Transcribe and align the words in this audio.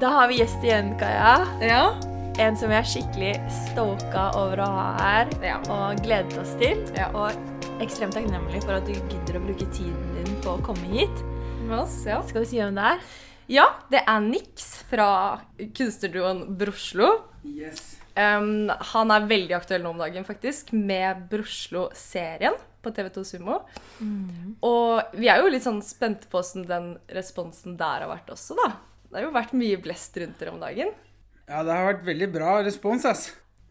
Da 0.00 0.06
har 0.08 0.28
vi 0.28 0.38
gjest 0.38 0.64
igjen, 0.64 0.94
Kaja. 0.98 1.46
Ja. 1.60 1.94
En 2.40 2.56
som 2.56 2.70
vi 2.72 2.76
er 2.78 2.86
skikkelig 2.88 3.32
stoka 3.52 4.28
over 4.38 4.62
å 4.64 4.68
ha 4.72 4.86
her 4.98 5.30
Ja. 5.44 5.58
og 5.70 6.00
gledet 6.02 6.36
oss 6.40 6.54
til. 6.60 6.80
Ja. 6.96 7.10
Og 7.14 7.32
ekstremt 7.82 8.14
takknemlig 8.16 8.62
for 8.64 8.74
at 8.78 8.86
du 8.86 8.92
gidder 8.92 9.38
å 9.38 9.44
bruke 9.46 9.66
tiden 9.72 10.14
din 10.16 10.36
på 10.42 10.56
å 10.56 10.62
komme 10.64 10.86
hit. 10.92 11.22
Med 11.68 11.78
oss, 11.78 12.04
ja. 12.06 12.22
Skal 12.22 12.42
du 12.42 12.48
si 12.48 12.58
hvem 12.58 12.74
det 12.74 12.84
er? 12.84 13.00
Ja, 13.48 13.66
det 13.90 14.02
er 14.06 14.20
Nix 14.20 14.82
fra 14.88 15.40
kunstnerduoen 15.58 16.56
Broslo. 16.58 17.22
Yes. 17.44 17.96
Um, 18.16 18.68
han 18.68 19.10
er 19.10 19.26
veldig 19.26 19.54
aktuell 19.56 19.82
nå 19.82 19.90
om 19.90 19.98
dagen, 19.98 20.24
faktisk, 20.24 20.72
med 20.72 21.28
Broslo-serien 21.30 22.54
på 22.82 22.90
TV2 22.92 23.24
Sumo. 23.24 23.60
Og 24.62 25.02
vi 25.14 25.28
er 25.28 25.40
jo 25.40 25.48
litt 25.52 25.64
sånn 25.64 25.82
spente 25.82 26.28
på 26.28 26.40
hvordan 26.42 26.66
den 26.68 26.88
responsen 27.14 27.76
der 27.76 28.04
har 28.04 28.08
vært 28.10 28.30
også, 28.34 28.56
da. 28.58 28.72
Det 29.12 29.20
har 29.20 29.26
jo 29.26 29.32
vært 29.34 29.50
mye 29.60 29.76
blest 29.84 30.14
rundt 30.16 30.38
dere 30.40 30.52
om 30.54 30.60
dagen. 30.62 30.92
Ja, 31.44 31.58
det 31.60 31.74
har 31.76 31.88
vært 31.90 32.06
veldig 32.06 32.28
bra 32.32 32.52
respons, 32.64 33.04
ass. 33.04 33.26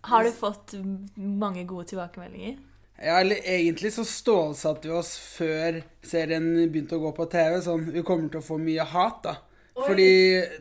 Har 0.05 0.25
du 0.25 0.29
fått 0.37 0.75
mange 1.17 1.63
gode 1.65 1.87
tilbakemeldinger? 1.89 2.59
Ja, 3.01 3.15
eller 3.23 3.41
egentlig 3.41 3.89
så 3.95 4.05
stålsatte 4.05 4.85
vi 4.85 4.93
oss 4.93 5.15
før 5.17 5.79
serien 6.05 6.45
begynte 6.69 6.99
å 6.99 7.01
gå 7.07 7.13
på 7.17 7.25
TV. 7.33 7.57
Sånn, 7.65 7.87
vi 7.89 8.03
kommer 8.05 8.29
til 8.29 8.43
å 8.43 8.45
få 8.45 8.59
mye 8.61 8.85
hat, 8.85 9.23
da. 9.25 9.33
Fordi 9.81 10.11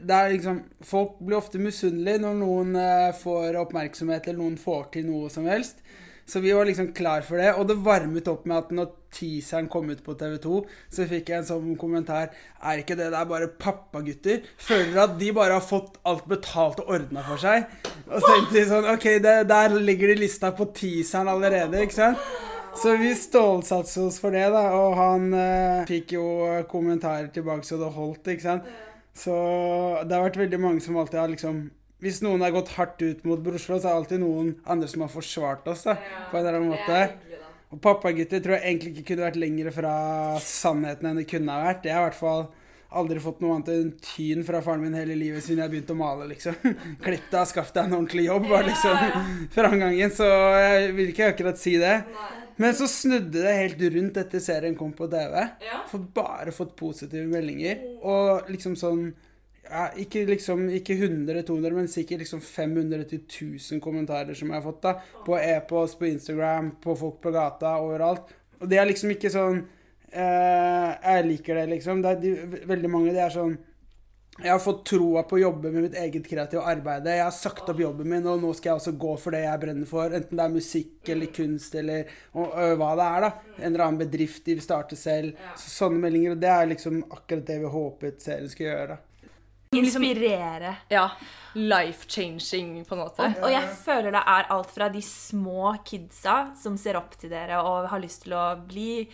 det 0.06 0.16
er 0.16 0.33
liksom 0.33 0.61
Folk 0.87 1.19
blir 1.19 1.37
ofte 1.37 1.59
misunnelige 1.61 2.23
når 2.23 2.37
noen 2.41 2.77
eh, 2.81 3.11
får 3.20 3.59
oppmerksomhet, 3.61 4.31
eller 4.31 4.41
noen 4.41 4.56
får 4.61 4.87
til 4.95 5.11
noe 5.11 5.28
som 5.33 5.48
helst. 5.51 5.84
Så 6.25 6.41
vi 6.41 6.55
var 6.56 6.65
liksom 6.65 6.95
klar 6.97 7.27
for 7.27 7.42
det. 7.42 7.53
Og 7.59 7.69
det 7.69 7.77
varmet 7.84 8.33
opp 8.33 8.48
med 8.48 8.62
at 8.62 8.73
når 8.73 8.95
teaseren 9.14 9.69
kom 9.70 9.91
ut 9.91 10.02
på 10.06 10.14
TV2, 10.19 10.60
så 10.92 11.06
fikk 11.10 11.32
jeg 11.32 11.42
en 11.42 11.48
sånn 11.48 11.73
kommentar 11.80 12.30
Er 12.60 12.82
ikke 12.82 12.96
det 12.98 13.10
der 13.14 13.27
bare 13.28 13.48
pappagutter? 13.60 14.45
Føler 14.60 15.02
at 15.05 15.16
de 15.20 15.33
bare 15.36 15.56
har 15.56 15.64
fått 15.64 15.98
alt 16.06 16.28
betalt 16.30 16.83
og 16.84 16.92
ordna 16.98 17.24
for 17.27 17.41
seg. 17.41 17.66
Og 18.06 18.20
så 18.20 18.34
tenkte 18.34 18.59
de 18.59 18.69
sånn 18.69 18.88
OK, 18.92 19.09
det, 19.24 19.34
der 19.50 19.75
ligger 19.80 20.12
de 20.12 20.20
lista 20.22 20.52
på 20.56 20.69
teaseren 20.77 21.30
allerede, 21.33 21.83
ikke 21.86 21.98
sant? 21.98 22.30
Så 22.77 22.94
vi 23.00 23.11
stålsatser 23.19 24.06
oss 24.06 24.20
for 24.22 24.34
det, 24.34 24.47
da. 24.55 24.62
Og 24.78 24.94
han 24.98 25.33
eh, 25.34 25.83
fikk 25.91 26.14
jo 26.14 26.24
kommentarer 26.70 27.30
tilbake 27.34 27.67
så 27.67 27.80
det 27.80 27.91
holdt, 27.97 28.30
ikke 28.30 28.47
sant. 28.47 28.70
Så 29.17 29.34
det 30.06 30.14
har 30.14 30.28
vært 30.28 30.39
veldig 30.45 30.61
mange 30.62 30.83
som 30.84 30.98
alltid 31.00 31.19
har 31.19 31.30
liksom 31.33 31.56
Hvis 32.00 32.22
noen 32.24 32.41
har 32.41 32.52
gått 32.55 32.70
hardt 32.78 33.02
ut 33.02 33.24
mot 33.28 33.41
Broslo, 33.45 33.77
så 33.77 33.91
er 33.91 33.91
det 33.91 33.97
alltid 33.98 34.22
noen 34.22 34.55
andre 34.64 34.86
som 34.89 35.02
har 35.05 35.11
forsvart 35.12 35.67
oss, 35.69 35.83
da. 35.84 35.98
På 36.30 36.39
en 36.39 36.47
eller 36.47 36.56
annen 36.56 36.72
måte. 36.72 37.00
Og 37.71 37.79
pappagutter 37.83 38.43
tror 38.43 38.57
jeg 38.57 38.67
egentlig 38.67 38.93
ikke 38.97 39.13
kunne 39.13 39.29
vært 39.29 39.39
lenger 39.39 39.71
fra 39.75 39.93
sannheten 40.43 41.07
enn 41.07 41.21
det 41.21 41.29
kunne 41.31 41.55
ha 41.55 41.69
vært. 41.69 41.87
Jeg 41.87 41.95
har 41.95 42.03
i 42.03 42.09
hvert 42.09 42.19
fall 42.19 42.49
aldri 42.91 43.21
fått 43.23 43.39
noe 43.43 43.55
annet 43.55 43.71
enn 43.71 43.93
tyn 44.03 44.43
fra 44.47 44.59
faren 44.65 44.83
min 44.83 44.97
hele 44.99 45.15
livet 45.15 45.45
siden 45.47 45.63
jeg 45.63 45.71
begynte 45.77 45.95
å 45.95 46.01
male, 46.01 46.27
liksom. 46.33 46.57
Klipp 47.05 47.31
deg, 47.31 47.47
skaff 47.47 47.71
deg 47.77 47.87
en 47.87 47.97
ordentlig 48.01 48.27
jobb, 48.27 48.48
var 48.51 48.67
liksom 48.67 49.05
framgangen. 49.57 50.15
Så 50.15 50.27
jeg 50.27 50.93
vil 50.98 51.13
ikke 51.13 51.31
akkurat 51.31 51.63
si 51.63 51.77
det. 51.79 51.97
Men 52.61 52.75
så 52.77 52.91
snudde 52.91 53.41
det 53.47 53.57
helt 53.57 53.87
rundt 53.95 54.19
etter 54.21 54.43
serien 54.43 54.75
kom 54.77 54.91
på 54.97 55.07
TV. 55.13 55.39
For 55.93 56.11
bare 56.19 56.53
fått 56.53 56.75
positive 56.77 57.25
meldinger. 57.31 57.87
Og 58.03 58.51
liksom 58.51 58.75
sånn 58.77 59.13
ja, 59.71 59.87
ikke 60.03 60.25
liksom 60.29 60.67
ikke 60.75 60.97
100-200, 60.99 61.77
men 61.77 61.89
sikkert 61.91 62.25
liksom 62.25 62.43
500-1000 62.45 63.81
kommentarer 63.83 64.35
som 64.35 64.51
jeg 64.51 64.59
har 64.59 64.67
fått. 64.67 64.83
da 64.83 65.25
På 65.27 65.39
e-post, 65.39 65.99
på 65.99 66.11
Instagram, 66.11 66.75
på 66.83 66.97
folk 66.99 67.21
på 67.23 67.33
gata, 67.35 67.79
overalt. 67.81 68.35
Og 68.61 68.69
det 68.69 68.81
er 68.81 68.91
liksom 68.91 69.15
ikke 69.15 69.33
sånn 69.33 69.63
eh, 70.13 70.91
Jeg 71.01 71.27
liker 71.27 71.61
det, 71.63 71.67
liksom. 71.77 72.03
Det 72.03 72.15
er 72.15 72.23
de, 72.23 72.63
veldig 72.69 72.93
mange 72.93 73.15
det 73.15 73.25
er 73.25 73.35
sånn 73.35 73.59
jeg 74.41 74.48
har 74.55 74.61
fått 74.63 74.87
troa 74.89 75.25
på 75.29 75.37
å 75.37 75.41
jobbe 75.43 75.69
med 75.73 75.85
mitt 75.85 75.97
eget 76.01 76.25
kreative 76.31 76.63
arbeid. 76.65 77.05
Jeg 77.11 77.21
har 77.21 77.35
sagt 77.35 77.67
opp 77.69 77.81
jobben 77.83 78.09
min, 78.09 78.29
og 78.31 78.41
nå 78.41 78.55
skal 78.57 78.71
jeg 78.71 78.79
også 78.79 78.93
gå 79.03 79.11
for 79.21 79.37
det 79.37 79.43
jeg 79.43 79.61
brenner 79.61 79.91
for. 79.91 80.15
Enten 80.17 80.39
det 80.39 80.47
er 80.47 80.55
musikk 80.55 81.11
eller 81.13 81.33
kunst 81.37 81.77
eller 81.77 82.09
og, 82.33 82.47
og, 82.47 82.73
hva 82.81 82.95
det 82.97 83.09
er, 83.09 83.27
da. 83.27 83.30
En 83.59 83.69
eller 83.69 83.85
annen 83.85 84.01
bedrift 84.01 84.47
de 84.47 84.57
vil 84.57 84.64
starte 84.64 84.97
selv. 84.97 85.36
Så, 85.61 85.75
sånne 85.75 86.01
meldinger. 86.07 86.39
Og 86.39 86.41
det 86.41 86.53
er 86.55 86.73
liksom 86.73 87.03
akkurat 87.11 87.45
det 87.51 87.59
vi 87.61 87.75
håpet 87.75 88.25
serien 88.25 88.48
skulle 88.55 88.70
gjøre. 88.70 88.97
da. 88.97 89.10
Inspirere. 89.77 90.77
Ja. 90.89 91.11
Life-changing, 91.55 92.85
på 92.85 92.95
en 92.95 93.01
måte. 93.01 93.23
Og, 93.23 93.45
og 93.47 93.53
jeg 93.55 93.69
føler 93.85 94.14
det 94.17 94.23
er 94.33 94.48
alt 94.51 94.73
fra 94.75 94.89
de 94.91 95.03
små 95.05 95.70
kidsa 95.86 96.35
som 96.58 96.75
ser 96.79 96.98
opp 96.98 97.14
til 97.20 97.31
dere 97.31 97.61
og 97.63 97.86
har 97.92 98.03
lyst 98.03 98.25
til 98.25 98.35
å 98.35 98.45
bli 98.67 99.05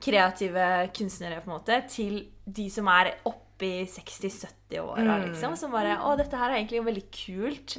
kreative 0.00 0.64
kunstnere, 0.96 1.42
på 1.42 1.50
en 1.50 1.56
måte, 1.58 1.76
til 1.92 2.22
de 2.46 2.68
som 2.72 2.88
er 2.92 3.10
oppe 3.28 3.66
i 3.68 3.82
60-70-åra, 3.90 5.18
liksom. 5.26 5.56
Som 5.58 5.72
bare 5.74 5.98
Å, 6.00 6.14
dette 6.16 6.38
her 6.40 6.52
er 6.54 6.60
egentlig 6.62 6.84
veldig 6.88 7.04
kult. 7.18 7.76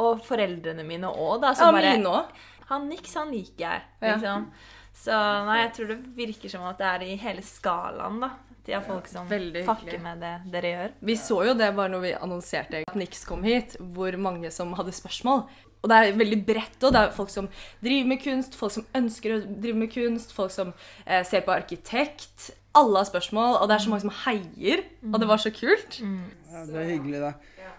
Og 0.00 0.24
foreldrene 0.24 0.84
mine 0.86 1.10
òg, 1.12 1.42
da. 1.44 1.52
Ja, 1.58 1.68
bare 1.76 1.92
mine 1.98 2.12
også. 2.22 2.44
Han 2.70 2.88
Nix, 2.90 3.12
han 3.20 3.28
liker 3.34 3.66
jeg, 3.66 3.84
Ja. 4.00 4.14
liksom. 4.16 4.48
Så 4.96 5.12
nei, 5.44 5.58
jeg 5.66 5.72
tror 5.76 5.90
det 5.92 5.98
virker 6.16 6.48
som 6.56 6.64
at 6.70 6.78
det 6.80 6.86
er 6.88 7.02
i 7.04 7.16
hele 7.20 7.42
skalaen, 7.44 8.16
da. 8.24 8.32
De 8.66 8.74
har 8.74 8.82
folk 8.82 9.06
som 9.10 9.28
veldig 9.30 9.62
fucker 9.66 9.92
hyggelig. 9.92 10.02
med 10.02 10.20
det 10.24 10.34
dere 10.52 10.72
gjør. 10.74 10.92
Vi 11.10 11.16
så 11.22 11.38
jo 11.46 11.54
det 11.54 11.70
bare 11.76 11.92
når 11.92 12.02
vi 12.02 12.12
annonserte 12.18 12.82
at 12.82 12.98
Nix 12.98 13.24
kom 13.28 13.46
hit, 13.46 13.76
hvor 13.94 14.16
mange 14.18 14.50
som 14.54 14.74
hadde 14.78 14.94
spørsmål. 14.96 15.44
Og 15.84 15.90
det 15.92 15.96
er 16.02 16.16
veldig 16.18 16.38
bredt 16.48 16.82
òg. 16.82 16.92
Det 16.96 17.00
er 17.04 17.12
folk 17.14 17.30
som 17.30 17.48
driver 17.84 18.08
med 18.10 18.22
kunst, 18.24 18.56
folk 18.58 18.74
som 18.74 18.86
ønsker 18.98 19.36
å 19.36 19.42
drive 19.46 19.78
med 19.78 19.92
kunst, 19.92 20.32
folk 20.34 20.50
som 20.50 20.72
eh, 21.04 21.22
ser 21.28 21.44
på 21.46 21.54
arkitekt. 21.54 22.50
Alle 22.76 22.98
har 23.00 23.06
spørsmål, 23.08 23.60
og 23.60 23.68
det 23.70 23.76
er 23.76 23.84
så 23.84 23.92
mange 23.92 24.04
som 24.04 24.16
heier. 24.24 24.82
Og 25.12 25.20
det 25.22 25.28
var 25.30 25.40
så 25.40 25.52
kult. 25.54 26.00
Ja, 26.02 26.64
det 26.66 26.80
er 26.82 26.90
hyggelig, 26.90 27.20
da. 27.22 27.36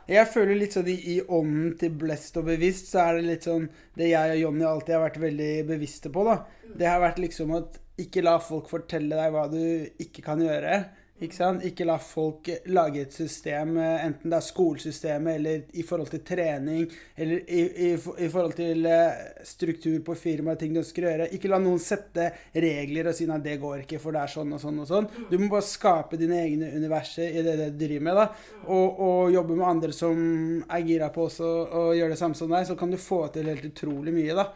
Jeg 0.07 0.29
føler 0.31 0.55
litt 0.55 0.71
sånn 0.77 0.87
i, 0.87 0.95
i 0.95 1.17
ånden 1.19 1.73
til 1.81 1.91
Blest 1.99 2.37
og 2.39 2.47
bevisst, 2.47 2.93
så 2.93 3.01
er 3.03 3.17
det 3.17 3.25
litt 3.27 3.43
sånn 3.43 3.65
Det 3.97 4.07
jeg 4.07 4.37
og 4.37 4.39
Jonny 4.39 4.63
alltid 4.63 4.95
har 4.95 5.03
vært 5.03 5.19
veldig 5.19 5.51
bevisste 5.67 6.11
på, 6.15 6.23
da. 6.23 6.37
Det 6.79 6.87
har 6.87 7.03
vært 7.03 7.19
liksom 7.19 7.51
at 7.59 7.75
ikke 7.97 8.23
la 8.25 8.37
folk 8.43 8.69
fortelle 8.69 9.17
deg 9.17 9.33
hva 9.33 9.47
du 9.51 9.61
ikke 10.03 10.25
kan 10.25 10.41
gjøre. 10.43 10.81
Ikke 11.17 11.33
sant? 11.33 11.63
Ikke 11.65 11.85
la 11.87 11.95
folk 11.97 12.45
lage 12.69 13.01
et 13.01 13.15
system, 13.15 13.71
eh, 13.81 14.03
enten 14.05 14.29
det 14.29 14.37
er 14.37 14.45
skolesystemet 14.45 15.39
eller 15.39 15.63
i 15.73 15.85
forhold 15.85 16.11
til 16.11 16.21
trening, 16.21 16.83
eller 17.17 17.39
i, 17.49 17.61
i, 17.87 17.89
i 17.95 18.27
forhold 18.29 18.53
til 18.59 18.85
eh, 18.85 19.23
struktur 19.41 19.95
på 20.05 20.13
firmaet, 20.13 20.59
ting 20.61 20.75
du 20.75 20.83
ønsker 20.83 21.07
å 21.07 21.09
gjøre. 21.09 21.29
Ikke 21.33 21.49
la 21.49 21.57
noen 21.63 21.81
sette 21.81 22.27
regler 22.53 23.09
og 23.09 23.17
si 23.17 23.25
nei, 23.25 23.39
det 23.41 23.55
går 23.63 23.81
ikke, 23.81 23.97
for 24.03 24.13
det 24.13 24.21
er 24.21 24.33
sånn 24.35 24.53
og 24.53 24.61
sånn 24.61 24.77
og 24.83 24.89
sånn. 24.91 25.07
Du 25.31 25.33
må 25.41 25.47
bare 25.55 25.65
skape 25.65 26.19
dine 26.21 26.37
egne 26.43 26.69
universer 26.75 27.33
i 27.33 27.41
det, 27.47 27.55
det 27.63 27.71
du 27.73 27.81
driver 27.81 28.05
med, 28.09 28.19
da. 28.21 28.27
Og, 28.67 29.01
og 29.07 29.31
jobbe 29.33 29.57
med 29.57 29.69
andre 29.71 29.95
som 29.97 30.19
er 30.67 30.85
gira 30.85 31.07
på 31.15 31.25
også 31.31 31.49
å 31.65 31.87
gjøre 31.97 32.13
det 32.13 32.19
samme 32.21 32.37
som 32.37 32.53
deg, 32.53 32.67
så 32.69 32.77
kan 32.77 32.93
du 32.93 32.99
få 33.01 33.23
til 33.33 33.49
helt 33.49 33.65
utrolig 33.71 34.13
mye, 34.13 34.37
da. 34.37 34.51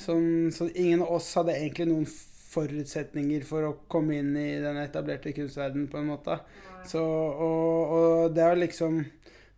Sånn, 0.00 0.48
så 0.56 0.70
ingen 0.72 1.04
av 1.04 1.12
oss 1.18 1.28
hadde 1.36 1.58
egentlig 1.58 1.90
noen 1.92 2.08
forutsetninger 2.56 3.46
for 3.46 3.68
å 3.68 3.76
komme 3.92 4.18
inn 4.20 4.34
i 4.40 4.48
den 4.62 4.80
etablerte 4.82 5.34
kunstverdenen, 5.36 5.88
på 5.92 6.00
en 6.00 6.10
måte. 6.10 6.40
Så, 6.88 7.02
og, 7.02 7.96
og 7.96 8.34
det 8.36 8.44
er 8.44 8.60
liksom 8.60 9.00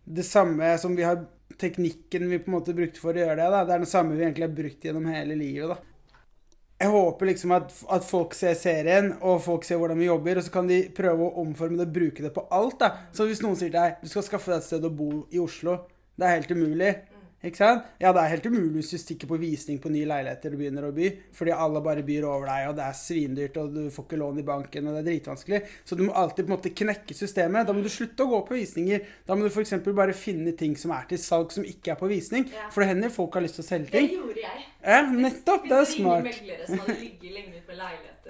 det 0.09 0.25
samme 0.25 0.71
som 0.81 0.95
vi 0.97 1.07
har 1.07 1.25
Teknikken 1.59 2.29
vi 2.29 2.37
på 2.39 2.47
en 2.47 2.53
måte 2.53 2.71
brukte 2.71 3.01
for 3.01 3.11
å 3.11 3.19
gjøre 3.19 3.35
det, 3.35 3.47
da, 3.51 3.63
det 3.67 3.73
er 3.73 3.81
det 3.83 3.89
samme 3.91 4.13
vi 4.15 4.21
egentlig 4.23 4.45
har 4.45 4.53
brukt 4.55 4.85
gjennom 4.85 5.07
hele 5.11 5.35
livet. 5.35 5.73
da. 5.73 5.75
Jeg 6.79 6.93
håper 6.93 7.27
liksom 7.27 7.51
at, 7.51 7.73
at 7.91 8.05
folk 8.07 8.35
ser 8.37 8.53
serien, 8.55 9.09
og 9.19 9.41
folk 9.43 9.65
ser 9.67 9.81
hvordan 9.81 9.99
vi 9.99 10.07
jobber, 10.07 10.39
og 10.39 10.45
så 10.45 10.53
kan 10.53 10.69
de 10.69 10.77
prøve 10.95 11.25
å 11.25 11.41
omforme 11.41 11.75
det 11.75 11.89
og 11.89 11.97
bruke 11.97 12.23
det 12.23 12.31
på 12.37 12.45
alt. 12.55 12.77
da. 12.79 12.89
Så 13.11 13.27
hvis 13.27 13.41
noen 13.43 13.59
sier 13.59 13.73
til 13.73 13.75
deg 13.75 13.99
du 13.99 14.07
skal 14.07 14.23
skaffe 14.29 14.53
deg 14.53 14.61
et 14.61 14.67
sted 14.69 14.87
å 14.87 14.93
bo 15.01 15.09
i 15.35 15.41
Oslo, 15.43 15.75
det 16.15 16.29
er 16.29 16.37
helt 16.37 16.53
umulig. 16.55 16.93
Ikke 17.39 17.55
sant? 17.55 17.85
Ja, 18.01 18.11
det 18.11 18.19
er 18.19 18.33
helt 18.33 18.47
umulig 18.49 18.81
hvis 18.81 18.89
du 18.91 18.99
stikker 18.99 19.29
på 19.29 19.37
visning 19.39 19.77
på 19.79 19.91
nye 19.93 20.07
leiligheter 20.09 20.51
og 20.51 20.59
begynner 20.59 20.87
å 20.89 20.91
by, 20.95 21.07
fordi 21.37 21.53
alle 21.55 21.81
bare 21.85 22.03
byr 22.03 22.27
over 22.27 22.49
deg, 22.49 22.65
og 22.67 22.75
det 22.75 22.83
er 22.83 22.97
svindyrt, 22.99 23.59
og 23.61 23.77
du 23.77 23.81
får 23.95 24.07
ikke 24.07 24.19
lån 24.19 24.41
i 24.41 24.45
banken, 24.49 24.89
og 24.89 24.97
det 24.97 25.03
er 25.03 25.07
dritvanskelig. 25.07 25.61
Så 25.87 25.95
du 25.95 26.03
må 26.03 26.17
alltid 26.19 26.43
på 26.43 26.51
en 26.51 26.55
måte 26.57 26.73
knekke 26.81 27.15
systemet. 27.15 27.67
Da 27.69 27.75
må 27.75 27.85
du 27.85 27.91
slutte 27.93 28.25
å 28.25 28.31
gå 28.33 28.41
på 28.49 28.57
visninger. 28.59 29.07
Da 29.27 29.37
må 29.39 29.47
du 29.47 29.53
f.eks. 29.53 29.77
bare 29.87 30.17
finne 30.17 30.51
ting 30.59 30.75
som 30.79 30.91
er 30.95 31.07
til 31.07 31.21
salg 31.23 31.55
som 31.55 31.67
ikke 31.67 31.95
er 31.95 32.01
på 32.01 32.11
visning. 32.11 32.49
For 32.73 32.83
det 32.83 32.91
hender 32.91 33.13
folk 33.13 33.39
har 33.39 33.47
lyst 33.47 33.59
til 33.61 33.67
å 33.67 33.69
selge 33.69 33.95
ting. 33.95 34.11
gjorde 34.17 34.43
jeg. 34.43 34.65
Ja, 34.83 35.01
nettopp. 35.11 35.65
Det 35.67 35.75
er 35.75 35.87
smart. 35.89 36.29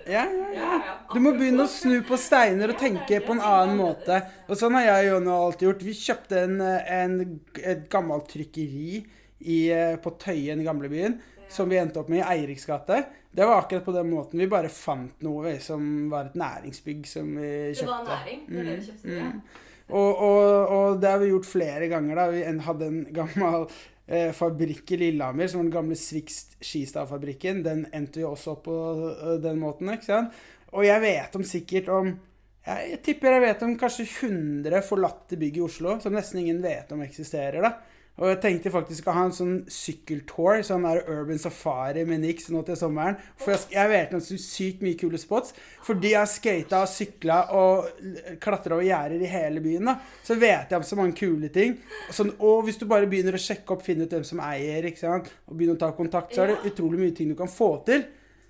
Ja, 0.10 0.24
ja, 0.25 0.48
ja. 0.56 0.96
Du 1.13 1.19
må 1.22 1.34
begynne 1.38 1.66
å 1.68 1.69
snu 1.69 2.00
på 2.07 2.18
steiner 2.18 2.72
og 2.74 2.80
tenke 2.81 3.19
på 3.22 3.36
en 3.36 3.44
annen 3.44 3.78
måte. 3.78 4.22
Og 4.48 4.57
sånn 4.57 4.78
har 4.80 4.88
jeg 4.88 5.10
og 5.10 5.12
Jonny 5.13 5.34
alltid 5.36 5.68
gjort. 5.68 5.86
Vi 5.86 5.96
kjøpte 6.00 6.44
en, 6.48 6.56
en, 6.63 7.18
et 7.62 7.84
gammelt 7.92 8.30
trykkeri 8.31 9.01
i, 9.40 9.60
eh, 9.75 9.96
på 10.01 10.16
Tøyen 10.22 10.63
i 10.63 10.68
gamlebyen. 10.68 11.19
Som 11.50 11.69
vi 11.72 11.80
endte 11.81 12.01
opp 12.01 12.10
med 12.13 12.22
i 12.22 12.28
Eiriks 12.34 12.66
gate. 12.69 13.04
Det 13.34 13.45
var 13.45 13.63
akkurat 13.63 13.86
på 13.86 13.94
den 13.94 14.10
måten. 14.10 14.42
Vi 14.42 14.50
bare 14.50 14.69
fant 14.74 15.22
noe 15.25 15.56
som 15.62 16.10
var 16.12 16.30
et 16.30 16.38
næringsbygg 16.38 17.06
som 17.10 17.30
vi 17.38 17.52
kjøpte. 17.74 17.86
Det 17.86 17.94
var 17.94 18.10
næring, 18.10 18.44
dere 18.54 18.78
kjøpte 18.86 19.16
det. 19.16 19.30
Og, 19.90 20.10
og, 20.22 20.44
og 20.75 21.00
det 21.02 21.10
har 21.10 21.22
vi 21.22 21.31
gjort 21.31 21.50
flere 21.50 21.88
ganger. 21.90 22.19
da. 22.22 22.28
Vi 22.34 22.44
hadde 22.68 22.90
en 22.90 23.00
gammel 23.13 23.66
eh, 24.09 24.31
fabrikk 24.35 24.95
i 24.95 25.01
Lillehammer, 25.03 25.47
som 25.47 25.61
var 25.61 25.67
den 25.69 25.75
gamle 25.75 25.97
Svikst 26.00 26.57
Skistadfabrikken. 26.59 27.61
Den 27.65 27.85
endte 27.95 28.23
jo 28.23 28.33
også 28.33 28.56
opp 28.57 28.65
på 28.67 28.75
uh, 28.75 29.35
den 29.41 29.61
måten. 29.61 29.94
ikke 29.94 30.09
sant? 30.09 30.41
Og 30.73 30.85
jeg 30.85 31.01
vet 31.01 31.38
om 31.38 31.45
sikkert 31.47 31.94
om 31.94 32.11
jeg, 32.65 32.89
jeg 32.91 33.00
tipper 33.06 33.38
jeg 33.38 33.45
vet 33.47 33.63
om 33.65 33.77
kanskje 33.79 34.06
100 34.27 34.83
forlatte 34.85 35.39
bygg 35.39 35.57
i 35.57 35.63
Oslo 35.65 35.95
som 36.03 36.13
nesten 36.13 36.44
ingen 36.44 36.59
vet 36.61 36.91
om 36.94 37.01
eksisterer. 37.06 37.63
da. 37.63 37.71
Og 38.19 38.27
jeg 38.27 38.39
tenkte 38.44 38.71
faktisk 38.74 39.07
å 39.07 39.13
ha 39.16 39.21
en 39.27 39.36
sånn 39.36 39.54
sykkeltour, 39.71 40.60
sånn 40.68 40.83
der 40.83 41.06
urban 41.07 41.39
safari 41.39 42.04
med 42.07 42.19
Nix 42.25 42.50
nå 42.51 42.66
til 42.68 42.75
sommeren. 42.80 43.16
For 43.39 43.54
jeg, 43.56 43.69
jeg 43.77 43.92
vet 43.94 44.16
om 44.18 44.24
så 44.24 44.39
sykt 44.44 44.83
mye 44.83 45.00
kule 45.00 45.21
spots. 45.21 45.56
Fordi 45.88 46.12
jeg 46.12 46.19
har 46.19 46.27
skata 46.27 46.81
og 46.83 46.92
sykla 46.92 47.39
og 47.56 47.88
klatra 48.44 48.75
over 48.75 48.88
gjerder 48.88 49.24
i 49.24 49.31
hele 49.31 49.63
byen, 49.63 49.88
da, 49.92 49.95
så 50.25 50.36
vet 50.39 50.74
jeg 50.74 50.81
om 50.81 50.88
så 50.89 51.00
mange 51.00 51.16
kule 51.19 51.51
ting. 51.56 51.77
Sånn, 52.12 52.33
og 52.44 52.68
hvis 52.68 52.81
du 52.81 52.86
bare 52.92 53.07
begynner 53.10 53.39
å 53.39 53.42
sjekke 53.42 53.75
opp, 53.75 53.88
finne 53.88 54.04
ut 54.04 54.16
hvem 54.18 54.27
som 54.27 54.44
eier, 54.44 54.89
ikke 54.92 55.06
sant, 55.06 55.31
og 55.48 55.56
begynner 55.56 55.80
å 55.80 55.83
ta 55.86 55.94
kontakt, 55.95 56.36
så 56.36 56.44
er 56.44 56.54
det 56.54 56.74
utrolig 56.74 57.00
mye 57.00 57.16
ting 57.16 57.31
du 57.31 57.39
kan 57.39 57.51
få 57.51 57.77
til. 57.88 58.04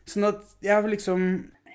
Sånn 0.10 0.26
at 0.32 0.58
jeg 0.66 0.90
liksom 0.96 1.30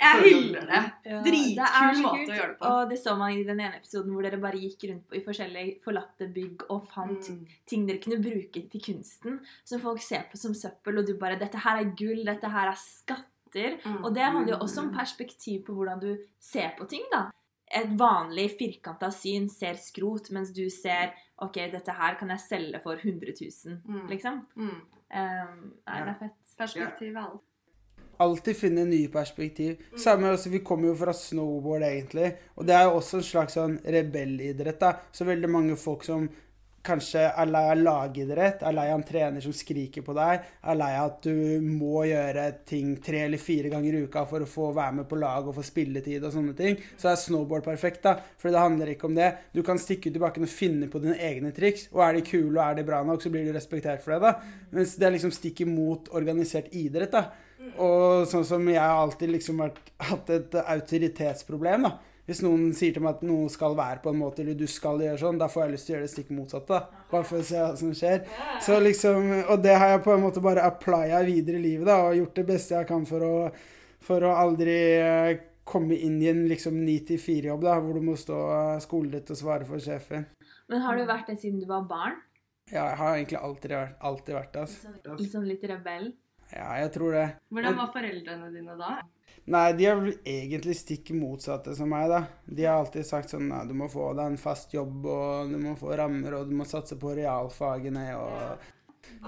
Jeg 0.04 0.22
hyller 0.34 0.66
det. 0.70 0.80
Ja, 1.10 1.20
Dritkul 1.24 1.54
det 1.56 1.68
er 1.80 2.00
måte 2.02 2.18
kult. 2.18 2.28
å 2.28 2.36
gjøre 2.38 2.48
det 2.52 2.58
på. 2.60 2.70
Og 2.70 2.88
det 2.90 2.98
så 3.02 3.16
man 3.18 3.32
i 3.32 3.42
den 3.44 3.60
ene 3.60 3.76
episoden 3.80 4.12
hvor 4.12 4.22
dere 4.22 4.40
bare 4.40 4.60
gikk 4.60 4.84
rundt 4.90 5.12
i 5.18 5.20
forskjellige 5.24 5.82
forlatte 5.84 6.28
bygg 6.34 6.64
og 6.70 6.86
fant 6.88 7.28
Mm. 7.30 7.46
ting 7.66 7.86
dere 7.86 7.98
kunne 7.98 8.22
bruke 8.22 8.68
til 8.70 8.80
kunsten, 8.80 9.40
som 9.64 9.80
folk 9.80 10.00
ser 10.02 10.24
på 10.30 10.36
som 10.36 10.52
søppel, 10.54 10.98
og 10.98 11.06
du 11.06 11.14
bare 11.16 11.36
'Dette 11.38 11.58
her 11.64 11.78
er 11.80 11.94
gull. 11.96 12.24
Dette 12.24 12.48
her 12.50 12.68
er 12.68 12.74
skatter'. 12.76 13.80
Mm. 13.84 14.04
Og 14.04 14.14
det 14.14 14.22
handler 14.22 14.52
jo 14.58 14.58
også 14.64 14.78
om 14.82 14.92
perspektiv 14.94 15.64
på 15.64 15.72
hvordan 15.74 16.00
du 16.00 16.16
ser 16.40 16.72
på 16.78 16.88
ting, 16.88 17.02
da. 17.12 17.30
Et 17.74 17.86
vanlig 17.98 18.50
firkanta 18.58 19.10
syn 19.10 19.48
ser 19.48 19.74
skrot, 19.74 20.30
mens 20.30 20.52
du 20.52 20.68
ser 20.68 21.12
'OK, 21.38 21.54
dette 21.70 21.88
her 21.92 22.14
kan 22.16 22.28
jeg 22.28 22.38
selge 22.40 22.82
for 22.82 22.96
100 22.96 23.32
000', 23.32 23.80
Mm. 23.86 24.08
liksom. 24.08 24.46
Mm. 24.56 24.80
Um, 25.14 25.72
nei, 25.86 26.04
det 26.04 26.08
er 26.08 26.18
fett. 26.18 26.56
Perspektiv 26.58 27.14
er 27.16 27.20
alt. 27.20 27.40
Alltid 28.18 28.56
finne 28.56 28.84
nye 28.88 29.08
perspektiv. 29.08 29.76
Samme 29.96 30.32
også, 30.34 30.50
Vi 30.50 30.58
kommer 30.60 30.88
jo 30.88 30.94
fra 30.94 31.12
snowboard, 31.12 31.82
egentlig. 31.82 32.34
Og 32.56 32.66
det 32.66 32.74
er 32.74 32.84
jo 32.84 32.96
også 33.00 33.18
en 33.18 33.28
slags 33.30 33.58
sånn 33.58 33.78
rebellidrett. 33.84 34.80
da. 34.80 34.96
Så 35.12 35.24
veldig 35.24 35.50
mange 35.50 35.76
folk 35.76 36.04
som 36.04 36.28
kanskje 36.84 37.22
er 37.30 37.48
lei 37.48 37.62
av 37.72 37.80
lagidrett, 37.80 38.62
er 38.66 38.74
lei 38.76 38.84
av 38.90 38.98
en 38.98 39.06
trener 39.08 39.44
som 39.44 39.54
skriker 39.56 40.04
på 40.04 40.14
deg, 40.16 40.44
er 40.68 40.76
lei 40.76 40.90
av 40.98 41.06
at 41.08 41.26
du 41.26 41.62
må 41.64 42.04
gjøre 42.08 42.44
ting 42.68 42.90
tre 43.04 43.22
eller 43.24 43.40
fire 43.40 43.70
ganger 43.72 43.96
i 43.96 44.02
uka 44.04 44.24
for 44.28 44.44
å 44.44 44.48
få 44.48 44.68
være 44.76 44.98
med 45.00 45.08
på 45.08 45.18
lag 45.20 45.48
og 45.48 45.56
få 45.56 45.64
spilletid 45.64 46.24
og 46.24 46.34
sånne 46.34 46.56
ting, 46.58 46.76
så 47.00 47.12
er 47.12 47.20
snowboard 47.20 47.64
perfekt. 47.64 48.02
da. 48.04 48.18
For 48.40 48.52
det 48.52 48.60
handler 48.60 48.92
ikke 48.92 49.08
om 49.08 49.16
det. 49.16 49.30
Du 49.54 49.62
kan 49.64 49.80
stikke 49.80 50.10
ut 50.10 50.18
i 50.18 50.24
bakken 50.26 50.44
og 50.44 50.52
finne 50.52 50.90
på 50.92 51.00
dine 51.00 51.16
egne 51.16 51.54
triks, 51.56 51.88
og 51.94 52.04
er 52.04 52.18
de 52.18 52.26
kule 52.28 52.52
og 52.58 52.64
er 52.66 52.78
de 52.80 52.86
bra 52.90 53.00
nok, 53.06 53.22
så 53.22 53.32
blir 53.32 53.48
du 53.48 53.56
respektert 53.56 54.04
for 54.04 54.12
det. 54.12 54.20
da. 54.20 54.60
Mens 54.74 54.96
det 55.00 55.08
er 55.08 55.16
liksom 55.16 55.32
stikk 55.32 55.64
imot 55.64 56.12
organisert 56.12 56.68
idrett. 56.72 57.16
da. 57.16 57.30
Og 57.82 58.24
sånn 58.30 58.44
som 58.46 58.66
jeg 58.68 58.80
har 58.80 59.02
alltid 59.02 59.32
liksom 59.34 59.62
hatt 59.64 60.34
et 60.34 60.58
autoritetsproblem, 60.64 61.88
da. 61.88 61.94
Hvis 62.24 62.40
noen 62.40 62.70
sier 62.72 62.94
til 62.94 63.04
meg 63.04 63.18
at 63.18 63.24
noe 63.28 63.50
skal 63.52 63.74
være 63.76 64.00
på 64.00 64.12
en 64.14 64.20
måte, 64.22 64.40
eller 64.40 64.56
du 64.56 64.64
skal 64.70 65.02
gjøre 65.04 65.20
sånn, 65.20 65.40
da 65.40 65.48
får 65.52 65.66
jeg 65.66 65.72
lyst 65.74 65.86
til 65.86 65.92
å 65.92 65.96
gjøre 65.96 66.06
det 66.06 66.12
stikk 66.14 66.30
motsatte. 66.32 66.78
da. 66.78 67.02
Bare 67.10 67.28
for 67.28 67.42
å 67.42 67.44
se 67.44 67.58
hva 67.60 67.74
som 67.76 67.90
skjer. 67.92 68.22
Så 68.64 68.78
liksom, 68.80 69.32
Og 69.52 69.60
det 69.64 69.74
har 69.76 69.92
jeg 69.92 70.04
på 70.06 70.14
en 70.14 70.24
måte 70.24 70.40
bare 70.44 70.64
applya 70.64 71.20
videre 71.26 71.60
i 71.60 71.66
livet, 71.66 71.86
da, 71.90 71.98
og 72.06 72.16
gjort 72.16 72.40
det 72.40 72.46
beste 72.48 72.78
jeg 72.78 72.88
kan 72.88 73.04
for 73.08 73.26
å, 73.28 73.34
for 74.00 74.24
å 74.24 74.32
aldri 74.40 74.78
eh, 75.02 75.42
komme 75.68 75.96
inn 76.00 76.16
i 76.22 76.30
en 76.32 76.46
liksom 76.48 76.80
9-4-jobb, 76.80 77.60
da, 77.68 77.76
hvor 77.80 78.00
du 78.00 78.08
må 78.08 78.16
stå 78.16 78.38
skolen 78.84 79.12
ditt 79.18 79.32
og 79.32 79.40
svare 79.40 79.68
for 79.68 79.84
sjefen. 79.84 80.24
Men 80.72 80.84
har 80.84 80.96
du 80.96 81.04
vært 81.04 81.28
det 81.28 81.38
siden 81.42 81.60
du 81.60 81.68
var 81.68 81.84
barn? 81.88 82.16
Ja, 82.72 82.88
jeg 82.88 82.96
har 82.96 83.16
egentlig 83.18 83.40
alltid 83.44 83.72
vært, 83.76 83.96
alltid 84.00 84.34
vært 84.38 84.52
det. 84.54 84.60
Altså. 84.64 84.92
Litt 85.18 85.32
sånn 85.34 85.48
litt 85.48 85.64
rebell? 85.68 86.14
Ja, 86.54 86.70
jeg 86.78 86.92
tror 86.94 87.16
det. 87.16 87.26
Hvordan 87.50 87.76
var 87.80 87.90
foreldrene 87.94 88.50
dine 88.54 88.76
da? 88.78 88.94
Nei, 89.50 89.64
de 89.76 89.86
er 89.90 89.98
vel 89.98 90.14
egentlig 90.24 90.76
stikk 90.78 91.10
motsatte 91.18 91.74
som 91.76 91.90
meg, 91.92 92.06
da. 92.08 92.22
De 92.46 92.64
har 92.64 92.78
alltid 92.80 93.04
sagt 93.04 93.34
sånn 93.34 93.50
Nei, 93.50 93.64
du 93.68 93.74
må 93.76 93.90
få 93.92 94.12
deg 94.16 94.30
en 94.30 94.40
fast 94.40 94.72
jobb, 94.72 95.04
og 95.04 95.50
du 95.52 95.58
må 95.60 95.74
få 95.76 95.92
rammer, 95.98 96.38
og 96.38 96.48
du 96.48 96.54
må 96.56 96.64
satse 96.68 96.96
på 97.00 97.12
realfagene, 97.18 98.06
og 98.16 98.70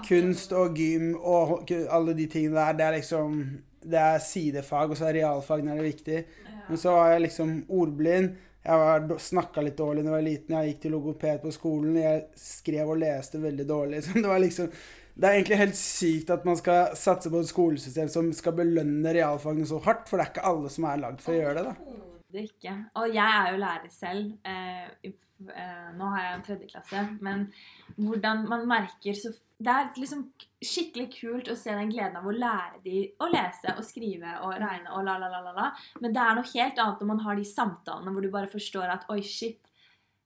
kunst 0.07 0.53
og 0.57 0.77
gym 0.77 1.13
og 1.17 1.69
alle 1.93 2.15
de 2.17 2.25
tingene 2.31 2.57
der. 2.57 2.77
Det 2.77 2.85
er 2.87 2.99
liksom 2.99 3.39
Det 3.87 3.99
er 4.01 4.19
sidefag, 4.19 4.89
og 4.89 4.97
så 4.97 5.05
er 5.07 5.21
realfagene 5.21 5.71
er 5.71 5.77
det 5.79 5.91
viktig. 5.93 6.23
Men 6.67 6.79
så 6.81 6.95
var 6.97 7.11
jeg 7.13 7.21
liksom 7.27 7.51
ordblind. 7.69 8.33
Jeg 8.67 9.19
snakka 9.23 9.61
litt 9.63 9.77
dårlig 9.77 10.01
da 10.03 10.09
jeg 10.09 10.15
var 10.15 10.25
liten. 10.25 10.55
Jeg 10.57 10.73
gikk 10.73 10.81
til 10.83 10.91
logoped 10.97 11.43
på 11.43 11.53
skolen. 11.55 11.95
Jeg 12.01 12.25
skrev 12.41 12.89
og 12.89 12.99
leste 12.99 13.39
veldig 13.39 13.67
dårlig. 13.69 14.01
Så 14.03 14.17
det 14.17 14.27
var 14.27 14.41
liksom 14.43 14.73
det 15.17 15.25
er 15.25 15.39
egentlig 15.39 15.57
helt 15.57 15.77
sykt 15.79 16.29
at 16.33 16.43
man 16.45 16.57
skal 16.59 16.91
satse 16.97 17.31
på 17.33 17.41
et 17.41 17.49
skolesystem 17.49 18.09
som 18.11 18.29
skal 18.37 18.53
belønne 18.59 19.13
realfagene 19.17 19.65
så 19.65 19.79
hardt, 19.85 20.05
for 20.09 20.19
det 20.19 20.27
er 20.27 20.33
ikke 20.35 20.49
alle 20.51 20.69
som 20.73 20.85
er 20.85 21.01
lagd 21.01 21.23
for 21.23 21.33
å 21.33 21.39
gjøre 21.39 21.57
det. 21.57 21.71
da. 21.71 22.03
Det 22.27 22.43
ikke. 22.43 22.73
Og 22.99 23.15
jeg 23.15 23.23
er 23.39 23.49
jo 23.53 23.59
lærer 23.61 23.91
selv. 23.93 24.31
Eh, 24.45 25.11
eh, 25.47 25.89
nå 25.95 26.09
har 26.11 26.23
jeg 26.23 26.35
en 26.35 26.45
tredjeklasse. 26.45 27.03
Men 27.23 27.45
hvordan 27.95 28.43
man 28.51 28.67
merker 28.69 29.17
så 29.17 29.33
Det 29.57 29.73
er 29.73 29.87
liksom 29.97 30.19
skikkelig 30.61 31.07
kult 31.15 31.47
å 31.49 31.55
se 31.57 31.73
den 31.73 31.89
gleden 31.89 32.19
av 32.19 32.27
å 32.29 32.33
lære 32.35 32.77
de 32.83 32.99
å 33.17 33.29
lese 33.31 33.71
og 33.73 33.81
skrive 33.81 34.35
og 34.45 34.51
regne 34.53 34.91
og 34.93 35.01
la, 35.07 35.15
la, 35.17 35.31
la, 35.33 35.39
la, 35.41 35.53
la. 35.55 35.71
Men 35.97 36.13
det 36.13 36.21
er 36.21 36.37
noe 36.37 36.51
helt 36.51 36.77
annet 36.83 37.01
når 37.01 37.09
man 37.09 37.23
har 37.25 37.39
de 37.39 37.45
samtalene 37.47 38.13
hvor 38.13 38.21
du 38.21 38.29
bare 38.35 38.51
forstår 38.51 38.93
at 38.93 39.09
oi, 39.09 39.23
shit. 39.25 39.57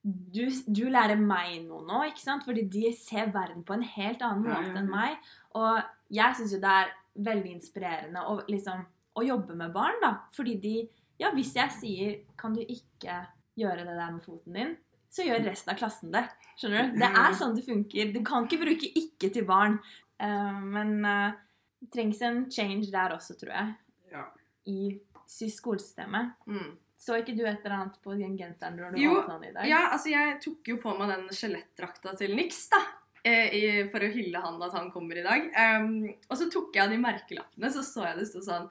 Du, 0.03 0.47
du 0.65 0.87
lærer 0.89 1.15
meg 1.21 1.59
noe 1.67 1.83
nå, 1.85 2.03
ikke 2.09 2.23
sant? 2.23 2.43
Fordi 2.47 2.63
de 2.73 2.91
ser 2.97 3.29
verden 3.33 3.63
på 3.63 3.73
en 3.75 3.83
helt 3.85 4.21
annen 4.25 4.47
måte 4.47 4.79
enn 4.79 4.89
meg. 4.89 5.17
Og 5.53 5.81
jeg 6.09 6.35
syns 6.39 6.53
jo 6.55 6.59
det 6.63 6.71
er 6.73 6.89
veldig 7.21 7.51
inspirerende 7.57 8.23
å, 8.25 8.39
liksom, 8.49 8.81
å 9.15 9.21
jobbe 9.27 9.53
med 9.59 9.73
barn, 9.75 9.99
da. 10.01 10.15
Fordi 10.33 10.55
de 10.63 10.89
Ja, 11.21 11.29
hvis 11.31 11.53
jeg 11.53 11.69
sier 11.69 12.19
'Kan 12.35 12.53
du 12.55 12.61
ikke 12.61 13.27
gjøre 13.55 13.85
det 13.85 13.93
der 13.93 14.11
med 14.11 14.23
foten 14.23 14.53
din?' 14.53 14.77
så 15.11 15.21
gjør 15.27 15.45
resten 15.45 15.69
av 15.73 15.77
klassen 15.77 16.11
det. 16.11 16.23
Skjønner 16.57 16.91
du? 16.93 16.97
Det 16.97 17.03
er 17.03 17.33
sånn 17.35 17.55
det 17.55 17.65
funker. 17.65 18.13
Du 18.13 18.23
kan 18.23 18.47
ikke 18.47 18.57
bruke 18.63 18.87
'ikke' 18.95 19.33
til 19.33 19.45
barn. 19.45 19.79
Uh, 20.19 20.59
men 20.61 21.05
uh, 21.05 21.31
det 21.79 21.91
trengs 21.91 22.21
en 22.21 22.49
change 22.49 22.89
der 22.91 23.09
også, 23.13 23.37
tror 23.37 23.51
jeg. 23.53 23.75
Ja. 24.11 24.23
I 24.65 24.99
sy- 25.27 25.49
skolesystemet. 25.49 26.31
Mm. 26.47 26.77
Så 27.01 27.15
ikke 27.17 27.33
du 27.33 27.41
et 27.49 27.63
eller 27.65 27.73
annet 27.79 27.95
på 28.05 28.13
den 28.13 28.35
genseren 28.37 28.75
når 28.77 28.93
du 28.93 28.99
Jo, 29.01 29.15
åpna 29.23 29.39
den 29.41 29.49
i 29.49 29.53
dag? 29.55 29.65
Ja, 29.71 29.79
altså 29.95 30.11
jeg 30.13 30.35
tok 30.43 30.69
jo 30.69 30.75
på 30.83 30.91
meg 30.99 31.09
den 31.09 31.23
skjelettdrakta 31.33 32.13
til 32.19 32.35
Nix, 32.37 32.67
da. 32.69 32.81
eh, 33.25 33.49
i- 33.57 33.89
For 33.89 34.05
å 34.05 34.11
hylle 34.13 34.37
han 34.43 34.61
at 34.61 34.73
han 34.77 34.91
kommer 34.93 35.17
i 35.17 35.23
dag. 35.25 35.49
Um, 35.57 36.05
og 36.29 36.37
så 36.37 36.49
tok 36.53 36.75
jeg 36.77 36.83
av 36.85 36.93
de 36.93 36.97
merkelappene, 37.01 37.71
så 37.73 37.81
så 37.85 38.05
jeg 38.11 38.17
det 38.21 38.27
sto 38.29 38.39
sånn 38.45 38.69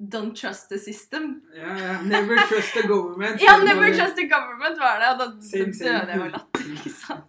Don't 0.00 0.32
trust 0.34 0.70
the 0.70 0.78
system. 0.78 1.42
Ja, 1.54 1.74
yeah. 1.76 2.02
Never 2.08 2.36
trust 2.48 2.72
the 2.72 2.86
government. 2.88 3.40
Ja, 3.44 3.58
never 3.60 3.90
trust 3.94 4.16
the 4.16 4.24
government 4.28 4.78
var 4.80 4.98
det. 5.00 5.10
Og 5.12 5.18
da, 5.18 5.26
døde 5.28 6.08
jeg 6.08 6.20
av 6.20 6.30
latter. 6.32 6.70
ikke 6.76 6.92
sant? 6.94 7.26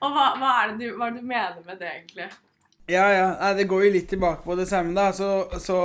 Og 0.00 0.12
hva, 0.14 0.26
hva, 0.38 0.50
er 0.62 0.68
det 0.76 0.76
du, 0.84 0.96
hva 0.98 1.08
er 1.08 1.16
det 1.16 1.22
du 1.24 1.26
mener 1.26 1.64
med 1.66 1.80
det, 1.82 1.88
egentlig? 1.96 2.28
Ja, 2.86 3.06
ja. 3.10 3.26
Nei, 3.40 3.54
det 3.58 3.66
går 3.66 3.84
jo 3.86 3.94
litt 3.96 4.08
tilbake 4.12 4.46
på 4.46 4.54
det 4.54 4.68
samme, 4.70 4.94
da. 4.94 5.10
Så, 5.12 5.58
så 5.58 5.78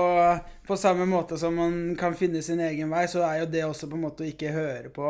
på 0.67 0.77
samme 0.77 1.08
måte 1.10 1.38
som 1.41 1.55
man 1.58 1.96
kan 1.98 2.13
finne 2.17 2.43
sin 2.46 2.62
egen 2.62 2.93
vei, 2.93 3.08
så 3.10 3.24
er 3.25 3.41
jo 3.41 3.51
det 3.55 3.65
også 3.65 3.89
på 3.89 3.98
en 3.98 4.05
måte 4.05 4.25
å 4.25 4.29
ikke 4.29 4.53
høre 4.53 4.93
på 4.93 5.10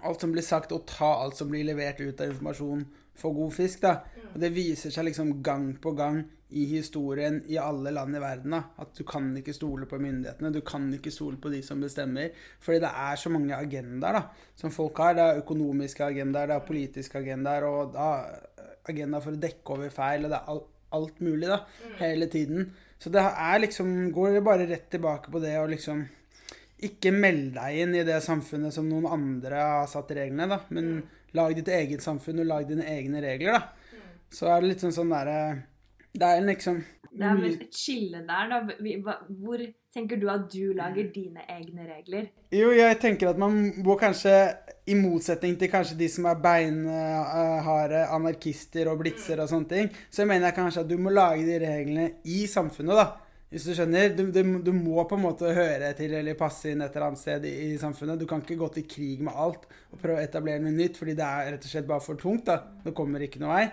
alt 0.00 0.22
som 0.24 0.32
blir 0.32 0.44
sagt, 0.44 0.72
og 0.72 0.86
ta 0.88 1.10
alt 1.20 1.36
som 1.36 1.50
blir 1.52 1.66
levert 1.68 2.00
ut 2.00 2.20
av 2.20 2.30
informasjon 2.32 2.86
for 3.18 3.36
god 3.36 3.52
fisk, 3.52 3.82
da. 3.84 3.98
Og 4.32 4.40
det 4.40 4.54
viser 4.54 4.94
seg 4.94 5.10
liksom 5.10 5.34
gang 5.44 5.74
på 5.82 5.92
gang 5.98 6.22
i 6.56 6.64
historien 6.70 7.42
i 7.48 7.58
alle 7.60 7.92
land 7.92 8.16
i 8.16 8.20
verden 8.20 8.56
da, 8.56 8.62
at 8.80 8.96
du 8.96 9.04
kan 9.08 9.28
ikke 9.36 9.52
stole 9.56 9.88
på 9.88 10.00
myndighetene. 10.00 10.52
Du 10.52 10.62
kan 10.64 10.88
ikke 10.96 11.12
stole 11.12 11.36
på 11.40 11.52
de 11.52 11.60
som 11.64 11.80
bestemmer. 11.80 12.32
Fordi 12.60 12.80
det 12.84 12.92
er 13.04 13.20
så 13.20 13.32
mange 13.32 13.56
agendaer 13.56 14.16
da, 14.16 14.22
som 14.56 14.72
folk 14.72 15.00
har. 15.04 15.16
Det 15.16 15.28
er 15.28 15.44
økonomiske 15.44 16.08
agendaer, 16.08 16.48
det 16.48 16.56
er 16.56 16.68
politiske 16.72 17.20
agendaer, 17.20 17.68
og 17.68 17.92
da 17.96 18.08
agenda 18.88 19.20
for 19.20 19.36
å 19.36 19.44
dekke 19.44 19.76
over 19.76 19.92
feil. 19.92 20.24
og 20.24 20.32
det 20.32 20.40
er 20.40 20.54
alt 20.56 20.70
alt 20.96 21.20
mulig, 21.24 21.48
da. 21.50 21.62
Hele 22.00 22.28
tiden. 22.32 22.70
Så 23.02 23.10
det 23.10 23.22
er 23.22 23.62
liksom 23.64 24.12
Går 24.14 24.40
bare 24.46 24.68
rett 24.70 24.90
tilbake 24.92 25.32
på 25.32 25.40
det 25.42 25.56
å 25.58 25.68
liksom 25.70 26.04
ikke 26.82 27.12
melde 27.14 27.60
deg 27.60 27.84
inn 27.84 27.92
i 27.94 28.06
det 28.06 28.18
samfunnet 28.24 28.74
som 28.74 28.88
noen 28.90 29.06
andre 29.06 29.58
har 29.62 29.90
satt 29.90 30.10
reglene, 30.16 30.48
da. 30.50 30.58
Men 30.74 31.02
lag 31.36 31.54
ditt 31.56 31.70
eget 31.70 32.02
samfunn, 32.02 32.42
og 32.42 32.50
lag 32.50 32.66
dine 32.68 32.86
egne 32.90 33.22
regler, 33.22 33.58
da. 33.58 34.00
Så 34.32 34.48
er 34.48 34.62
det 34.62 34.72
litt 34.72 34.82
sånn 34.82 34.94
sånn 34.96 35.12
derre 35.12 35.38
Det 36.12 36.24
er 36.28 36.44
liksom 36.44 36.80
Det 37.12 37.26
er 37.28 37.34
vel 37.36 37.56
et 37.60 37.76
skille 37.76 38.22
der, 38.24 38.48
da. 38.48 39.16
Hvor 39.28 39.60
tenker 39.92 40.20
du 40.20 40.28
at 40.32 40.46
du 40.52 40.72
lager 40.76 41.10
dine 41.12 41.44
egne 41.44 41.84
regler? 41.90 42.30
Jo, 42.52 42.70
jeg 42.72 42.96
tenker 43.02 43.32
at 43.32 43.40
man 43.40 43.58
må 43.84 43.98
kanskje, 44.00 44.32
i 44.88 44.96
motsetning 44.98 45.58
til 45.60 45.70
kanskje 45.70 45.98
de 46.00 46.08
som 46.10 46.26
er 46.30 46.40
beinharde 46.42 48.06
anarkister 48.16 48.88
og 48.90 49.02
blitzer 49.04 49.44
og 49.44 49.50
sånne 49.52 49.68
ting, 49.70 49.92
så 50.10 50.24
mener 50.24 50.48
jeg 50.48 50.58
kanskje 50.62 50.86
at 50.86 50.90
du 50.90 50.96
må 50.98 51.12
lage 51.12 51.44
de 51.46 51.60
reglene 51.62 52.08
i 52.24 52.46
samfunnet, 52.50 52.96
da. 52.96 53.06
Hvis 53.52 53.66
du 53.68 53.74
skjønner. 53.76 54.14
Du, 54.16 54.22
du, 54.32 54.40
du 54.64 54.72
må 54.72 55.02
på 55.04 55.18
en 55.18 55.26
måte 55.26 55.50
høre 55.52 55.90
til 55.98 56.14
eller 56.16 56.38
passe 56.40 56.70
inn 56.72 56.80
et 56.80 56.94
eller 56.96 57.10
annet 57.10 57.20
sted 57.20 57.44
i, 57.44 57.50
i 57.74 57.80
samfunnet. 57.80 58.16
Du 58.16 58.24
kan 58.28 58.40
ikke 58.40 58.56
gå 58.62 58.68
til 58.72 58.86
krig 58.88 59.20
med 59.20 59.36
alt 59.36 59.66
og 59.92 59.98
prøve 60.00 60.22
å 60.22 60.24
etablere 60.24 60.62
noe 60.64 60.72
nytt, 60.72 60.96
fordi 60.96 61.18
det 61.18 61.26
er 61.26 61.50
rett 61.52 61.66
og 61.68 61.74
slett 61.74 61.90
bare 61.90 62.00
for 62.00 62.16
tungt. 62.16 62.46
da. 62.48 62.62
Det 62.80 62.94
kommer 62.96 63.20
ikke 63.20 63.42
noe 63.42 63.58
vei. 63.58 63.66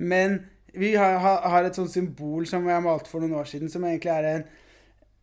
Men 0.00 0.38
vi 0.74 0.94
har, 0.96 1.18
har, 1.18 1.64
et 1.64 1.76
sånt 1.76 1.92
symbol 1.92 2.46
som 2.48 2.66
jeg 2.68 2.84
malte 2.84 3.10
for 3.10 3.24
noen 3.24 3.38
år 3.40 3.48
siden, 3.48 3.70
som 3.72 3.84
egentlig 3.88 4.12
er 4.12 4.28
en 4.30 4.46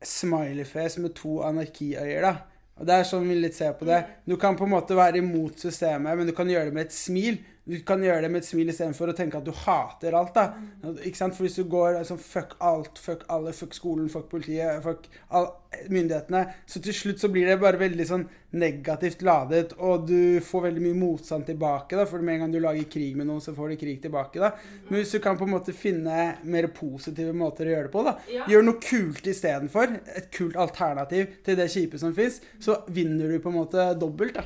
smileyface 0.05 1.01
med 1.01 1.15
to 1.17 1.39
anarkiøyer, 1.45 2.25
da. 2.25 2.35
Og 2.75 2.87
det 2.87 2.95
er 2.95 3.07
sånn 3.07 3.27
vi 3.29 3.37
litt 3.39 3.55
ser 3.55 3.75
på 3.79 3.87
det. 3.87 4.01
Du 4.27 4.35
kan 4.39 4.57
på 4.59 4.65
en 4.67 4.73
måte 4.73 4.97
være 4.97 5.21
imot 5.21 5.61
systemet, 5.63 6.17
men 6.17 6.27
du 6.27 6.33
kan 6.35 6.49
gjøre 6.49 6.69
det 6.69 6.75
med 6.75 6.89
et 6.89 6.95
smil. 6.95 7.39
Du 7.65 7.79
kan 7.81 8.03
gjøre 8.03 8.21
det 8.21 8.29
med 8.29 8.43
et 8.43 8.47
smil 8.47 8.69
istedenfor 8.69 9.09
å 9.09 9.15
tenke 9.17 9.39
at 9.39 9.45
du 9.47 9.51
hater 9.65 10.13
alt. 10.13 10.35
da. 10.35 10.53
Ikke 11.01 11.17
sant? 11.17 11.33
For 11.33 11.47
hvis 11.47 11.57
du 11.57 11.63
går 11.69 12.03
sånn 12.05 12.21
fuck 12.21 12.53
alt, 12.61 12.99
fuck 13.01 13.23
alle, 13.33 13.53
fuck 13.57 13.73
skolen, 13.73 14.09
fuck 14.13 14.27
politiet, 14.29 14.83
fuck 14.85 15.07
all, 15.33 15.47
myndighetene, 15.89 16.43
så 16.69 16.79
til 16.83 16.95
slutt 16.95 17.19
så 17.23 17.29
blir 17.33 17.49
det 17.49 17.57
bare 17.59 17.79
veldig 17.81 18.05
sånn 18.07 18.25
negativt 18.55 19.25
ladet, 19.25 19.73
og 19.83 20.05
du 20.07 20.39
får 20.45 20.67
veldig 20.69 20.83
mye 20.85 20.97
motstand 20.99 21.47
tilbake. 21.49 21.97
da, 21.97 22.05
For 22.07 22.23
med 22.23 22.35
en 22.37 22.45
gang 22.45 22.53
du 22.53 22.59
lager 22.63 22.85
krig 22.91 23.17
med 23.17 23.27
noen, 23.27 23.41
så 23.43 23.55
får 23.57 23.73
du 23.73 23.75
krig 23.81 23.97
tilbake. 24.03 24.39
da. 24.39 24.53
Men 24.87 25.01
hvis 25.01 25.11
du 25.11 25.19
kan 25.19 25.37
på 25.37 25.47
en 25.47 25.55
måte 25.57 25.73
finne 25.75 26.37
mer 26.43 26.67
positive 26.67 27.33
måter 27.35 27.65
å 27.67 27.73
gjøre 27.73 27.89
det 27.89 27.93
på, 27.97 28.05
da, 28.05 28.15
gjør 28.47 28.63
noe 28.69 28.79
kult 28.79 29.25
istedenfor, 29.27 29.97
et 30.15 30.29
kult 30.31 30.55
alternativ 30.55 31.41
til 31.43 31.57
det 31.59 31.67
kjipe 31.73 31.99
som 31.99 32.13
fins, 32.15 32.39
så 32.61 32.83
vinner 32.87 33.27
du 33.33 33.39
på 33.41 33.49
en 33.51 33.59
måte 33.59 33.89
dobbelt. 33.99 34.37
da. 34.37 34.45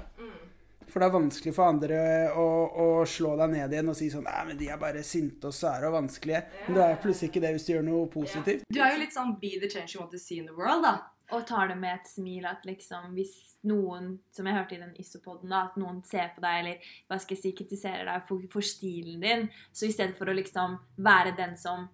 For 0.89 1.01
det 1.01 1.09
er 1.09 1.15
vanskelig 1.15 1.53
for 1.55 1.69
andre 1.69 1.99
å, 2.33 2.47
å, 2.69 2.87
slå 3.09 3.35
deg 3.39 3.53
ned 3.53 3.75
igjen 3.75 3.91
og 3.91 3.97
si 3.97 4.09
sånn 4.13 4.25
Nei, 4.29 4.41
men 4.49 4.59
de 4.59 4.71
er 4.73 4.81
bare 4.81 5.03
sinte 5.05 5.49
og 5.49 5.55
sære 5.55 5.89
og 5.89 5.95
vanskelige. 5.99 6.41
Men 6.67 6.79
det 6.79 6.87
er 6.87 6.99
plutselig 7.03 7.31
ikke 7.31 7.43
det 7.45 7.53
hvis 7.55 7.67
du 7.67 7.71
gjør 7.75 7.85
noe 7.87 8.09
positivt. 8.11 8.65
Du 8.69 8.81
er 8.81 8.95
jo 8.95 9.03
litt 9.03 9.15
sånn 9.15 9.37
be 9.41 9.55
the 9.61 9.69
change 9.69 9.95
you 9.95 10.01
want 10.01 10.13
to 10.13 10.21
see 10.21 10.41
in 10.41 10.49
the 10.49 10.57
world, 10.57 10.85
da. 10.85 10.97
Og 11.35 11.45
tar 11.45 11.69
det 11.69 11.77
med 11.77 11.93
et 11.93 12.09
smil 12.09 12.47
at 12.49 12.63
liksom 12.65 13.11
hvis 13.13 13.35
noen, 13.69 14.15
som 14.33 14.47
jeg 14.47 14.55
hørte 14.55 14.75
i 14.77 14.81
den 14.81 14.95
isopoden, 14.97 15.51
da, 15.51 15.67
at 15.67 15.77
noen 15.77 16.01
ser 16.07 16.31
på 16.33 16.41
deg 16.41 16.63
eller 16.63 16.91
hva 17.09 17.19
skal 17.21 17.35
jeg 17.35 17.43
si, 17.43 17.53
kritiserer 17.59 18.07
deg 18.07 18.25
for, 18.25 18.45
for 18.49 18.65
stilen 18.65 19.21
din, 19.21 19.47
så 19.75 19.85
i 19.85 19.93
stedet 19.93 20.17
for 20.17 20.31
å 20.31 20.35
liksom 20.37 20.79
være 21.05 21.35
den 21.37 21.53
som 21.59 21.85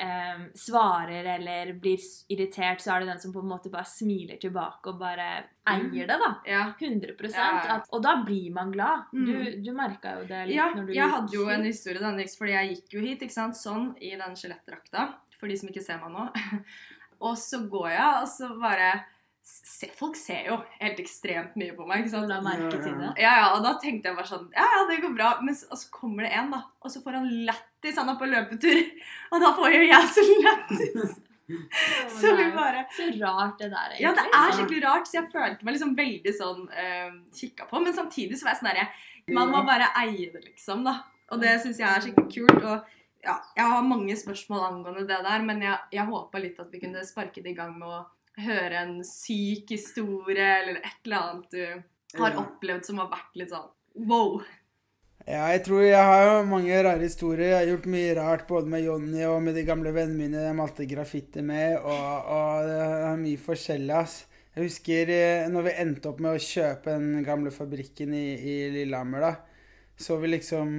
eh, 0.00 0.44
svarer 0.54 1.24
eller 1.24 1.72
blir 1.72 1.98
irritert, 2.28 2.80
så 2.80 2.94
er 2.94 3.00
det 3.00 3.12
den 3.12 3.20
som 3.22 3.32
på 3.34 3.42
en 3.42 3.50
måte 3.50 3.70
bare 3.72 3.86
smiler 3.88 4.40
tilbake 4.42 4.92
og 4.92 4.98
bare 5.00 5.28
eier 5.70 6.08
det, 6.08 6.18
da. 6.20 6.30
Ja. 6.48 6.64
100 6.78 7.14
Ja, 7.30 7.30
ja. 7.34 7.76
at, 7.76 7.88
Og 7.92 8.02
da 8.02 8.16
blir 8.26 8.50
man 8.52 8.72
glad. 8.72 9.06
Mm. 9.12 9.26
Du, 9.26 9.62
du 9.68 9.72
merka 9.76 10.18
jo 10.20 10.26
det 10.28 10.46
litt 10.48 10.58
Ja, 10.58 10.70
når 10.74 10.88
du 10.88 10.94
jeg 10.96 11.14
hadde 11.16 11.36
jo 11.36 11.48
en 11.48 11.64
historie 11.64 12.02
denne 12.02 12.26
fordi 12.38 12.56
jeg 12.56 12.74
gikk 12.74 12.96
jo 12.96 13.04
hit 13.04 13.22
ikke 13.22 13.36
sant, 13.36 13.56
sånn 13.56 13.92
i 14.00 14.14
den 14.18 14.36
skjelettdrakta. 14.38 15.08
For 15.38 15.50
de 15.50 15.56
som 15.58 15.70
ikke 15.70 15.84
ser 15.84 16.00
meg 16.02 16.14
nå. 16.14 16.28
Og 17.24 17.38
så 17.40 17.62
går 17.70 17.90
jeg, 17.94 18.22
og 18.22 18.28
så 18.28 18.48
bare 18.60 18.88
se, 19.44 19.90
Folk 19.96 20.16
ser 20.16 20.48
jo 20.48 20.58
helt 20.80 21.00
ekstremt 21.02 21.56
mye 21.60 21.74
på 21.76 21.86
meg. 21.88 22.04
ikke 22.04 22.14
sant? 22.14 22.30
La 22.30 22.40
merke 22.44 22.78
til 22.80 22.96
det. 22.96 23.12
Ja, 23.20 23.34
ja, 23.42 23.50
og 23.56 23.64
da 23.66 23.74
tenkte 23.82 24.10
jeg 24.10 24.18
bare 24.18 24.30
sånn 24.30 24.48
Ja, 24.54 24.64
ja, 24.76 24.86
det 24.88 25.02
går 25.04 25.14
bra. 25.18 25.34
Men 25.44 25.58
så, 25.58 25.68
og 25.70 25.80
så 25.80 25.92
kommer 25.94 26.26
det 26.26 26.32
en, 26.38 26.50
da. 26.54 26.64
Og 26.80 26.94
så 26.94 27.04
får 27.04 27.20
han 27.20 27.28
lættis. 27.50 28.00
Han 28.00 28.12
er 28.12 28.18
på 28.20 28.30
løpetur. 28.30 28.82
Og 29.34 29.44
da 29.44 29.52
får 29.58 29.76
jo 29.76 29.84
jeg 29.90 30.10
så 30.16 30.26
lættis. 30.32 31.14
Så 31.44 32.30
vi 32.38 32.44
bare 32.54 32.86
Så 32.96 33.10
rart 33.20 33.58
det 33.60 33.68
der, 33.68 33.92
egentlig. 33.92 34.04
Ja, 34.06 34.12
det 34.16 34.24
er 34.32 34.54
skikkelig 34.56 34.84
rart, 34.86 35.08
så 35.08 35.18
jeg 35.18 35.28
følte 35.32 35.66
meg 35.66 35.76
liksom 35.76 35.92
veldig 35.98 36.32
sånn 36.32 36.62
uh, 36.72 37.10
kikka 37.36 37.68
på. 37.68 37.82
Men 37.84 37.96
samtidig 37.96 38.38
så 38.40 38.48
var 38.48 38.54
jeg 38.54 38.62
sånn 38.62 38.70
herre 38.72 39.34
Man 39.36 39.52
må 39.52 39.60
bare 39.66 39.90
eie 40.00 40.30
det, 40.32 40.40
liksom, 40.46 40.86
da. 40.88 41.02
Og 41.32 41.40
det 41.40 41.58
syns 41.60 41.80
jeg 41.80 41.88
er 41.90 42.04
skikkelig 42.04 42.32
kult. 42.32 42.64
Og 42.64 43.24
ja, 43.24 43.36
jeg 43.56 43.68
har 43.74 43.86
mange 43.92 44.16
spørsmål 44.20 44.66
angående 44.70 45.06
det 45.08 45.20
der, 45.28 45.44
men 45.44 45.62
jeg, 45.64 45.76
jeg 45.92 46.08
håpa 46.08 46.40
litt 46.40 46.60
at 46.60 46.72
vi 46.72 46.80
kunne 46.80 47.04
sparke 47.04 47.44
det 47.44 47.52
i 47.52 47.58
gang 47.60 47.76
med 47.76 47.92
å 47.92 48.02
høre 48.42 48.82
en 48.82 48.98
syk 49.06 49.70
historie 49.76 50.50
eller 50.60 50.80
et 50.80 51.06
eller 51.06 51.20
annet 51.20 51.54
du 51.54 52.20
har 52.20 52.36
opplevd 52.40 52.86
som 52.86 53.00
har 53.02 53.10
vært 53.12 53.40
litt 53.40 53.52
sånn 53.54 53.70
wow. 54.08 54.42
Ja, 55.24 55.46
jeg 55.54 55.62
tror 55.64 55.80
jeg 55.86 56.04
har 56.04 56.42
mange 56.44 56.76
rare 56.84 57.00
historier. 57.00 57.54
Jeg 57.54 57.56
har 57.56 57.70
gjort 57.70 57.86
mye 57.94 58.16
rart 58.18 58.42
både 58.48 58.68
med 58.68 58.82
Jonny 58.84 59.22
og 59.24 59.38
med 59.46 59.56
de 59.56 59.62
gamle 59.64 59.94
vennene 59.94 60.18
mine 60.20 60.42
jeg 60.44 60.56
malte 60.58 60.84
graffiti 60.90 61.40
med, 61.40 61.78
og, 61.80 62.28
og 62.34 62.68
det 62.68 62.82
er 62.82 63.22
mye 63.22 63.40
forskjellig, 63.40 63.94
ass. 63.96 64.18
Jeg 64.54 64.68
husker 64.68 65.10
eh, 65.10 65.46
når 65.50 65.66
vi 65.66 65.74
endte 65.82 66.10
opp 66.10 66.20
med 66.22 66.36
å 66.36 66.42
kjøpe 66.42 66.92
den 66.92 67.24
gamle 67.26 67.50
fabrikken 67.54 68.12
i, 68.14 68.26
i 68.36 68.54
Lillehammer, 68.74 69.24
da. 69.24 69.32
Så 69.96 70.18
vi 70.18 70.28
liksom 70.32 70.70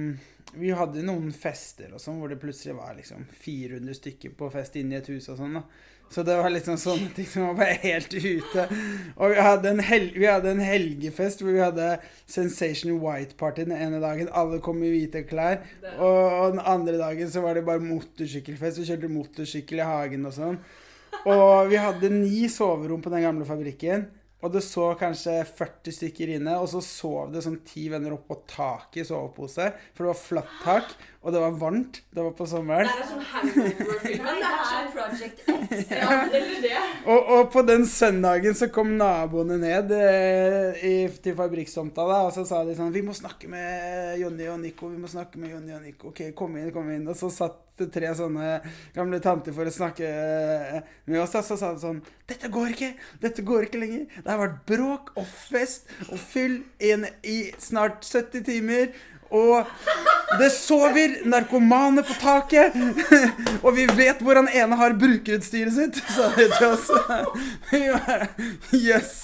Vi 0.56 0.70
hadde 0.76 1.02
noen 1.02 1.32
fester 1.34 1.94
og 1.96 2.00
sånn 2.00 2.20
hvor 2.20 2.30
det 2.30 2.36
plutselig 2.38 2.76
var 2.76 2.92
liksom 2.94 3.24
400 3.42 3.96
stykker 3.98 4.34
på 4.38 4.48
fest 4.52 4.76
inne 4.78 4.94
i 4.94 4.98
et 5.00 5.08
hus 5.10 5.26
og 5.32 5.40
sånn, 5.40 5.58
da. 5.58 5.64
Så 6.12 6.22
det 6.22 6.36
var 6.38 6.52
liksom 6.54 6.78
sånne 6.78 7.10
ting 7.16 7.26
som 7.28 7.48
var 7.48 7.56
bare 7.58 7.78
helt 7.82 8.14
ute. 8.14 8.66
Og 9.16 9.32
vi 9.34 9.42
hadde 9.42 9.72
en, 9.72 9.82
hel 9.88 10.06
vi 10.14 10.28
hadde 10.28 10.52
en 10.54 10.62
helgefest 10.62 11.42
hvor 11.42 11.56
vi 11.56 11.62
hadde 11.64 11.96
Sensation 12.30 12.94
White 13.02 13.36
Party 13.40 13.66
den 13.66 13.74
ene 13.76 14.00
dagen. 14.02 14.30
Alle 14.30 14.60
kom 14.64 14.80
i 14.86 14.92
hvite 14.92 15.24
klær. 15.26 15.64
Og, 15.96 16.20
og 16.26 16.54
den 16.54 16.62
andre 16.62 16.96
dagen 17.02 17.30
så 17.32 17.42
var 17.44 17.58
det 17.58 17.66
bare 17.66 17.82
motorsykkelfest. 17.84 18.80
Vi 18.80 18.90
kjørte 18.92 19.12
motorsykkel 19.12 19.82
i 19.82 19.88
hagen 19.88 20.30
og 20.30 20.36
sånn. 20.36 20.60
Og 21.26 21.72
vi 21.72 21.80
hadde 21.80 22.12
ni 22.12 22.46
soverom 22.52 23.02
på 23.02 23.10
den 23.12 23.26
gamle 23.26 23.48
fabrikken. 23.48 24.06
Og 24.44 24.52
det 24.52 24.60
så 24.62 24.90
kanskje 25.00 25.40
40 25.48 25.94
stykker 25.96 26.34
inne, 26.36 26.58
og 26.60 26.68
så 26.70 26.82
sov 26.84 27.32
det 27.32 27.40
sånn 27.42 27.56
ti 27.66 27.86
venner 27.90 28.14
oppå 28.14 28.36
taket 28.46 29.00
i 29.02 29.06
sovepose. 29.08 29.70
For 29.96 30.04
det 30.04 30.12
var 30.12 30.20
flatt 30.20 30.58
tak, 30.62 30.92
og 31.26 31.32
det 31.34 31.40
var 31.42 31.54
varmt. 31.58 31.96
Det 32.14 32.22
var 32.22 32.34
på 32.38 32.46
sommeren. 32.46 32.86
Det 32.86 33.02
er 33.02 33.08
sånn 33.10 33.24
hangover-film. 33.32 34.26
Det 34.26 34.50
er 34.50 34.68
sånn 34.70 34.92
Project 34.94 35.40
X. 35.42 35.88
Ja, 35.90 36.20
eller 36.22 36.60
det. 36.62 36.74
Og, 37.10 37.32
og 37.34 37.48
på 37.50 37.64
den 37.66 37.82
søndagen 37.90 38.54
så 38.54 38.68
kom 38.70 38.92
naboene 39.00 39.58
ned 39.58 39.90
eh, 39.96 40.78
i, 40.86 40.94
til 41.22 41.34
fabrikkstomta, 41.38 42.06
da, 42.06 42.20
og 42.28 42.34
så 42.36 42.46
sa 42.46 42.62
de 42.66 42.76
sånn 42.78 42.94
'Vi 42.94 43.02
må 43.08 43.14
snakke 43.16 43.50
med 43.50 44.20
Jonny 44.22 44.46
og 44.52 44.60
Nico.' 44.62 44.92
vi 44.92 45.02
må 45.02 45.10
snakke 45.10 45.42
med 45.42 45.50
Jonny 45.50 45.74
og 45.74 45.82
Nico, 45.82 46.12
ok, 46.14 46.28
kom 46.38 46.54
inn, 46.60 46.70
kom 46.74 46.92
inn. 46.94 47.08
Og 47.10 47.18
så 47.18 47.32
satt 47.34 47.58
det 47.76 47.90
tre 47.92 48.08
sånne 48.16 48.60
gamle 48.94 49.18
tanter 49.20 49.52
for 49.52 49.68
å 49.68 49.74
snakke 49.74 50.06
eh, 50.06 50.78
med 51.10 51.20
oss, 51.24 51.34
og 51.34 51.44
så 51.50 51.58
sa 51.58 51.72
de 51.74 51.82
sånn 51.82 52.00
'Dette 52.30 52.52
går 52.54 52.70
ikke! 52.76 52.92
Dette 53.22 53.42
går 53.42 53.66
ikke 53.66 53.82
lenger. 53.82 54.06
Det 54.14 54.30
har 54.30 54.40
vært 54.44 54.62
bråk 54.70 55.12
og 55.18 55.26
fest 55.26 55.90
og 56.06 56.22
fyll 56.22 56.62
inn 56.78 57.10
i 57.26 57.50
snart 57.58 58.06
70 58.06 58.46
timer.' 58.46 58.94
Og 59.34 59.66
det 60.38 60.50
sover 60.54 61.20
narkomane 61.28 62.02
på 62.06 62.16
taket! 62.20 62.74
og 63.64 63.70
vi 63.76 63.86
vet 63.98 64.22
hvor 64.22 64.38
han 64.38 64.50
ene 64.50 64.78
har 64.78 64.96
brukerutstyret 64.98 65.74
sitt, 65.76 66.02
sa 66.16 66.30
de 66.36 66.48
til 66.56 66.68
oss. 66.72 66.90
Jøss. 68.88 69.14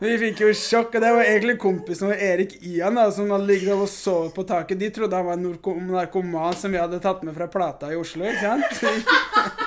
Vi 0.00 0.14
fikk 0.16 0.40
jo 0.40 0.50
sjokk, 0.56 0.94
og 0.96 1.02
det 1.04 1.12
var 1.12 1.28
egentlig 1.28 1.58
kompisen 1.60 2.08
vår 2.08 2.22
Erik 2.24 2.54
Ian 2.64 2.96
da, 2.96 3.10
som 3.12 3.28
hadde 3.34 3.48
ligget 3.50 3.74
og 3.76 3.90
sovet 3.92 4.32
på 4.32 4.46
taket. 4.48 4.80
De 4.80 4.88
trodde 4.96 5.18
han 5.18 5.28
var 5.28 5.36
en 5.36 5.90
narkoman 5.92 6.56
som 6.56 6.72
vi 6.72 6.80
hadde 6.80 7.02
tatt 7.04 7.20
med 7.26 7.36
fra 7.36 7.50
Plata 7.52 7.92
i 7.92 8.00
Oslo, 8.00 8.24
ikke 8.24 8.56
sant? 8.56 9.65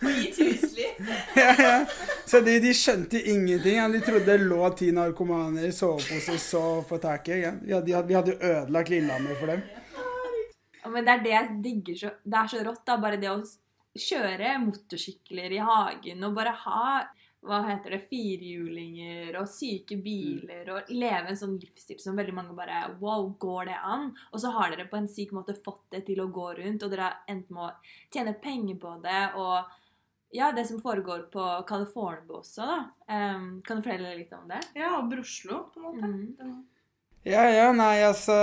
Så 0.00 0.12
gitt 0.14 0.38
husly. 0.38 0.86
ja, 1.34 1.54
ja. 1.58 1.86
Så 2.26 2.40
de, 2.40 2.58
de 2.60 2.72
skjønte 2.76 3.20
ingenting. 3.30 3.78
Ja. 3.80 3.88
De 3.88 4.00
trodde 4.04 4.26
det 4.28 4.38
lå 4.44 4.70
ti 4.78 4.90
narkomaner 4.94 5.68
i 5.68 5.72
sovepose 5.74 6.36
og 6.36 6.42
sov 6.42 6.82
på 6.90 6.98
taket. 7.02 7.42
Ja. 7.42 7.52
Vi, 7.62 7.74
hadde, 7.74 8.06
vi 8.08 8.18
hadde 8.18 8.38
ødelagt 8.38 8.92
Lillehammer 8.92 9.38
for 9.40 9.54
dem. 9.54 9.62
Ja, 10.82 10.90
Men 10.94 11.06
det 11.06 11.14
er 11.14 11.24
det 11.24 11.34
jeg 11.34 11.62
digger 11.64 12.02
så 12.02 12.12
Det 12.24 12.42
er 12.42 12.52
så 12.54 12.64
rått, 12.66 12.84
da. 12.86 12.98
Bare 13.02 13.20
det 13.20 13.32
å 13.32 13.40
kjøre 13.98 14.58
motorsykler 14.62 15.56
i 15.56 15.62
hagen 15.64 16.26
og 16.28 16.36
bare 16.36 16.52
ha 16.66 16.82
hva 17.48 17.60
heter 17.68 17.94
det, 17.94 18.00
firehjulinger 18.10 19.36
og 19.38 19.46
syke 19.50 19.96
biler 20.02 20.68
og 20.74 20.90
leve 20.90 21.30
en 21.30 21.38
sånn 21.38 21.54
livsstil 21.60 22.00
som 22.02 22.18
veldig 22.18 22.34
mange 22.34 22.56
bare 22.56 22.80
Wow, 22.98 23.28
går 23.38 23.70
det 23.70 23.76
an? 23.78 24.08
Og 24.32 24.42
så 24.42 24.50
har 24.56 24.72
dere 24.72 24.88
på 24.90 24.98
en 24.98 25.06
syk 25.10 25.32
måte 25.36 25.54
fått 25.54 25.84
det 25.94 26.02
til 26.08 26.20
å 26.24 26.30
gå 26.34 26.48
rundt, 26.58 26.82
og 26.82 26.90
dere 26.92 27.06
har 27.06 27.30
endt 27.30 27.52
med 27.54 27.68
å 27.68 27.74
tjene 28.14 28.34
penger 28.42 28.80
på 28.82 28.96
det. 29.04 29.22
og 29.38 29.70
ja, 30.30 30.52
det 30.52 30.64
som 30.68 30.80
foregår 30.80 31.18
på 31.32 31.44
California 31.68 32.38
også, 32.40 32.66
da. 32.66 32.78
Um, 33.08 33.62
kan 33.64 33.78
du 33.78 33.86
fortelle 33.86 34.16
litt 34.18 34.32
om 34.36 34.48
det? 34.50 34.60
Ja, 34.76 34.96
og 34.98 35.08
Broslo, 35.10 35.62
på 35.72 35.80
en 35.80 35.86
måte. 35.86 36.10
Mm. 36.44 36.58
Ja, 37.28 37.46
ja, 37.50 37.72
nei, 37.76 37.96
altså 38.06 38.34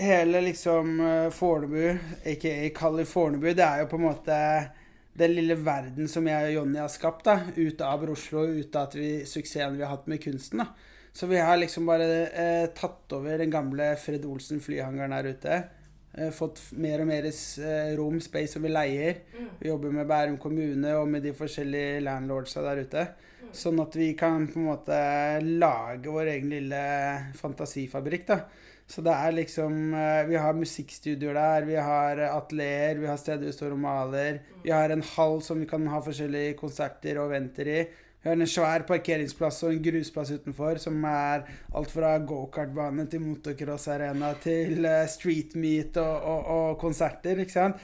Hele 0.00 0.40
liksom 0.40 1.00
eh, 1.02 1.30
Fornebu, 1.34 1.98
aka 2.24 2.52
California, 2.74 3.52
det 3.52 3.64
er 3.64 3.82
jo 3.82 3.88
på 3.90 3.98
en 3.98 4.04
måte 4.06 4.36
den 5.18 5.34
lille 5.34 5.56
verden 5.58 6.08
som 6.08 6.28
jeg 6.30 6.46
og 6.46 6.54
Jonny 6.54 6.78
har 6.80 6.92
skapt, 6.92 7.26
da. 7.26 7.40
Ute 7.56 7.84
av 7.84 8.06
Oslo, 8.08 8.46
ute 8.46 8.78
av 8.78 8.88
at 8.88 8.94
vi, 8.96 9.10
suksessen 9.28 9.76
vi 9.76 9.84
har 9.84 9.92
hatt 9.92 10.08
med 10.08 10.22
kunsten, 10.22 10.62
da. 10.62 10.70
Så 11.12 11.26
vi 11.26 11.40
har 11.42 11.58
liksom 11.58 11.90
bare 11.90 12.06
eh, 12.28 12.66
tatt 12.76 13.12
over 13.12 13.42
den 13.42 13.50
gamle 13.50 13.90
Fred 13.98 14.24
Olsen 14.30 14.62
flyhangaren 14.62 15.12
her 15.12 15.32
ute. 15.34 15.58
Eh, 16.18 16.30
fått 16.34 16.58
mer 16.74 17.04
og 17.04 17.06
mer 17.06 17.26
eh, 17.28 17.92
rom, 17.98 18.18
space, 18.22 18.56
som 18.56 18.64
vi 18.66 18.72
leier. 18.72 19.20
Vi 19.60 19.68
jobber 19.68 19.92
med 19.94 20.08
Bærum 20.10 20.38
kommune 20.42 20.96
og 20.98 21.06
med 21.08 21.22
de 21.22 21.34
forskjellige 21.36 22.00
landlordsa 22.02 22.64
der 22.66 22.82
ute. 22.82 23.04
Sånn 23.54 23.78
at 23.82 23.94
vi 23.98 24.12
kan 24.18 24.48
på 24.50 24.58
en 24.60 24.66
måte 24.72 24.98
lage 25.46 26.10
vår 26.10 26.32
egen 26.34 26.50
lille 26.54 26.82
fantasifabrikk, 27.38 28.26
da. 28.26 28.42
Så 28.90 29.04
det 29.06 29.14
er 29.14 29.34
liksom 29.36 29.92
eh, 29.94 30.24
Vi 30.26 30.38
har 30.42 30.56
musikkstudioer 30.58 31.36
der, 31.38 31.66
vi 31.68 31.76
har 31.78 32.24
atelier, 32.26 32.98
vi 32.98 33.06
har 33.06 33.20
steder 33.20 33.46
vi 33.46 33.54
står 33.54 33.76
og 33.76 33.84
maler. 33.84 34.42
Vi 34.64 34.74
har 34.74 34.90
en 34.90 35.06
hall 35.14 35.38
som 35.46 35.62
vi 35.62 35.70
kan 35.70 35.86
ha 35.92 36.02
forskjellige 36.02 36.58
konserter 36.58 37.22
og 37.22 37.30
venter 37.36 37.70
i. 37.70 37.80
Vi 38.20 38.28
har 38.28 38.36
en 38.36 38.50
svær 38.52 38.84
parkeringsplass 38.88 39.62
og 39.64 39.72
en 39.72 39.84
grusplass 39.84 40.34
utenfor 40.36 40.80
som 40.82 40.98
er 41.08 41.46
alt 41.72 41.92
fra 41.92 42.12
gokartbane 42.18 43.06
til 43.08 43.22
motocrossarena 43.24 44.34
til 44.42 44.84
eh, 44.84 45.06
street 45.08 45.56
meet 45.56 45.96
og, 46.02 46.26
og, 46.32 46.50
og 46.56 46.74
konserter, 46.82 47.40
ikke 47.40 47.56
sant. 47.56 47.80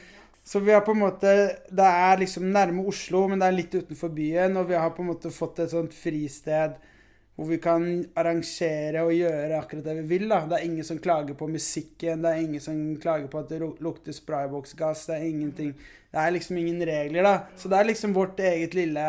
Så 0.47 0.61
vi 0.63 0.71
har 0.71 0.85
på 0.87 0.93
en 0.95 1.01
måte 1.01 1.31
Det 1.67 1.87
er 1.87 2.21
liksom 2.21 2.53
nærme 2.55 2.85
Oslo, 2.87 3.25
men 3.27 3.41
det 3.41 3.49
er 3.49 3.57
litt 3.57 3.73
utenfor 3.75 4.13
byen, 4.15 4.61
og 4.61 4.69
vi 4.69 4.77
har 4.79 4.93
på 4.95 5.03
en 5.03 5.11
måte 5.15 5.33
fått 5.35 5.65
et 5.65 5.73
sånt 5.73 5.97
fristed 5.97 6.77
hvor 7.37 7.51
vi 7.51 7.59
kan 7.61 7.85
arrangere 8.17 9.03
og 9.05 9.13
gjøre 9.13 9.59
akkurat 9.59 9.85
det 9.85 9.95
vi 9.99 10.05
vil. 10.15 10.29
da. 10.31 10.39
Det 10.49 10.57
er 10.57 10.69
ingen 10.71 10.87
som 10.89 11.01
klager 11.05 11.37
på 11.37 11.49
musikken, 11.53 12.23
det 12.25 12.31
er 12.31 12.45
ingen 12.45 12.63
som 12.65 12.79
klager 13.01 13.29
på 13.29 13.43
at 13.43 13.51
det 13.53 13.61
lukter 13.85 14.17
sprayboksgass. 14.17 15.07
Det 15.11 15.19
er 15.19 15.27
ingenting 15.29 15.75
Det 15.77 16.23
er 16.23 16.31
liksom 16.33 16.57
ingen 16.57 16.81
regler, 16.81 17.23
da. 17.23 17.35
Så 17.57 17.69
det 17.69 17.77
er 17.77 17.91
liksom 17.91 18.15
vårt 18.17 18.41
eget 18.41 18.75
lille 18.75 19.05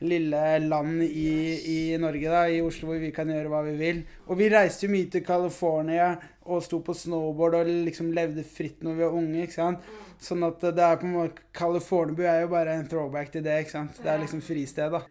lille 0.00 0.42
land 0.64 1.02
i, 1.04 1.30
i 1.60 1.78
Norge, 2.00 2.28
da, 2.32 2.44
i 2.48 2.60
Oslo, 2.64 2.88
hvor 2.90 3.00
vi 3.02 3.10
kan 3.14 3.28
gjøre 3.28 3.50
hva 3.52 3.62
vi 3.66 3.74
vil. 3.78 4.02
Og 4.28 4.38
vi 4.40 4.48
reiste 4.52 4.86
jo 4.86 4.92
mye 4.94 5.10
til 5.12 5.24
California 5.26 6.14
og 6.50 6.64
sto 6.64 6.80
på 6.84 6.94
snowboard 6.96 7.58
og 7.60 7.68
liksom 7.88 8.10
levde 8.16 8.44
fritt 8.46 8.80
når 8.84 8.96
vi 8.96 9.04
var 9.04 9.18
unge. 9.20 9.44
ikke 9.44 9.58
sant? 9.58 9.90
Sånn 10.20 10.44
at 10.44 10.64
det 10.64 10.84
er 10.84 10.98
på 11.00 11.08
en 11.08 11.14
måte 11.16 11.46
Californiabu 11.56 12.24
er 12.28 12.42
jo 12.44 12.50
bare 12.52 12.74
en 12.76 12.88
throwback 12.88 13.32
til 13.32 13.44
det. 13.44 13.60
ikke 13.64 13.76
sant? 13.76 14.00
Det 14.00 14.10
er 14.12 14.20
liksom 14.24 14.42
fristed, 14.44 14.96
da. 14.96 15.04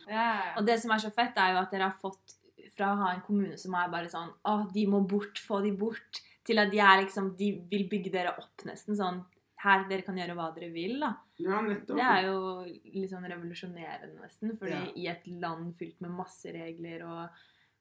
Og 0.59 0.67
det 0.67 0.79
som 0.81 0.93
er 0.93 1.05
så 1.05 1.13
fett, 1.13 1.37
er 1.37 1.55
jo 1.55 1.63
at 1.63 1.73
dere 1.73 1.89
har 1.89 1.97
fått 2.01 2.35
fra 2.75 2.93
å 2.93 2.99
ha 3.01 3.13
en 3.13 3.25
kommune 3.25 3.57
som 3.59 3.75
er 3.75 3.91
bare 3.91 4.09
sånn 4.11 4.29
Å, 4.47 4.53
de 4.73 4.85
må 4.87 5.01
bort, 5.09 5.41
få 5.41 5.59
de 5.65 5.73
bort, 5.75 6.21
til 6.47 6.61
at 6.61 6.71
de 6.71 6.79
er 6.79 7.01
liksom 7.03 7.33
De 7.39 7.51
vil 7.71 7.85
bygge 7.91 8.13
dere 8.13 8.31
opp 8.39 8.63
nesten 8.67 8.97
sånn 8.97 9.19
Her, 9.59 9.83
dere 9.89 10.05
kan 10.07 10.15
gjøre 10.15 10.35
hva 10.37 10.49
dere 10.55 10.69
vil, 10.71 10.99
da. 11.01 11.13
Ja, 11.43 11.59
nettopp. 11.61 11.97
Det 11.99 12.05
er 12.05 12.27
jo 12.29 12.63
litt 12.93 13.11
sånn 13.11 13.27
revolusjonerende, 13.27 14.21
nesten. 14.21 14.53
Fordi 14.57 14.71
Ja. 14.71 14.91
i 14.95 15.07
et 15.11 15.27
land 15.27 15.73
fylt 15.75 15.99
med 16.01 16.11
masse 16.15 16.45
regler, 16.55 17.03
og 17.03 17.29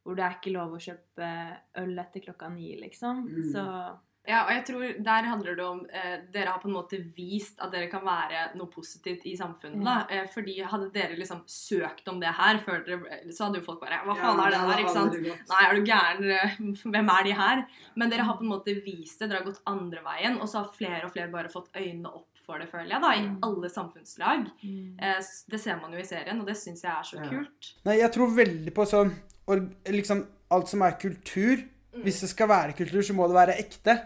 hvor 0.03 0.17
det 0.17 0.25
er 0.25 0.35
ikke 0.39 0.53
lov 0.57 0.73
å 0.75 0.83
kjøpe 0.83 1.29
øl 1.77 1.99
etter 1.99 2.21
klokka 2.25 2.49
ni, 2.53 2.73
liksom. 2.81 3.29
Mm. 3.29 3.53
Så 3.53 3.99
Ja, 4.29 4.43
og 4.45 4.51
jeg 4.53 4.65
tror 4.69 4.83
der 5.05 5.23
handler 5.25 5.57
det 5.57 5.65
om 5.65 5.79
eh, 5.91 6.19
Dere 6.35 6.51
har 6.53 6.59
på 6.61 6.69
en 6.69 6.75
måte 6.75 6.99
vist 7.17 7.59
at 7.65 7.73
dere 7.73 7.89
kan 7.89 8.03
være 8.05 8.43
noe 8.59 8.69
positivt 8.69 9.25
i 9.25 9.33
samfunnet. 9.41 9.83
da. 9.85 9.95
Eh, 10.11 10.27
fordi 10.35 10.59
hadde 10.63 10.91
dere 10.93 11.17
liksom 11.17 11.41
søkt 11.49 12.07
om 12.13 12.21
det 12.21 12.29
her 12.37 12.59
før 12.59 12.85
dere 12.85 13.23
Så 13.33 13.47
hadde 13.47 13.59
jo 13.63 13.65
folk 13.65 13.81
bare 13.81 14.03
Hva 14.05 14.15
faen 14.21 14.43
er 14.45 14.51
det 14.53 14.61
der? 14.69 14.83
ikke 14.85 14.93
sant? 14.93 15.17
Nei, 15.49 15.63
er 15.65 15.75
du 15.75 15.83
gæren? 15.89 16.31
Eh, 16.31 16.59
Hvem 16.93 17.09
er 17.17 17.25
de 17.25 17.33
her? 17.41 17.65
Men 17.97 18.11
dere 18.13 18.27
har 18.29 18.37
på 18.37 18.45
en 18.45 18.53
måte 18.53 18.75
vist 18.85 19.19
det. 19.19 19.31
Dere 19.31 19.41
har 19.43 19.49
gått 19.49 19.63
andre 19.67 20.05
veien, 20.05 20.37
og 20.41 20.47
så 20.49 20.59
har 20.63 20.69
flere 20.77 21.05
og 21.07 21.13
flere 21.17 21.33
bare 21.33 21.49
fått 21.49 21.73
øynene 21.75 22.13
opp 22.13 22.27
for 22.49 22.59
det, 22.59 22.69
føler 22.71 22.89
jeg, 22.95 23.01
da, 23.03 23.09
i 23.13 23.21
Mm. 23.27 23.39
alle 23.45 23.69
samfunnslag. 23.69 24.47
mm. 24.65 24.97
Eh, 25.03 25.23
Det 25.51 25.61
ser 25.61 25.77
man 25.81 25.93
jo 25.93 25.99
i 25.99 26.03
serien, 26.05 26.39
og 26.41 26.47
det 26.47 26.57
syns 26.57 26.81
jeg 26.83 26.93
er 26.93 27.03
så 27.05 27.17
Ja. 27.23 27.29
kult. 27.29 27.75
Nei, 27.85 27.97
jeg 27.99 28.13
tror 28.13 28.29
veldig 28.37 28.73
på 28.75 28.87
sånn 28.89 29.13
liksom 29.87 30.27
alt 30.51 30.69
som 30.69 30.83
er 30.83 30.93
kultur. 30.93 31.65
Hvis 32.05 32.21
det 32.25 32.31
skal 32.31 32.51
være 32.51 32.77
kultur, 32.79 33.03
så 33.05 33.17
må 33.17 33.27
det 33.29 33.37
være 33.39 33.59
ekte. 33.63 33.97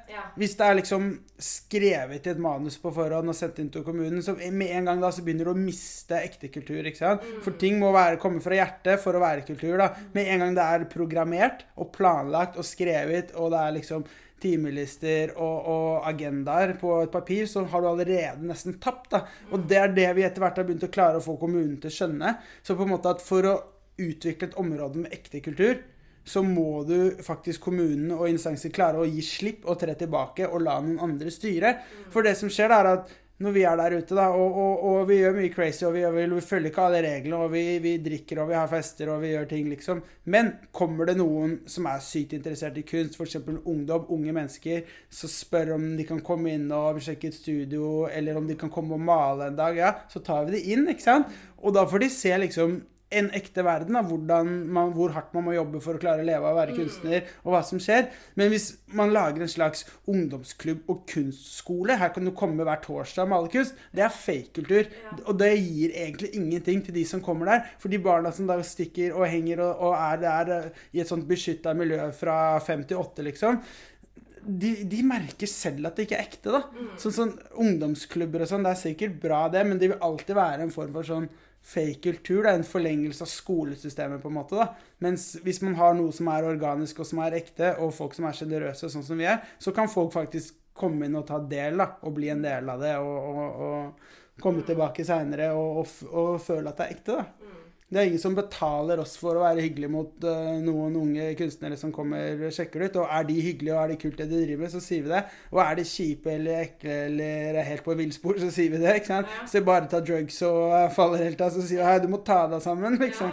Hvis 0.40 0.56
det 0.58 0.66
er 0.66 0.78
liksom 0.78 1.10
skrevet 1.42 2.26
i 2.26 2.32
et 2.32 2.42
manus 2.42 2.78
på 2.82 2.92
forhånd 2.94 3.32
og 3.32 3.36
sendt 3.36 3.60
inn 3.62 3.70
til 3.72 3.84
kommunen, 3.86 4.22
så 4.24 4.36
med 4.38 4.74
en 4.78 4.90
gang 4.90 5.02
da 5.02 5.10
så 5.12 5.24
begynner 5.26 5.50
du 5.50 5.54
å 5.54 5.58
miste 5.58 6.18
ekte 6.18 6.50
kultur. 6.54 6.82
ikke 6.84 7.00
sant? 7.00 7.28
For 7.44 7.58
ting 7.60 7.78
må 7.82 7.92
være, 7.94 8.20
komme 8.22 8.42
fra 8.44 8.58
hjertet 8.58 9.02
for 9.02 9.18
å 9.18 9.22
være 9.22 9.46
kultur. 9.48 9.76
da. 9.80 9.92
Med 10.14 10.28
en 10.32 10.44
gang 10.44 10.58
det 10.58 10.66
er 10.66 10.90
programmert 10.92 11.64
og 11.76 11.92
planlagt 11.94 12.58
og 12.60 12.66
skrevet, 12.66 13.34
og 13.36 13.52
det 13.54 13.62
er 13.62 13.78
liksom 13.78 14.06
timelister 14.42 15.32
og, 15.36 15.68
og 15.70 16.08
agendaer 16.10 16.74
på 16.80 16.96
et 17.04 17.12
papir, 17.12 17.46
så 17.46 17.64
har 17.70 17.82
du 17.82 17.90
allerede 17.92 18.48
nesten 18.48 18.78
tapt. 18.82 19.12
da. 19.14 19.24
Og 19.52 19.68
det 19.70 19.78
er 19.78 19.94
det 19.94 20.08
vi 20.18 20.26
etter 20.26 20.42
hvert 20.42 20.58
har 20.58 20.66
begynt 20.68 20.88
å 20.88 20.92
klare 20.92 21.20
å 21.20 21.24
få 21.24 21.36
kommunen 21.40 21.78
til 21.80 21.92
å 21.92 21.96
skjønne. 21.98 22.36
Så 22.62 22.76
på 22.78 22.86
en 22.86 22.94
måte 22.94 23.12
at 23.12 23.22
for 23.24 23.48
å 23.48 23.56
utvikle 24.02 24.48
et 24.48 24.58
område 24.60 25.04
med 25.04 25.14
ekte 25.14 25.42
kultur, 25.44 25.82
så 26.24 26.42
må 26.46 26.84
du 26.86 27.16
faktisk 27.24 27.64
kommunen 27.68 28.12
og 28.14 28.28
instanser 28.30 28.70
klare 28.74 29.00
å 29.02 29.08
gi 29.08 29.24
slipp 29.26 29.66
og 29.66 29.80
tre 29.80 29.96
tilbake 29.98 30.46
og 30.48 30.62
la 30.62 30.76
noen 30.80 31.00
andre 31.02 31.32
styre. 31.34 31.74
For 32.14 32.22
det 32.22 32.36
som 32.38 32.50
skjer, 32.52 32.70
er 32.76 32.92
at 32.96 33.18
når 33.42 33.54
vi 33.56 33.62
er 33.66 33.74
der 33.80 33.94
ute, 33.98 34.14
da, 34.14 34.28
og, 34.38 34.54
og, 34.54 34.82
og 34.86 35.08
vi 35.08 35.16
gjør 35.18 35.32
mye 35.34 35.50
crazy, 35.50 35.82
og 35.88 35.96
vi, 35.96 36.02
gjør- 36.04 36.34
vi 36.36 36.42
følger 36.46 36.70
ikke 36.70 36.82
alle 36.84 37.00
reglene, 37.02 37.40
og 37.42 37.48
vi, 37.50 37.62
vi 37.82 37.96
drikker 38.04 38.38
og 38.38 38.52
vi 38.52 38.54
har 38.54 38.68
fester 38.70 39.10
og 39.10 39.18
vi 39.24 39.32
gjør 39.32 39.48
ting, 39.50 39.66
liksom. 39.72 40.02
Men 40.30 40.52
kommer 40.70 41.10
det 41.10 41.16
noen 41.18 41.56
som 41.66 41.88
er 41.90 42.04
sykt 42.06 42.36
interessert 42.38 42.78
i 42.78 42.84
kunst, 42.86 43.18
f.eks. 43.18 43.40
ungdom, 43.64 44.06
unge 44.14 44.36
mennesker, 44.36 44.86
så 45.10 45.26
spør 45.32 45.74
om 45.74 45.88
de 45.98 46.06
kan 46.06 46.22
komme 46.22 46.54
inn 46.54 46.68
og 46.76 47.02
sjekke 47.02 47.32
et 47.32 47.40
studio, 47.40 48.06
eller 48.12 48.38
om 48.38 48.46
de 48.46 48.54
kan 48.60 48.70
komme 48.70 48.94
og 48.94 49.02
male 49.10 49.50
en 49.50 49.58
dag, 49.58 49.80
ja, 49.80 49.90
så 50.12 50.22
tar 50.22 50.46
vi 50.46 50.60
det 50.60 50.62
inn, 50.76 50.86
ikke 50.94 51.08
sant? 51.08 51.34
Og 51.58 51.74
da 51.74 51.82
får 51.90 52.04
de 52.06 52.12
se 52.14 52.38
liksom 52.46 52.78
en 53.18 53.28
ekte 53.36 53.64
verden, 53.66 53.96
da, 54.28 54.40
man, 54.42 54.92
hvor 54.96 55.12
hardt 55.14 55.34
man 55.36 55.46
må 55.46 55.54
jobbe 55.56 55.80
for 55.84 55.98
å 55.98 56.02
klare 56.02 56.24
å 56.24 56.26
leve 56.26 56.46
av 56.46 56.56
å 56.56 56.60
være 56.60 56.76
kunstner, 56.76 57.28
og 57.44 57.54
hva 57.54 57.62
som 57.66 57.80
skjer. 57.82 58.08
Men 58.38 58.52
hvis 58.52 58.68
man 58.96 59.12
lager 59.14 59.44
en 59.44 59.52
slags 59.52 59.84
ungdomsklubb 60.10 60.88
og 60.92 61.04
kunstskole, 61.10 61.98
her 62.00 62.12
kan 62.14 62.26
du 62.26 62.32
komme 62.36 62.66
hver 62.66 62.82
torsdag 62.84 63.26
og 63.26 63.32
male 63.34 63.52
kunst, 63.52 63.78
det 63.94 64.06
er 64.06 64.16
fake-kultur. 64.16 64.90
Og 65.26 65.38
det 65.40 65.52
gir 65.58 65.94
egentlig 65.94 66.32
ingenting 66.38 66.82
til 66.86 66.96
de 66.96 67.06
som 67.08 67.22
kommer 67.24 67.52
der. 67.52 67.70
For 67.82 67.92
de 67.92 68.00
barna 68.02 68.32
som 68.34 68.50
da 68.50 68.58
stikker 68.66 69.16
og 69.16 69.28
henger 69.28 69.64
og, 69.64 69.86
og 69.88 69.96
er 69.98 70.20
der 70.22 70.52
eh, 70.56 70.82
i 70.96 71.02
et 71.02 71.10
sånt 71.10 71.28
beskytta 71.28 71.74
miljø 71.76 72.10
fra 72.16 72.36
fem 72.64 72.84
til 72.88 73.00
åtte, 73.00 73.24
liksom, 73.26 73.60
de, 74.42 74.72
de 74.90 75.02
merker 75.06 75.46
selv 75.50 75.86
at 75.86 75.98
det 75.98 76.08
ikke 76.08 76.18
er 76.18 76.26
ekte. 76.26 76.52
da. 76.56 76.88
Sånn, 77.00 77.14
sånn 77.14 77.32
Ungdomsklubber 77.62 78.44
og 78.44 78.50
sånn, 78.50 78.66
det 78.66 78.74
er 78.74 78.80
sikkert 78.80 79.18
bra, 79.22 79.44
det, 79.52 79.64
men 79.68 79.80
det 79.80 79.92
vil 79.92 80.02
alltid 80.02 80.38
være 80.38 80.66
en 80.66 80.74
form 80.74 80.94
for 80.96 81.08
sånn 81.08 81.28
fake 81.62 82.00
kultur. 82.02 82.42
Det 82.42 82.50
er 82.52 82.60
en 82.60 82.66
forlengelse 82.66 83.24
av 83.24 83.30
skolesystemet, 83.30 84.22
på 84.22 84.30
en 84.30 84.38
måte. 84.38 84.58
da. 84.58 84.68
Mens 85.04 85.32
hvis 85.44 85.62
man 85.62 85.76
har 85.78 85.94
noe 85.98 86.12
som 86.14 86.30
er 86.32 86.48
organisk 86.48 87.02
og 87.02 87.08
som 87.08 87.22
er 87.24 87.38
ekte, 87.38 87.74
og 87.78 87.94
folk 87.96 88.16
som 88.18 88.26
er 88.28 88.36
sjenerøse, 88.38 88.90
sånn 88.92 89.06
som 89.06 89.20
vi 89.20 89.28
er, 89.30 89.42
så 89.62 89.74
kan 89.74 89.90
folk 89.90 90.12
faktisk 90.14 90.58
komme 90.76 91.06
inn 91.06 91.18
og 91.18 91.26
ta 91.28 91.38
del, 91.38 91.78
da, 91.78 91.92
og 92.02 92.16
bli 92.16 92.32
en 92.32 92.42
del 92.44 92.68
av 92.72 92.82
det, 92.82 92.96
og, 92.98 93.30
og, 93.32 93.62
og 93.66 94.42
komme 94.42 94.64
tilbake 94.66 95.04
seinere 95.06 95.52
og, 95.54 95.82
og, 95.82 96.14
og 96.16 96.30
føle 96.42 96.72
at 96.72 96.80
det 96.80 96.86
er 96.86 96.96
ekte. 96.96 97.18
da. 97.18 97.41
Det 97.92 98.00
er 98.00 98.06
ingen 98.08 98.20
som 98.22 98.32
betaler 98.38 99.00
oss 99.02 99.18
for 99.20 99.36
å 99.36 99.42
være 99.44 99.60
hyggelig 99.66 99.90
mot 99.92 100.24
eh, 100.24 100.54
noen 100.64 100.94
unge 100.96 101.26
kunstnere 101.36 101.76
som 101.76 101.90
kommer 101.92 102.40
og 102.48 102.54
sjekker 102.56 102.80
det 102.80 102.86
ut. 102.94 102.96
Og 103.02 103.10
er 103.18 103.26
de 103.28 103.34
hyggelige 103.44 103.74
og 103.76 103.82
er 103.82 103.92
de 103.92 103.98
kult 104.00 104.16
det 104.22 104.28
de 104.30 104.38
driver 104.46 104.62
med, 104.64 104.72
så 104.72 104.80
sier 104.80 105.04
vi 105.04 105.12
det. 105.12 105.20
Og 105.52 105.60
er 105.66 105.76
de 105.76 105.84
kjipe 105.90 106.32
eller 106.32 106.62
ekle 106.62 106.94
eller 107.10 107.58
er 107.60 107.68
helt 107.68 107.84
på 107.84 107.96
villspor, 107.98 108.40
så 108.40 108.48
sier 108.54 108.72
vi 108.72 108.80
det. 108.80 108.94
ikke 109.02 109.10
sant? 109.12 109.36
Så 109.44 109.58
de 109.60 109.64
bare 109.68 109.90
tar 109.92 110.06
drugs 110.08 110.40
og 110.48 110.72
eh, 110.78 110.88
faller 110.96 111.26
helt 111.26 111.44
av, 111.44 111.52
så 111.52 111.66
sier 111.68 111.82
vi 111.82 111.90
hei, 111.90 111.98
du 112.00 112.08
må 112.14 112.22
ta 112.24 112.40
deg 112.54 112.64
sammen, 112.64 112.96
liksom. 113.04 113.30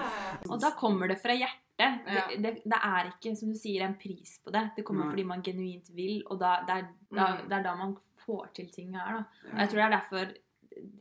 Og 0.49 0.59
da 0.59 0.73
kommer 0.83 1.07
det 1.13 1.17
fra 1.23 1.37
hjertet. 1.39 1.65
Ja. 1.79 1.95
Det, 2.27 2.37
det, 2.43 2.49
det 2.67 2.77
er 2.83 3.05
ikke, 3.13 3.31
som 3.39 3.53
du 3.53 3.55
sier, 3.55 3.85
en 3.87 3.95
pris 3.95 4.35
på 4.43 4.51
det. 4.51 4.65
Det 4.75 4.83
kommer 4.83 5.07
fordi 5.13 5.23
man 5.23 5.39
genuint 5.45 5.87
vil, 5.95 6.17
og 6.27 6.41
da, 6.43 6.57
det, 6.67 6.75
er, 6.81 6.89
da, 7.15 7.29
Mm. 7.39 7.45
det 7.47 7.55
er 7.61 7.63
da 7.63 7.75
man 7.79 7.93
får 8.25 8.49
til 8.59 8.67
ting 8.75 8.91
her. 8.99 9.21
Da. 9.21 9.47
Og 9.53 9.59
jeg 9.63 9.69
tror 9.71 9.79
det 9.79 9.85
er 9.87 9.95
derfor 9.95 10.33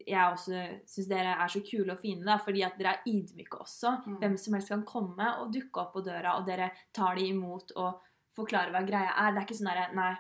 jeg 0.07 0.33
også 0.33 0.63
syns 0.89 1.09
dere 1.11 1.35
er 1.37 1.51
så 1.53 1.63
kule 1.67 1.95
og 1.95 2.01
fine, 2.03 2.25
da, 2.27 2.39
fordi 2.45 2.65
at 2.67 2.79
dere 2.79 2.97
er 2.97 3.11
ydmyke 3.11 3.61
også. 3.63 3.95
Mm. 4.07 4.17
Hvem 4.23 4.37
som 4.41 4.57
helst 4.57 4.73
kan 4.73 4.85
komme 4.89 5.33
og 5.43 5.53
dukke 5.55 5.83
opp 5.83 5.93
på 5.97 6.05
døra, 6.07 6.37
og 6.39 6.47
dere 6.49 6.71
tar 6.97 7.19
de 7.19 7.29
imot 7.33 7.75
og 7.77 8.01
forklarer 8.39 8.75
hva 8.75 8.83
greia 8.87 9.15
er. 9.15 9.35
Det 9.35 9.43
er 9.43 9.47
ikke 9.47 9.59
sånn 9.61 9.71
derre 9.73 9.93
Nei. 9.99 10.15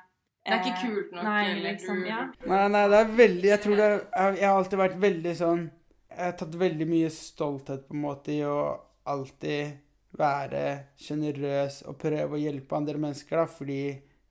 Det 0.49 0.55
er 0.55 0.63
ikke 0.63 0.77
eh, 0.77 0.85
kult 0.87 1.11
nok. 1.13 1.25
Nei, 1.27 1.47
liksom, 1.65 2.05
ja. 2.09 2.21
Nei, 2.49 2.63
nei, 2.73 2.85
det 2.89 2.99
er 3.03 3.11
veldig 3.19 3.49
Jeg 3.51 3.61
tror 3.65 3.75
det 3.77 3.89
Jeg, 3.91 4.37
jeg 4.39 4.47
har 4.47 4.61
alltid 4.61 4.81
vært 4.81 4.95
veldig 5.03 5.35
sånn 5.37 5.65
Jeg 6.15 6.23
har 6.23 6.37
tatt 6.41 6.55
veldig 6.63 6.87
mye 6.89 7.11
stolthet 7.13 7.83
på 7.89 7.97
en 7.97 8.05
måte 8.07 8.33
i 8.33 8.39
å 8.49 8.59
alltid 9.09 9.75
være 10.19 10.63
sjenerøs 11.01 11.83
og 11.91 11.99
prøve 12.01 12.37
å 12.37 12.41
hjelpe 12.41 12.77
andre 12.77 13.01
mennesker, 13.01 13.43
da, 13.43 13.45
fordi 13.49 13.83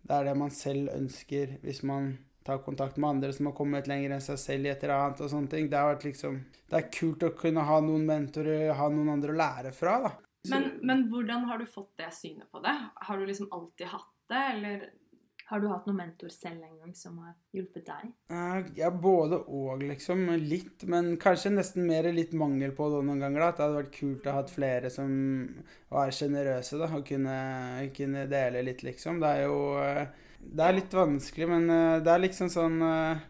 det 0.08 0.16
er 0.16 0.28
det 0.28 0.34
man 0.40 0.52
selv 0.54 0.92
ønsker 0.94 1.58
hvis 1.64 1.84
man 1.88 2.12
tar 2.48 2.62
kontakt 2.66 2.98
med 2.98 3.10
andre 3.10 3.34
som 3.36 3.50
har 3.52 3.56
kommet 3.58 3.88
lenger 3.92 4.16
enn 4.16 4.24
seg 4.24 4.40
selv 4.42 4.66
i 4.70 4.72
et 4.74 4.84
eller 4.88 4.96
annet 4.98 5.22
og 5.26 5.32
sånne 5.36 5.52
ting. 5.52 5.68
Det 5.72 5.78
har 5.80 5.94
vært 5.94 6.08
liksom 6.10 6.40
Det 6.68 6.80
er 6.82 6.88
kult 7.00 7.24
å 7.28 7.34
kunne 7.38 7.64
ha 7.68 7.82
noen 7.84 8.08
mentorer, 8.08 8.72
ha 8.76 8.88
noen 8.92 9.14
andre 9.18 9.36
å 9.36 9.42
lære 9.44 9.74
fra, 9.76 9.98
da. 10.08 10.14
Men, 10.48 10.70
men 10.88 11.08
hvordan 11.12 11.44
har 11.50 11.60
du 11.60 11.66
fått 11.68 11.92
det 12.00 12.08
synet 12.16 12.48
på 12.54 12.62
det? 12.64 12.76
Har 13.08 13.18
du 13.20 13.26
liksom 13.28 13.50
alltid 13.52 13.88
hatt 13.92 14.14
det, 14.32 14.44
eller 14.54 14.86
Har 15.48 15.62
du 15.64 15.68
hatt 15.72 15.86
noen 15.88 15.98
mentor 16.02 16.28
selv 16.32 16.60
en 16.64 16.78
gang 16.82 16.94
som 16.96 17.18
har 17.24 17.34
hjulpet 17.56 17.86
deg? 17.88 18.10
Eh, 18.36 18.66
Ja, 18.76 18.90
både 18.92 19.38
og, 19.48 19.84
liksom. 19.84 20.26
Litt, 20.44 20.84
men 20.92 21.14
kanskje 21.24 21.54
nesten 21.54 21.88
mer 21.88 22.10
litt 22.12 22.34
mangel 22.36 22.74
på 22.76 22.90
det 22.92 23.00
noen 23.08 23.24
ganger. 23.24 23.40
da, 23.40 23.48
At 23.48 23.58
det 23.58 23.64
hadde 23.66 23.80
vært 23.82 23.96
kult 23.96 24.28
å 24.28 24.34
ha 24.34 24.42
hatt 24.42 24.52
flere 24.52 24.92
som 24.92 25.14
var 25.90 26.12
sjenerøse, 26.12 26.80
og 26.84 27.06
kunne, 27.08 27.38
kunne 27.96 28.26
dele 28.28 28.66
litt, 28.68 28.84
liksom. 28.84 29.22
Det 29.24 29.30
er 29.38 29.46
jo 29.48 29.60
eh, 29.84 30.04
Det 30.40 30.64
er 30.64 30.78
litt 30.78 30.94
vanskelig, 30.94 31.48
men 31.50 31.70
eh, 31.70 31.98
det 32.04 32.14
er 32.14 32.24
liksom 32.24 32.50
sånn 32.54 32.82
eh, 32.86 33.26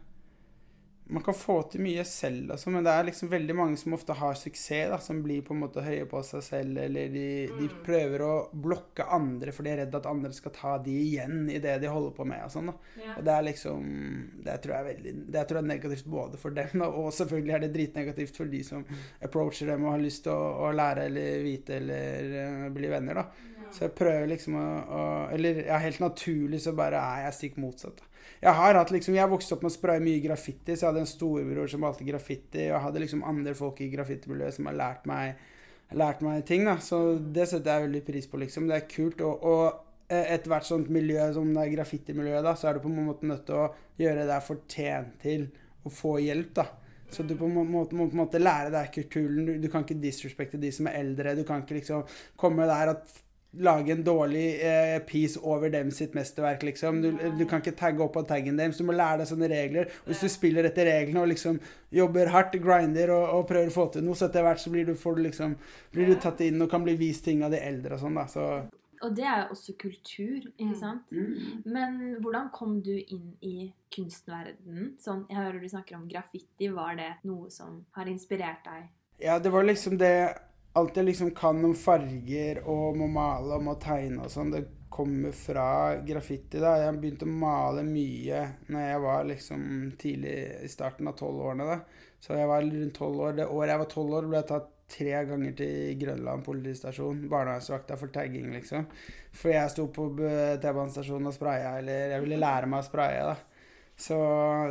Man 1.10 1.24
kan 1.24 1.36
få 1.38 1.56
til 1.72 1.82
mye 1.86 2.04
selv, 2.08 2.52
altså, 2.52 2.72
men 2.74 2.84
det 2.84 2.92
er 2.92 3.06
liksom 3.08 3.30
veldig 3.32 3.56
mange 3.56 3.78
som 3.80 3.94
ofte 3.96 4.16
har 4.18 4.36
suksess, 4.36 4.90
da, 4.92 4.98
som 5.04 5.22
blir 5.24 5.44
på 5.46 5.54
en 5.56 5.62
måte 5.62 5.84
høye 5.86 6.08
på 6.10 6.20
seg 6.26 6.44
selv, 6.44 6.80
eller 6.84 7.14
de, 7.14 7.28
de 7.56 7.70
prøver 7.86 8.24
å 8.26 8.32
blokke 8.52 9.06
andre, 9.16 9.54
for 9.56 9.64
de 9.64 9.72
er 9.72 9.82
redd 9.84 9.96
at 9.96 10.10
andre 10.10 10.34
skal 10.36 10.56
ta 10.56 10.74
de 10.84 10.96
igjen 11.06 11.46
i 11.54 11.62
det 11.64 11.78
de 11.84 11.92
holder 11.92 12.16
på 12.18 12.28
med. 12.28 12.44
og 12.44 12.52
sånn 12.52 12.72
da. 12.74 12.76
Og 13.16 13.24
det 13.24 13.36
er 13.36 13.48
liksom 13.48 13.86
Det 14.44 14.58
tror 14.64 14.74
jeg 14.74 14.80
er 14.84 14.88
veldig 14.88 15.14
Det 15.32 15.44
tror 15.48 15.60
jeg 15.60 15.64
er 15.64 15.72
negativt 15.72 16.10
både 16.18 16.42
for 16.42 16.58
dem, 16.60 16.84
da, 16.84 16.90
og 16.90 17.14
selvfølgelig 17.16 17.56
er 17.56 17.64
det 17.64 17.74
dritnegativt 17.78 18.42
for 18.42 18.52
de 18.52 18.64
som 18.68 18.84
approacher 19.24 19.72
dem 19.72 19.88
og 19.88 19.96
har 19.96 20.04
lyst 20.04 20.26
til 20.28 20.36
å, 20.36 20.68
å 20.68 20.74
lære 20.76 21.08
eller 21.08 21.46
vite 21.46 21.80
eller 21.80 22.34
uh, 22.36 22.68
bli 22.74 22.92
venner, 22.92 23.22
da. 23.24 23.56
Så 23.72 23.88
jeg 23.88 23.96
prøver 23.98 24.30
liksom 24.32 24.56
å, 24.60 24.68
å 24.88 25.02
Eller 25.36 25.64
ja, 25.68 25.80
helt 25.84 26.00
naturlig 26.04 26.62
så 26.64 26.76
bare 26.76 27.02
er 27.02 27.26
jeg 27.28 27.40
stikk 27.40 27.58
motsatt. 27.64 28.00
da. 28.00 28.14
Jeg 28.42 28.54
har 28.54 28.78
hatt 28.78 28.94
liksom, 28.94 29.16
jeg 29.18 29.32
vokste 29.32 29.56
opp 29.56 29.64
med 29.66 29.72
å 29.72 29.76
spraye 29.76 30.04
mye 30.04 30.22
graffiti, 30.24 30.76
så 30.76 30.86
jeg 30.86 30.92
hadde 30.92 31.06
en 31.06 31.10
storebror 31.10 31.70
som 31.72 31.86
valgte 31.86 32.06
graffiti, 32.08 32.68
og 32.68 32.76
jeg 32.76 32.84
hadde 32.86 33.04
liksom 33.04 33.24
andre 33.26 33.54
folk 33.58 33.82
i 33.82 33.92
graffitimiljøet 33.94 34.60
som 34.60 34.70
har 34.70 34.78
lært 34.78 35.08
meg 35.10 35.46
lært 35.96 36.24
meg 36.26 36.46
ting, 36.48 36.66
da. 36.68 36.78
Så 36.84 37.18
det 37.18 37.48
setter 37.50 37.74
jeg 37.78 37.88
veldig 37.88 38.02
pris 38.08 38.28
på, 38.30 38.40
liksom. 38.42 38.68
Det 38.70 38.80
er 38.80 38.90
kult. 38.92 39.22
Og, 39.26 39.46
og 39.48 40.12
eh, 40.12 40.34
ethvert 40.36 40.68
sånt 40.68 40.90
miljø 40.94 41.30
som 41.36 41.54
det 41.54 41.64
er 41.64 41.76
graffitimiljøet, 41.78 42.44
da, 42.46 42.56
så 42.60 42.70
er 42.70 42.78
du 42.78 42.84
på 42.84 42.92
en 42.92 43.08
måte 43.08 43.30
nødt 43.30 43.46
til 43.48 43.62
å 43.62 43.70
gjøre 44.02 44.28
deg 44.30 44.44
fortjent 44.46 45.16
til 45.24 45.48
å 45.88 45.94
få 45.94 46.18
hjelp, 46.24 46.52
da. 46.60 46.68
Så 47.14 47.24
du 47.24 47.38
på 47.40 47.48
en 47.48 47.56
måte 47.72 47.96
må 47.96 48.10
på 48.10 48.18
en 48.18 48.20
måte 48.20 48.42
lære 48.42 48.72
deg 48.74 48.92
kulturen. 48.92 49.46
Du, 49.48 49.54
du 49.64 49.70
kan 49.72 49.86
ikke 49.86 50.02
disrespekte 50.02 50.60
de 50.60 50.74
som 50.76 50.90
er 50.90 51.00
eldre. 51.00 51.38
Du 51.38 51.46
kan 51.48 51.64
ikke 51.64 51.78
liksom 51.78 52.04
komme 52.40 52.68
der 52.68 52.92
og 52.92 53.14
lage 53.54 53.92
en 53.92 54.04
dårlig 54.04 54.60
eh, 54.62 55.00
piece 55.08 55.40
over 55.42 55.70
dem 55.70 55.90
sitt 55.92 56.14
mesterverk, 56.14 56.64
liksom. 56.64 57.02
Du, 57.02 57.12
du 57.40 57.46
kan 57.50 57.62
ikke 57.62 57.76
tagge 57.80 58.04
opp 58.04 58.14
på 58.14 58.24
taggen 58.28 58.58
deres. 58.60 58.78
Du 58.78 58.84
må 58.84 58.94
lære 58.94 59.20
deg 59.24 59.28
sånne 59.32 59.50
regler. 59.50 59.92
Og 60.04 60.12
hvis 60.12 60.22
du 60.22 60.30
spiller 60.30 60.68
etter 60.68 60.86
reglene 60.86 61.22
og 61.24 61.32
liksom 61.32 61.60
jobber 61.92 62.28
hardt, 62.34 62.58
grinder 62.62 63.10
og, 63.16 63.24
og 63.40 63.48
prøver 63.50 63.72
å 63.72 63.76
få 63.78 63.88
til 63.94 64.04
noe, 64.06 64.16
så 64.20 64.28
etter 64.28 64.44
hvert 64.46 64.60
så 64.62 64.70
blir 64.74 64.86
du, 64.86 64.96
får 64.96 65.16
du 65.16 65.24
liksom, 65.30 65.56
blir 65.96 66.12
du 66.12 66.16
tatt 66.22 66.42
inn 66.46 66.62
og 66.62 66.70
kan 66.70 66.84
bli 66.84 66.96
vist 67.00 67.26
ting 67.26 67.42
av 67.48 67.52
de 67.56 67.62
eldre 67.64 67.96
og 67.96 68.04
sånn, 68.04 68.20
da. 68.20 68.28
Så 68.28 68.44
Og 69.06 69.16
det 69.16 69.26
er 69.30 69.44
jo 69.46 69.54
også 69.56 69.74
kultur, 69.78 70.38
ikke 70.58 70.68
Mm. 70.74 70.76
sant? 70.76 71.12
Men 71.66 72.18
hvordan 72.22 72.50
kom 72.52 72.82
du 72.82 72.96
inn 72.98 73.36
i 73.46 73.72
kunstverdenen? 73.94 74.96
Sånn, 75.00 75.26
jeg 75.30 75.38
hører 75.38 75.60
du 75.62 75.68
snakker 75.70 75.96
om 76.00 76.08
graffiti. 76.10 76.70
Var 76.74 76.96
det 76.98 77.12
noe 77.30 77.50
som 77.54 77.86
har 77.98 78.06
inspirert 78.10 78.64
deg? 78.66 78.88
Ja, 79.22 79.40
det 79.40 79.52
var 79.52 79.64
liksom 79.66 79.98
det 79.98 80.38
Alt 80.78 80.98
jeg 81.00 81.08
liksom 81.08 81.32
kan 81.38 81.64
om 81.66 81.76
farger 81.78 82.62
og 82.64 82.92
om 82.92 83.06
å 83.08 83.12
male 83.12 83.56
og 83.56 83.64
om 83.64 83.72
å 83.74 83.80
tegne 83.82 84.28
og 84.28 84.34
sånn, 84.34 84.54
det 84.54 84.66
kommer 84.94 85.34
fra 85.36 85.98
graffiti. 86.06 86.60
da. 86.62 86.76
Jeg 86.82 86.98
begynte 87.02 87.28
å 87.28 87.34
male 87.44 87.84
mye 87.86 88.44
når 88.72 88.86
jeg 88.86 89.04
var 89.04 89.28
liksom 89.32 89.68
tidlig 90.00 90.36
i 90.64 90.70
starten 90.72 91.10
av 91.10 91.18
tolvårene. 91.20 91.66
da. 91.66 92.08
Så 92.20 92.38
jeg 92.38 92.50
var 92.50 92.66
rundt 92.66 92.98
tolv 92.98 93.20
år. 93.28 93.38
Det 93.38 93.46
året 93.48 93.74
jeg 93.74 93.84
var 93.84 93.92
tolv 93.92 94.18
år, 94.18 94.30
ble 94.30 94.42
jeg 94.42 94.50
tatt 94.54 94.72
tre 94.88 95.20
ganger 95.30 95.54
til 95.60 96.00
Grønland 96.02 96.46
politistasjon. 96.46 97.28
Barnevernsvakta 97.30 97.98
for 98.00 98.14
tagging, 98.14 98.50
liksom. 98.56 98.88
For 99.36 99.54
jeg 99.54 99.74
sto 99.74 99.88
på 99.94 100.08
T-banestasjonen 100.18 101.30
og 101.30 101.36
spraya, 101.36 101.78
eller 101.82 102.16
jeg 102.16 102.24
ville 102.24 102.42
lære 102.42 102.72
meg 102.72 102.82
å 102.82 102.88
spraye, 102.88 103.22
da. 103.28 103.38
Så, 103.98 104.18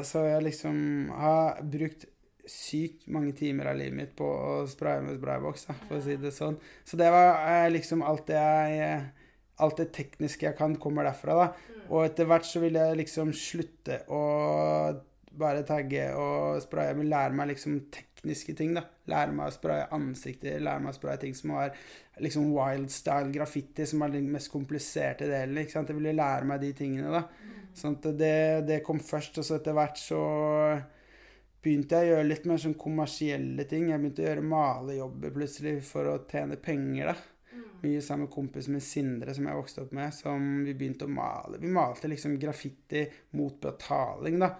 så 0.06 0.22
jeg 0.26 0.44
liksom 0.46 0.76
har 1.18 1.62
brukt 1.66 2.06
sykt 2.50 3.06
mange 3.12 3.34
timer 3.36 3.70
av 3.72 3.78
livet 3.78 3.96
mitt 3.98 4.14
på 4.18 4.26
å 4.26 4.56
spraye 4.70 5.02
med 5.04 5.18
sprayboks, 5.18 5.68
for 5.86 5.98
å 5.98 6.02
si 6.04 6.16
det 6.20 6.32
sånn. 6.34 6.58
Så 6.86 6.98
det 7.00 7.10
var 7.14 7.42
eh, 7.42 7.68
liksom 7.74 8.04
alt 8.06 8.28
det 8.32 8.42
jeg 8.42 9.06
Alt 9.64 9.78
det 9.80 9.86
tekniske 9.96 10.44
jeg 10.44 10.52
kan, 10.58 10.74
kommer 10.76 11.06
derfra, 11.08 11.32
da. 11.32 11.76
Og 11.88 12.02
etter 12.04 12.26
hvert 12.28 12.44
så 12.44 12.60
ville 12.60 12.76
jeg 12.76 12.98
liksom 12.98 13.30
slutte 13.32 14.02
å 14.12 14.18
bare 15.40 15.62
tagge 15.64 16.10
og 16.12 16.58
spraye, 16.60 16.92
men 16.98 17.08
lære 17.08 17.32
meg 17.36 17.54
liksom 17.54 17.78
tekniske 17.94 18.52
ting, 18.58 18.74
da. 18.76 18.82
Lære 19.08 19.32
meg 19.32 19.48
å 19.48 19.54
spraye 19.54 19.86
ansikter, 19.96 20.58
lære 20.60 20.84
meg 20.84 20.92
å 20.92 20.98
spraye 20.98 21.22
ting 21.22 21.32
som 21.36 21.54
var 21.56 21.72
liksom 22.20 22.50
wild 22.52 22.92
style 22.92 23.32
graffiti, 23.32 23.86
som 23.88 24.04
er 24.04 24.12
den 24.16 24.28
mest 24.32 24.52
kompliserte 24.52 25.28
delen, 25.30 25.62
ikke 25.62 25.78
sant. 25.78 25.92
Jeg 25.92 26.02
ville 26.02 26.16
lære 26.16 26.48
meg 26.52 26.60
de 26.60 26.74
tingene, 26.76 27.22
da. 27.22 27.24
Sånn 27.76 27.96
at 27.96 28.10
det, 28.20 28.36
det 28.68 28.82
kom 28.84 29.00
først, 29.00 29.40
og 29.40 29.48
så 29.48 29.56
etter 29.58 29.76
hvert 29.76 30.00
så 30.00 30.20
begynte 31.66 31.98
jeg 31.98 32.06
å 32.06 32.14
gjøre 32.14 32.28
litt 32.28 32.44
mer 32.46 32.60
sånn 32.62 32.76
kommersielle 32.78 33.64
ting. 33.66 33.88
Jeg 33.90 34.02
begynte 34.02 34.22
å 34.22 34.28
gjøre 34.28 34.50
malejobber 34.52 35.34
plutselig 35.34 35.80
for 35.88 36.12
å 36.12 36.20
tjene 36.30 36.58
penger, 36.62 37.10
da. 37.10 37.16
Mye 37.82 38.00
sammen 38.00 38.24
med 38.24 38.32
kompisen 38.32 38.72
min 38.76 38.84
Sindre, 38.84 39.34
som 39.36 39.46
jeg 39.48 39.58
vokste 39.58 39.82
opp 39.84 39.92
med, 39.96 40.14
som 40.14 40.46
vi 40.64 40.74
begynte 40.78 41.08
å 41.08 41.12
male. 41.12 41.58
Vi 41.60 41.70
malte 41.72 42.08
liksom 42.08 42.38
graffiti 42.40 43.04
mot 43.36 43.58
betaling, 43.62 44.38
da. 44.42 44.52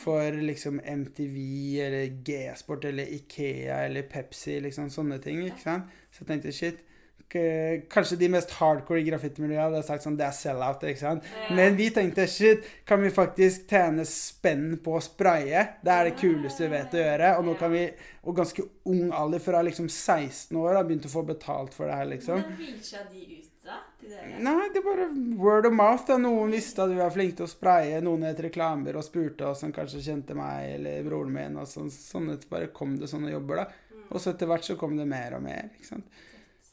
For 0.00 0.36
liksom 0.38 0.78
MTV 0.80 1.40
eller 1.86 2.20
G-sport 2.24 2.86
eller 2.88 3.10
Ikea 3.16 3.82
eller 3.88 4.06
Pepsi, 4.08 4.60
liksom 4.64 4.88
sånne 4.92 5.18
ting, 5.22 5.42
ikke 5.48 5.64
sant. 5.64 5.98
Så 6.12 6.22
jeg 6.22 6.30
tenkte 6.30 6.54
shit. 6.56 6.86
K- 7.30 7.82
Kanskje 7.92 8.18
de 8.20 8.28
mest 8.34 8.50
hardcore 8.58 9.00
i 9.00 9.06
graffitimiljøet 9.06 9.62
hadde 9.68 9.82
sagt 9.86 10.04
sånn 10.04 10.16
Det 10.18 10.26
er 10.26 10.34
sell-out, 10.36 10.82
ikke 10.90 11.00
sant. 11.04 11.28
Men 11.56 11.76
vi 11.78 11.88
tenkte 11.94 12.26
shit, 12.30 12.66
kan 12.86 13.00
vi 13.02 13.10
faktisk 13.14 13.68
tjene 13.70 14.04
spenn 14.08 14.76
på 14.84 14.96
å 14.98 15.02
spraye? 15.04 15.62
Det 15.84 15.94
er 15.94 16.10
det 16.10 16.16
kuleste 16.20 16.66
vi 16.66 16.72
vet 16.74 16.96
å 16.98 17.04
gjøre. 17.04 17.30
Og 17.38 17.46
nå 17.46 17.54
kan 17.60 17.72
vi, 17.72 17.84
og 18.24 18.36
ganske 18.36 18.66
ung 18.90 19.10
alder, 19.16 19.38
fra 19.44 19.62
liksom 19.62 19.88
16 19.88 20.56
år, 20.60 20.74
har 20.80 20.84
begynt 20.90 21.06
å 21.06 21.14
få 21.14 21.22
betalt 21.30 21.72
for 21.76 21.86
det 21.86 22.00
her, 22.00 22.10
liksom. 22.16 22.42
Hvordan 22.42 22.58
reacha 22.66 23.04
de 23.12 23.26
ut, 23.38 23.46
da? 23.64 23.78
Til 24.00 24.08
dere? 24.14 24.38
Nei, 24.40 24.68
det 24.72 24.80
er 24.80 24.86
bare 24.88 25.06
word 25.38 25.66
of 25.68 25.72
mouth. 25.76 26.06
da. 26.08 26.16
Noen 26.18 26.50
visste 26.56 26.82
at 26.82 26.90
vi 26.90 26.96
var 26.98 27.12
flinke 27.14 27.36
til 27.36 27.46
å 27.46 27.52
spraye. 27.52 28.00
Noen 28.02 28.24
het 28.26 28.40
reklamer 28.40 28.96
og 28.96 29.04
spurte 29.06 29.46
oss 29.50 29.60
som 29.62 29.72
kanskje 29.76 30.00
kjente 30.06 30.34
meg 30.34 30.74
eller 30.78 31.04
broren 31.06 31.32
min. 31.36 31.56
og 31.60 31.68
sånn, 31.68 31.90
sånn 31.92 32.32
bare 32.50 32.68
kom 32.74 32.96
det 32.98 33.08
sånne 33.12 33.30
jobber, 33.34 33.62
da. 33.62 33.68
Og 34.10 34.18
så 34.18 34.32
etter 34.32 34.48
hvert 34.50 34.64
så 34.66 34.74
kom 34.80 34.96
det 34.98 35.06
mer 35.06 35.36
og 35.36 35.42
mer. 35.44 35.68
ikke 35.76 35.86
sant? 35.92 36.08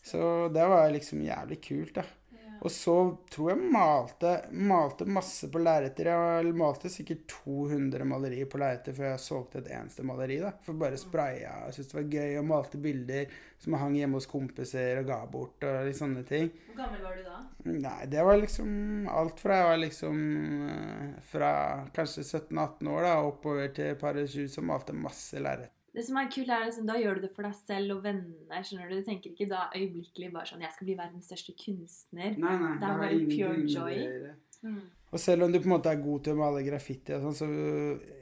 Så 0.08 0.48
det 0.54 0.68
var 0.72 0.88
liksom 0.94 1.26
jævlig 1.26 1.60
kult, 1.68 1.98
da. 2.00 2.06
Og 2.66 2.72
så 2.74 2.94
tror 3.30 3.52
jeg 3.52 3.70
malte, 3.72 4.32
malte 4.52 5.06
masse 5.10 5.50
på 5.54 5.60
lerreter. 5.62 6.10
Jeg 6.10 6.54
malte 6.58 6.90
sikkert 6.90 7.28
200 7.30 8.08
malerier 8.08 8.50
på 8.50 8.60
lerreter 8.62 8.96
før 8.98 9.12
jeg 9.12 9.24
solgte 9.24 9.62
et 9.62 9.70
eneste 9.78 10.06
maleri. 10.08 10.40
da. 10.42 10.52
For 10.66 10.80
bare 10.80 10.98
spraya. 10.98 11.54
Jeg 11.68 11.78
syntes 11.78 11.92
det 11.92 12.00
var 12.00 12.10
gøy 12.16 12.40
og 12.42 12.50
malte 12.50 12.82
bilder 12.82 13.38
som 13.62 13.76
jeg 13.76 13.84
hang 13.84 14.00
hjemme 14.00 14.18
hos 14.18 14.30
kompiser 14.32 15.04
og 15.04 15.10
ga 15.12 15.20
bort. 15.30 15.64
og 15.64 15.86
litt 15.86 16.02
sånne 16.02 16.26
ting. 16.26 16.50
Hvor 16.72 16.82
gammel 16.82 17.06
var 17.06 17.18
du 17.22 17.30
da? 17.30 17.40
Nei, 17.68 18.02
det 18.10 18.26
var 18.26 18.42
liksom 18.42 19.08
alt 19.12 19.42
fra 19.44 19.62
jeg 19.62 19.70
var 19.70 19.82
liksom 19.84 20.20
eh, 20.74 21.16
fra 21.30 21.54
kanskje 21.94 22.26
17-18 22.26 22.94
år 22.94 23.02
da, 23.06 23.16
oppover 23.28 23.74
til 23.76 23.98
par 24.02 24.18
20 24.18 24.50
så 24.50 24.66
malte 24.66 24.98
masse 24.98 25.42
lerret. 25.42 25.77
Det 25.98 26.04
som 26.06 26.20
er 26.22 26.28
kult, 26.30 26.50
er 26.54 26.68
liksom, 26.68 26.86
Da 26.86 26.98
gjør 27.02 27.18
du 27.18 27.24
det 27.26 27.32
for 27.34 27.48
deg 27.48 27.56
selv 27.58 27.96
og 27.96 28.04
vennene. 28.06 28.62
skjønner 28.62 28.92
Du 28.92 29.00
Du 29.00 29.08
tenker 29.08 29.32
ikke 29.32 29.50
da 29.50 29.64
øyeblikkelig 29.74 30.30
bare 30.34 30.46
sånn 30.46 30.62
Jeg 30.62 30.76
skal 30.76 30.90
bli 30.90 30.98
verdens 31.00 31.26
største 31.32 31.56
kunstner. 31.58 32.38
Nei, 32.38 32.54
nei, 32.62 32.76
Det 32.78 32.90
er 32.92 33.02
bare 33.02 33.26
pure 33.32 33.66
joy. 33.66 33.98
Mm. 34.62 34.86
Og 35.12 35.20
selv 35.20 35.44
om 35.44 35.52
du 35.52 35.60
på 35.60 35.70
en 35.70 35.76
måte 35.76 35.90
er 35.90 36.02
god 36.04 36.24
til 36.24 36.36
å 36.36 36.42
male 36.42 36.64
graffiti 36.66 37.14
og 37.16 37.26
sånn, 37.26 37.38
så 37.38 37.48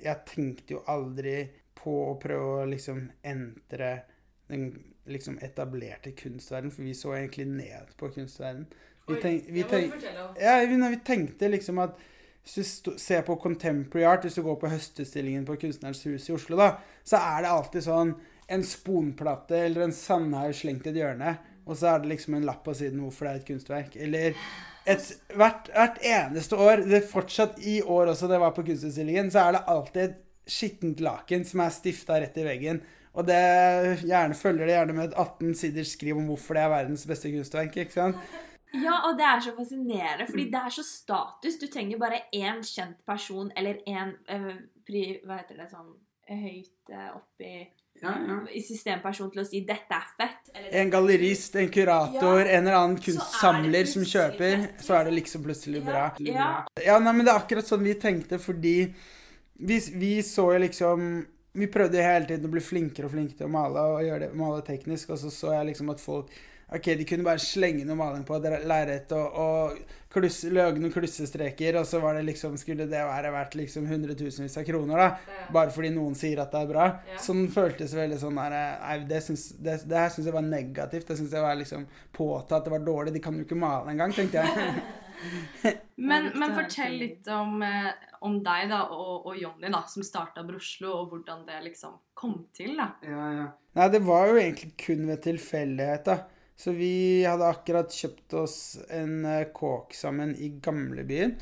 jeg 0.04 0.26
tenkte 0.30 0.76
jo 0.76 0.82
aldri 0.92 1.38
på 1.76 1.94
å 2.12 2.18
prøve 2.22 2.60
å 2.62 2.68
liksom 2.70 3.00
entre 3.26 3.92
den 4.52 4.68
liksom 5.10 5.40
etablerte 5.42 6.14
kunstverden, 6.18 6.72
for 6.74 6.86
vi 6.86 6.94
så 6.98 7.16
egentlig 7.16 7.48
ned 7.50 7.96
på 7.98 8.12
kunstverden. 8.14 8.68
Vi 9.08 9.18
tenk, 9.22 9.50
vi 9.54 9.64
tenk, 9.70 10.06
ja, 10.42 10.60
vi 10.66 11.00
tenkte 11.06 11.50
liksom 11.50 11.82
at 11.84 11.98
hvis 12.46 12.78
du 12.86 12.94
ser 13.02 13.24
på 13.26 13.38
contemporary 13.42 14.06
art, 14.06 14.26
hvis 14.26 14.38
du 14.38 14.44
går 14.46 14.60
på 14.62 14.70
høstutstillingen 14.70 15.48
på 15.48 15.58
Kunstnerens 15.62 16.04
hus 16.06 16.30
i 16.30 16.36
Oslo, 16.36 16.60
da, 16.60 16.76
så 17.06 17.18
er 17.18 17.46
det 17.46 17.52
alltid 17.52 17.86
sånn 17.88 18.14
en 18.54 18.66
sponplate 18.66 19.64
eller 19.66 19.88
en 19.88 19.96
sandhaug 19.96 20.54
slengt 20.54 20.86
i 20.86 20.92
et 20.94 21.00
hjørne, 21.02 21.36
og 21.66 21.80
så 21.80 21.96
er 21.96 22.04
det 22.04 22.12
liksom 22.12 22.38
en 22.38 22.46
lapp 22.46 22.62
på 22.68 22.76
siden 22.78 23.02
hvorfor 23.02 23.26
det 23.26 23.32
er 23.32 23.40
et 23.40 23.48
kunstverk. 23.48 23.96
Eller 23.98 24.36
et, 24.86 25.08
hvert, 25.34 25.72
hvert 25.74 25.98
eneste 26.06 26.60
år, 26.62 26.84
det 26.86 27.00
er 27.00 27.10
fortsatt 27.10 27.58
i 27.66 27.80
år 27.82 28.14
også 28.14 28.30
det 28.30 28.42
var 28.44 28.54
på 28.54 28.68
kunstutstillingen, 28.68 29.32
så 29.34 29.48
er 29.48 29.58
det 29.58 29.66
alltid 29.74 30.04
et 30.04 30.22
skittent 30.46 31.02
laken 31.02 31.48
som 31.50 31.64
er 31.66 31.74
stifta 31.74 32.20
rett 32.22 32.38
i 32.38 32.46
veggen. 32.46 32.84
Og 33.16 33.26
det 33.26 33.42
gjerne 34.04 34.36
følger 34.38 34.68
det 34.68 34.76
gjerne 34.76 34.96
med 34.98 35.08
et 35.10 35.18
18 35.18 35.56
siders 35.58 35.94
skriv 35.96 36.20
om 36.20 36.28
hvorfor 36.30 36.58
det 36.58 36.66
er 36.66 36.74
verdens 36.74 37.06
beste 37.08 37.32
kunstverk. 37.32 37.78
ikke 37.82 37.96
sant? 37.96 38.20
Ja, 38.84 39.02
og 39.08 39.18
det 39.20 39.26
er 39.26 39.40
så 39.46 39.56
fascinerende, 39.58 40.28
fordi 40.30 40.50
det 40.52 40.62
er 40.62 40.74
så 40.74 40.84
status. 40.84 41.60
Du 41.62 41.68
trenger 41.72 42.02
bare 42.02 42.24
én 42.34 42.62
kjent 42.66 43.02
person 43.08 43.52
eller 43.56 43.82
én 43.88 44.16
eh, 44.28 44.54
Hva 45.26 45.40
heter 45.40 45.58
det 45.58 45.70
sånn 45.72 45.96
høyt 46.30 46.94
eh, 46.94 47.10
oppi 47.16 47.56
i 48.54 48.62
systemperson 48.62 49.30
til 49.32 49.42
å 49.42 49.46
si 49.48 49.62
'dette 49.66 49.96
er 49.96 50.08
fett'. 50.20 50.50
Eller 50.54 50.82
En 50.82 50.90
gallerist, 50.92 51.56
en 51.56 51.70
kurator, 51.70 52.42
Ja. 52.42 52.58
en 52.58 52.68
eller 52.68 52.78
annen 52.78 52.98
er 52.98 53.02
kunstsamler 53.02 53.86
som 53.88 54.04
kjøper, 54.04 54.68
fett, 54.68 54.82
så 54.84 55.00
er 55.00 55.06
det 55.06 55.14
liksom 55.14 55.44
plutselig 55.44 55.84
bra. 55.84 56.12
Ja. 56.20 56.66
Ja, 56.84 57.00
nei, 57.00 57.14
men 57.14 57.26
det 57.26 57.32
er 57.34 57.40
akkurat 57.40 57.66
sånn 57.66 57.84
vi 57.84 57.94
tenkte, 57.94 58.38
fordi 58.38 58.94
vi, 59.58 59.80
vi 59.96 60.22
så 60.22 60.54
jo 60.54 60.60
liksom 60.60 61.28
Vi 61.56 61.68
prøvde 61.68 61.96
jo 61.96 62.04
hele 62.04 62.26
tiden 62.28 62.50
å 62.50 62.52
bli 62.52 62.60
flinkere 62.60 63.06
og 63.06 63.12
flinkere 63.14 63.38
til 63.38 63.46
å 63.48 63.50
male 63.50 63.80
og 63.80 64.02
gjøre 64.04 64.20
det, 64.20 64.36
male 64.36 64.62
teknisk, 64.62 65.10
og 65.12 65.18
så 65.18 65.30
så 65.32 65.54
jeg 65.54 65.68
liksom 65.68 65.90
at 65.90 66.02
folk 66.02 66.28
Ok, 66.74 66.90
de 66.98 67.06
kunne 67.06 67.26
bare 67.26 67.42
slenge 67.42 67.86
noe 67.86 67.98
maling 68.00 68.24
på 68.26 68.40
et 68.40 68.66
lerret 68.66 69.12
og, 69.14 69.36
og 69.38 69.78
klusse, 70.16 70.50
lage 70.54 70.82
noen 70.82 70.94
klussestreker, 70.94 71.78
og 71.78 71.86
så 71.86 72.00
var 72.02 72.18
det 72.18 72.24
liksom, 72.30 72.56
skulle 72.58 72.88
det 72.90 73.04
være 73.06 73.32
verdt 73.36 73.58
liksom 73.60 73.86
hundretusenvis 73.90 74.58
av 74.62 74.66
kroner, 74.68 75.02
da. 75.02 75.38
Bare 75.54 75.74
fordi 75.76 75.92
noen 75.94 76.18
sier 76.18 76.42
at 76.42 76.54
det 76.56 76.64
er 76.64 76.72
bra. 76.72 76.88
Ja. 77.12 77.22
Sånn 77.22 77.46
føltes 77.54 77.96
veldig 77.98 78.20
sånn 78.22 78.40
der 78.40 78.58
Nei, 78.82 79.00
det, 79.10 79.22
syns, 79.26 79.50
det, 79.60 79.82
det 79.86 80.00
her 80.00 80.14
syns 80.14 80.30
jeg 80.30 80.38
var 80.38 80.46
negativt. 80.48 81.08
Det 81.10 81.18
syns 81.20 81.36
jeg 81.36 81.46
var 81.46 81.58
liksom 81.60 81.88
påtatt. 82.16 82.66
Det 82.66 82.74
var 82.74 82.86
dårlig. 82.86 83.16
De 83.16 83.24
kan 83.24 83.38
jo 83.38 83.46
ikke 83.46 83.60
male 83.60 83.94
engang, 83.94 84.16
tenkte 84.16 84.42
jeg. 84.44 84.78
Men, 85.96 86.26
men 86.36 86.52
fortell 86.54 86.98
litt 87.00 87.28
om, 87.32 87.62
eh, 87.64 87.88
om 88.28 88.36
deg 88.44 88.68
da, 88.70 88.82
og, 88.92 89.30
og 89.30 89.38
Jonny, 89.40 89.70
da, 89.72 89.80
som 89.90 90.04
starta 90.06 90.44
Broslo, 90.46 90.92
og 90.92 91.14
hvordan 91.14 91.46
det 91.48 91.62
liksom 91.70 91.96
kom 92.14 92.36
til. 92.54 92.76
da. 92.78 92.90
Ja, 93.08 93.30
ja. 93.38 93.46
Nei, 93.80 93.88
det 93.94 94.02
var 94.06 94.28
jo 94.30 94.36
egentlig 94.42 94.74
kun 94.84 95.06
ved 95.08 95.24
tilfeldighet, 95.24 96.12
da. 96.12 96.18
Så 96.56 96.72
vi 96.72 97.26
hadde 97.28 97.50
akkurat 97.52 97.92
kjøpt 97.92 98.38
oss 98.40 98.58
en 98.94 99.26
eh, 99.28 99.50
kåk 99.56 99.96
sammen 99.98 100.32
i 100.40 100.54
gamlebyen. 100.64 101.36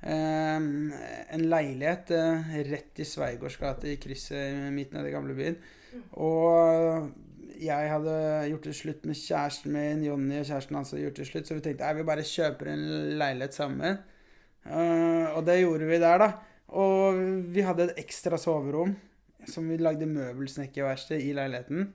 Ehm, 0.00 0.92
en 1.32 1.46
leilighet 1.48 2.12
eh, 2.16 2.52
rett 2.68 3.00
i 3.00 3.06
Sveigårds 3.08 3.56
gate, 3.60 3.88
i 3.88 3.98
krysset 4.00 4.68
midt 4.74 4.92
nede 4.96 5.08
i 5.08 5.14
gamlebyen. 5.14 5.56
Og 6.20 7.10
jeg 7.60 7.90
hadde 7.92 8.14
gjort 8.48 8.68
det 8.68 8.76
slutt 8.76 9.04
med 9.08 9.18
kjæresten 9.18 9.74
min, 9.74 10.04
Jonny 10.06 10.38
og 10.40 10.46
kjæresten 10.48 10.78
hans 10.78 10.94
hadde 10.94 11.04
gjort 11.04 11.20
det 11.20 11.28
slutt, 11.28 11.48
så 11.48 11.56
vi 11.58 11.64
tenkte 11.64 11.92
vi 11.96 12.08
bare 12.08 12.26
kjøper 12.26 12.72
en 12.72 12.86
leilighet 13.20 13.56
sammen. 13.56 14.00
Eh, 14.64 15.26
og 15.34 15.44
det 15.48 15.60
gjorde 15.60 15.88
vi 15.88 16.00
der, 16.00 16.24
da. 16.24 16.30
Og 16.80 17.20
vi 17.52 17.64
hadde 17.66 17.88
et 17.88 18.04
ekstra 18.04 18.38
soverom 18.40 18.94
som 19.48 19.66
vi 19.68 19.80
lagde 19.80 20.08
møbelsnekkerverksted 20.08 21.24
i 21.24 21.32
leiligheten. 21.36 21.88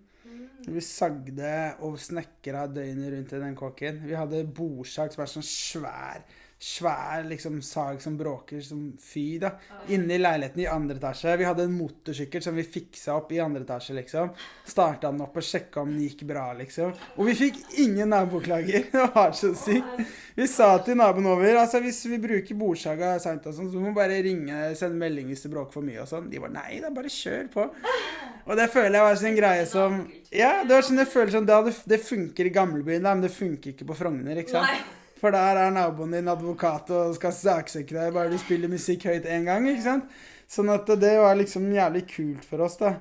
Vi 0.65 0.81
sagde 0.81 1.51
og 1.85 1.99
snekra 2.01 2.65
døgnet 2.67 3.13
rundt 3.13 3.33
i 3.35 3.41
den 3.43 3.55
kåken. 3.57 4.01
Vi 4.07 4.17
hadde 4.17 4.45
bordsag 4.57 5.13
som 5.13 5.23
er 5.25 5.31
sånn 5.31 5.45
svær 5.45 6.25
svær 6.59 7.23
liksom 7.27 7.61
sag 7.61 8.01
som 8.01 8.17
bråker 8.17 8.61
som 8.61 8.97
fy, 9.01 9.39
da. 9.39 9.51
Inne 9.91 10.15
i 10.15 10.19
leiligheten 10.21 10.61
i 10.63 10.67
andre 10.71 10.95
etasje. 10.97 11.35
Vi 11.37 11.45
hadde 11.45 11.65
en 11.67 11.75
motorsykkel 11.75 12.41
som 12.41 12.55
vi 12.55 12.63
fiksa 12.63 13.17
opp 13.19 13.33
i 13.35 13.41
andre 13.43 13.65
etasje, 13.65 13.95
liksom. 13.97 14.31
Starta 14.65 15.11
den 15.11 15.21
opp 15.25 15.35
og 15.35 15.43
sjekka 15.45 15.83
om 15.83 15.91
den 15.91 16.05
gikk 16.05 16.23
bra, 16.29 16.47
liksom. 16.57 16.95
Og 17.19 17.29
vi 17.29 17.35
fikk 17.41 17.59
ingen 17.83 18.09
naboklager. 18.15 18.87
Det 18.95 19.03
var 19.13 19.35
så 19.35 19.51
sykt. 19.59 19.99
Vi 20.35 20.47
sa 20.51 20.71
til 20.83 20.97
naboen 20.99 21.27
over 21.31 21.59
altså 21.59 21.79
hvis 21.83 22.01
vi 22.09 22.19
bruker 22.23 22.57
bordsaga 22.59 23.13
seint 23.23 23.45
og 23.47 23.55
sånn, 23.55 23.69
så 23.71 23.79
må 23.79 23.91
vi 23.91 23.99
bare 23.99 24.23
ringe, 24.23 24.71
sende 24.79 24.99
melding 24.99 25.29
hvis 25.31 25.45
det 25.45 25.51
bråker 25.53 25.75
for 25.75 25.85
mye 25.85 26.01
og 26.03 26.09
sånn. 26.09 26.31
De 26.31 26.41
var 26.43 26.55
nei 26.55 26.79
da, 26.83 26.91
bare 26.95 27.11
kjør 27.11 27.51
på. 27.51 27.69
Og 28.45 28.53
det 28.59 28.67
føler 28.69 28.99
jeg 28.99 29.05
var 29.07 29.15
sånn 29.17 29.37
greie 29.39 29.63
som 29.65 29.95
Ja, 30.29 30.51
det 30.61 30.75
var 30.75 30.83
sånn 30.85 31.01
jeg 31.01 31.09
føler 31.09 31.33
sånn 31.33 31.47
Det, 31.49 31.73
det 31.89 31.97
funker 32.05 32.45
i 32.45 32.51
gamlebyen, 32.53 33.01
da, 33.01 33.15
men 33.15 33.25
det 33.25 33.33
funker 33.33 33.73
ikke 33.73 33.87
på 33.89 33.97
Frogner, 33.97 34.37
ikke 34.43 34.53
sant. 34.53 34.93
For 35.25 35.33
der 35.33 35.57
er 35.57 35.71
naboen 35.73 36.11
din 36.13 36.27
advokat 36.29 36.91
og 36.93 37.15
skal 37.17 37.31
saksøke 37.33 37.95
deg 37.95 38.11
bare 38.13 38.29
du 38.29 38.37
spiller 38.37 38.69
musikk 38.69 39.07
høyt 39.09 39.23
én 39.25 39.47
gang. 39.47 39.63
ikke 39.65 39.81
sant? 39.81 40.11
Sånn 40.45 40.69
at 40.69 40.91
det 41.01 41.15
var 41.17 41.33
liksom 41.39 41.65
jævlig 41.73 42.03
kult 42.11 42.45
for 42.45 42.61
oss, 42.61 42.75
da. 42.77 42.91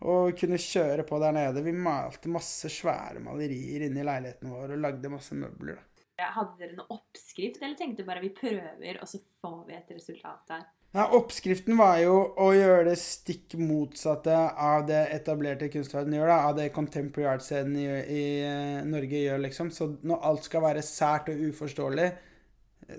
Å 0.00 0.14
kunne 0.40 0.56
kjøre 0.56 1.04
på 1.04 1.18
der 1.20 1.34
nede. 1.36 1.60
Vi 1.66 1.74
malte 1.76 2.32
masse 2.32 2.70
svære 2.72 3.20
malerier 3.20 3.84
inni 3.90 4.06
leiligheten 4.08 4.54
vår 4.54 4.72
og 4.72 4.80
lagde 4.86 5.10
masse 5.12 5.36
møbler. 5.36 5.76
da. 6.16 6.30
Hadde 6.38 6.56
dere 6.62 6.78
noen 6.78 6.96
oppskrift, 6.96 7.60
eller 7.60 7.76
tenkte 7.76 8.08
bare 8.08 8.24
vi 8.24 8.32
prøver, 8.40 8.96
og 8.96 9.12
så 9.12 9.20
får 9.44 9.60
vi 9.68 9.76
et 9.76 9.92
resultat 9.98 10.48
der? 10.48 10.64
Ja, 10.94 11.08
oppskriften 11.12 11.76
var 11.76 11.98
jo 12.00 12.14
å 12.40 12.46
gjøre 12.56 12.86
det 12.88 12.94
stikk 13.00 13.56
motsatte 13.60 14.32
av 14.32 14.86
det 14.88 15.02
etablerte 15.12 15.68
kunstverdenen 15.72 16.20
gjør, 16.20 16.30
da, 16.30 16.36
av 16.48 16.54
det 16.56 16.70
contemporary 16.72 17.34
art-scenen 17.34 17.74
i, 17.82 17.88
i, 17.90 18.22
eh, 18.46 18.86
Norge 18.88 19.20
gjør, 19.26 19.42
liksom. 19.44 19.72
Så 19.74 19.90
når 20.06 20.24
alt 20.30 20.48
skal 20.48 20.64
være 20.64 20.84
sært 20.86 21.28
og 21.34 21.42
uforståelig, 21.50 22.08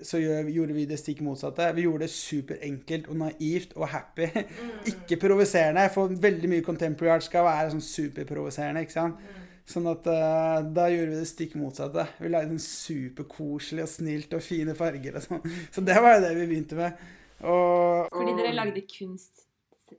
så 0.04 0.20
gjør, 0.20 0.50
gjorde 0.52 0.76
vi 0.76 0.84
det 0.88 0.98
stikk 1.00 1.24
motsatte. 1.24 1.72
Vi 1.74 1.86
gjorde 1.86 2.04
det 2.04 2.12
superenkelt 2.12 3.08
og 3.08 3.20
naivt 3.24 3.74
og 3.76 3.88
happy. 3.94 4.30
Mm. 4.58 4.70
Ikke 4.90 5.18
provoserende, 5.20 5.84
for 5.94 6.10
veldig 6.22 6.48
mye 6.50 6.64
contemporary 6.66 7.14
art 7.14 7.24
skal 7.26 7.44
være 7.46 7.72
sånn 7.72 7.84
superprovoserende, 7.84 8.82
ikke 8.84 8.94
sant. 8.94 9.20
Mm. 9.20 9.44
Sånn 9.68 9.86
at 9.90 10.06
uh, 10.08 10.64
da 10.74 10.86
gjorde 10.88 11.12
vi 11.12 11.20
det 11.20 11.28
stikk 11.28 11.54
motsatte. 11.60 12.06
Vi 12.18 12.30
lagde 12.32 12.54
en 12.56 12.62
superkoselig 12.62 13.84
og 13.84 13.90
snilt 13.92 14.34
og 14.36 14.42
fine 14.44 14.74
farger 14.78 15.18
og 15.20 15.24
sånn. 15.26 15.42
Så 15.74 15.84
det 15.84 15.98
var 16.00 16.16
jo 16.16 16.24
det 16.24 16.32
vi 16.38 16.48
begynte 16.50 16.78
med. 16.78 17.06
Og, 17.44 18.08
Fordi 18.14 18.34
dere 18.38 18.56
lagde 18.56 18.82
kunst, 18.90 19.44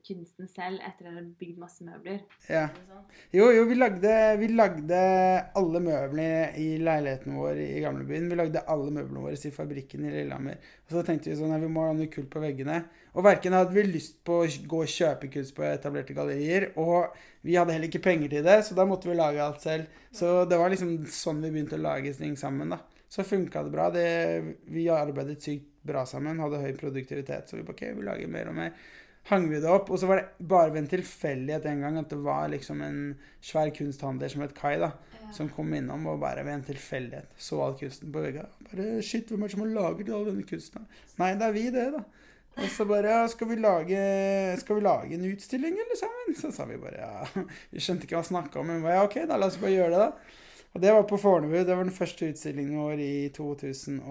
kunsten 0.06 0.48
selv 0.52 0.82
etter 0.84 0.90
at 0.90 1.00
dere 1.02 1.16
hadde 1.16 1.38
bygd 1.40 1.60
masse 1.62 1.86
møbler? 1.86 2.20
Ja. 2.52 2.66
Jo, 3.34 3.50
jo, 3.54 3.64
vi 3.70 3.78
lagde, 3.78 4.14
vi 4.42 4.50
lagde 4.52 5.00
alle 5.60 5.82
møblene 5.84 6.52
i 6.60 6.68
leiligheten 6.84 7.38
vår 7.40 7.62
i 7.64 7.84
gamlebyen. 7.84 8.28
Vi 8.32 8.40
lagde 8.40 8.66
alle 8.70 8.92
møblene 8.94 9.24
våre 9.24 9.40
i 9.40 9.54
fabrikken 9.56 10.06
i 10.06 10.14
Lillehammer. 10.14 10.60
Og 10.88 10.98
så 10.98 11.06
tenkte 11.08 11.32
vi 11.32 11.40
sånn 11.40 11.56
at 11.56 11.64
vi 11.64 11.72
må 11.72 11.88
ha 11.88 11.96
noe 11.96 12.12
kult 12.12 12.30
på 12.34 12.44
veggene. 12.44 12.84
Og 13.16 13.26
verken 13.26 13.56
hadde 13.58 13.76
vi 13.76 13.88
lyst 13.88 14.20
på 14.28 14.42
å 14.44 14.52
gå 14.70 14.84
og 14.84 14.94
kjøpe 14.94 15.32
kunst 15.34 15.56
på 15.58 15.66
etablerte 15.66 16.16
gallerier, 16.18 16.70
og 16.80 17.16
vi 17.46 17.56
hadde 17.58 17.74
heller 17.74 17.90
ikke 17.90 18.04
penger 18.04 18.36
til 18.36 18.46
det, 18.46 18.60
så 18.68 18.78
da 18.78 18.86
måtte 18.88 19.10
vi 19.10 19.18
lage 19.18 19.42
alt 19.44 19.64
selv. 19.64 20.00
Så 20.14 20.44
det 20.50 20.60
var 20.60 20.72
liksom 20.74 20.94
sånn 21.10 21.42
vi 21.46 21.54
begynte 21.56 21.80
å 21.80 21.86
lage 21.88 22.14
ting 22.18 22.36
sammen, 22.40 22.76
da. 22.76 22.84
Så 23.10 23.26
funka 23.26 23.64
det 23.66 23.74
bra. 23.74 23.88
Det, 23.90 24.06
vi 24.70 24.86
arbeidet 24.94 25.42
sykt 25.42 25.69
bra 25.86 26.06
sammen, 26.10 26.42
hadde 26.44 26.62
høy 26.64 26.74
produktivitet. 26.80 27.50
Så 27.50 27.60
vi 27.60 27.66
bare 27.68 27.78
OK, 27.78 27.86
vi 27.98 28.08
lager 28.08 28.32
mer 28.32 28.52
og 28.52 28.58
mer. 28.58 28.74
Hang 29.30 29.46
vi 29.50 29.60
det 29.62 29.70
opp. 29.70 29.92
Og 29.94 30.00
så 30.02 30.10
var 30.10 30.22
det 30.22 30.48
bare 30.50 30.74
ved 30.74 30.84
en 30.84 30.92
tilfeldighet 30.96 31.68
en 31.70 31.84
gang 31.86 32.00
at 32.02 32.10
det 32.12 32.20
var 32.24 32.50
liksom 32.52 32.82
en 32.86 33.02
svær 33.46 33.72
kunsthandler 33.76 34.32
som 34.32 34.46
het 34.46 34.56
Kai, 34.58 34.78
da. 34.82 34.94
Ja. 35.20 35.34
Som 35.36 35.52
kom 35.54 35.74
innom 35.78 36.08
og 36.10 36.22
bare 36.24 36.46
ved 36.48 36.56
en 36.56 36.70
tilfeldighet 36.72 37.36
så 37.38 37.62
all 37.66 37.78
kunsten 37.80 38.14
på 38.14 38.24
vegga. 38.26 38.48
Bare 38.70 39.04
Shit, 39.06 39.30
hvem 39.30 39.44
er 39.44 39.52
det 39.52 39.58
som 39.58 39.66
har 39.66 39.76
laget 39.76 40.10
all 40.16 40.26
denne 40.32 40.48
kunsten? 40.50 40.88
Nei, 41.22 41.36
det 41.38 41.50
er 41.50 41.56
vi, 41.56 41.68
det, 41.76 41.86
da. 41.98 42.06
Og 42.60 42.68
så 42.74 42.84
bare 42.90 43.12
ja, 43.14 43.24
skal 43.32 43.48
vi, 43.52 43.56
lage, 43.62 44.00
skal 44.60 44.80
vi 44.80 44.84
lage 44.84 45.16
en 45.16 45.30
utstilling, 45.30 45.78
eller 45.80 46.00
sammen? 46.00 46.36
Så 46.36 46.52
sa 46.52 46.66
vi 46.68 46.80
bare 46.82 46.98
ja. 47.00 47.46
Vi 47.72 47.84
skjønte 47.84 48.08
ikke 48.08 48.18
hva 48.18 48.24
han 48.26 48.32
snakka 48.34 48.60
om, 48.60 48.68
men 48.68 48.82
vi 48.82 48.88
bare 48.90 48.98
ja, 48.98 49.06
OK, 49.08 49.20
da 49.30 49.38
la 49.40 49.48
oss 49.52 49.60
bare 49.62 49.76
gjøre 49.78 49.94
det, 49.94 50.08
da. 50.08 50.40
Og 50.74 50.82
det 50.84 50.94
var 50.94 51.04
på 51.10 51.18
Fornebu. 51.18 51.56
Det 51.66 51.76
var 51.76 51.84
den 51.84 51.96
første 51.96 52.30
utstillingen 52.30 52.78
vår 52.78 53.02
i 53.02 53.14
2012. 53.36 54.02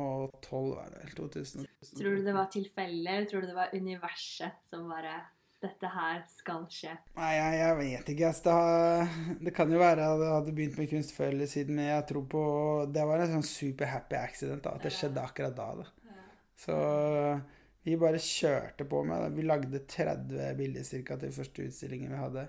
var 0.51 0.93
det 0.93 1.03
vel, 1.05 1.17
2000. 1.17 1.67
Tror 1.95 2.17
du 2.17 2.25
det 2.27 2.35
var 2.35 2.49
tilfeldig, 2.53 3.11
eller 3.11 3.29
tror 3.31 3.45
du 3.45 3.51
det 3.51 3.59
var 3.59 3.75
universet 3.75 4.65
som 4.71 4.89
bare 4.91 5.21
dette 5.63 5.91
her 5.91 6.23
skal 6.31 6.67
skje? 6.71 6.95
Nei, 7.19 7.31
jeg, 7.35 7.61
jeg 7.61 7.77
vet 7.79 8.11
ikke. 8.15 8.33
Det, 8.49 8.57
det, 9.47 9.55
kan 9.55 9.71
jo 9.73 9.81
være 9.83 10.07
at 10.07 10.25
jeg 10.25 10.35
hadde 10.35 10.57
begynt 10.57 10.81
med 10.81 10.91
kunst 10.91 11.15
før 11.15 11.33
eller 11.35 11.51
siden, 11.51 11.79
men 11.79 11.91
jeg 11.91 12.09
tror 12.11 12.27
på 12.35 12.43
Det 12.95 13.07
var 13.11 13.23
en 13.23 13.33
sånn 13.39 13.47
super 13.47 13.91
happy 13.91 14.19
accident 14.19 14.67
da, 14.67 14.75
at 14.79 14.87
det 14.87 14.95
skjedde 14.95 15.25
akkurat 15.25 15.57
da. 15.59 15.71
da. 15.83 15.89
Så 16.59 16.77
vi 17.87 17.95
bare 17.99 18.21
kjørte 18.23 18.87
på 18.89 19.03
med 19.07 19.23
det. 19.23 19.35
Vi 19.37 19.47
lagde 19.47 19.85
30 19.87 20.57
bilder 20.59 20.87
cirka 20.87 21.17
til 21.21 21.35
første 21.35 21.69
utstillingen 21.71 22.13
vi 22.13 22.23
hadde. 22.23 22.49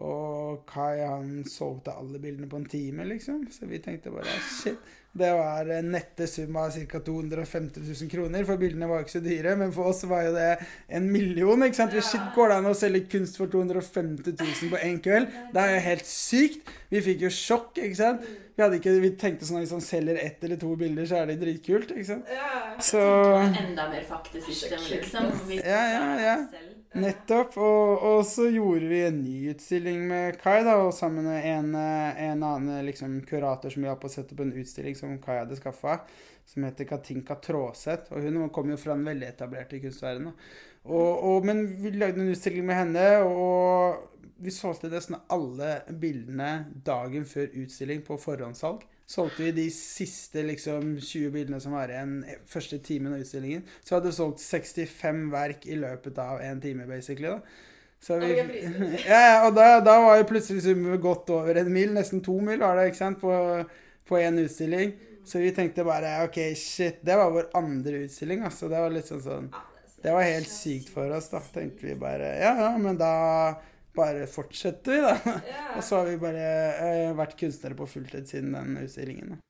Og 0.00 0.62
Kai 0.68 1.02
han 1.04 1.44
solgte 1.44 1.92
alle 1.92 2.20
bildene 2.22 2.48
på 2.48 2.56
en 2.60 2.68
time, 2.72 3.04
liksom. 3.04 3.44
Så 3.52 3.68
vi 3.68 3.82
tenkte 3.84 4.12
bare 4.14 4.38
shit. 4.48 4.80
Det 5.12 5.30
var 5.34 5.66
en 5.74 5.88
nette 5.90 6.26
sum 6.30 6.56
av 6.56 6.76
ca. 6.90 7.00
250 7.02 7.80
000 7.82 8.10
kroner, 8.10 8.44
for 8.46 8.60
bildene 8.60 8.86
var 8.86 9.02
ikke 9.02 9.16
så 9.16 9.22
dyre. 9.24 9.56
Men 9.58 9.72
for 9.74 9.90
oss 9.90 10.04
var 10.06 10.28
jo 10.28 10.36
det 10.36 10.50
en 10.86 11.08
million. 11.10 11.64
ikke 11.66 11.80
sant? 11.80 11.96
Shit, 11.98 12.28
Går 12.36 12.52
det 12.52 12.58
an 12.60 12.70
å 12.70 12.76
selge 12.78 13.02
kunst 13.10 13.40
for 13.40 13.50
250 13.50 14.36
000 14.38 14.70
på 14.70 14.82
én 14.86 15.02
kveld? 15.02 15.34
Det 15.50 15.64
er 15.64 15.74
jo 15.74 15.82
helt 15.88 16.06
sykt. 16.06 16.70
Vi 16.94 17.02
fikk 17.02 17.26
jo 17.26 17.34
sjokk, 17.34 17.74
ikke 17.82 17.98
sant. 17.98 18.30
Vi, 18.54 18.62
hadde 18.62 18.78
ikke, 18.78 18.96
vi 19.02 19.12
tenkte 19.18 19.48
sånn 19.48 19.58
at 19.58 19.66
hvis 19.66 19.74
han 19.74 19.84
selger 19.84 20.22
ett 20.22 20.46
eller 20.46 20.60
to 20.62 20.74
bilder, 20.78 21.10
så 21.10 21.24
er 21.24 21.32
det 21.32 21.40
dritkult. 21.42 21.90
ikke 21.90 22.10
sant? 22.12 22.30
Ja. 22.30 22.76
Så 22.78 23.02
Enda 23.50 23.90
mer 23.90 24.06
faktesystem, 24.06 24.84
liksom. 24.94 25.32
Ja, 25.58 25.86
ja, 25.96 26.04
ja. 26.22 26.36
Nettopp. 26.98 27.54
Og, 27.56 28.02
og, 28.02 28.20
så 28.26 28.48
gjorde 28.50 28.88
vi 28.90 29.00
en 29.06 29.20
ny 29.22 29.36
utstilling 29.52 30.02
med 30.10 30.40
Kai, 30.42 30.60
da, 30.66 30.74
og 30.82 30.92
sammen 30.94 31.28
med 31.28 31.46
en, 31.46 31.74
en 31.76 32.42
annen 32.42 32.86
liksom, 32.86 33.20
kurator 33.28 33.70
som 33.70 33.86
hjalp 33.86 34.06
å 34.06 34.10
sette 34.10 34.34
opp 34.34 34.42
en 34.42 34.54
utstilling 34.58 34.98
som 35.00 35.16
Kai 35.22 35.40
hadde 35.40 35.58
skaffa, 35.58 35.98
som 36.46 36.68
heter 36.68 36.88
Katinka 36.88 37.38
Tråseth. 37.42 38.12
Og 38.12 38.26
hun 38.26 38.38
kom 38.54 38.70
jo 38.70 38.78
fra 38.80 38.94
den 38.96 39.08
veldig 39.08 39.28
etablert 39.32 39.74
Og, 39.74 39.82
kunstverdenen. 39.86 40.36
men 41.44 41.66
vi 41.82 41.96
lagde 41.96 42.22
en 42.22 42.32
utstilling 42.32 42.64
med 42.68 42.78
henne, 42.78 43.08
og 43.24 44.30
vi 44.40 44.54
solgte 44.54 44.88
nesten 44.92 45.18
alle 45.28 45.80
bildene 46.00 46.70
dagen 46.86 47.26
før 47.28 47.50
utstilling 47.64 48.04
på 48.06 48.16
forhåndssalg 48.20 48.86
solgte 49.10 49.42
vi 49.42 49.54
de 49.56 49.66
siste 49.74 50.44
liksom, 50.46 50.94
20 51.02 51.32
bildene 51.34 51.58
som 51.62 51.74
var 51.74 51.90
igjen 51.90 52.20
første 52.48 52.78
timen 52.84 53.16
av 53.16 53.24
utstillingen. 53.24 53.64
Så 53.82 53.96
hadde 53.96 54.10
vi 54.12 54.16
solgt 54.20 54.44
65 54.44 55.26
verk 55.32 55.66
i 55.66 55.78
løpet 55.80 56.20
av 56.22 56.42
en 56.44 56.62
time, 56.62 56.86
basically. 56.86 57.32
da. 57.32 57.40
Så 58.00 58.16
vi, 58.22 58.30
ja, 59.10 59.42
og 59.44 59.56
da, 59.58 59.80
da 59.84 59.98
var 60.04 60.20
jo 60.20 60.28
plutselig 60.30 60.62
summen 60.64 61.02
godt 61.02 61.32
over 61.34 61.58
en 61.60 61.72
mil. 61.74 61.90
Nesten 61.96 62.22
to 62.24 62.38
mil 62.44 62.62
var 62.62 62.78
det 62.78 62.92
ikke 62.92 63.02
sant, 63.02 63.20
på 63.20 63.34
én 64.18 64.38
utstilling. 64.38 64.92
Så 65.24 65.38
vi 65.38 65.50
tenkte 65.54 65.84
bare 65.84 66.24
OK, 66.24 66.38
shit. 66.56 67.02
Det 67.02 67.16
var 67.16 67.30
vår 67.30 67.50
andre 67.54 68.06
utstilling. 68.06 68.42
altså. 68.42 68.68
Det 68.68 68.80
var 68.80 68.90
litt 68.90 69.06
sånn 69.06 69.22
sånn 69.22 69.50
Det 70.02 70.14
var 70.16 70.24
helt 70.24 70.48
sykt 70.48 70.88
for 70.90 71.10
oss, 71.12 71.28
da. 71.30 71.42
Tenkte 71.54 71.86
vi 71.86 71.94
bare 71.94 72.32
Ja, 72.40 72.54
ja, 72.56 72.70
men 72.78 72.98
da 72.98 73.12
bare 73.94 74.26
fortsetter 74.26 74.92
vi, 74.92 75.00
da. 75.04 75.14
Yeah. 75.44 75.70
og 75.76 75.84
så 75.84 76.00
har 76.00 76.08
vi 76.08 76.16
bare 76.22 76.48
eh, 76.72 77.12
vært 77.18 77.36
kunstnere 77.38 77.76
på 77.76 77.86
fulltid 77.90 78.28
siden 78.30 78.54
den 78.56 78.78
utstillingen. 78.80 79.34
Da. 79.34 79.40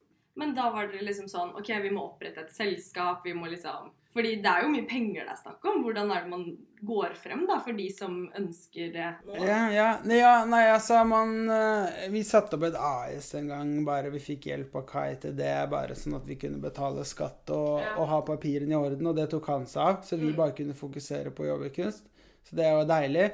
Men 0.40 0.54
da 0.56 0.70
var 0.74 0.88
dere 0.88 1.04
liksom 1.04 1.28
sånn 1.28 1.52
OK, 1.60 1.70
vi 1.84 1.92
må 1.92 2.06
opprette 2.08 2.46
et 2.46 2.54
selskap, 2.54 3.24
vi 3.24 3.34
må 3.36 3.50
liksom 3.52 3.92
Fordi 4.10 4.32
det 4.42 4.50
er 4.50 4.64
jo 4.64 4.72
mye 4.72 4.86
penger 4.90 5.22
det 5.22 5.34
er 5.36 5.38
snakk 5.38 5.66
om. 5.70 5.84
Hvordan 5.84 6.10
er 6.10 6.24
det 6.24 6.32
man 6.32 6.46
går 6.82 7.12
frem, 7.20 7.44
da, 7.46 7.60
for 7.62 7.76
de 7.78 7.86
som 7.94 8.16
ønsker 8.36 8.88
det? 8.94 9.10
Ja, 9.38 9.60
ja. 9.70 9.88
ja 10.16 10.32
nei, 10.50 10.64
altså, 10.72 11.02
man 11.06 11.36
uh, 11.46 12.08
Vi 12.10 12.24
satte 12.26 12.58
opp 12.58 12.66
et 12.66 12.78
AS 12.80 13.30
en 13.38 13.52
gang, 13.52 13.70
bare 13.86 14.10
vi 14.10 14.22
fikk 14.24 14.48
hjelp 14.50 14.74
av 14.80 14.86
Kai 14.88 15.14
til 15.22 15.36
det. 15.38 15.54
Bare 15.70 15.98
sånn 15.98 16.18
at 16.18 16.26
vi 16.26 16.40
kunne 16.40 16.58
betale 16.62 17.06
skatt 17.06 17.54
og, 17.54 17.84
ja. 17.84 17.94
og 18.00 18.10
ha 18.10 18.20
papirene 18.32 18.74
i 18.74 18.80
orden, 18.80 19.12
og 19.12 19.20
det 19.20 19.28
tok 19.30 19.46
han 19.52 19.70
seg 19.70 19.84
av. 19.84 20.02
Så 20.08 20.18
vi 20.18 20.32
mm. 20.32 20.36
bare 20.42 20.56
kunne 20.58 20.78
fokusere 20.78 21.30
på 21.36 21.46
å 21.46 21.52
jobbe 21.52 21.70
kunst. 21.78 22.10
Så 22.48 22.58
det 22.58 22.66
var 22.74 22.90
deilig. 22.90 23.30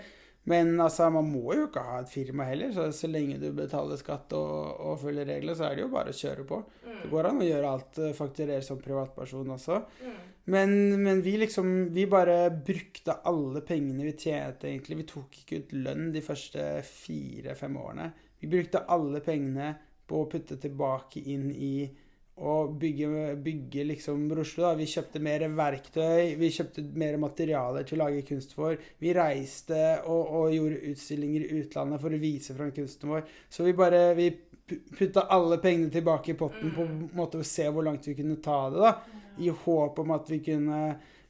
Men 0.48 0.76
altså, 0.78 1.08
man 1.10 1.26
må 1.26 1.56
jo 1.56 1.64
ikke 1.66 1.82
ha 1.82 1.96
et 2.00 2.10
firma 2.10 2.44
heller. 2.46 2.70
Så, 2.74 2.86
så 2.94 3.10
lenge 3.10 3.40
du 3.42 3.48
betaler 3.56 3.98
skatt 3.98 4.30
og, 4.38 4.76
og, 4.78 5.00
følger 5.02 5.26
regler, 5.26 5.56
så 5.58 5.66
er 5.66 5.74
det 5.74 5.82
jo 5.82 5.90
bare 5.90 6.14
å 6.14 6.18
kjøre 6.20 6.46
på. 6.46 6.60
Mm. 6.86 7.00
Det 7.02 7.10
går 7.10 7.28
an 7.30 7.42
å 7.42 7.48
gjøre 7.48 7.72
alt, 7.74 7.98
eh, 7.98 8.14
fakturere 8.14 8.62
som 8.62 8.78
privatperson 8.82 9.50
også. 9.56 9.80
Mm. 10.06 10.20
Men, 10.54 10.76
men, 11.02 11.22
vi 11.26 11.32
liksom 11.40 11.72
Vi 11.94 12.04
bare 12.06 12.36
brukte 12.54 13.18
alle 13.26 13.64
pengene 13.66 14.06
vi 14.06 14.14
tjente, 14.14 14.70
egentlig. 14.70 15.00
Vi 15.02 15.08
tok 15.10 15.40
ikke 15.42 15.58
ut 15.64 15.74
lønn 15.80 16.12
de 16.14 16.22
første 16.22 16.68
fire-fem 16.86 17.82
årene. 17.82 18.10
Vi 18.38 18.50
brukte 18.52 18.84
alle 18.86 19.24
pengene 19.26 19.72
på 20.06 20.22
å 20.22 20.28
putte 20.30 20.60
tilbake 20.62 21.24
inn 21.26 21.50
i 21.50 21.88
å 22.36 22.54
bygge, 22.68 23.36
bygge 23.40 23.84
liksom 23.92 24.26
Oslo. 24.36 24.66
Da. 24.66 24.74
Vi 24.76 24.88
kjøpte 24.90 25.22
mer 25.24 25.46
verktøy, 25.56 26.34
vi 26.36 26.50
kjøpte 26.52 26.84
mer 27.00 27.16
materialer 27.20 27.86
til 27.86 27.96
å 27.96 28.04
lage 28.04 28.26
kunst 28.28 28.52
for. 28.56 28.76
Vi 29.00 29.14
reiste 29.16 29.80
og, 30.04 30.34
og 30.40 30.52
gjorde 30.54 30.82
utstillinger 30.92 31.46
i 31.46 31.62
utlandet 31.62 32.02
for 32.02 32.12
å 32.12 32.20
vise 32.20 32.56
fram 32.56 32.74
kunsten 32.76 33.14
vår. 33.14 33.24
Så 33.48 33.64
vi 33.64 33.76
bare 33.76 34.02
vi 34.18 34.30
putta 34.66 35.28
alle 35.32 35.58
pengene 35.62 35.90
tilbake 35.94 36.34
i 36.34 36.38
potten 36.38 36.74
på 36.74 36.84
en 36.84 37.02
måte 37.16 37.40
å 37.40 37.46
se 37.46 37.68
hvor 37.70 37.86
langt 37.86 38.08
vi 38.08 38.16
kunne 38.18 38.36
ta 38.44 38.66
det. 38.70 38.84
da. 38.84 39.22
I 39.38 39.52
håp 39.64 39.98
om 40.02 40.14
at 40.16 40.28
vi 40.32 40.40
kunne 40.44 40.82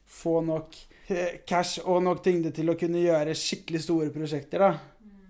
få 0.07 0.41
nok 0.41 0.75
eh, 1.11 1.39
cash 1.47 1.81
og 1.83 2.03
nok 2.03 2.21
tyngde 2.23 2.53
til 2.55 2.71
å 2.71 2.77
kunne 2.79 3.03
gjøre 3.03 3.35
skikkelig 3.35 3.83
store 3.83 4.11
prosjekter. 4.15 4.63
da. 4.63 4.75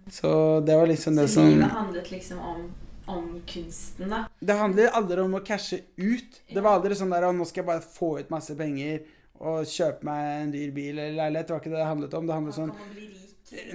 Så 0.10 0.30
det 0.66 0.76
var 0.78 0.88
liksom 0.88 1.16
det 1.16 1.28
som 1.28 1.44
Så 1.44 1.50
livet 1.50 1.72
handlet 1.72 2.12
liksom 2.12 2.40
om, 2.40 2.68
om 3.08 3.42
kunsten, 3.48 4.10
da. 4.12 4.24
Det 4.40 4.58
handler 4.60 4.96
aldri 5.00 5.22
om 5.24 5.38
å 5.38 5.44
cashe 5.46 5.82
ut. 5.96 6.42
Det 6.52 6.64
var 6.64 6.78
aldri 6.78 6.98
sånn 7.00 7.14
der 7.14 7.28
«Å, 7.28 7.32
nå 7.36 7.48
skal 7.48 7.64
jeg 7.64 7.70
bare 7.70 7.86
få 7.86 8.18
ut 8.20 8.34
masse 8.34 8.56
penger 8.60 9.06
og 9.38 9.70
kjøpe 9.70 10.08
meg 10.08 10.28
en 10.42 10.52
dyr 10.54 10.74
bil 10.76 10.98
eller 10.98 11.16
leilighet. 11.22 11.48
Det 11.48 11.56
var 11.56 11.64
ikke 11.64 11.74
det 11.74 11.80
det 11.80 11.90
handlet 11.92 12.18
om. 12.18 12.28
Det 12.28 12.38
handlet 12.38 12.58
sånn. 12.58 12.76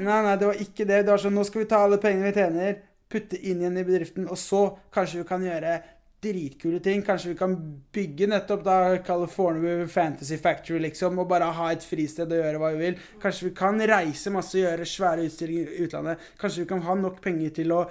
Nei, 0.02 0.20
nei, 0.26 0.36
det 0.36 0.48
var 0.50 0.62
ikke 0.66 0.86
det. 0.88 1.00
Det 1.06 1.14
var 1.14 1.22
sånn 1.22 1.36
Nå 1.38 1.46
skal 1.48 1.64
vi 1.64 1.70
ta 1.70 1.80
alle 1.86 2.00
pengene 2.02 2.28
vi 2.28 2.36
tjener, 2.36 2.78
putte 3.12 3.38
inn 3.40 3.62
igjen 3.62 3.80
i 3.80 3.86
bedriften, 3.88 4.28
og 4.28 4.40
så 4.40 4.62
kanskje 4.92 5.22
vi 5.22 5.28
kan 5.28 5.44
gjøre 5.46 5.76
dritkule 6.22 6.78
ting. 6.82 7.02
Kanskje 7.06 7.32
vi 7.32 7.38
kan 7.38 7.56
bygge 7.94 8.28
nettopp 8.30 8.62
da 8.66 8.76
California 9.06 9.86
Fantasy 9.90 10.38
Factory, 10.40 10.78
liksom, 10.84 11.18
og 11.18 11.28
bare 11.30 11.50
ha 11.56 11.72
et 11.74 11.86
fristed 11.86 12.30
og 12.30 12.42
gjøre 12.42 12.62
hva 12.62 12.72
vi 12.76 12.86
vil. 12.86 13.02
Kanskje 13.22 13.48
vi 13.48 13.56
kan 13.58 13.80
reise 13.90 14.32
masse 14.34 14.56
og 14.58 14.66
gjøre 14.66 14.88
svære 14.88 15.26
utstillinger 15.28 15.72
i 15.72 15.86
utlandet. 15.86 16.30
Kanskje 16.40 16.64
vi 16.64 16.70
kan 16.74 16.84
ha 16.86 16.98
nok 16.98 17.20
penger 17.24 17.54
til 17.58 17.74
å 17.74 17.84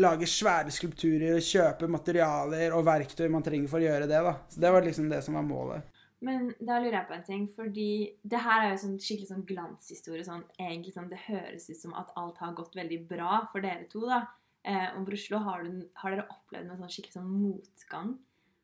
lage 0.00 0.26
svære 0.28 0.72
skulpturer 0.74 1.36
og 1.36 1.44
kjøpe 1.46 1.88
materialer 1.90 2.74
og 2.74 2.86
verktøy 2.86 3.28
man 3.32 3.44
trenger 3.46 3.70
for 3.70 3.82
å 3.82 3.86
gjøre 3.86 4.08
det, 4.10 4.22
da. 4.26 4.34
Så 4.50 4.62
det 4.62 4.72
var 4.74 4.86
liksom 4.86 5.10
det 5.12 5.20
som 5.26 5.38
var 5.38 5.46
målet. 5.46 5.90
Men 6.24 6.48
da 6.56 6.78
lurer 6.80 6.96
jeg 6.98 7.08
på 7.08 7.16
en 7.16 7.26
ting, 7.26 7.44
fordi 7.52 7.88
det 8.24 8.40
her 8.40 8.62
er 8.62 8.70
jo 8.72 8.80
sånn 8.84 8.96
skikkelig 9.02 9.28
sånn 9.28 9.46
glanshistorie. 9.48 10.24
Sånn, 10.24 10.44
egentlig 10.56 10.94
sånn, 10.94 11.10
Det 11.12 11.20
høres 11.26 11.68
ut 11.68 11.80
som 11.80 11.94
at 12.00 12.12
alt 12.16 12.40
har 12.40 12.54
gått 12.56 12.76
veldig 12.78 13.00
bra 13.10 13.42
for 13.52 13.64
dere 13.64 13.84
to. 13.90 14.06
da. 14.08 14.22
Eh, 14.64 14.96
om 14.96 15.04
Bruslo, 15.04 15.38
har, 15.44 15.64
du, 15.64 15.84
har 16.00 16.14
dere 16.14 16.24
opplevd 16.32 16.70
noe 16.70 16.78
sånn 16.80 16.92
skikkelig 16.94 17.18
sånn 17.18 17.28
motgang? 17.28 18.14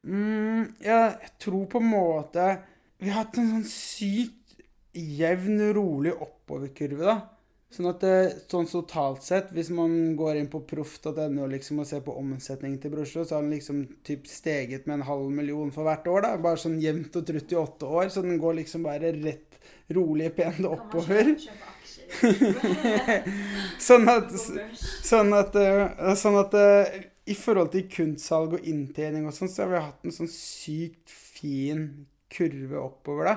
Mm, 0.01 0.71
jeg 0.81 1.33
tror 1.37 1.67
på 1.69 1.77
en 1.77 1.91
måte 1.93 2.45
Vi 2.97 3.11
har 3.11 3.27
hatt 3.27 3.37
en 3.37 3.51
sånn 3.51 3.67
sykt 3.69 4.63
jevn, 4.97 5.61
rolig 5.77 6.15
oppoverkurve, 6.17 7.05
da. 7.05 7.19
Sånn 7.71 7.87
at 7.87 8.01
det, 8.03 8.15
sånn 8.51 8.67
totalt 8.67 9.23
sett, 9.23 9.53
hvis 9.55 9.69
man 9.71 10.17
går 10.19 10.41
inn 10.41 10.49
på 10.51 10.59
proff.no 10.67 11.45
liksom, 11.53 11.79
og 11.79 11.87
ser 11.87 12.03
på 12.03 12.17
omsetningen 12.19 12.81
til 12.83 12.91
Broslo, 12.91 13.23
så 13.23 13.37
har 13.37 13.45
den 13.45 13.55
liksom 13.55 13.85
typ 14.07 14.27
steget 14.27 14.89
med 14.91 14.99
en 14.99 15.07
halv 15.07 15.29
million 15.31 15.71
for 15.75 15.87
hvert 15.87 16.09
år. 16.11 16.25
da, 16.27 16.33
Bare 16.43 16.59
sånn 16.59 16.81
jevnt 16.83 17.15
og 17.21 17.29
trutt 17.29 17.55
i 17.55 17.61
åtte 17.61 17.87
år. 17.87 18.09
Så 18.11 18.25
den 18.27 18.41
går 18.43 18.59
liksom 18.59 18.89
bare 18.89 19.13
rett, 19.15 19.61
rolig, 19.95 20.33
pent 20.35 20.67
oppover. 20.67 21.31
Sånn 23.79 24.11
at, 24.11 24.33
sånn 25.07 25.31
at, 25.37 25.55
eh, 25.55 26.15
sånn 26.19 26.39
at 26.41 26.57
eh, 26.59 26.97
i 27.31 27.37
forhold 27.39 27.71
til 27.71 27.87
kunstsalg 27.93 28.57
og 28.59 28.67
inntjening 28.67 29.29
og 29.29 29.35
sånn, 29.37 29.51
så 29.53 29.63
har 29.63 29.71
vi 29.71 29.83
hatt 29.85 30.09
en 30.09 30.17
sånn 30.17 30.31
sykt 30.33 31.13
fin 31.15 31.85
kurve 32.35 32.81
oppover, 32.83 33.31
da. 33.31 33.37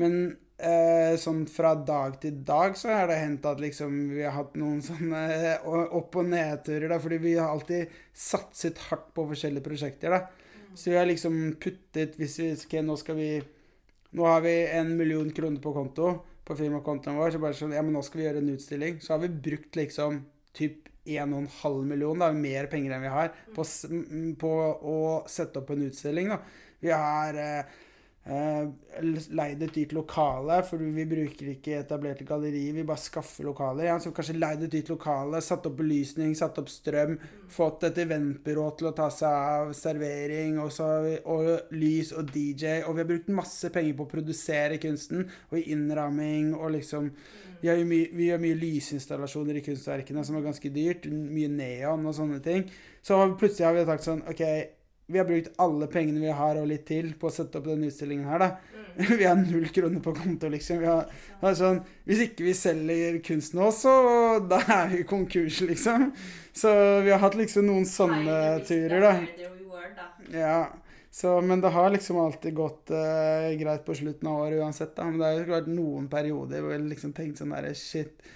Men 0.00 0.16
eh, 0.62 1.14
sånn 1.20 1.44
fra 1.50 1.72
dag 1.74 2.18
til 2.22 2.40
dag 2.46 2.76
så 2.78 2.92
har 2.92 3.10
det 3.10 3.18
hendt 3.20 3.46
at 3.48 3.60
liksom 3.62 3.96
vi 4.12 4.24
har 4.24 4.36
hatt 4.36 4.56
noen 4.60 4.80
sånne 4.88 5.22
eh, 5.34 5.66
opp- 5.66 6.18
og 6.20 6.28
nedturer, 6.30 6.88
da, 6.92 7.00
fordi 7.02 7.20
vi 7.22 7.36
har 7.38 7.52
alltid 7.52 7.94
satset 8.16 8.78
hardt 8.90 9.10
på 9.16 9.26
forskjellige 9.32 9.66
prosjekter, 9.66 10.16
da. 10.16 10.50
Så 10.74 10.92
vi 10.92 10.98
har 11.00 11.08
liksom 11.08 11.34
puttet 11.58 12.14
Hvis 12.14 12.36
vi 12.38 12.52
Ok, 12.54 12.76
nå 12.86 12.94
skal 12.94 13.16
vi 13.18 13.30
Nå 14.14 14.26
har 14.28 14.44
vi 14.44 14.52
en 14.70 14.92
million 14.94 15.26
kroner 15.34 15.58
på 15.58 15.72
konto, 15.74 16.12
på 16.46 16.54
firmakontoen 16.54 17.18
vår, 17.18 17.32
så 17.34 17.40
bare 17.42 17.58
sånn 17.58 17.74
Ja, 17.74 17.82
men 17.82 17.96
nå 17.96 18.04
skal 18.06 18.20
vi 18.20 18.26
gjøre 18.28 18.42
en 18.42 18.52
utstilling. 18.54 19.00
Så 19.02 19.16
har 19.16 19.20
vi 19.24 19.32
brukt 19.48 19.74
liksom 19.78 20.22
typ 20.54 20.86
1,5 21.10 21.84
million, 21.86 22.18
da, 22.18 22.30
mer 22.34 22.66
penger 22.70 22.94
enn 22.94 23.04
vi 23.04 23.12
har, 23.12 23.30
på, 23.54 23.64
på 24.38 24.50
å 24.94 24.98
sette 25.30 25.62
opp 25.62 25.70
en 25.74 25.86
utstilling, 25.86 26.30
da. 26.30 26.40
Vi 26.80 26.90
har 26.92 27.38
eh, 27.38 27.78
leid 28.28 29.62
et 29.64 29.72
dyrt 29.74 29.94
lokale, 29.96 30.60
for 30.68 30.82
vi 30.82 31.04
bruker 31.08 31.48
ikke 31.54 31.78
etablerte 31.80 32.26
gallerier, 32.28 32.74
vi 32.76 32.84
bare 32.86 33.00
skaffer 33.00 33.48
lokaler. 33.48 33.86
Ja, 33.88 33.96
så 33.98 34.12
kanskje 34.14 34.36
leid 34.36 34.62
et 34.66 34.74
dyrt 34.74 34.90
lokale, 34.92 35.40
satt 35.42 35.66
opp 35.66 35.78
belysning, 35.80 36.34
satt 36.36 36.60
opp 36.60 36.68
strøm, 36.70 37.16
fått 37.50 37.88
et 37.88 37.98
eventbyrå 38.04 38.68
til 38.78 38.90
å 38.90 38.94
ta 38.96 39.08
seg 39.14 39.30
av 39.56 39.72
servering, 39.76 40.58
og, 40.60 40.70
så, 40.74 40.90
og 41.24 41.72
lys 41.72 42.12
og 42.12 42.28
DJ, 42.34 42.82
og 42.84 42.98
vi 42.98 43.04
har 43.04 43.08
brukt 43.08 43.30
masse 43.34 43.72
penger 43.72 43.96
på 43.96 44.06
å 44.06 44.12
produsere 44.12 44.80
kunsten, 44.82 45.24
og 45.50 45.58
i 45.58 45.70
innramming, 45.72 46.52
og 46.58 46.76
liksom 46.76 47.08
vi, 47.60 47.68
har 47.68 47.80
jo 47.80 47.88
mye, 47.88 48.10
vi 48.16 48.28
gjør 48.28 48.44
mye 48.44 48.56
lysinstallasjoner 48.60 49.58
i 49.60 49.64
kunstverkene 49.64 50.22
som 50.24 50.36
er 50.38 50.44
ganske 50.44 50.70
dyrt, 50.72 51.08
mye 51.08 51.48
neon 51.52 52.06
og 52.08 52.14
sånne 52.16 52.40
ting. 52.44 52.68
Så 53.04 53.16
plutselig 53.40 53.66
har 53.66 53.76
vi 53.76 53.88
sagt 53.88 54.06
sånn, 54.06 54.22
ok, 54.28 54.44
vi 55.10 55.18
har 55.18 55.26
brukt 55.28 55.52
alle 55.60 55.88
pengene 55.90 56.22
vi 56.22 56.34
har 56.40 56.58
og 56.60 56.68
litt 56.70 56.86
til 56.88 57.12
på 57.18 57.28
å 57.28 57.34
sette 57.34 57.58
opp 57.58 57.66
denne 57.66 57.90
utstillingen 57.90 58.28
her, 58.30 58.44
da. 58.44 58.50
Vi 59.20 59.24
har 59.24 59.36
null 59.38 59.68
kroner 59.72 60.00
på 60.02 60.12
konto, 60.12 60.48
liksom. 60.50 60.80
Vi 60.82 60.88
har, 60.90 61.54
sånn, 61.56 61.78
hvis 62.04 62.24
ikke 62.26 62.44
vi 62.44 62.54
selger 62.58 63.20
kunst 63.24 63.54
nå, 63.56 63.70
så 63.72 63.92
da 64.44 64.58
er 64.74 64.90
vi 64.92 65.04
konkurs, 65.08 65.60
liksom. 65.64 66.10
Så 66.52 66.72
vi 67.06 67.12
har 67.14 67.22
hatt 67.22 67.38
liksom 67.38 67.68
noen 67.70 67.86
sånne 67.88 68.34
turer, 68.66 68.98
da. 69.00 69.14
Det 69.38 69.46
reward, 69.46 69.94
da. 69.96 70.10
Ja, 70.34 70.58
så, 71.10 71.40
men 71.40 71.62
det 71.62 71.68
har 71.68 71.90
liksom 71.90 72.18
alltid 72.18 72.54
gått 72.54 72.90
uh, 72.90 73.50
greit 73.58 73.86
på 73.86 73.94
slutten 73.94 74.28
av 74.28 74.42
året 74.44 74.60
uansett, 74.62 74.94
da. 74.96 75.06
Men 75.08 75.18
det 75.18 75.30
har 75.30 75.38
jo 75.38 75.54
vært 75.54 75.72
noen 75.72 76.06
perioder 76.10 76.62
hvor 76.62 76.74
jeg 76.74 76.86
liksom 76.90 77.14
tenkte 77.16 77.42
sånn 77.42 77.54
derre 77.56 77.72
shit. 77.78 78.30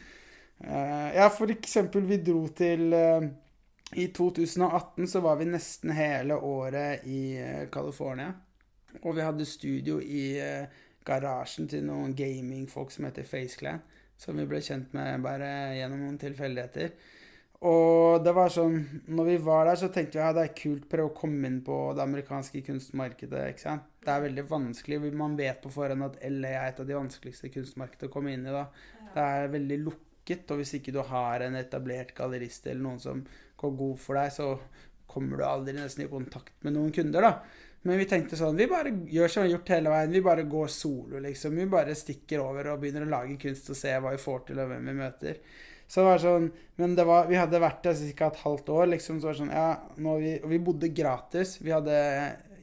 Uh, 0.64 1.10
ja, 1.14 1.28
for 1.34 1.50
eksempel, 1.54 2.06
vi 2.08 2.22
dro 2.24 2.46
til 2.56 2.94
eh, 2.94 3.26
I 3.96 4.08
2018 4.08 5.06
så 5.08 5.20
var 5.20 5.36
vi 5.36 5.44
nesten 5.46 5.92
hele 5.94 6.34
året 6.34 7.04
i 7.06 7.36
eh, 7.38 7.68
California. 7.70 8.32
Og 9.02 9.14
vi 9.14 9.22
hadde 9.22 9.46
studio 9.46 10.00
i 10.02 10.24
eh, 10.42 10.80
garasjen 11.06 11.68
til 11.70 11.84
noen 11.86 12.14
gamingfolk 12.18 12.90
som 12.90 13.06
heter 13.06 13.26
FaceClan. 13.28 13.82
Som 14.18 14.40
vi 14.40 14.46
ble 14.50 14.58
kjent 14.62 14.94
med 14.94 15.22
bare 15.22 15.50
gjennom 15.78 16.02
noen 16.02 16.18
tilfeldigheter. 16.18 16.90
Og 17.64 18.24
det 18.24 18.34
var 18.36 18.50
sånn 18.52 18.76
Når 19.06 19.28
vi 19.28 19.36
var 19.46 19.68
der, 19.68 19.78
så 19.78 19.88
tenkte 19.94 20.18
vi 20.18 20.22
ja, 20.24 20.32
det 20.36 20.42
er 20.48 20.58
kult 20.58 20.88
prøve 20.90 21.12
å 21.12 21.16
komme 21.16 21.48
inn 21.48 21.62
på 21.64 21.78
det 21.94 22.02
amerikanske 22.02 22.64
kunstmarkedet. 22.66 23.46
ikke 23.52 23.62
sant? 23.62 23.86
Det 24.02 24.10
er 24.10 24.26
veldig 24.26 24.46
vanskelig. 24.50 25.00
Man 25.14 25.38
vet 25.38 25.62
på 25.62 25.72
forhånd 25.72 26.08
at 26.10 26.18
LA 26.26 26.50
er 26.50 26.72
et 26.72 26.82
av 26.82 26.90
de 26.90 26.98
vanskeligste 26.98 27.52
kunstmarkedene 27.54 28.10
å 28.10 28.14
komme 28.18 28.34
inn 28.34 28.46
i. 28.46 28.58
da. 28.58 28.66
Det 29.14 29.30
er 29.38 29.54
veldig 29.54 29.80
lukket, 29.86 30.50
og 30.50 30.60
hvis 30.60 30.76
ikke 30.80 30.92
du 30.92 31.02
har 31.06 31.46
en 31.46 31.62
etablert 31.62 32.14
gallerist 32.18 32.66
eller 32.66 32.88
noen 32.88 33.02
som 33.02 33.26
går 33.64 33.76
god 33.80 34.00
for 34.00 34.20
deg, 34.20 34.32
så 34.34 34.48
kommer 35.10 35.38
du 35.40 35.46
aldri 35.46 35.76
nesten 35.76 36.06
i 36.06 36.10
kontakt 36.10 36.56
med 36.66 36.76
noen 36.76 36.92
kunder, 36.94 37.24
da. 37.24 37.62
Men 37.84 38.00
vi 38.00 38.06
tenkte 38.08 38.38
sånn 38.40 38.56
Vi 38.56 38.66
bare 38.70 38.94
gjør 39.12 39.30
som 39.30 39.44
vi 39.44 39.50
har 39.50 39.58
gjort 39.58 39.74
hele 39.74 39.92
veien. 39.92 40.14
Vi 40.14 40.24
bare 40.24 40.46
går 40.48 40.72
solo, 40.72 41.20
liksom. 41.20 41.58
Vi 41.60 41.68
bare 41.68 41.96
stikker 41.98 42.40
over 42.40 42.72
og 42.72 42.80
begynner 42.80 43.04
å 43.04 43.12
lage 43.12 43.36
kunst 43.40 43.68
og 43.70 43.76
se 43.78 43.92
hva 43.92 44.14
vi 44.14 44.22
får 44.22 44.46
til, 44.48 44.62
og 44.62 44.70
hvem 44.72 44.88
vi 44.88 44.96
møter. 45.02 45.40
Så 45.84 46.00
det 46.00 46.06
var 46.08 46.22
sånn 46.22 46.48
Men 46.80 46.94
det 46.96 47.04
var, 47.04 47.28
vi 47.28 47.36
hadde 47.36 47.60
vært 47.60 47.84
der 47.84 48.00
ca. 48.16 48.30
et 48.30 48.42
halvt 48.46 48.72
år, 48.72 48.86
liksom. 48.94 49.20
Så 49.20 49.28
var 49.28 49.36
det 49.36 49.42
sånn 49.42 49.52
Ja, 49.52 49.68
vi 50.00 50.34
Og 50.40 50.48
vi 50.54 50.62
bodde 50.70 50.88
gratis. 50.96 51.58
Vi 51.60 51.74
hadde 51.74 51.98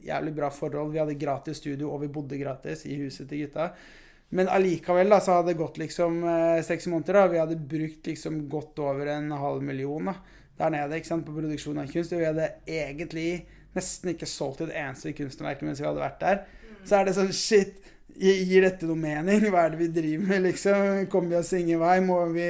jævlig 0.02 0.34
bra 0.34 0.50
forhold. 0.50 0.92
Vi 0.92 0.98
hadde 0.98 1.14
gratis 1.14 1.62
studio, 1.62 1.92
og 1.92 2.02
vi 2.02 2.10
bodde 2.10 2.40
gratis 2.40 2.86
i 2.90 2.98
huset 3.04 3.28
til 3.30 3.44
gutta. 3.46 3.70
Men 4.34 4.48
allikevel 4.48 5.12
da, 5.12 5.20
så 5.20 5.36
hadde 5.36 5.52
det 5.52 5.60
gått 5.60 5.78
liksom 5.78 6.22
eh, 6.24 6.62
seks 6.64 6.88
måneder. 6.88 7.20
da, 7.20 7.26
Vi 7.28 7.38
hadde 7.38 7.62
brukt 7.68 8.06
liksom 8.08 8.48
godt 8.50 8.80
over 8.82 9.06
en 9.12 9.30
halv 9.30 9.62
million 9.62 10.08
da, 10.08 10.16
der 10.62 10.74
nede 10.76 10.98
ikke 10.98 11.10
sant, 11.10 11.26
på 11.26 11.34
produksjon 11.34 11.82
av 11.82 11.90
kunst. 11.90 12.14
Og 12.14 12.22
vi 12.22 12.28
hadde 12.30 12.50
egentlig 12.70 13.28
nesten 13.76 14.12
ikke 14.12 14.28
solgt 14.28 14.62
et 14.66 14.74
eneste 14.76 15.14
kunstnerverk 15.16 15.64
mens 15.66 15.80
vi 15.80 15.88
hadde 15.88 16.02
vært 16.02 16.22
der. 16.22 16.44
Så 16.86 16.98
er 16.98 17.06
det 17.06 17.16
sånn 17.16 17.32
Shit, 17.36 17.78
gir 18.18 18.64
dette 18.64 18.88
noe 18.88 18.98
mening? 18.98 19.46
Hva 19.50 19.66
er 19.66 19.74
det 19.74 19.80
vi 19.80 19.90
driver 19.94 20.32
med, 20.32 20.42
liksom? 20.48 21.04
Kommer 21.12 21.34
vi 21.34 21.38
oss 21.40 21.52
ingen 21.56 21.80
vei? 21.80 21.96
Må 22.04 22.18
vi, 22.34 22.48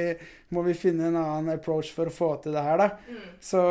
må 0.53 0.63
vi 0.65 0.75
finne 0.77 1.09
en 1.09 1.19
annen 1.19 1.53
approach 1.55 1.93
for 1.95 2.09
å 2.09 2.13
få 2.13 2.31
til 2.43 2.55
det 2.55 2.63
her, 2.65 2.81
da? 2.81 3.19
Så, 3.43 3.61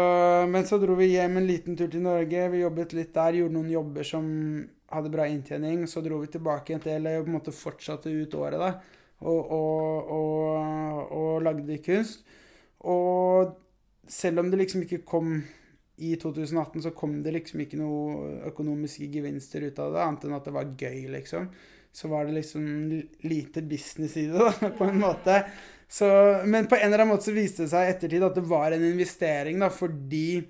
men 0.51 0.69
så 0.69 0.79
dro 0.83 0.97
vi 0.99 1.13
hjem 1.13 1.41
en 1.41 1.49
liten 1.49 1.79
tur 1.79 1.91
til 1.93 2.05
Norge. 2.05 2.47
Vi 2.55 2.63
jobbet 2.63 2.97
litt 2.99 3.13
der, 3.17 3.41
gjorde 3.43 3.59
noen 3.59 3.73
jobber 3.75 4.09
som 4.09 4.31
hadde 4.93 5.13
bra 5.13 5.27
inntjening. 5.29 5.85
Så 5.91 6.05
dro 6.05 6.23
vi 6.23 6.31
tilbake 6.33 6.73
igjen 6.73 6.85
til 6.85 7.03
LA 7.03 7.19
og 7.19 7.27
på 7.27 7.33
en 7.33 7.39
måte 7.41 7.57
fortsatte 7.57 8.13
ut 8.13 8.39
året, 8.39 8.61
da. 8.63 9.01
Og, 9.23 9.53
og, 9.55 10.15
og, 10.17 11.13
og 11.15 11.35
lagde 11.45 11.77
kunst. 11.85 12.25
Og 12.83 13.53
selv 14.13 14.43
om 14.43 14.51
det 14.53 14.61
liksom 14.61 14.85
ikke 14.85 15.03
kom 15.09 15.37
i 16.03 16.15
2018, 16.17 16.83
så 16.83 16.91
kom 16.97 17.21
det 17.23 17.35
liksom 17.37 17.63
ikke 17.65 17.79
noe 17.81 18.33
økonomiske 18.51 19.09
gevinster 19.13 19.65
ut 19.69 19.79
av 19.83 19.95
det, 19.95 20.03
annet 20.05 20.27
enn 20.27 20.37
at 20.37 20.49
det 20.49 20.55
var 20.57 20.73
gøy, 20.79 21.05
liksom. 21.15 21.51
Så 21.93 22.09
var 22.09 22.27
det 22.27 22.39
liksom 22.39 22.65
lite 23.29 23.63
business 23.69 24.17
i 24.17 24.27
det, 24.31 24.41
da, 24.41 24.71
på 24.79 24.89
en 24.89 25.01
måte. 25.03 25.43
Så, 25.93 26.09
men 26.49 26.69
på 26.69 26.79
en 26.79 26.89
eller 26.89 27.05
annen 27.05 27.13
måte 27.13 27.29
så 27.29 27.37
viste 27.37 27.67
det 27.67 27.73
seg 27.75 27.87
i 27.87 27.93
ettertid 27.93 28.25
at 28.25 28.41
det 28.41 28.49
var 28.49 28.73
en 28.73 28.89
investering, 28.89 29.61
da, 29.61 29.69
fordi 29.73 30.41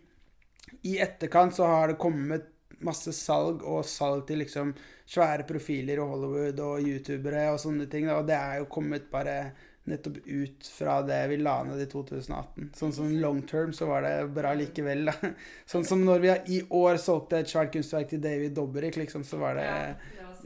i 0.89 0.97
etterkant 1.03 1.55
så 1.55 1.69
har 1.69 1.93
det 1.93 2.01
kommet 2.03 2.49
masse 2.83 3.13
salg 3.15 3.63
og 3.69 3.85
salg 3.87 4.25
til 4.27 4.41
liksom 4.43 4.73
svære 5.13 5.45
profiler 5.47 6.01
i 6.01 6.07
Hollywood 6.07 6.63
og 6.65 6.87
youtubere 6.87 7.45
og 7.53 7.61
sånne 7.63 7.87
ting. 7.91 8.09
Da, 8.09 8.19
og 8.19 8.31
det 8.31 8.39
er 8.39 8.63
jo 8.63 8.71
kommet 8.73 9.11
bare 9.13 9.37
nettopp 9.85 10.19
ut 10.27 10.67
fra 10.67 11.01
det 11.03 11.21
vi 11.33 11.39
la 11.43 11.57
ned 11.67 11.81
i 11.83 11.87
2018. 11.91 12.69
Sånn 12.79 12.93
som 12.95 13.15
long 13.23 13.41
term 13.49 13.73
så 13.75 13.89
var 13.91 14.05
det 14.07 14.15
bra 14.35 14.53
likevel, 14.59 15.09
da. 15.11 15.15
Sånn 15.73 15.87
som 15.89 16.05
når 16.07 16.23
vi 16.23 16.35
i 16.59 16.61
år 16.71 17.01
solgte 17.03 17.43
et 17.43 17.51
svært 17.51 17.73
kunstverk 17.75 18.13
til 18.13 18.23
David 18.23 18.55
Dobrik, 18.59 18.99
liksom, 19.01 19.27
så 19.27 19.41
var 19.43 19.59
det, 19.59 19.73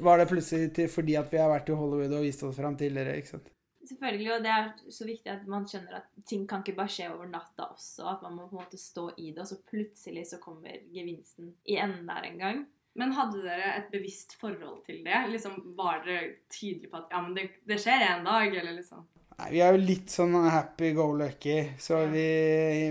var 0.01 0.22
det 0.22 0.30
plutselig 0.30 0.72
til, 0.78 0.89
fordi 0.93 1.18
at 1.20 1.28
vi 1.32 1.43
har 1.43 1.53
vært 1.53 1.68
i 1.68 1.76
Hollywood 1.76 2.16
og 2.16 2.24
vist 2.24 2.47
oss 2.47 2.57
fram 2.57 2.78
tidligere, 2.80 3.18
ikke 3.20 3.37
sant. 3.37 3.53
Selvfølgelig, 3.87 4.30
og 4.34 4.43
det 4.43 4.51
er 4.51 4.70
så 4.91 5.07
viktig 5.07 5.30
at 5.30 5.45
man 5.51 5.66
skjønner 5.70 6.01
at 6.01 6.09
ting 6.26 6.47
kan 6.51 6.64
ikke 6.64 6.74
bare 6.80 6.91
skje 6.91 7.11
over 7.12 7.28
natta 7.30 7.68
også. 7.68 8.09
At 8.16 8.24
man 8.24 8.34
må 8.34 8.49
på 8.49 8.57
en 8.57 8.64
måte 8.64 8.80
stå 8.80 9.12
i 9.14 9.30
det, 9.30 9.45
og 9.45 9.51
så 9.53 9.61
plutselig 9.68 10.24
så 10.32 10.41
kommer 10.43 10.80
gevinsten 10.95 11.53
i 11.70 11.76
enden 11.78 12.09
der 12.09 12.26
en 12.26 12.41
gang. 12.41 12.64
Men 12.97 13.12
hadde 13.12 13.45
dere 13.45 13.74
et 13.76 13.91
bevisst 13.93 14.34
forhold 14.41 14.80
til 14.87 15.05
det? 15.05 15.20
Liksom, 15.30 15.61
Var 15.78 16.01
dere 16.07 16.32
tydelige 16.51 16.91
på 16.91 17.03
at 17.03 17.12
ja, 17.12 17.20
men 17.22 17.37
det, 17.37 17.51
det 17.68 17.78
skjer 17.82 18.07
en 18.09 18.26
dag, 18.26 18.49
eller 18.49 18.78
liksom? 18.78 19.05
Nei, 19.37 19.51
Vi 19.53 19.61
er 19.61 19.74
jo 19.76 19.82
litt 19.84 20.09
sånn 20.09 20.32
happy 20.49 20.95
go 20.97 21.11
lucky, 21.12 21.57
så 21.78 21.99
vi, 22.09 22.22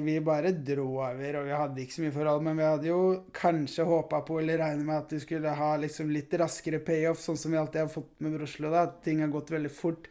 vi 0.05 0.19
bare 0.21 0.51
dro 0.53 0.85
over. 0.99 1.39
Og 1.39 1.47
vi 1.47 1.55
hadde 1.57 1.81
ikke 1.81 1.95
så 1.95 2.03
mye 2.03 2.13
forhold, 2.13 2.43
men 2.45 2.59
vi 2.59 2.67
hadde 2.67 2.89
jo 2.91 2.99
kanskje 3.33 3.87
håpa 3.89 4.19
på 4.27 4.37
eller 4.43 4.61
regnet 4.61 4.85
med 4.85 4.99
at 4.99 5.15
vi 5.15 5.23
skulle 5.23 5.55
ha 5.57 5.71
liksom 5.81 6.11
litt 6.13 6.35
raskere 6.37 6.83
payoff, 6.85 7.23
sånn 7.23 7.39
som 7.41 7.55
vi 7.55 7.57
alltid 7.57 7.81
har 7.87 7.89
fått 7.89 8.13
med 8.21 8.37
Broslo. 8.37 8.69
da, 8.69 8.83
at 8.85 9.01
Ting 9.07 9.23
har 9.25 9.33
gått 9.33 9.49
veldig 9.55 9.71
fort. 9.73 10.05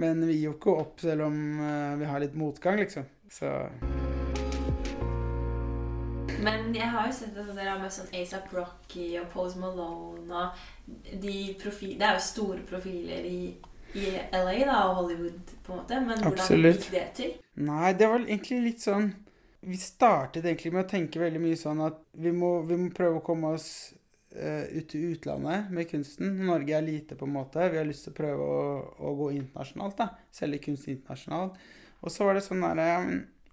Men 0.00 0.24
vi 0.26 0.38
gir 0.38 0.48
jo 0.48 0.54
ikke 0.56 0.78
opp 0.80 1.04
selv 1.04 1.28
om 1.28 1.36
eh, 1.60 1.92
vi 2.00 2.08
har 2.08 2.24
litt 2.24 2.34
motgang, 2.34 2.80
liksom. 2.80 3.04
Så 3.30 3.52
Men 6.44 6.72
jeg 6.74 6.88
har 6.96 7.06
jo 7.06 7.12
sett 7.12 7.36
at 7.36 7.52
dere 7.52 7.70
har 7.74 7.78
med 7.84 7.92
sånn 7.92 8.10
ASAP 8.16 8.50
Rocky 8.56 9.12
og 9.20 9.28
Pose 9.36 9.60
Malone 9.60 10.32
og 10.32 10.66
de 11.20 11.36
profil, 11.60 11.94
Det 12.00 12.08
er 12.08 12.16
jo 12.16 12.24
store 12.24 12.64
profiler 12.68 13.28
i, 13.28 13.54
i 13.94 14.12
LA 14.32 14.54
da, 14.66 14.78
og 14.88 15.00
Hollywood, 15.00 15.52
på 15.64 15.72
en 15.72 15.80
måte. 15.80 15.98
Men 16.00 16.22
hvordan 16.22 16.40
Absolutt. 16.42 16.86
gikk 16.86 16.94
det 16.94 17.04
til? 17.18 17.34
Nei, 17.64 17.92
det 17.98 18.08
var 18.10 18.24
egentlig 18.24 18.62
litt 18.64 18.82
sånn 18.82 19.12
Vi 19.64 19.78
startet 19.80 20.44
egentlig 20.44 20.74
med 20.74 20.84
å 20.84 20.90
tenke 20.90 21.20
veldig 21.22 21.40
mye 21.40 21.56
sånn 21.56 21.78
at 21.86 22.02
vi 22.20 22.34
må, 22.36 22.58
vi 22.68 22.76
må 22.76 22.90
prøve 22.92 23.22
å 23.22 23.24
komme 23.24 23.54
oss 23.56 23.68
uh, 24.36 24.66
ut 24.68 24.90
til 24.92 25.14
utlandet 25.14 25.70
med 25.72 25.88
kunsten. 25.88 26.34
Norge 26.44 26.74
er 26.76 26.84
lite, 26.84 27.16
på 27.16 27.24
en 27.24 27.32
måte. 27.38 27.70
Vi 27.72 27.80
har 27.80 27.88
lyst 27.88 28.04
til 28.04 28.12
å 28.12 28.18
prøve 28.18 28.48
å, 28.48 28.66
å 29.00 29.14
gå 29.22 29.30
internasjonalt. 29.38 29.96
da, 30.02 30.10
Selge 30.36 30.60
kunst 30.66 30.90
internasjonalt. 30.92 31.56
Og 32.04 32.12
så 32.12 32.26
var 32.28 32.36
det 32.36 32.44
sånn 32.44 32.66
der 32.66 32.82
ja, 32.84 32.98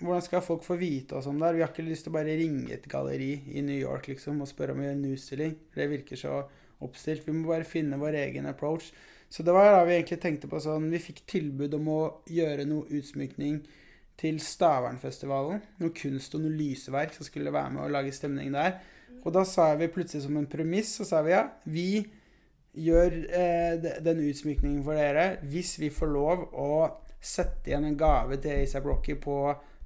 Hvordan 0.01 0.23
skal 0.25 0.41
folk 0.41 0.63
få 0.65 0.75
vite 0.81 1.13
oss 1.19 1.27
om 1.29 1.37
det? 1.39 1.53
Vi 1.53 1.61
har 1.61 1.69
ikke 1.69 1.85
lyst 1.85 2.07
til 2.07 2.11
å 2.11 2.17
bare 2.17 2.33
ringe 2.35 2.73
et 2.73 2.87
galleri 2.89 3.35
i 3.53 3.61
New 3.61 3.77
York 3.77 4.07
liksom, 4.09 4.39
og 4.41 4.49
spørre 4.49 4.73
om 4.73 4.81
å 4.81 4.87
gjøre 4.87 4.97
en 4.97 5.11
utstilling. 5.13 5.51
Det 5.75 5.85
virker 5.91 6.17
så 6.17 6.39
oppstilt. 6.81 7.27
Vi 7.27 7.35
må 7.37 7.51
bare 7.51 7.67
finne 7.69 7.99
vår 8.01 8.17
egen 8.23 8.49
approach. 8.49 8.89
Så 9.31 9.45
det 9.47 9.53
var 9.55 9.69
da 9.71 9.83
vi 9.87 9.95
egentlig 9.95 10.19
tenkte 10.19 10.49
på 10.51 10.59
sånn 10.59 10.89
Vi 10.91 10.99
fikk 10.99 11.21
tilbud 11.29 11.77
om 11.77 11.87
å 11.87 12.01
gjøre 12.27 12.65
noe 12.67 12.89
utsmykning 12.91 13.61
til 14.19 14.39
Stavernfestivalen. 14.43 15.61
Noe 15.81 15.93
kunst 15.95 16.35
og 16.35 16.43
noe 16.43 16.53
lyseverk 16.53 17.15
som 17.15 17.25
skulle 17.25 17.53
være 17.53 17.77
med 17.77 17.85
og 17.85 17.93
lage 17.95 18.11
stemning 18.15 18.51
der. 18.53 18.81
Og 19.21 19.31
da 19.35 19.45
sa 19.47 19.71
vi 19.79 19.89
plutselig 19.91 20.25
som 20.25 20.37
en 20.37 20.49
premiss, 20.49 20.97
så 20.97 21.07
sa 21.07 21.21
vi 21.23 21.33
ja, 21.33 21.45
vi 21.63 22.03
gjør 22.71 23.15
eh, 23.35 23.89
den 24.03 24.21
utsmykningen 24.29 24.83
for 24.85 24.95
dere 24.95 25.41
hvis 25.51 25.73
vi 25.81 25.89
får 25.91 26.11
lov 26.11 26.45
å 26.55 26.69
sette 27.21 27.67
igjen 27.69 27.89
en 27.89 27.97
gave 27.99 28.37
til 28.41 28.61
ASAP 28.61 28.87
Rocky 28.87 29.17
på 29.19 29.35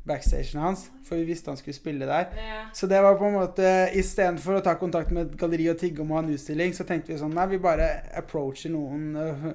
backstagen 0.06 0.62
hans. 0.62 0.88
For 1.06 1.20
vi 1.20 1.28
visste 1.30 1.52
han 1.52 1.58
skulle 1.60 1.78
spille 1.78 2.08
der. 2.10 2.30
Så 2.74 2.88
det 2.88 3.02
var 3.02 3.18
på 3.20 3.28
en 3.30 3.38
måte 3.40 3.72
Istedenfor 3.98 4.60
å 4.60 4.64
ta 4.66 4.76
kontakt 4.80 5.14
med 5.16 5.28
et 5.28 5.40
galleri 5.40 5.68
og 5.72 5.80
tigge 5.82 6.04
om 6.04 6.14
å 6.14 6.20
ha 6.20 6.26
en 6.26 6.34
utstilling, 6.36 6.74
så 6.78 6.86
tenkte 6.88 7.14
vi 7.14 7.20
sånn 7.22 7.36
Nei, 7.36 7.48
vi 7.54 7.62
bare 7.62 7.90
approacher 8.18 8.74
noen 8.74 9.12
uh, 9.18 9.50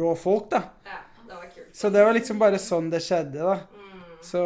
rå 0.00 0.14
folk, 0.18 0.50
da. 0.52 0.62
Ja, 0.88 1.00
det 1.24 1.38
var 1.38 1.48
kult. 1.48 1.70
Så 1.76 1.90
det 1.94 2.04
var 2.06 2.16
liksom 2.16 2.40
bare 2.42 2.60
sånn 2.62 2.92
det 2.92 3.02
skjedde, 3.04 3.54
da. 3.54 3.90
Så, 4.24 4.42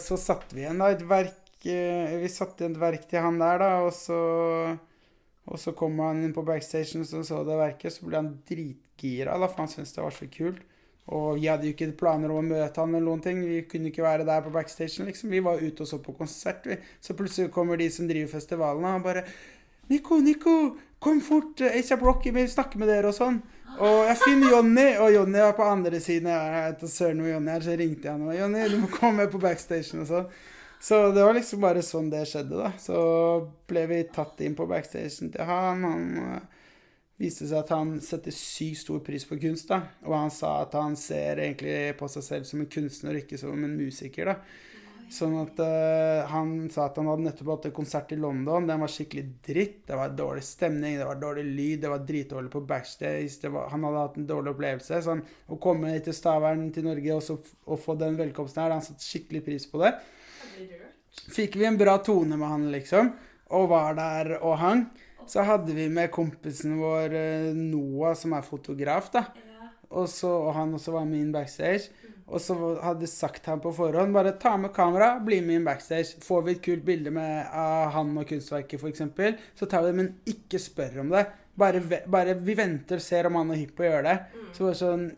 så 0.00 0.16
satte 0.16 0.56
vi 0.56 0.62
igjen 0.62 0.78
da 0.80 0.86
et 0.94 1.02
verk 1.04 1.66
uh, 1.68 2.14
Vi 2.22 2.30
satte 2.32 2.64
igjen 2.64 2.78
et 2.78 2.84
verk 2.84 3.08
til 3.10 3.24
han 3.24 3.40
der, 3.40 3.60
da, 3.60 3.72
og 3.84 3.92
så 3.96 4.20
Og 5.50 5.60
så 5.60 5.74
kom 5.76 5.98
han 6.04 6.22
inn 6.24 6.36
på 6.36 6.44
backstagen 6.46 7.04
og 7.04 7.24
så 7.26 7.44
det 7.44 7.56
verket, 7.58 7.96
så 7.96 8.06
ble 8.06 8.20
han 8.20 8.34
dritgira, 8.48 9.36
da, 9.36 9.48
for 9.48 9.64
han 9.64 9.72
syntes 9.72 9.96
det 9.96 10.04
var 10.04 10.14
så 10.14 10.28
kult. 10.30 10.60
Og 11.10 11.40
vi 11.40 11.48
hadde 11.50 11.66
jo 11.66 11.74
ikke 11.74 11.90
planer 11.98 12.30
om 12.30 12.38
å 12.38 12.46
møte 12.46 12.82
han 12.82 12.92
eller 12.94 13.06
noen 13.06 13.22
ting. 13.24 13.40
Vi 13.42 13.64
kunne 13.70 13.90
ikke 13.90 14.04
være 14.06 14.26
der 14.28 14.44
på 14.44 14.52
backstagen, 14.54 15.08
liksom. 15.10 15.32
Vi 15.34 15.42
var 15.42 15.62
ute 15.62 15.82
og 15.82 15.90
så 15.90 15.98
på 16.02 16.14
konsert, 16.14 16.68
vi. 16.70 16.76
Så 17.02 17.16
plutselig 17.18 17.50
kommer 17.54 17.80
de 17.80 17.88
som 17.90 18.06
driver 18.10 18.30
festivalen, 18.36 18.86
og 18.86 19.06
bare 19.08 19.24
Nico, 19.90 20.20
Nico, 20.22 20.76
kom 21.02 21.18
fort! 21.20 21.64
ASAP 21.66 22.04
Rocky 22.06 22.30
vil 22.30 22.46
snakke 22.50 22.78
med 22.78 22.92
dere, 22.92 23.10
og 23.10 23.16
sånn. 23.16 23.40
Og 23.80 24.04
jeg 24.06 24.20
finner 24.20 24.54
Jonny, 24.54 24.86
og 25.02 25.10
Jonny 25.16 25.42
var 25.42 25.56
på 25.58 25.66
andre 25.66 25.98
siden. 26.02 26.30
Jeg 26.30 26.62
heter 26.68 26.92
søren 26.92 27.24
hvor 27.24 27.32
Jonny 27.32 27.52
er, 27.56 27.66
så 27.66 27.74
ringte 27.80 28.06
jeg 28.06 28.14
han 28.14 28.28
og 28.28 28.38
Jonny, 28.38 28.68
du 28.70 28.78
må 28.84 28.90
komme 28.94 29.26
på 29.32 29.42
backstagen 29.42 30.04
og 30.04 30.08
sånn. 30.10 30.30
Så 30.80 31.00
det 31.12 31.24
var 31.26 31.34
liksom 31.36 31.60
bare 31.60 31.82
sånn 31.84 32.08
det 32.12 32.22
skjedde, 32.30 32.56
da. 32.56 32.70
Så 32.80 33.00
ble 33.68 33.84
vi 33.90 34.00
tatt 34.14 34.40
inn 34.46 34.54
på 34.56 34.68
backstagen 34.70 35.34
til 35.34 35.50
han. 35.50 35.84
Han 35.84 36.46
viste 37.20 37.46
seg 37.46 37.60
at 37.60 37.74
han 37.74 37.98
setter 38.04 38.34
sykt 38.34 38.80
stor 38.84 39.02
pris 39.04 39.26
på 39.28 39.38
kunst, 39.42 39.68
da. 39.68 39.82
Og 40.08 40.16
han 40.16 40.32
sa 40.32 40.56
at 40.64 40.74
han 40.78 40.96
ser 40.98 41.42
egentlig 41.44 41.94
på 42.00 42.08
seg 42.08 42.26
selv 42.26 42.48
som 42.48 42.64
en 42.64 42.70
kunstner, 42.72 43.16
og 43.16 43.24
ikke 43.24 43.40
som 43.40 43.64
en 43.66 43.76
musiker, 43.76 44.32
da. 44.32 44.38
Sånn 45.10 45.32
at 45.40 45.58
uh, 45.58 46.28
Han 46.30 46.68
sa 46.70 46.84
at 46.86 46.98
han 47.00 47.08
hadde 47.10 47.24
nettopp 47.24 47.48
hatt 47.50 47.64
en 47.66 47.74
konsert 47.74 48.12
i 48.14 48.18
London. 48.20 48.68
Den 48.68 48.78
var 48.78 48.92
skikkelig 48.92 49.24
dritt. 49.42 49.80
Det 49.88 49.98
var 49.98 50.12
dårlig 50.14 50.44
stemning, 50.46 51.00
det 51.00 51.08
var 51.08 51.18
dårlig 51.18 51.44
lyd, 51.48 51.80
det 51.82 51.90
var 51.90 52.04
dritdårlig 52.06 52.52
på 52.52 52.62
backstage. 52.68 53.40
Det 53.42 53.50
var, 53.50 53.66
han 53.72 53.88
hadde 53.88 54.04
hatt 54.04 54.20
en 54.20 54.28
dårlig 54.28 54.54
opplevelse. 54.54 55.02
Sånn, 55.02 55.24
å 55.50 55.58
komme 55.62 55.90
hit 55.96 56.06
til 56.06 56.14
Stavern 56.14 56.68
til 56.74 56.86
Norge 56.86 57.16
og, 57.16 57.24
så, 57.26 57.36
og 57.66 57.82
få 57.82 57.98
den 57.98 58.20
velkomsten 58.20 58.62
her, 58.62 58.76
han 58.76 58.86
satte 58.86 59.02
skikkelig 59.02 59.42
pris 59.48 59.66
på 59.72 59.82
det. 59.82 59.96
Fikk 61.34 61.58
vi 61.58 61.66
en 61.66 61.78
bra 61.80 61.98
tone 62.06 62.38
med 62.38 62.46
han, 62.46 62.70
liksom, 62.70 63.10
og 63.58 63.70
var 63.72 63.98
der 63.98 64.36
og 64.38 64.60
hang, 64.62 64.86
så 65.30 65.44
hadde 65.46 65.74
vi 65.76 65.86
med 65.92 66.10
kompisen 66.14 66.74
vår 66.80 67.14
eh, 67.14 67.50
Noah, 67.54 68.16
som 68.18 68.34
er 68.34 68.46
fotograf, 68.46 69.12
da. 69.14 69.28
Og, 69.90 70.06
så, 70.10 70.30
og 70.30 70.54
han 70.54 70.74
også 70.74 70.94
var 70.94 71.06
med 71.06 71.22
inn 71.22 71.34
backstage. 71.34 71.90
Og 72.30 72.38
så 72.42 72.54
hadde 72.78 73.08
sagt 73.10 73.48
han 73.50 73.62
på 73.62 73.72
forhånd 73.74 74.14
bare 74.14 74.36
ta 74.38 74.52
med 74.58 74.70
kamera, 74.74 75.16
bli 75.22 75.40
med 75.42 75.60
inn 75.60 75.66
backstage. 75.66 76.20
Får 76.22 76.44
vi 76.46 76.54
et 76.54 76.62
kult 76.62 76.84
bilde 76.86 77.12
med, 77.14 77.48
av 77.50 77.90
han 77.96 78.12
og 78.18 78.26
kunstverket, 78.30 78.78
f.eks., 78.78 79.02
så 79.58 79.66
tar 79.70 79.86
vi 79.86 79.90
det, 79.90 79.98
men 79.98 80.12
ikke 80.30 80.62
spør 80.62 81.02
om 81.04 81.10
det. 81.14 81.24
Bare, 81.58 81.82
bare 82.06 82.36
vi 82.38 82.54
venter 82.56 83.00
og 83.00 83.04
ser 83.04 83.26
om 83.28 83.40
han 83.40 83.50
er 83.52 83.64
hypp 83.64 83.74
på 83.78 83.84
å 83.84 83.90
gjøre 83.90 84.06
det. 84.06 84.44
Så 84.54 84.68
bare 84.68 84.78
sånn 84.78 85.10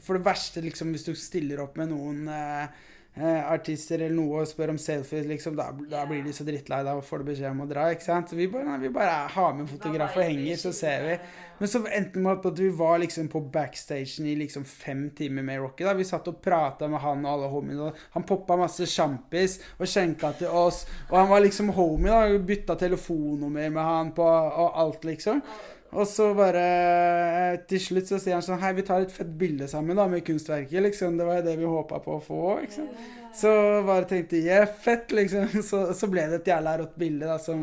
For 0.00 0.16
det 0.16 0.24
verste, 0.24 0.62
liksom, 0.64 0.94
hvis 0.94 1.10
du 1.10 1.12
stiller 1.18 1.60
opp 1.60 1.74
med 1.76 1.90
noen 1.90 2.30
eh, 2.32 2.86
artister 3.18 3.98
eller 3.98 4.14
noe 4.14 4.42
og 4.44 4.48
spør 4.48 4.70
om 4.72 4.78
selfies, 4.78 5.26
liksom, 5.26 5.56
da, 5.58 5.70
da 5.90 6.04
blir 6.08 6.22
de 6.24 6.32
så 6.32 6.44
drittlei. 6.46 6.82
Da 6.86 6.94
får 7.04 7.20
du 7.20 7.30
beskjed 7.32 7.50
om 7.50 7.64
å 7.64 7.68
dra. 7.68 7.88
ikke 7.90 8.06
sant? 8.06 8.30
Så 8.30 8.38
vi 8.38 8.46
bare, 8.48 8.68
nei, 8.68 8.78
vi 8.86 8.92
bare 8.94 9.26
har 9.34 9.56
med 9.58 9.68
fotograf 9.68 10.14
og 10.16 10.22
henger, 10.24 10.60
så 10.60 10.72
ser 10.76 11.06
vi. 11.08 11.16
Men 11.58 11.68
så 11.68 11.82
endte 11.84 12.16
det 12.16 12.22
med 12.24 12.46
at 12.46 12.62
vi 12.62 12.70
var 12.78 13.02
liksom 13.02 13.28
på 13.28 13.42
backstagen 13.52 14.28
i 14.30 14.36
liksom 14.38 14.64
fem 14.64 15.10
timer 15.16 15.44
med 15.44 15.60
Rocky. 15.60 15.84
da. 15.84 15.96
Vi 15.98 16.06
satt 16.08 16.30
og 16.30 16.38
prata 16.40 16.88
med 16.88 17.02
han 17.02 17.26
og 17.26 17.32
alle 17.32 17.50
homiene. 17.52 17.90
Han 18.14 18.24
poppa 18.28 18.56
masse 18.56 18.86
sjampis 18.88 19.58
og 19.76 19.90
skjenka 19.90 20.32
til 20.38 20.54
oss. 20.62 20.86
Og 21.10 21.18
han 21.18 21.28
var 21.28 21.44
liksom 21.44 21.74
homie, 21.76 22.14
da. 22.14 22.38
Bytta 22.38 22.78
telefonnummer 22.80 23.68
med 23.68 23.84
han 23.84 24.14
på 24.16 24.24
og 24.24 24.80
alt, 24.80 25.04
liksom. 25.04 25.42
Og 25.90 26.06
så 26.06 26.28
bare 26.38 26.60
eh, 26.62 27.56
Til 27.70 27.82
slutt 27.82 28.10
så 28.10 28.20
sier 28.22 28.36
han 28.36 28.44
sånn 28.46 28.60
Hei, 28.62 28.72
vi 28.78 28.84
tar 28.86 29.02
et 29.02 29.14
fett 29.14 29.30
bilde 29.40 29.66
sammen 29.70 29.98
da 29.98 30.06
med 30.10 30.24
kunstverket, 30.26 30.78
liksom. 30.86 31.18
Det 31.18 31.26
var 31.26 31.40
jo 31.40 31.46
det 31.48 31.56
vi 31.58 31.70
håpa 31.70 31.98
på 32.04 32.16
å 32.16 32.22
få, 32.22 32.42
sant. 32.70 33.08
Så 33.36 33.50
bare 33.86 34.08
tenkte 34.10 34.38
jeg 34.38 34.50
yeah, 34.50 34.70
fett, 34.84 35.10
liksom. 35.14 35.50
Så, 35.70 35.82
så 35.96 36.10
ble 36.10 36.28
det 36.30 36.42
et 36.42 36.52
jævla 36.52 36.78
rått 36.80 36.96
bilde 37.00 37.30
da 37.30 37.38
som, 37.42 37.62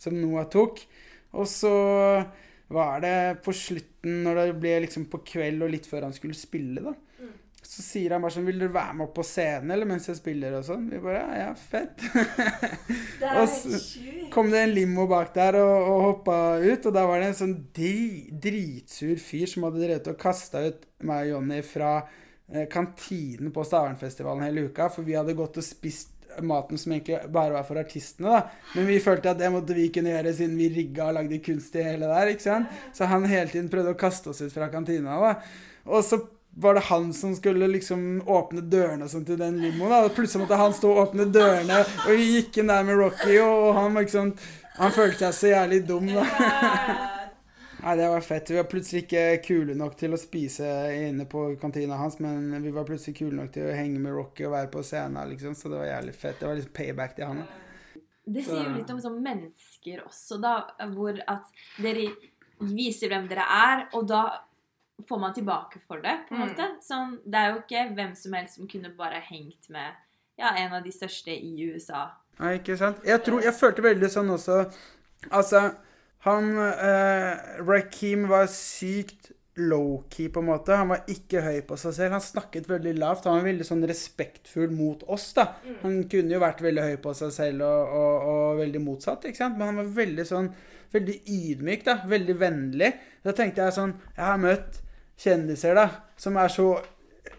som 0.00 0.16
Noah 0.16 0.48
tok. 0.52 0.84
Og 1.34 1.48
så 1.50 1.74
var 2.74 3.00
det 3.04 3.16
på 3.44 3.52
slutten, 3.56 4.22
når 4.24 4.40
det 4.40 4.60
ble 4.60 4.76
liksom 4.86 5.08
på 5.12 5.20
kveld 5.26 5.64
og 5.64 5.72
litt 5.74 5.88
før 5.88 6.08
han 6.08 6.16
skulle 6.16 6.36
spille, 6.36 6.84
da. 6.84 6.94
Så 7.64 7.82
sier 7.82 8.12
han 8.14 8.24
bare 8.24 8.34
sånn 8.34 8.46
Vil 8.48 8.60
dere 8.60 8.74
være 8.74 8.96
med 8.98 9.06
opp 9.06 9.14
på 9.16 9.24
scenen 9.26 9.72
eller 9.74 9.88
mens 9.88 10.08
jeg 10.10 10.18
spiller 10.18 10.58
og 10.58 10.66
sånn? 10.66 10.86
Vi 10.92 11.00
bare 11.02 11.22
Ja, 11.22 11.38
ja, 11.40 11.50
fett. 11.56 12.04
Det 13.20 13.30
er 13.30 13.40
Og 13.40 13.48
så 13.50 13.80
kom 14.34 14.50
det 14.52 14.64
en 14.64 14.74
limo 14.74 15.06
bak 15.10 15.32
der 15.36 15.58
og, 15.60 15.88
og 15.88 16.02
hoppa 16.08 16.38
ut, 16.60 16.88
og 16.88 16.94
da 16.94 17.04
var 17.08 17.22
det 17.22 17.30
en 17.30 17.38
sånn 17.38 17.54
dri, 17.76 18.28
dritsur 18.30 19.20
fyr 19.22 19.50
som 19.50 19.66
hadde 19.68 19.82
drevet 19.84 20.10
og 20.12 20.18
kasta 20.20 20.64
ut 20.66 20.84
meg 21.06 21.28
og 21.28 21.36
Jonny 21.36 21.60
fra 21.66 21.92
eh, 22.00 22.66
kantinen 22.72 23.52
på 23.54 23.64
Stavernfestivalen 23.66 24.44
hele 24.46 24.66
uka, 24.68 24.90
for 24.92 25.06
vi 25.06 25.16
hadde 25.16 25.36
gått 25.38 25.60
og 25.60 25.66
spist 25.66 26.10
maten 26.42 26.78
som 26.80 26.92
egentlig 26.92 27.20
bare 27.32 27.54
var 27.54 27.66
for 27.68 27.78
artistene, 27.78 28.32
da. 28.32 28.70
Men 28.74 28.88
vi 28.88 29.00
følte 29.02 29.30
at 29.30 29.38
det 29.38 29.50
måtte 29.54 29.76
vi 29.76 29.86
kunne 29.94 30.10
gjøre 30.14 30.32
siden 30.34 30.56
vi 30.58 30.70
rigga 30.72 31.08
og 31.10 31.18
lagde 31.20 31.38
kunst 31.44 31.76
i 31.78 31.84
hele 31.86 32.08
der, 32.10 32.32
ikke 32.32 32.46
sant. 32.48 32.80
Så 32.96 33.08
han 33.10 33.26
hele 33.30 33.50
tiden 33.52 33.70
prøvde 33.72 33.94
å 33.94 34.00
kaste 34.00 34.32
oss 34.32 34.42
ut 34.42 34.54
fra 34.54 34.70
kantina, 34.72 35.18
da. 35.22 35.34
Og 35.84 36.02
så 36.06 36.18
var 36.56 36.74
det 36.74 36.80
han 36.80 37.12
som 37.12 37.34
skulle 37.34 37.68
liksom 37.68 38.22
åpne 38.30 38.62
dørene 38.70 39.08
sånn 39.10 39.24
til 39.26 39.38
den 39.40 39.58
limoen. 39.62 39.90
da, 39.90 40.08
Plutselig 40.14 40.44
måtte 40.44 40.58
han 40.60 40.74
stå 40.76 40.92
og 40.92 41.00
åpne 41.08 41.26
dørene, 41.34 41.80
og 42.06 42.12
vi 42.14 42.28
gikk 42.36 42.60
inn 42.62 42.70
der 42.70 42.86
med 42.86 43.00
Rocky, 43.00 43.40
og 43.42 43.74
han 43.78 43.94
var 43.96 44.06
liksom 44.06 44.34
Han 44.74 44.90
følte 44.90 45.28
seg 45.28 45.34
så 45.38 45.50
jævlig 45.52 45.84
dum, 45.86 46.08
da. 46.10 46.24
Nei, 47.84 47.92
det 48.00 48.08
var 48.08 48.24
fett. 48.26 48.48
Vi 48.50 48.56
var 48.56 48.64
plutselig 48.66 49.04
ikke 49.04 49.22
kule 49.44 49.74
nok 49.78 49.92
til 50.00 50.16
å 50.16 50.18
spise 50.18 50.66
inne 50.96 51.26
på 51.30 51.44
kantina 51.60 51.98
hans, 52.00 52.16
men 52.18 52.48
vi 52.62 52.72
var 52.74 52.86
plutselig 52.88 53.18
kule 53.20 53.36
nok 53.36 53.52
til 53.54 53.68
å 53.68 53.76
henge 53.76 54.00
med 54.02 54.16
Rocky 54.16 54.46
og 54.48 54.54
være 54.56 54.70
på 54.72 54.82
scenen, 54.82 55.28
liksom, 55.30 55.54
så 55.54 55.70
det 55.70 55.78
var 55.78 55.90
jævlig 55.92 56.14
fett. 56.16 56.40
Det 56.40 56.48
var 56.48 56.58
liksom 56.58 56.74
payback 56.74 57.14
til 57.14 57.28
han. 57.28 57.44
da. 57.44 58.00
Det 58.24 58.42
sier 58.46 58.64
jo 58.64 58.72
litt 58.78 58.90
om 58.90 59.02
sånn 59.04 59.20
mennesker 59.22 60.02
også, 60.08 60.40
da. 60.42 60.54
Hvor 60.94 61.20
at 61.28 61.54
dere 61.84 62.08
viser 62.64 63.12
hvem 63.12 63.28
dere 63.30 63.44
er, 63.60 63.86
og 63.94 64.08
da 64.08 64.24
får 65.08 65.18
man 65.20 65.34
tilbake 65.34 65.80
for 65.88 65.98
det, 66.04 66.16
på 66.28 66.34
en 66.34 66.40
Mm. 66.40 66.48
måte. 66.48 66.68
Sånn, 66.82 67.16
det 67.26 67.34
er 67.40 67.52
jo 67.52 67.60
ikke 67.62 67.94
hvem 67.96 68.14
som 68.16 68.32
helst 68.32 68.56
som 68.56 68.68
kunne 68.68 68.92
bare 68.96 69.20
hengt 69.30 69.68
med 69.70 69.92
ja, 70.38 70.52
en 70.56 70.72
av 70.72 70.82
de 70.84 70.90
største 70.92 71.30
i 71.34 71.54
USA. 71.72 72.10
Nei, 72.40 72.56
ikke 72.58 72.76
sant? 72.78 72.98
Jeg 73.06 73.22
tror, 73.22 73.42
jeg 73.42 73.54
følte 73.54 73.82
veldig 73.82 74.08
sånn 74.10 74.30
også 74.34 74.64
Altså, 75.32 75.74
han 76.26 76.50
eh, 76.58 77.60
Rakeem 77.64 78.26
var 78.28 78.46
sykt 78.46 79.30
low-key, 79.56 80.28
på 80.34 80.40
en 80.42 80.48
måte. 80.50 80.74
Han 80.76 80.88
var 80.90 81.04
ikke 81.08 81.40
høy 81.44 81.60
på 81.62 81.76
seg 81.78 81.94
selv. 81.94 82.12
Han 82.16 82.20
snakket 82.20 82.66
veldig 82.68 82.96
lavt. 82.98 83.24
Han 83.30 83.38
var 83.38 83.46
veldig 83.46 83.64
sånn 83.68 83.84
respektfull 83.86 84.72
mot 84.74 85.02
oss, 85.14 85.28
da. 85.36 85.44
Han 85.84 86.00
kunne 86.10 86.34
jo 86.34 86.40
vært 86.42 86.60
veldig 86.64 86.82
høy 86.88 86.96
på 87.04 87.14
seg 87.14 87.30
selv 87.32 87.62
og, 87.62 87.94
og, 87.94 88.28
og 88.34 88.58
veldig 88.64 88.82
motsatt, 88.82 89.24
ikke 89.30 89.36
sant? 89.44 89.56
Men 89.58 89.70
han 89.70 89.76
var 89.82 89.92
veldig 90.04 90.26
sånn 90.30 90.52
Veldig 90.94 91.14
ydmyk, 91.26 91.80
da. 91.86 91.94
Veldig 92.06 92.34
vennlig. 92.38 92.92
Da 93.24 93.32
tenkte 93.34 93.64
jeg 93.64 93.74
sånn 93.74 93.94
Jeg 94.16 94.24
har 94.24 94.38
møtt 94.38 94.76
kjendiser, 95.20 95.76
da, 95.78 95.88
som 96.20 96.36
er 96.40 96.50
så 96.52 96.68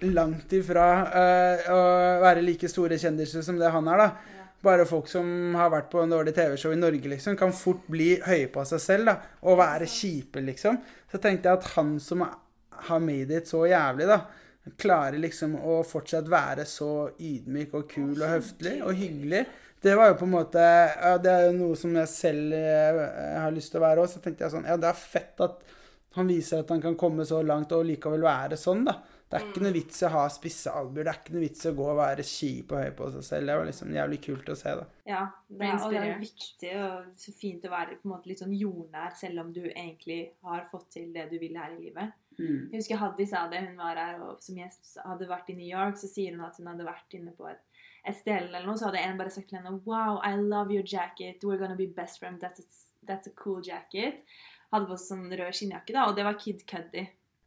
langt 0.05 0.53
ifra 0.55 0.85
uh, 1.07 1.67
å 1.71 1.81
være 2.23 2.43
like 2.43 2.69
store 2.71 2.97
kjendiser 2.99 3.45
som 3.45 3.59
det 3.59 3.71
han 3.73 3.91
er, 3.91 4.05
da. 4.05 4.41
Bare 4.65 4.87
folk 4.89 5.09
som 5.11 5.53
har 5.59 5.69
vært 5.69 5.91
på 5.91 6.01
en 6.01 6.13
dårlig 6.15 6.33
TV-show 6.33 6.73
i 6.73 6.79
Norge, 6.79 7.11
liksom, 7.11 7.35
kan 7.37 7.53
fort 7.53 7.83
bli 7.91 8.15
høye 8.25 8.47
på 8.53 8.63
seg 8.65 8.81
selv, 8.81 9.11
da. 9.11 9.35
Og 9.45 9.59
være 9.61 9.89
kjipe, 9.89 10.41
liksom. 10.45 10.79
Så 11.11 11.21
tenkte 11.21 11.51
jeg 11.51 11.61
at 11.61 11.69
han 11.75 11.95
som 12.01 12.25
har 12.25 13.03
made 13.03 13.37
it 13.37 13.51
så 13.51 13.65
jævlig, 13.69 14.09
da, 14.09 14.23
klarer 14.81 15.19
liksom 15.21 15.53
å 15.61 15.81
fortsatt 15.85 16.29
være 16.31 16.65
så 16.67 17.11
ydmyk 17.21 17.75
og 17.77 17.85
kul 17.91 18.15
og 18.15 18.31
høflig 18.31 18.79
og 18.81 18.97
hyggelig. 18.97 19.45
Det 19.85 19.93
var 19.93 20.09
jo 20.09 20.17
på 20.17 20.25
en 20.25 20.33
måte 20.33 20.61
ja, 20.63 21.11
Det 21.21 21.29
er 21.29 21.43
jo 21.45 21.57
noe 21.59 21.75
som 21.77 21.91
jeg 21.93 22.09
selv 22.09 22.55
eh, 22.57 23.01
har 23.37 23.53
lyst 23.53 23.69
til 23.73 23.77
å 23.77 23.85
være 23.85 24.01
òg. 24.01 24.09
Så 24.09 24.21
tenkte 24.23 24.45
jeg 24.45 24.53
sånn 24.55 24.65
Ja, 24.65 24.79
det 24.81 24.89
er 24.89 24.97
fett 24.97 25.43
at 25.45 25.59
han 26.15 26.27
viser 26.31 26.61
at 26.63 26.69
han 26.71 26.81
kan 26.83 26.95
komme 26.99 27.25
så 27.27 27.41
langt 27.43 27.71
og 27.75 27.85
likevel 27.87 28.23
være 28.25 28.57
sånn, 28.59 28.85
da. 28.87 28.99
Det 29.25 29.39
er 29.39 29.45
ikke 29.49 29.61
noe 29.65 29.73
vits 29.73 30.01
i 30.03 30.05
å 30.05 30.09
ha 30.13 30.23
spisse 30.29 30.71
albuer. 30.71 31.03
Det 31.07 31.11
er 31.11 31.17
ikke 31.19 31.33
noe 31.33 31.41
vits 31.43 31.65
i 31.65 31.69
å 31.71 31.75
gå 31.75 31.85
og 31.91 31.97
være 31.97 32.23
kjip 32.29 32.71
og 32.75 32.77
høy 32.83 32.91
på 32.95 33.07
seg 33.15 33.23
selv. 33.25 33.47
Det 33.49 33.55
var 33.57 33.65
liksom 33.71 33.95
jævlig 33.95 34.19
kult 34.23 34.51
å 34.53 34.55
se, 34.59 34.73
da. 34.79 34.83
Ja, 35.09 35.21
det, 35.49 35.65
er- 35.65 35.81
og 35.81 35.95
det 35.95 36.01
er 36.03 36.19
viktig 36.21 36.73
og 36.83 37.07
så 37.23 37.33
fint 37.39 37.65
å 37.65 37.71
være 37.73 37.97
på 37.97 38.05
en 38.07 38.13
måte 38.13 38.29
litt 38.29 38.43
sånn 38.43 38.53
jordnær, 38.55 39.15
selv 39.17 39.41
om 39.43 39.49
du 39.55 39.63
egentlig 39.65 40.19
har 40.45 40.67
fått 40.69 40.91
til 40.93 41.09
det 41.15 41.25
du 41.33 41.35
vil 41.41 41.57
her 41.57 41.73
i 41.73 41.81
livet. 41.87 42.13
Jeg 42.37 42.81
husker 42.81 42.99
Haddy 43.01 43.25
sa 43.31 43.45
det, 43.51 43.61
hun 43.65 43.77
var 43.79 43.95
her 43.95 44.17
og 44.21 44.41
som 44.43 44.57
gjest 44.59 44.97
hadde 45.07 45.27
vært 45.29 45.49
i 45.49 45.57
New 45.57 45.67
York, 45.71 45.97
så 45.97 46.07
sier 46.11 46.35
hun 46.35 46.45
at 46.45 46.57
hun 46.59 46.67
hadde 46.67 46.83
vært 46.87 47.13
inne 47.15 47.31
på 47.37 47.47
et, 47.49 47.61
et 48.05 48.15
sted 48.17 48.43
eller 48.49 48.65
noe, 48.67 48.75
så 48.77 48.89
hadde 48.91 48.99
en 49.07 49.17
bare 49.17 49.31
sagt 49.31 49.49
til 49.49 49.57
henne 49.61 49.79
Wow, 49.87 50.19
I 50.21 50.35
love 50.35 50.69
your 50.71 50.83
jacket. 50.83 51.41
We're 51.43 51.57
gonna 51.57 51.75
be 51.79 51.87
best 51.87 52.19
friends. 52.19 52.41
That's 52.43 52.59
a, 52.59 52.65
that's 53.07 53.27
a 53.27 53.33
cool 53.39 53.61
jacket. 53.63 54.21
Hadde 54.73 54.87
på 54.89 54.97
sånn 54.99 55.29
rød 55.31 55.53
skinnjakke, 55.55 55.93
da, 55.93 56.07
og 56.09 56.15
det 56.17 56.25
var 56.27 56.37
Kid 56.41 56.65
Cuddy. 56.67 57.05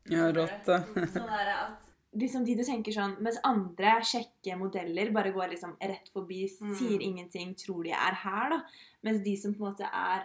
Ja, 0.09 0.31
rått, 0.33 0.65
da. 0.65 0.79
Sånn 1.13 1.29
der 1.29 1.51
at 1.53 1.85
liksom 2.17 2.45
de 2.47 2.55
du 2.57 2.63
tenker 2.65 2.95
sånn 2.95 3.19
Mens 3.21 3.37
andre 3.45 3.99
kjekke 4.09 4.55
modeller 4.57 5.11
bare 5.13 5.33
går 5.35 5.51
liksom 5.53 5.75
rett 5.83 6.09
forbi, 6.15 6.47
Mm. 6.49 6.75
sier 6.79 7.03
ingenting, 7.05 7.55
tror 7.55 7.85
de 7.85 7.93
er 7.93 8.17
her, 8.23 8.49
da. 8.55 8.61
Mens 9.05 9.21
de 9.27 9.35
som 9.37 9.53
på 9.55 9.61
en 9.67 9.73
måte 9.75 9.85
er 9.93 10.25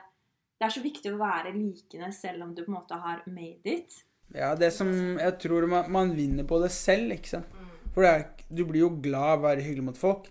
Det 0.59 0.69
er 0.69 0.73
så 0.77 0.83
viktig 0.85 1.11
å 1.11 1.19
være 1.19 1.51
likende 1.57 2.13
selv 2.15 2.43
om 2.45 2.53
du 2.55 2.63
på 2.63 2.71
en 2.71 2.77
måte 2.77 2.95
har 3.03 3.23
made 3.27 3.67
it. 3.67 3.97
Ja, 4.33 4.53
det 4.55 4.71
som 4.73 4.87
jeg 5.19 5.35
tror 5.43 5.67
man, 5.67 5.91
man 5.91 6.13
vinner 6.15 6.45
på 6.47 6.61
det 6.63 6.71
selv, 6.71 7.11
ikke 7.11 7.27
sant. 7.35 7.49
For 7.93 8.01
det 8.05 8.11
er, 8.13 8.23
du 8.49 8.63
blir 8.65 8.85
jo 8.85 8.89
glad 9.03 9.33
av 9.33 9.41
å 9.41 9.47
være 9.49 9.61
hyggelig 9.65 9.83
mot 9.89 9.97
folk, 9.99 10.29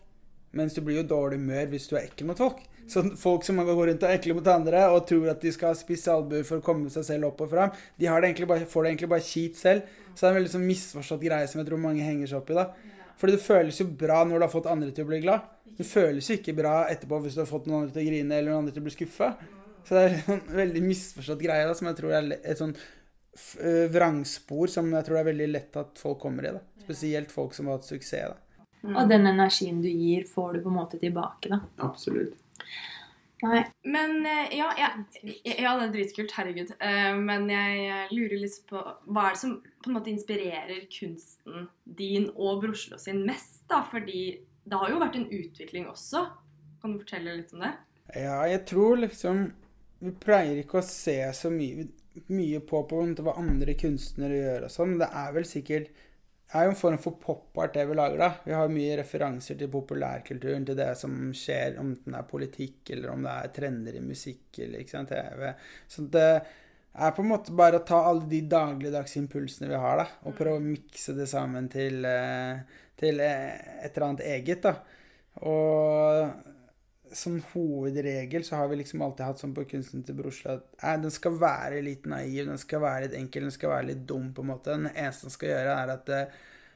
mens 0.56 0.74
du 0.74 0.80
blir 0.80 1.02
jo 1.02 1.04
dårlig 1.10 1.36
humør 1.38 1.68
hvis 1.74 1.90
du 1.90 1.96
er 1.98 2.06
ekkel 2.08 2.26
mot 2.32 2.40
folk. 2.40 2.62
Så 2.90 3.04
folk 3.16 3.44
som 3.46 3.60
går 3.62 3.86
rundt 3.88 4.02
og 4.04 4.08
er 4.10 4.18
ekle 4.18 4.34
mot 4.36 4.48
andre 4.52 4.84
og 4.92 5.04
tror 5.08 5.30
at 5.32 5.44
de 5.44 5.52
skal 5.54 5.72
ha 5.72 5.78
spisse 5.78 6.12
albuer 6.12 6.44
for 6.46 6.60
å 6.60 6.64
komme 6.66 6.90
seg 6.92 7.06
selv 7.06 7.30
opp 7.30 7.40
og 7.44 7.52
fram, 7.52 7.76
de 7.96 8.08
har 8.10 8.20
det 8.20 8.32
egentlig 8.32 8.48
bare, 8.50 8.68
får 8.68 8.84
det 8.84 8.92
egentlig 8.92 9.12
bare 9.14 9.26
kjipt 9.26 9.60
selv. 9.60 9.94
Så 10.12 10.18
det 10.20 10.28
er 10.28 10.34
en 10.34 10.40
veldig 10.40 10.54
sånn 10.56 10.66
misforstått 10.66 11.22
greie 11.22 11.48
som 11.48 11.62
jeg 11.62 11.70
tror 11.70 11.80
mange 11.80 12.04
henger 12.04 12.32
seg 12.32 12.42
opp 12.42 12.52
i. 12.52 12.58
da. 12.58 12.66
Fordi 13.22 13.36
det 13.36 13.44
føles 13.44 13.80
jo 13.80 13.86
bra 13.86 14.22
når 14.26 14.40
du 14.40 14.46
har 14.46 14.52
fått 14.52 14.70
andre 14.70 14.90
til 14.92 15.06
å 15.06 15.10
bli 15.12 15.22
glad. 15.22 15.46
Det 15.78 15.86
føles 15.88 16.28
jo 16.28 16.36
ikke 16.36 16.56
bra 16.58 16.74
etterpå 16.92 17.20
hvis 17.22 17.38
du 17.38 17.44
har 17.44 17.48
fått 17.48 17.68
noen 17.68 17.84
andre 17.84 17.94
til 17.94 18.02
å 18.02 18.10
grine 18.10 18.38
eller 18.38 18.50
noen 18.50 18.64
andre 18.64 18.74
til 18.74 18.82
å 18.82 18.88
bli 18.88 18.94
skuffa. 18.96 19.30
Så 19.86 19.96
det 19.96 20.02
er 20.02 20.18
en 20.34 20.42
veldig 20.58 20.82
misforstått 20.84 21.42
greie 21.42 21.68
da, 21.68 21.76
som 21.78 21.88
jeg 21.90 21.98
tror 21.98 22.16
er 22.18 22.28
et 22.36 22.60
sånn 22.60 22.74
øh, 22.76 23.86
vrangspor 23.94 24.70
som 24.70 24.90
jeg 24.92 25.06
tror 25.06 25.18
det 25.18 25.22
er 25.22 25.30
veldig 25.32 25.48
lett 25.50 25.78
at 25.80 26.02
folk 26.02 26.20
kommer 26.22 26.48
i. 26.48 26.54
da. 26.58 26.62
Spesielt 26.82 27.32
folk 27.34 27.56
som 27.56 27.70
har 27.70 27.80
hatt 27.80 27.88
suksess. 27.88 28.34
da. 28.34 28.66
Og 28.92 29.08
den 29.10 29.26
energien 29.30 29.78
du 29.82 29.88
gir, 29.88 30.26
får 30.26 30.56
du 30.58 30.64
på 30.64 30.70
en 30.72 30.80
måte 30.80 30.98
tilbake, 30.98 31.50
da. 31.52 31.62
Absolutt. 31.86 32.41
Nei. 33.42 33.62
Men 33.82 34.20
eh, 34.26 34.52
ja, 34.54 34.68
ja, 34.78 34.90
ja, 35.44 35.72
det 35.78 35.86
er 35.88 35.92
dritkult. 35.96 36.34
Herregud. 36.36 36.72
Eh, 36.78 37.14
Men 37.18 37.48
jeg 37.50 37.86
eh, 37.88 38.12
lurer 38.14 38.38
litt 38.44 38.60
på 38.70 38.82
Hva 39.08 39.24
er 39.28 39.34
det 39.34 39.40
som 39.42 39.56
på 39.82 39.90
en 39.90 39.96
måte 39.96 40.12
inspirerer 40.12 40.84
kunsten 40.94 41.66
din 41.84 42.28
og 42.36 42.62
Broslo 42.62 43.00
sin 43.02 43.24
mest? 43.26 43.64
da? 43.70 43.82
Fordi 43.90 44.22
det 44.62 44.78
har 44.78 44.92
jo 44.92 45.00
vært 45.02 45.18
en 45.18 45.26
utvikling 45.26 45.88
også. 45.90 46.26
Kan 46.82 46.94
du 46.94 47.02
fortelle 47.02 47.34
litt 47.40 47.50
om 47.56 47.64
det? 47.66 47.72
Ja, 48.18 48.38
jeg 48.50 48.64
tror 48.68 48.98
liksom 49.00 49.44
Vi 50.02 50.10
pleier 50.22 50.58
ikke 50.58 50.80
å 50.80 50.86
se 50.86 51.14
så 51.38 51.50
mye, 51.50 51.86
mye 52.26 52.58
på, 52.66 52.80
på 52.90 53.02
hva 53.22 53.36
andre 53.38 53.74
kunstnere 53.78 54.40
gjør 54.40 54.66
og 54.66 54.74
sånn. 54.74 54.94
men 54.94 55.02
Det 55.04 55.10
er 55.22 55.36
vel 55.36 55.46
sikkert 55.46 55.92
er 56.58 56.66
jo 56.66 56.72
en 56.72 56.78
form 56.78 56.98
for 57.00 57.18
pop-art 57.20 57.76
det 57.76 57.84
vi 57.88 57.94
lager, 57.96 58.18
da. 58.20 58.30
Vi 58.44 58.52
har 58.56 58.72
mye 58.72 58.96
referanser 59.00 59.56
til 59.58 59.70
populærkulturen, 59.72 60.66
til 60.68 60.76
det 60.78 60.90
som 61.00 61.14
skjer, 61.36 61.78
om 61.80 61.94
det 61.94 62.16
er 62.18 62.28
politikk, 62.28 62.80
eller 62.92 63.12
om 63.14 63.24
det 63.24 63.32
er 63.32 63.54
trender 63.56 63.96
i 63.96 64.04
musikk 64.04 64.60
eller 64.64 64.82
ikke 64.82 64.96
sant, 64.96 65.14
TV. 65.14 65.52
Så 65.88 66.04
det 66.12 66.28
er 66.92 67.14
på 67.16 67.24
en 67.24 67.30
måte 67.32 67.56
bare 67.56 67.80
å 67.80 67.86
ta 67.88 68.02
alle 68.08 68.28
de 68.28 68.42
dagligdagse 68.52 69.20
impulsene 69.22 69.70
vi 69.70 69.80
har, 69.80 70.02
da, 70.02 70.06
og 70.28 70.36
prøve 70.36 70.60
å 70.60 70.64
mikse 70.64 71.16
det 71.16 71.28
sammen 71.30 71.70
til, 71.72 72.04
eh, 72.04 72.80
til 73.00 73.22
eh, 73.24 73.56
et 73.80 73.92
eller 73.94 74.08
annet 74.10 74.26
eget, 74.34 74.68
da. 74.68 74.76
Og 75.48 76.51
som 77.16 77.40
hovedregel 77.52 78.44
så 78.44 78.56
har 78.56 78.68
vi 78.68 78.80
liksom 78.80 79.02
alltid 79.04 79.26
hatt 79.26 79.42
sånn 79.42 79.54
på 79.56 79.66
kunsten 79.70 80.04
til 80.06 80.16
Brosla 80.18 80.56
at 80.58 80.64
eh, 80.82 80.96
den 81.02 81.12
skal 81.14 81.36
være 81.40 81.82
litt 81.84 82.08
naiv, 82.10 82.46
den 82.48 82.60
skal 82.60 82.82
være 82.84 83.06
litt 83.06 83.18
enkel, 83.18 83.46
den 83.48 83.54
skal 83.54 83.74
være 83.74 83.90
litt 83.92 84.02
dum, 84.08 84.32
på 84.34 84.44
en 84.44 84.50
måte. 84.52 84.74
Den 84.76 84.90
eneste 84.92 85.28
den 85.28 85.36
skal 85.36 85.52
gjøre, 85.52 85.76
er 85.76 85.94
at 85.96 86.10
det, 86.10 86.22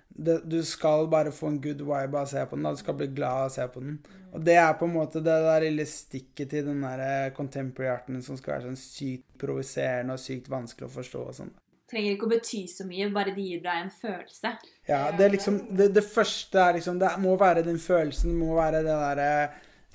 det, 0.09 0.39
du 0.49 0.59
skal 0.67 1.11
bare 1.13 1.35
få 1.35 1.53
en 1.53 1.61
good 1.63 1.83
vibe 1.85 2.17
av 2.17 2.23
å 2.23 2.31
se 2.31 2.45
på 2.47 2.57
den. 2.59 2.69
Da. 2.69 2.75
Du 2.77 2.83
skal 2.85 2.99
bli 3.01 3.11
glad 3.17 3.43
av 3.43 3.51
å 3.51 3.55
se 3.57 3.69
på 3.73 3.85
den. 3.85 4.01
Og 4.37 4.43
det 4.45 4.57
er 4.61 4.73
på 4.79 4.89
en 4.89 4.97
måte 4.97 5.23
det 5.25 5.37
der 5.47 5.65
lille 5.65 5.87
stikket 5.89 6.51
til 6.53 6.67
den 6.71 6.83
der 6.85 7.05
eh, 7.05 7.35
contemporary 7.37 7.93
arten 7.95 8.25
som 8.25 8.39
skal 8.41 8.57
være 8.57 8.69
sånn 8.71 8.81
sykt 8.81 9.31
provoserende 9.41 10.17
og 10.17 10.23
sykt 10.23 10.51
vanskelig 10.53 10.91
å 10.91 10.97
forstå 10.99 11.23
og 11.23 11.39
sånn. 11.41 11.55
Trenger 11.87 12.17
ikke 12.17 12.27
å 12.27 12.33
bety 12.33 12.65
så 12.67 12.83
mye, 12.89 13.07
bare 13.15 13.31
det 13.37 13.45
gir 13.47 13.61
deg 13.63 13.85
en 13.85 13.93
følelse. 13.95 14.51
Ja, 14.89 15.05
det 15.15 15.23
er 15.23 15.33
liksom 15.37 15.61
Det, 15.79 15.87
det 15.95 16.03
første 16.03 16.59
er 16.59 16.75
liksom 16.75 16.99
Det 16.99 17.13
må 17.23 17.37
være 17.39 17.63
den 17.63 17.79
følelsen, 17.79 18.33
det 18.33 18.41
må 18.41 18.57
være 18.59 18.83
det 18.83 18.97
derre 18.99 19.29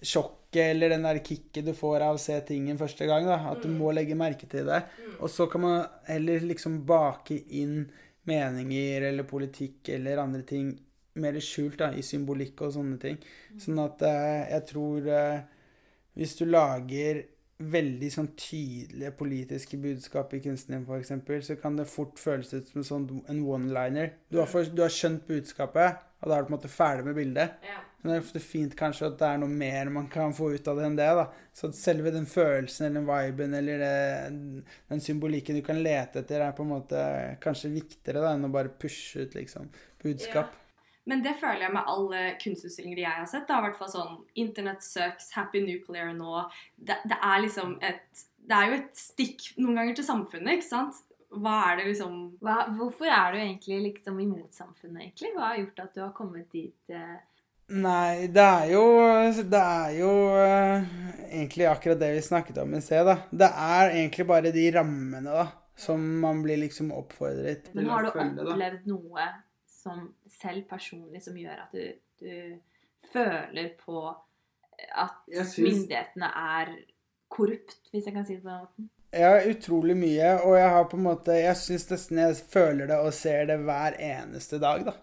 sjokket 0.01 0.73
eller 0.73 0.89
den 0.89 1.05
der 1.05 1.21
kicket 1.23 1.65
du 1.65 1.73
får 1.77 2.03
av 2.05 2.17
å 2.17 2.21
se 2.21 2.37
tingen 2.47 2.79
første 2.79 3.07
gang. 3.07 3.27
da 3.29 3.39
At 3.51 3.63
du 3.63 3.69
må 3.71 3.91
legge 3.95 4.17
merke 4.17 4.49
til 4.49 4.69
det. 4.69 4.83
Og 5.19 5.29
så 5.29 5.47
kan 5.51 5.61
man 5.61 5.83
heller 6.07 6.43
liksom 6.45 6.81
bake 6.87 7.37
inn 7.61 7.85
meninger 8.29 9.09
eller 9.09 9.29
politikk 9.29 9.89
eller 9.95 10.21
andre 10.21 10.43
ting 10.47 10.73
mer 11.21 11.39
skjult 11.43 11.79
da, 11.81 11.91
i 11.91 12.03
symbolikk 12.05 12.61
og 12.63 12.75
sånne 12.77 12.97
ting. 13.01 13.17
Sånn 13.59 13.81
at 13.83 14.03
eh, 14.07 14.51
jeg 14.53 14.67
tror 14.69 15.07
eh, 15.11 15.41
hvis 16.19 16.37
du 16.39 16.45
lager 16.47 17.25
veldig 17.61 18.09
sånn 18.09 18.31
tydelige 18.39 19.11
politiske 19.19 19.77
budskap 19.81 20.33
i 20.33 20.41
kunsten 20.43 20.75
din, 20.75 20.85
f.eks., 20.87 21.11
så 21.47 21.57
kan 21.61 21.75
det 21.77 21.89
fort 21.89 22.19
føles 22.19 22.53
ut 22.55 22.71
som 22.71 22.85
sånn 22.85 23.09
en 23.29 23.43
one-liner. 23.45 24.15
Du, 24.31 24.39
du 24.39 24.81
har 24.81 24.95
skjønt 24.95 25.27
budskapet, 25.29 26.01
og 26.21 26.29
da 26.29 26.35
er 26.35 26.43
du 26.43 26.49
på 26.49 26.53
en 26.53 26.57
måte 26.59 26.71
ferdig 26.71 27.05
med 27.07 27.17
bildet. 27.17 27.57
Men 28.01 28.09
det 28.11 28.15
er 28.15 28.23
ofte 28.23 28.41
fint 28.41 28.73
kanskje 28.77 29.11
at 29.11 29.17
det 29.19 29.27
er 29.27 29.41
noe 29.41 29.53
mer 29.53 29.89
man 29.93 30.07
kan 30.09 30.33
få 30.33 30.51
ut 30.55 30.69
av 30.69 30.79
det 30.79 30.87
enn 30.87 30.97
det. 30.97 31.09
da. 31.17 31.27
Så 31.53 31.69
at 31.69 31.77
selve 31.77 32.13
den 32.13 32.25
følelsen 32.29 32.87
eller 32.87 33.01
den 33.01 33.09
viben 33.09 33.53
eller 33.57 33.83
det, 33.83 34.71
den 34.89 35.03
symbolikken 35.05 35.59
du 35.59 35.65
kan 35.65 35.81
lete 35.81 36.23
etter, 36.23 36.41
er 36.45 36.55
på 36.57 36.65
en 36.65 36.73
måte 36.73 37.03
kanskje 37.43 37.73
viktigere 37.75 38.23
da, 38.23 38.33
enn 38.33 38.49
å 38.49 38.53
bare 38.53 38.73
pushe 38.81 39.25
ut 39.25 39.37
liksom 39.37 39.69
budskap. 40.01 40.57
Men 41.09 41.23
det 41.25 41.33
føler 41.41 41.65
jeg 41.65 41.73
med 41.73 41.87
alle 41.89 42.25
kunstutstillinger 42.41 43.01
jeg 43.01 43.19
har 43.23 43.29
sett. 43.29 43.47
Det 43.47 43.55
har 43.55 43.63
i 43.63 43.69
hvert 43.69 43.79
fall 43.79 43.93
sånn 43.93 44.17
Internett 44.41 44.85
sucks, 44.85 45.31
Happy 45.33 45.63
Nuclear 45.65 46.13
nå. 46.13 46.43
Det, 46.77 46.99
det 47.09 47.17
er 47.17 47.41
liksom 47.45 47.79
et 47.81 48.27
Det 48.41 48.57
er 48.57 48.69
jo 48.69 48.77
et 48.79 48.97
stikk 48.97 49.47
noen 49.61 49.77
ganger 49.77 49.97
til 49.97 50.05
samfunnet, 50.07 50.57
ikke 50.57 50.69
sant? 50.69 51.01
Hva 51.31 51.57
er 51.69 51.79
det 51.79 51.89
liksom 51.91 52.15
Hva, 52.43 52.55
hvorfor 52.75 53.07
er 53.07 53.33
du 53.33 53.39
egentlig 53.39 53.81
liksom 53.87 54.19
imot 54.19 54.55
samfunnet, 54.55 55.05
egentlig? 55.05 55.31
Hva 55.35 55.51
har 55.51 55.59
gjort 55.61 55.83
at 55.85 55.93
du 55.95 56.01
har 56.03 56.15
kommet 56.15 56.49
dit 56.51 56.91
eh? 56.91 57.19
Nei, 57.71 58.27
det 58.35 58.43
er 58.43 58.71
jo 58.73 58.83
Det 59.39 59.61
er 59.61 59.93
jo 59.95 60.11
eh, 60.41 60.89
egentlig 61.29 61.69
akkurat 61.71 62.01
det 62.01 62.11
vi 62.17 62.25
snakket 62.25 62.59
om 62.65 62.75
i 62.75 62.81
sted, 62.83 63.07
da. 63.07 63.17
Det 63.31 63.47
er 63.47 63.95
egentlig 63.95 64.27
bare 64.27 64.51
de 64.51 64.65
rammene, 64.75 65.23
da, 65.31 65.47
som 65.79 66.03
man 66.23 66.43
blir 66.43 66.59
liksom 66.65 66.91
oppfordret 66.95 67.71
Men 67.77 67.87
har 67.93 68.07
du 68.07 68.11
opplevd 68.11 68.91
noe 68.91 69.29
som 69.71 70.09
selv 70.29 70.67
personlig 70.69 71.23
som 71.23 71.37
gjør 71.39 71.63
at 71.63 71.71
du, 71.73 71.87
du 72.21 73.07
føler 73.13 73.71
på 73.79 74.03
at 74.91 75.23
synes... 75.31 75.57
myndighetene 75.63 76.27
er 76.59 76.75
korrupt, 77.31 77.79
hvis 77.93 78.07
jeg 78.09 78.13
kan 78.13 78.27
si 78.27 78.35
det 78.35 78.43
på 78.43 78.51
den 78.51 78.65
måten? 78.65 78.89
Ja, 79.11 79.31
utrolig 79.43 79.95
mye, 79.99 80.27
og 80.39 80.53
jeg 80.55 80.67
har 80.71 80.85
på 80.87 80.95
en 80.95 81.03
måte 81.09 81.35
Jeg 81.35 81.57
syns 81.59 81.89
nesten 81.91 82.19
jeg 82.21 82.35
føler 82.53 82.87
det 82.87 82.99
og 83.03 83.11
ser 83.15 83.49
det 83.49 83.57
hver 83.65 83.97
eneste 83.99 84.59
dag, 84.61 84.85
da. 84.87 84.93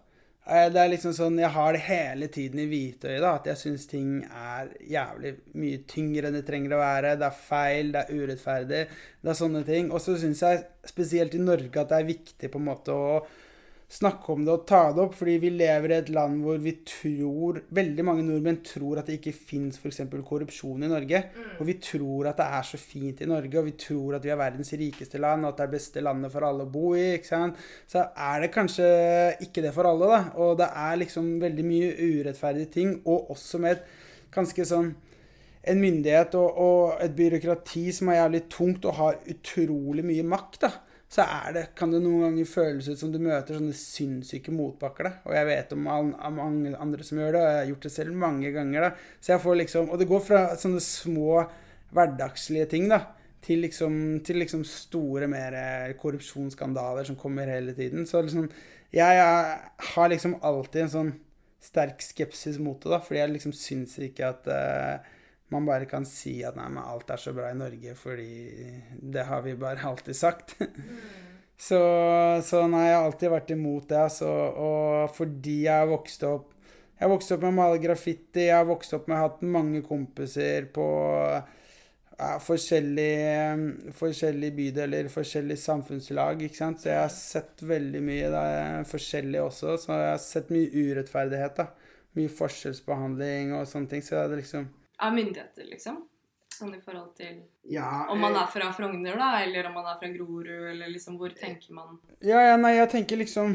Eh, 0.49 0.71
Det 0.73 0.81
er 0.81 0.89
liksom 0.95 1.13
sånn 1.13 1.37
Jeg 1.43 1.53
har 1.53 1.77
det 1.77 1.83
hele 1.85 2.29
tiden 2.33 2.63
i 2.63 2.69
hvitøyet, 2.71 3.21
da. 3.21 3.35
At 3.37 3.51
jeg 3.51 3.61
syns 3.61 3.85
ting 3.91 4.23
er 4.25 4.71
jævlig 4.81 5.35
mye 5.61 5.83
tyngre 5.93 6.31
enn 6.31 6.39
det 6.39 6.47
trenger 6.49 6.77
å 6.79 6.81
være. 6.81 7.19
Det 7.21 7.29
er 7.29 7.43
feil, 7.51 7.93
det 7.93 8.05
er 8.07 8.23
urettferdig. 8.23 8.81
Det 9.21 9.35
er 9.35 9.41
sånne 9.43 9.65
ting. 9.69 9.93
Og 9.93 10.01
så 10.01 10.17
syns 10.17 10.41
jeg 10.47 10.65
spesielt 10.89 11.37
i 11.37 11.43
Norge 11.45 11.77
at 11.85 11.93
det 11.93 12.01
er 12.01 12.09
viktig 12.15 12.51
på 12.55 12.63
en 12.63 12.69
måte 12.71 12.97
å 12.97 13.21
snakke 13.89 14.35
om 14.35 14.43
det 14.45 14.53
og 14.53 14.67
ta 14.69 14.81
det 14.93 15.01
opp, 15.01 15.15
fordi 15.17 15.39
vi 15.41 15.51
lever 15.57 15.95
i 15.95 15.97
et 15.97 16.11
land 16.13 16.43
hvor 16.45 16.59
vi 16.61 16.75
tror 16.85 17.63
Veldig 17.73 18.05
mange 18.05 18.25
nordmenn 18.27 18.59
tror 18.65 19.01
at 19.01 19.09
det 19.09 19.17
ikke 19.17 19.33
fins 19.33 19.79
f.eks. 19.81 20.03
korrupsjon 20.29 20.85
i 20.85 20.91
Norge. 20.91 21.23
Og 21.57 21.65
vi 21.69 21.79
tror 21.81 22.29
at 22.29 22.41
det 22.41 22.49
er 22.59 22.67
så 22.69 22.81
fint 22.81 23.23
i 23.25 23.29
Norge, 23.29 23.55
og 23.59 23.65
vi 23.65 23.75
tror 23.81 24.19
at 24.19 24.27
vi 24.27 24.33
er 24.35 24.41
verdens 24.41 24.75
rikeste 24.77 25.21
land, 25.23 25.47
og 25.47 25.55
at 25.55 25.63
det 25.63 25.67
er 25.67 25.75
beste 25.79 26.05
landet 26.05 26.33
for 26.35 26.45
alle 26.45 26.67
å 26.67 26.73
bo 26.73 26.93
i. 26.99 27.15
ikke 27.17 27.31
sant? 27.31 27.65
Så 27.89 28.05
er 28.13 28.45
det 28.45 28.53
kanskje 28.55 28.89
ikke 29.49 29.65
det 29.65 29.73
for 29.77 29.89
alle, 29.89 30.11
da. 30.13 30.21
Og 30.45 30.59
det 30.61 30.69
er 30.69 31.03
liksom 31.05 31.31
veldig 31.41 31.67
mye 31.67 31.93
urettferdige 31.97 32.73
ting, 32.77 32.97
og 33.09 33.33
også 33.37 33.63
med 33.65 33.79
et 33.79 33.87
ganske 34.35 34.69
sånn 34.69 34.93
en 35.69 35.81
myndighet 35.81 36.37
og, 36.39 36.61
og 36.61 37.01
et 37.05 37.17
byråkrati 37.17 37.89
som 37.93 38.13
er 38.13 38.23
jævlig 38.23 38.43
tungt 38.53 38.87
og 38.89 39.01
har 39.01 39.19
utrolig 39.33 40.05
mye 40.07 40.25
makt, 40.29 40.61
da, 40.65 40.71
så 41.09 41.25
er 41.25 41.55
det, 41.57 41.63
kan 41.77 41.93
det 41.93 42.03
noen 42.05 42.27
ganger 42.27 42.49
føles 42.51 42.89
ut 42.91 43.01
som 43.01 43.13
du 43.13 43.17
møter 43.23 43.57
sånne 43.57 43.77
sinnssyke 43.77 44.53
motbakker. 44.53 45.09
da. 45.09 45.13
Og 45.25 45.37
jeg 45.39 45.49
vet 45.49 45.71
om 45.73 45.87
mange 45.89 46.75
andre 46.77 47.07
som 47.07 47.21
gjør 47.21 47.33
det, 47.33 47.41
og 47.41 47.49
jeg 47.49 47.61
har 47.61 47.71
gjort 47.71 47.87
det 47.87 47.93
selv 47.95 48.19
mange 48.25 48.51
ganger. 48.53 48.85
da. 48.85 48.91
Så 49.21 49.33
jeg 49.33 49.41
får 49.41 49.57
liksom, 49.63 49.89
Og 49.89 49.99
det 49.99 50.09
går 50.11 50.21
fra 50.27 50.43
sånne 50.61 50.83
små 50.85 51.47
hverdagslige 51.97 52.67
ting 52.69 52.91
da, 52.93 53.01
til 53.41 53.65
liksom, 53.65 54.21
til 54.21 54.43
liksom 54.43 54.67
store 54.69 55.31
mer 55.33 55.57
eh, 55.57 55.95
korrupsjonsskandaler 55.97 57.09
som 57.09 57.17
kommer 57.17 57.49
hele 57.49 57.73
tiden. 57.73 58.05
Så 58.05 58.21
liksom, 58.21 58.51
jeg, 58.93 59.17
jeg 59.17 59.95
har 59.95 60.13
liksom 60.13 60.37
alltid 60.45 60.83
en 60.83 60.93
sånn 60.93 61.15
sterk 61.65 62.05
skepsis 62.05 62.61
mot 62.61 62.77
det, 62.83 62.93
da, 62.93 63.01
fordi 63.01 63.23
jeg 63.23 63.33
liksom 63.33 63.57
syns 63.57 63.97
ikke 64.05 64.29
at 64.29 64.53
eh, 64.53 65.09
man 65.55 65.67
bare 65.69 65.89
kan 65.89 66.05
si 66.09 66.39
at 66.45 66.59
nei, 66.59 66.69
men 66.73 66.83
alt 66.83 67.09
er 67.11 67.21
så 67.21 67.33
bra 67.37 67.49
i 67.51 67.57
Norge, 67.57 67.95
fordi 67.97 68.29
det 69.01 69.25
har 69.29 69.43
vi 69.47 69.57
bare 69.57 69.87
alltid 69.89 70.17
sagt. 70.17 70.57
så, 71.69 71.81
så 72.45 72.65
nei, 72.69 72.85
jeg 72.89 72.97
har 72.99 73.09
alltid 73.09 73.33
vært 73.33 73.55
imot 73.57 73.89
det, 73.89 74.03
altså. 74.11 74.29
Og 74.29 75.15
fordi 75.17 75.63
jeg 75.67 75.85
har 75.85 75.91
vokst 75.91 76.25
opp 76.29 76.55
Jeg 76.99 77.07
har 77.07 77.13
vokst 77.13 77.31
opp 77.31 77.45
med 77.45 77.53
å 77.53 77.55
male 77.61 77.79
graffiti, 77.79 78.49
jeg 78.49 78.57
har 78.57 78.65
vokst 78.67 78.97
opp 78.97 79.05
med 79.07 79.15
å 79.15 79.19
ha 79.21 79.27
hatt 79.29 79.43
mange 79.47 79.85
kompiser 79.87 80.65
på 80.75 80.87
ja, 82.19 82.33
forskjellige, 82.43 83.93
forskjellige 83.95 84.57
bydeler, 84.57 85.11
forskjellige 85.13 85.63
samfunnslag, 85.63 86.43
ikke 86.43 86.59
sant. 86.59 86.83
Så 86.83 86.91
jeg 86.91 86.99
har 86.99 87.13
sett 87.15 87.63
veldig 87.63 88.03
mye 88.03 88.33
da, 88.35 88.43
forskjellig 88.91 89.45
også. 89.45 89.77
Så 89.79 89.95
jeg 89.95 90.11
har 90.11 90.19
sett 90.25 90.51
mye 90.51 90.73
urettferdighet, 90.75 91.63
da. 91.63 91.95
Mye 92.19 92.33
forskjellsbehandling 92.41 93.55
og 93.55 93.71
sånne 93.71 93.93
ting. 93.95 94.03
Så 94.03 94.17
det 94.17 94.25
er 94.25 94.43
liksom 94.43 94.67
Av 94.99 95.15
myndigheter, 95.15 95.65
liksom? 95.71 96.01
Sånn 96.59 96.75
i 96.75 96.81
forhold 96.83 97.13
til 97.19 97.43
Ja, 97.71 98.07
Om 98.11 98.19
man 98.25 98.35
er 98.37 98.49
fra 98.51 98.73
Frogner, 98.75 99.15
da, 99.21 99.43
eller 99.45 99.69
om 99.69 99.77
man 99.79 99.87
er 99.93 99.99
fra 100.01 100.09
Grorud, 100.11 100.49
eller 100.73 100.91
liksom 100.91 101.19
Hvor 101.21 101.31
tenker 101.39 101.75
man 101.77 101.99
Ja, 102.25 102.41
ja, 102.43 102.57
nei, 102.59 102.75
jeg 102.81 102.91
tenker 102.97 103.21
liksom 103.21 103.55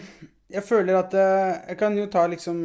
Jeg 0.53 0.63
føler 0.63 1.01
at 1.01 1.15
eh, 1.17 1.63
Jeg 1.73 1.79
kan 1.81 1.97
jo 1.97 2.05
ta 2.11 2.27
liksom 2.31 2.59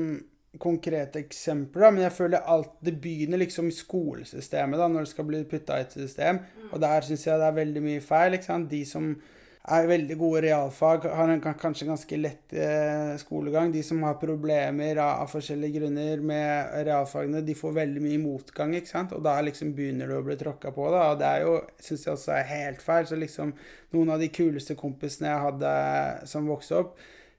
konkrete 0.58 1.20
eksempler, 1.20 1.84
da, 1.84 1.90
men 1.92 2.02
jeg 2.06 2.14
føler 2.16 2.46
alt 2.50 2.78
Det 2.82 2.94
begynner 3.02 3.38
liksom 3.42 3.68
i 3.68 3.74
skolesystemet, 3.74 4.78
da, 4.80 4.86
når 4.90 5.04
det 5.04 5.10
skal 5.12 5.26
bli 5.28 5.42
putta 5.46 5.76
i 5.78 5.84
et 5.84 5.92
system. 5.92 6.40
Og 6.72 6.80
der 6.82 7.04
syns 7.06 7.26
jeg 7.26 7.38
det 7.38 7.46
er 7.46 7.58
veldig 7.58 7.82
mye 7.84 8.00
feil. 8.02 8.34
ikke 8.34 8.48
sant? 8.48 8.70
De 8.70 8.80
som 8.88 9.10
er 9.74 9.88
veldig 9.90 10.16
gode 10.18 10.42
realfag, 10.44 11.06
har 11.14 11.30
en, 11.32 11.42
kanskje 11.42 11.88
ganske 11.88 12.18
lett 12.20 12.54
eh, 12.56 13.12
skolegang. 13.20 13.72
De 13.74 13.82
som 13.86 14.02
har 14.06 14.16
problemer 14.20 15.00
av, 15.00 15.24
av 15.24 15.32
forskjellige 15.32 15.80
grunner 15.80 16.22
med 16.30 16.72
realfagene, 16.88 17.42
de 17.46 17.56
får 17.58 17.76
veldig 17.80 18.04
mye 18.04 18.22
motgang, 18.22 18.74
ikke 18.78 18.92
sant. 18.92 19.14
Og 19.16 19.24
da 19.24 19.36
liksom 19.44 19.74
begynner 19.76 20.10
du 20.10 20.18
å 20.18 20.24
bli 20.26 20.38
tråkka 20.40 20.72
på, 20.76 20.88
da. 20.94 21.04
Og 21.12 21.20
det 21.20 21.28
er 21.28 21.46
jo, 21.46 21.58
syns 21.84 22.06
jeg 22.06 22.14
også 22.14 22.34
er 22.38 22.50
helt 22.52 22.82
feil. 22.84 23.06
Så 23.10 23.20
liksom 23.20 23.54
noen 23.96 24.14
av 24.14 24.22
de 24.22 24.30
kuleste 24.32 24.78
kompisene 24.78 25.32
jeg 25.32 25.46
hadde 25.46 25.76
som 26.32 26.50
vokste 26.50 26.82
opp, 26.82 26.98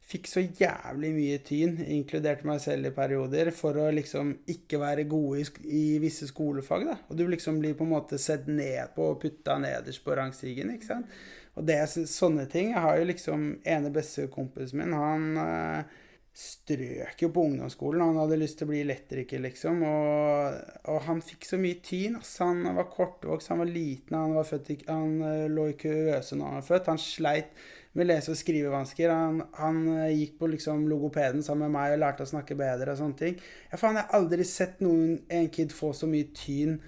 fikk 0.09 0.25
så 0.25 0.41
jævlig 0.41 1.11
mye 1.13 1.41
tyn, 1.45 1.75
inkludert 1.93 2.41
meg 2.47 2.61
selv 2.63 2.89
i 2.89 2.93
perioder, 2.95 3.51
for 3.53 3.77
å 3.77 3.89
liksom 3.93 4.32
ikke 4.49 4.80
være 4.82 5.05
gode 5.09 5.43
i, 5.43 5.49
i 5.69 5.84
visse 6.01 6.25
skolefag, 6.32 6.88
da. 6.88 6.95
Og 7.09 7.19
du 7.19 7.27
liksom 7.30 7.59
blir 7.61 7.75
på 7.77 7.86
en 7.86 7.93
måte 7.93 8.17
sett 8.21 8.49
ned 8.49 8.95
på 8.95 9.11
og 9.11 9.19
putta 9.21 9.59
nederst 9.61 10.01
på 10.05 10.17
rangstigen, 10.17 10.73
ikke 10.73 10.89
sant. 10.89 11.19
Og 11.60 11.66
det, 11.68 11.76
jeg 11.76 12.07
sånne 12.07 12.45
ting 12.47 12.70
Jeg 12.72 12.84
har 12.86 12.99
jo 12.99 13.07
liksom 13.10 13.49
ene 13.68 13.91
beste 13.91 14.30
kompisen 14.32 14.80
min, 14.80 14.95
han 14.95 15.41
eh, 15.43 15.97
strøk 16.39 17.20
jo 17.20 17.30
på 17.36 17.43
ungdomsskolen. 17.49 18.03
Han 18.05 18.20
hadde 18.22 18.38
lyst 18.39 18.60
til 18.60 18.68
å 18.68 18.72
bli 18.72 18.84
elektriker, 18.86 19.41
liksom. 19.43 19.82
Og, 19.84 20.60
og 20.93 21.01
han 21.07 21.20
fikk 21.26 21.47
så 21.49 21.60
mye 21.60 21.82
tyn. 21.84 22.16
Altså, 22.22 22.47
Han 22.47 22.78
var 22.78 22.88
kortvokst, 22.93 23.51
han 23.51 23.60
var 23.60 23.72
liten, 23.72 24.16
han, 24.16 24.38
var 24.38 24.47
født 24.47 24.86
han 24.88 25.18
eh, 25.26 25.49
lå 25.51 25.68
i 25.74 25.76
køøse 25.80 26.39
når 26.39 26.53
han 26.53 26.62
var 26.62 26.70
født. 26.70 26.91
Han 26.93 27.01
sleit 27.03 27.66
med 27.97 28.07
lese- 28.07 28.32
og 28.32 28.39
skrivevansker. 28.39 29.12
Han, 29.12 29.41
han 29.60 29.82
eh, 29.97 30.14
gikk 30.22 30.38
på 30.39 30.51
liksom 30.53 30.88
logopeden 30.88 31.43
sammen 31.43 31.68
med 31.68 31.76
meg 31.76 31.97
og 31.97 32.03
lærte 32.05 32.28
å 32.28 32.32
snakke 32.32 32.57
bedre 32.60 32.95
og 32.95 33.01
sånne 33.01 33.20
ting. 33.20 33.43
Ja, 33.74 33.82
faen, 33.82 33.99
jeg 33.99 34.07
har 34.07 34.22
aldri 34.22 34.47
sett 34.47 34.80
noen, 34.86 35.20
en 35.28 35.51
kid 35.51 35.76
få 35.76 35.91
så 35.97 36.07
mye 36.07 36.30
tyn 36.38 36.80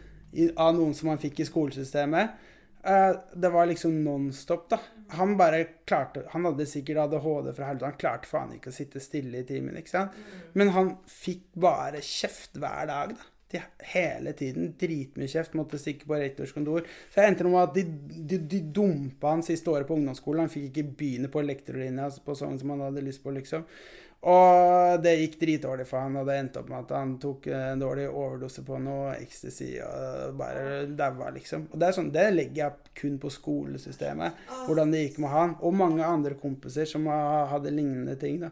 av 0.55 0.77
noen 0.77 0.95
som 0.95 1.11
han 1.11 1.19
fikk 1.19 1.43
i 1.43 1.49
skolesystemet. 1.49 2.39
Eh, 2.83 3.15
det 3.33 3.49
var 3.49 3.65
liksom 3.65 4.03
nonstop, 4.03 4.69
da. 4.69 4.79
Han 5.07 5.37
bare 5.37 5.63
klarte 5.85 6.23
Han 6.29 6.45
hadde 6.45 6.65
sikkert 6.65 6.97
ADHD 6.97 7.53
fra 7.53 7.67
helvete. 7.69 7.85
Han 7.85 7.99
klarte 7.99 8.29
faen 8.29 8.55
ikke 8.55 8.71
å 8.71 8.75
sitte 8.75 9.01
stille 9.03 9.43
i 9.43 9.47
timen, 9.47 9.77
ikke 9.77 9.93
sant. 9.93 10.17
Men 10.57 10.73
han 10.75 10.95
fikk 11.09 11.45
bare 11.61 12.01
kjeft 12.05 12.57
hver 12.57 12.89
dag, 12.89 13.13
da. 13.17 13.29
De, 13.51 13.59
hele 13.91 14.31
tiden. 14.39 14.69
Dritmye 14.79 15.27
kjeft. 15.27 15.57
Måtte 15.59 15.79
stikke 15.81 16.07
på 16.07 16.15
rektors 16.15 16.53
kontor. 16.55 16.85
Så 17.11 17.19
jeg 17.19 17.33
endte 17.33 17.43
med 17.43 17.59
at 17.59 17.73
de, 17.75 17.83
de, 18.31 18.37
de 18.53 18.61
dumpa 18.79 19.35
han 19.35 19.43
siste 19.43 19.67
året 19.73 19.89
på 19.89 19.97
ungdomsskolen. 19.99 20.45
Han 20.45 20.53
fikk 20.53 20.69
ikke 20.69 20.95
begynne 21.01 21.31
på 21.31 21.43
lektorlinja 21.43 22.07
på 22.23 22.37
sånn 22.39 22.55
som 22.61 22.71
han 22.73 22.85
hadde 22.87 23.03
lyst 23.03 23.21
på, 23.25 23.33
liksom. 23.35 23.67
Og 24.21 25.01
det 25.01 25.15
gikk 25.17 25.39
dritdårlig 25.41 25.87
for 25.89 26.03
han, 26.03 26.19
og 26.19 26.27
det 26.29 26.35
endte 26.37 26.61
opp 26.61 26.67
med 26.69 26.83
at 26.83 26.91
han 26.93 27.15
tok 27.21 27.47
en 27.57 27.79
dårlig 27.81 28.03
overdose 28.05 28.61
på 28.67 28.77
noe 28.83 29.15
ecstasy 29.15 29.71
og 29.81 30.35
bare 30.37 30.83
daua, 30.85 31.31
liksom. 31.33 31.63
Og 31.71 31.81
det 31.81 31.87
er 31.87 31.95
sånn, 31.97 32.11
det 32.13 32.27
legger 32.35 32.61
jeg 32.67 32.91
kun 33.01 33.15
på 33.23 33.31
skolesystemet, 33.33 34.43
hvordan 34.67 34.93
det 34.93 35.07
gikk 35.07 35.17
med 35.25 35.33
han. 35.33 35.55
Og 35.65 35.73
mange 35.73 36.05
andre 36.05 36.37
kompiser 36.37 36.85
som 36.89 37.09
hadde 37.09 37.73
lignende 37.73 38.13
ting, 38.21 38.37
da. 38.43 38.51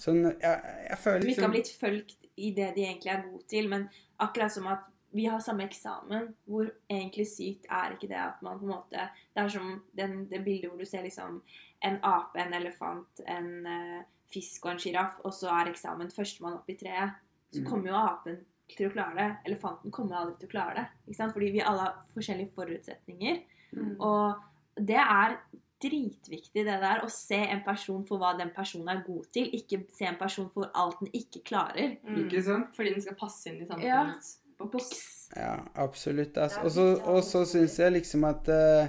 Sånn, 0.00 0.22
jeg, 0.24 0.76
jeg 0.88 0.96
føler 1.02 1.20
Som 1.20 1.28
ikke 1.28 1.44
har 1.44 1.52
liksom 1.52 1.56
blitt 1.58 1.74
fulgt 1.82 2.30
i 2.40 2.54
det 2.56 2.70
de 2.78 2.86
egentlig 2.86 3.12
er 3.12 3.26
gode 3.26 3.44
til. 3.52 3.68
Men 3.68 3.84
akkurat 4.24 4.54
som 4.54 4.70
at 4.72 4.86
vi 5.12 5.26
har 5.26 5.42
samme 5.44 5.66
eksamen, 5.66 6.30
hvor 6.48 6.70
egentlig 6.88 7.26
sykt 7.28 7.66
er 7.68 7.96
ikke 7.96 8.08
det 8.08 8.20
at 8.22 8.40
man 8.46 8.60
på 8.60 8.68
en 8.68 8.72
måte 8.76 9.08
Det 9.34 9.42
er 9.42 9.48
som 9.50 9.82
den, 9.98 10.24
det 10.30 10.44
bildet 10.46 10.70
hvor 10.70 10.78
du 10.78 10.86
ser 10.86 11.02
liksom 11.02 11.42
en 11.84 11.98
ape, 12.06 12.38
en 12.40 12.54
elefant, 12.54 13.22
en 13.26 13.66
eh, 13.66 14.00
fisk 14.32 14.64
og 14.66 14.72
en 14.72 14.78
sjiraff, 14.78 15.18
og 15.24 15.32
så 15.32 15.48
er 15.60 15.70
eksamen 15.72 16.10
førstemann 16.14 16.54
opp 16.60 16.68
i 16.70 16.76
treet. 16.76 17.12
Så 17.52 17.60
Mm. 17.62 17.66
kommer 17.70 17.88
jo 17.88 17.94
apen 17.96 18.36
til 18.76 18.88
å 18.88 18.92
klare 18.92 19.16
det. 19.16 19.36
Elefanten 19.52 19.90
kommer 19.90 20.16
aldri 20.16 20.38
til 20.38 20.48
å 20.48 20.52
klare 20.52 20.74
det. 20.74 20.86
Ikke 21.08 21.16
sant? 21.16 21.32
Fordi 21.34 21.50
vi 21.52 21.60
alle 21.60 21.80
har 21.80 21.96
forskjellige 22.14 22.52
forutsetninger. 22.54 23.40
Mm. 23.74 23.96
Og 24.00 24.34
det 24.76 24.96
er 24.96 25.36
dritviktig 25.82 26.64
det 26.66 26.80
der 26.82 27.00
å 27.02 27.08
se 27.10 27.34
en 27.36 27.62
person 27.64 28.04
for 28.04 28.18
hva 28.20 28.34
den 28.38 28.50
personen 28.54 28.88
er 28.92 29.02
god 29.06 29.24
til, 29.32 29.50
ikke 29.56 29.84
se 29.96 30.04
en 30.06 30.18
person 30.20 30.48
for 30.52 30.70
alt 30.74 30.98
den 31.00 31.08
ikke 31.16 31.42
klarer. 31.44 31.96
Ikke 32.06 32.42
sant? 32.44 32.74
Fordi 32.76 32.92
den 32.94 33.00
skal 33.00 33.16
passe 33.16 33.46
inn 33.48 33.62
i 33.62 33.66
Ja. 33.86 34.04
samfunnets 34.04 34.38
boks. 34.58 34.72
Boks. 34.72 35.28
Ja, 35.36 35.56
absolutt. 35.76 36.34
Altså. 36.36 37.00
Og 37.06 37.22
så- 37.24 37.46
syns 37.46 37.78
jeg 37.78 37.92
liksom 37.92 38.24
at 38.28 38.48
uh, 38.48 38.88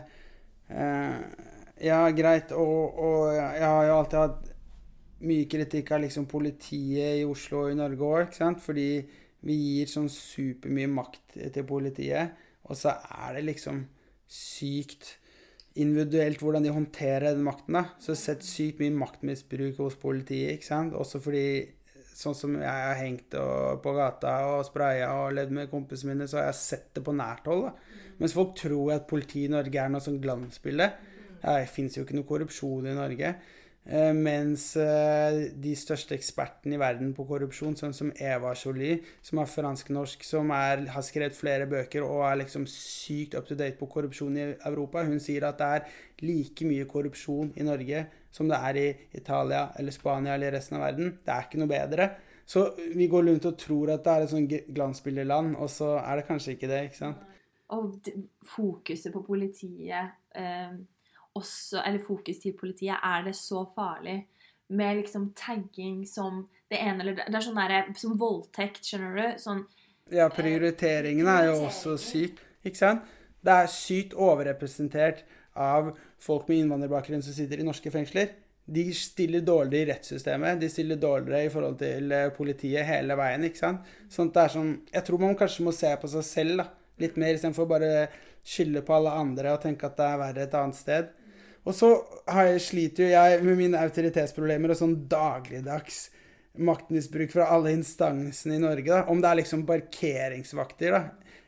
uh, 0.69 1.23
Ja, 1.81 2.11
greit, 2.11 2.51
og, 2.51 2.99
og 2.99 3.33
jeg 3.33 3.63
har 3.63 3.85
jo 3.87 3.93
alltid 3.97 4.19
hatt 4.19 4.50
mye 5.27 5.47
kritikk 5.49 5.91
av 5.95 6.03
liksom 6.03 6.27
politiet 6.29 7.21
i 7.21 7.25
Oslo 7.27 7.65
og 7.65 7.73
i 7.73 7.79
Norge 7.79 8.07
òg? 8.07 8.37
Fordi 8.63 8.89
vi 9.47 9.57
gir 9.57 9.89
sånn 9.89 10.09
supermye 10.11 10.89
makt 10.91 11.39
til 11.53 11.65
politiet, 11.65 12.37
og 12.69 12.77
så 12.77 12.93
er 12.93 13.39
det 13.39 13.47
liksom 13.47 13.83
sykt 14.31 15.15
individuelt 15.81 16.41
hvordan 16.41 16.65
de 16.65 16.73
håndterer 16.73 17.31
den 17.31 17.45
makten. 17.47 17.77
da. 17.79 17.83
Så 17.99 18.11
jeg 18.11 18.17
har 18.17 18.23
sett 18.25 18.47
sykt 18.47 18.81
mye 18.83 18.95
maktmisbruk 18.95 19.79
hos 19.79 19.95
politiet. 19.99 20.57
ikke 20.57 20.67
sant? 20.67 20.93
Også 20.93 21.21
fordi 21.23 21.69
sånn 22.21 22.35
som 22.37 22.57
jeg 22.59 22.67
har 22.67 22.99
hengt 22.99 23.33
på 23.81 23.93
gata 23.95 24.33
og 24.51 24.65
spraya 24.67 25.09
og 25.23 25.33
levd 25.37 25.55
med 25.57 25.71
kompisene 25.71 26.13
mine, 26.13 26.27
så 26.27 26.41
har 26.41 26.51
jeg 26.51 26.59
sett 26.59 26.91
det 26.95 27.05
på 27.05 27.15
nært 27.15 27.47
hold. 27.49 27.69
da. 27.69 27.73
Mens 28.19 28.35
folk 28.37 28.53
tror 28.59 28.93
at 28.93 29.07
politiet 29.09 29.49
i 29.49 29.53
Norge 29.53 29.79
er 29.79 29.89
noe 29.89 30.03
sånn 30.03 30.21
glansbilde. 30.21 30.91
Det 31.41 31.69
fins 31.73 31.97
jo 31.97 32.03
ikke 32.05 32.19
noe 32.19 32.29
korrupsjon 32.29 32.85
i 32.91 32.93
Norge. 32.93 33.33
Eh, 33.81 34.11
mens 34.13 34.75
eh, 34.77 35.47
de 35.57 35.71
største 35.73 36.13
ekspertene 36.13 36.77
i 36.77 36.79
verden 36.79 37.15
på 37.17 37.25
korrupsjon, 37.25 37.73
sånn 37.79 37.95
som 37.97 38.11
Eva 38.13 38.51
Jolie, 38.53 38.99
som 39.25 39.41
er 39.41 39.49
fransk-norsk, 39.49 40.25
som 40.27 40.53
er, 40.53 40.83
har 40.93 41.05
skrevet 41.05 41.37
flere 41.37 41.65
bøker 41.69 42.05
og 42.05 42.21
er 42.27 42.43
liksom 42.43 42.67
sykt 42.69 43.33
up 43.39 43.49
to 43.49 43.57
date 43.57 43.79
på 43.79 43.89
korrupsjon 43.89 44.37
i 44.37 44.45
Europa, 44.69 45.01
hun 45.07 45.17
sier 45.23 45.47
at 45.49 45.57
det 45.57 45.71
er 45.77 45.97
like 46.21 46.67
mye 46.69 46.85
korrupsjon 46.85 47.55
i 47.57 47.65
Norge 47.65 48.05
som 48.31 48.51
det 48.51 48.61
er 48.69 48.79
i 48.79 48.87
Italia 49.17 49.71
eller 49.79 49.97
Spania 49.97 50.37
eller 50.37 50.53
resten 50.55 50.77
av 50.77 50.85
verden. 50.85 51.17
Det 51.25 51.33
er 51.33 51.49
ikke 51.49 51.63
noe 51.63 51.73
bedre. 51.73 52.09
Så 52.45 52.67
vi 52.93 53.09
går 53.09 53.25
rundt 53.31 53.49
og 53.49 53.57
tror 53.59 53.95
at 53.95 54.05
det 54.05 54.13
er 54.13 54.23
et 54.27 54.31
sånn 54.31 54.47
glansbildeland, 54.77 55.55
og 55.57 55.69
så 55.73 55.95
er 56.03 56.21
det 56.21 56.29
kanskje 56.29 56.53
ikke 56.53 56.69
det. 56.69 56.85
ikke 56.89 57.01
sant? 57.01 57.27
Og 57.73 57.97
fokuset 58.45 59.13
på 59.13 59.25
politiet 59.25 60.13
eh, 60.37 60.73
også, 61.37 61.81
eller 61.85 62.01
fokus 62.03 62.41
til 62.43 62.55
politiet, 62.57 62.97
er 63.03 63.25
det 63.27 63.35
så 63.37 63.63
farlig 63.75 64.25
med 64.71 65.01
liksom 65.01 65.31
tagging 65.35 66.03
som 66.07 66.45
det 66.71 66.79
ene 66.79 67.03
eller 67.03 67.17
det 67.17 67.27
Det 67.27 67.35
er 67.35 67.45
sånn 67.45 67.59
derre 67.59 67.81
som 67.99 68.19
voldtekt, 68.19 68.85
skjønner 68.87 69.17
du? 69.17 69.39
Sånn 69.41 69.65
Ja, 70.11 70.27
prioriteringen 70.31 71.27
er 71.27 71.49
jo 71.49 71.57
også 71.67 71.97
syk, 71.99 72.39
ikke 72.63 72.79
sant? 72.79 73.03
Det 73.41 73.51
er 73.51 73.71
sykt 73.71 74.13
overrepresentert 74.13 75.23
av 75.57 75.91
folk 76.21 76.47
med 76.47 76.61
innvandrerbakgrunn 76.61 77.23
som 77.25 77.35
sitter 77.35 77.59
i 77.59 77.67
norske 77.67 77.91
fengsler. 77.91 78.35
De 78.71 78.83
stiller 78.95 79.41
dårligere 79.43 79.87
i 79.87 79.89
rettssystemet, 79.91 80.59
de 80.61 80.69
stiller 80.69 80.99
dårligere 81.01 81.47
i 81.47 81.51
forhold 81.51 81.79
til 81.79 82.11
eh, 82.15 82.29
politiet 82.35 82.85
hele 82.87 83.17
veien. 83.19 83.43
ikke 83.47 83.59
sant? 83.59 83.87
Sånn 84.11 84.29
at 84.29 84.37
det 84.37 84.43
er 84.43 84.53
sånn, 84.55 84.75
Jeg 84.93 85.07
tror 85.07 85.23
man 85.23 85.39
kanskje 85.39 85.65
må 85.65 85.73
se 85.75 85.91
på 85.99 86.11
seg 86.11 86.27
selv 86.27 86.61
da, 86.61 86.67
litt 87.01 87.17
mer, 87.17 87.33
istedenfor 87.35 87.67
bare 87.67 87.91
skylde 88.45 88.83
på 88.85 88.93
alle 88.95 89.15
andre 89.17 89.55
og 89.55 89.61
tenke 89.63 89.89
at 89.89 89.97
det 89.97 90.07
er 90.07 90.21
verre 90.21 90.45
et 90.45 90.55
annet 90.57 90.77
sted. 90.77 91.09
Og 91.65 91.75
så 91.77 91.91
jeg, 92.25 92.61
sliter 92.65 93.03
jo 93.05 93.09
jeg 93.11 93.43
med 93.45 93.57
mine 93.59 93.77
autoritetsproblemer 93.85 94.73
og 94.73 94.79
sånn 94.79 94.95
dagligdags 95.11 96.07
maktmisbruk 96.57 97.31
fra 97.31 97.45
alle 97.53 97.71
instansene 97.77 98.57
i 98.57 98.61
Norge. 98.63 98.87
da, 98.89 99.03
Om 99.07 99.21
det 99.21 99.29
er 99.29 99.39
liksom 99.43 99.65
parkeringsvakter, 99.69 100.91
da, 100.91 101.01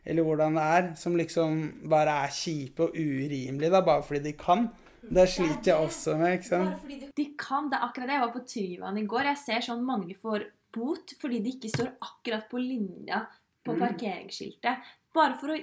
eller 0.06 0.24
hvordan 0.24 0.56
det 0.60 0.64
er, 0.78 0.88
som 1.00 1.18
liksom 1.18 1.60
bare 1.90 2.14
er 2.28 2.32
kjipe 2.36 2.88
og 2.88 2.96
urimelige, 2.96 3.72
da, 3.74 3.82
bare 3.82 4.04
fordi 4.06 4.24
de 4.30 4.34
kan. 4.40 4.70
Det 5.04 5.26
sliter 5.28 5.74
jeg 5.74 5.84
også 5.90 6.14
med, 6.18 6.38
ikke 6.38 6.48
sant. 6.48 6.86
De 7.18 7.26
kan, 7.36 7.66
det 7.70 7.76
er 7.80 7.88
akkurat 7.90 8.08
det. 8.08 8.14
Jeg 8.16 8.24
var 8.24 8.34
på 8.38 8.46
Tryvann 8.54 9.00
i 9.02 9.08
går. 9.12 9.28
Jeg 9.34 9.38
ser 9.42 9.66
sånn 9.66 9.84
mange 9.84 10.16
får 10.16 10.46
bot 10.74 11.12
fordi 11.20 11.42
de 11.44 11.52
ikke 11.58 11.70
står 11.74 11.90
akkurat 12.02 12.48
på 12.50 12.62
linja 12.62 13.26
på 13.66 13.74
Mm. 13.76 13.80
parkeringsskiltet. 13.84 14.78
Bare 15.14 15.36
for 15.38 15.52
å 15.54 15.58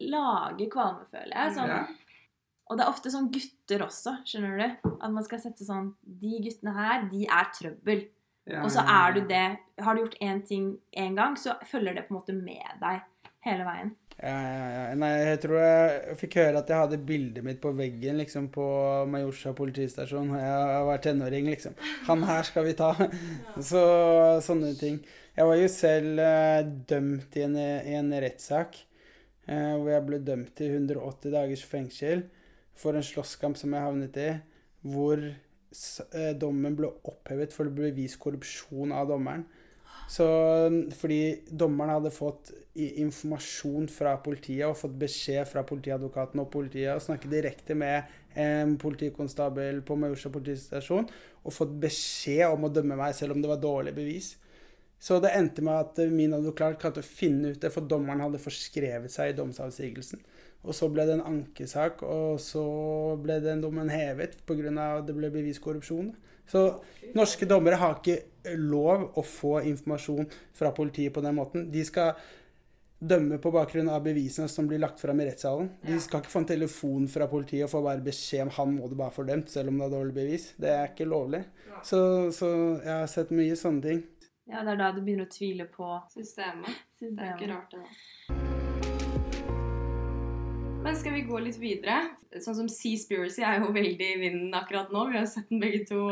lage 0.00 0.66
kvalme, 0.72 1.04
føler 1.12 1.34
jeg. 1.36 1.52
Sånn, 1.56 1.68
Ja. 1.68 1.86
Og 2.70 2.78
det 2.78 2.84
er 2.84 2.92
ofte 2.92 3.10
sånn 3.12 3.30
gutter 3.34 3.84
også, 3.84 4.16
skjønner 4.28 4.60
du? 4.60 4.90
At 4.94 5.12
man 5.12 5.24
skal 5.26 5.40
sette 5.42 5.66
sånn 5.66 5.92
De 6.02 6.38
guttene 6.44 6.74
her, 6.76 7.08
de 7.10 7.24
er 7.26 7.48
trøbbel. 7.56 8.04
Ja, 8.48 8.64
Og 8.64 8.72
så 8.74 8.82
er 8.82 9.14
du 9.14 9.20
det 9.30 9.44
Har 9.84 9.94
du 9.94 10.02
gjort 10.02 10.18
én 10.18 10.40
ting 10.46 10.76
én 10.98 11.14
gang, 11.18 11.36
så 11.38 11.58
følger 11.68 11.94
det 11.94 12.06
på 12.08 12.14
en 12.14 12.20
måte 12.20 12.34
med 12.34 12.78
deg 12.82 13.02
hele 13.42 13.66
veien. 13.66 13.90
Ja, 14.22 14.34
ja, 14.38 14.66
ja. 14.70 14.82
Nei, 14.98 15.10
jeg 15.24 15.38
tror 15.42 15.56
jeg 15.58 16.16
fikk 16.20 16.36
høre 16.38 16.60
at 16.60 16.68
jeg 16.70 16.78
hadde 16.78 16.98
bildet 17.08 17.42
mitt 17.42 17.58
på 17.62 17.72
veggen 17.74 18.20
liksom 18.20 18.46
på 18.54 18.66
Majorstua 19.10 19.54
politistasjon. 19.58 20.30
og 20.36 20.38
Jeg 20.38 20.84
var 20.86 21.02
tenåring, 21.02 21.48
liksom. 21.50 21.74
Han 22.06 22.22
her 22.28 22.46
skal 22.46 22.68
vi 22.68 22.76
ta. 22.78 22.92
Så 23.58 23.82
sånne 24.46 24.76
ting. 24.78 25.00
Jeg 25.34 25.48
var 25.48 25.58
jo 25.58 25.72
selv 25.72 26.22
eh, 26.22 26.60
dømt 26.92 27.38
i 27.40 27.44
en, 27.48 27.56
i 27.58 27.96
en 27.98 28.14
rettssak 28.22 28.78
eh, 29.48 29.72
hvor 29.74 29.90
jeg 29.90 30.06
ble 30.06 30.22
dømt 30.22 30.54
til 30.60 30.76
180 30.76 31.34
dagers 31.34 31.66
fengsel 31.66 32.26
for 32.78 32.96
en 32.96 33.06
slåsskamp 33.06 33.58
som 33.58 33.74
jeg 33.74 33.86
havnet 33.86 34.18
i, 34.20 34.28
hvor 34.92 35.20
eh, 35.22 36.32
dommen 36.38 36.76
ble 36.78 36.90
opphevet 37.08 37.54
for 37.54 37.68
det 37.68 37.76
ble 37.76 37.92
vist 37.96 38.20
korrupsjon 38.22 38.94
av 38.96 39.10
dommeren. 39.12 39.44
Så 40.12 40.26
fordi 40.98 41.20
dommeren 41.48 41.94
hadde 41.94 42.10
fått 42.12 42.50
informasjon 42.76 43.86
fra 43.92 44.16
politiet 44.24 44.66
og 44.66 44.76
fått 44.76 44.96
beskjed 45.00 45.46
fra 45.48 45.62
politiadvokaten 45.68 46.42
og 46.42 46.50
politiet 46.52 46.92
og 46.92 47.04
snakket 47.04 47.32
direkte 47.32 47.76
med 47.78 48.10
en 48.42 48.74
politikonstabel 48.80 49.80
på 49.86 49.96
Majorstua 50.00 50.34
politistasjon 50.34 51.08
og 51.42 51.56
fått 51.56 51.72
beskjed 51.80 52.44
om 52.50 52.66
å 52.68 52.72
dømme 52.72 52.98
meg 52.98 53.16
selv 53.16 53.36
om 53.36 53.44
det 53.44 53.50
var 53.52 53.62
dårlig 53.62 53.94
bevis. 53.96 54.34
Så 55.02 55.18
det 55.18 55.32
endte 55.34 55.64
med 55.66 55.80
at 55.80 55.98
min 56.12 56.34
advokat 56.36 56.76
klarte 56.80 57.02
å 57.02 57.06
finne 57.06 57.54
ut 57.54 57.62
det, 57.62 57.72
for 57.74 57.88
dommeren 57.90 58.22
hadde 58.22 58.38
forskrevet 58.42 59.10
seg 59.10 59.32
i 59.32 59.38
domsavsigelsen. 59.38 60.20
Og 60.62 60.76
så 60.78 60.86
ble 60.92 61.06
det 61.08 61.16
en 61.16 61.24
ankesak, 61.26 62.04
og 62.06 62.38
så 62.42 62.62
ble 63.22 63.40
den 63.42 63.62
dommen 63.64 63.90
hevet 63.90 64.36
pga. 64.46 64.70
at 64.98 65.06
det 65.06 65.16
ble 65.16 65.30
bevist 65.30 65.62
korrupsjon. 65.62 66.12
Så 66.46 66.82
norske 67.14 67.46
dommere 67.46 67.80
har 67.80 67.98
ikke 67.98 68.54
lov 68.58 69.10
å 69.18 69.24
få 69.26 69.60
informasjon 69.66 70.28
fra 70.54 70.70
politiet 70.74 71.14
på 71.14 71.22
den 71.24 71.34
måten. 71.34 71.70
De 71.72 71.84
skal 71.84 72.14
dømme 73.02 73.38
på 73.42 73.50
bakgrunn 73.50 73.90
av 73.90 74.04
bevisene 74.04 74.46
som 74.48 74.68
blir 74.70 74.78
lagt 74.82 75.00
fram 75.02 75.20
i 75.20 75.26
rettssalen. 75.26 75.72
De 75.82 75.98
skal 76.02 76.22
ikke 76.22 76.30
få 76.30 76.44
en 76.44 76.50
telefon 76.52 77.08
fra 77.10 77.26
politiet 77.30 77.66
og 77.66 77.72
få 77.72 77.82
bare 77.82 78.04
beskjed 78.04 78.46
om 78.46 78.54
han 78.58 78.76
må 78.76 78.90
du 78.90 78.96
bare 78.98 79.14
få 79.14 79.26
dømt, 79.26 79.50
selv 79.50 79.72
om 79.72 79.80
det 79.80 79.88
er 79.88 79.96
dårlig 79.96 80.16
bevis. 80.20 80.48
Det 80.62 80.70
er 80.70 80.92
ikke 80.92 81.10
lovlig. 81.10 81.42
Så, 81.82 82.30
så 82.36 82.52
jeg 82.78 82.94
har 82.94 83.10
sett 83.10 83.34
mye 83.34 83.58
sånne 83.58 83.86
ting. 83.88 84.06
Ja, 84.50 84.62
det 84.62 84.76
er 84.76 84.82
da 84.84 84.94
du 84.94 85.02
begynner 85.02 85.26
å 85.26 85.32
tvile 85.32 85.66
på 85.70 85.94
Systemet. 86.14 86.82
Det 87.02 87.14
er 87.18 87.34
ikke 87.34 87.54
rart, 87.54 87.74
det. 87.74 87.82
da. 87.82 88.51
Men 90.84 90.96
skal 90.96 91.12
vi 91.12 91.20
gå 91.22 91.38
litt 91.38 91.58
videre? 91.62 91.98
Sånn 92.42 92.56
som 92.56 92.68
Seaspiracy 92.70 93.44
er 93.46 93.60
jo 93.62 93.68
veldig 93.74 94.06
i 94.14 94.18
vinden 94.18 94.54
akkurat 94.56 94.90
nå. 94.90 95.04
Vi 95.12 95.18
har 95.20 95.28
sett 95.30 95.50
den 95.52 95.60
begge 95.62 95.84
to 95.86 96.08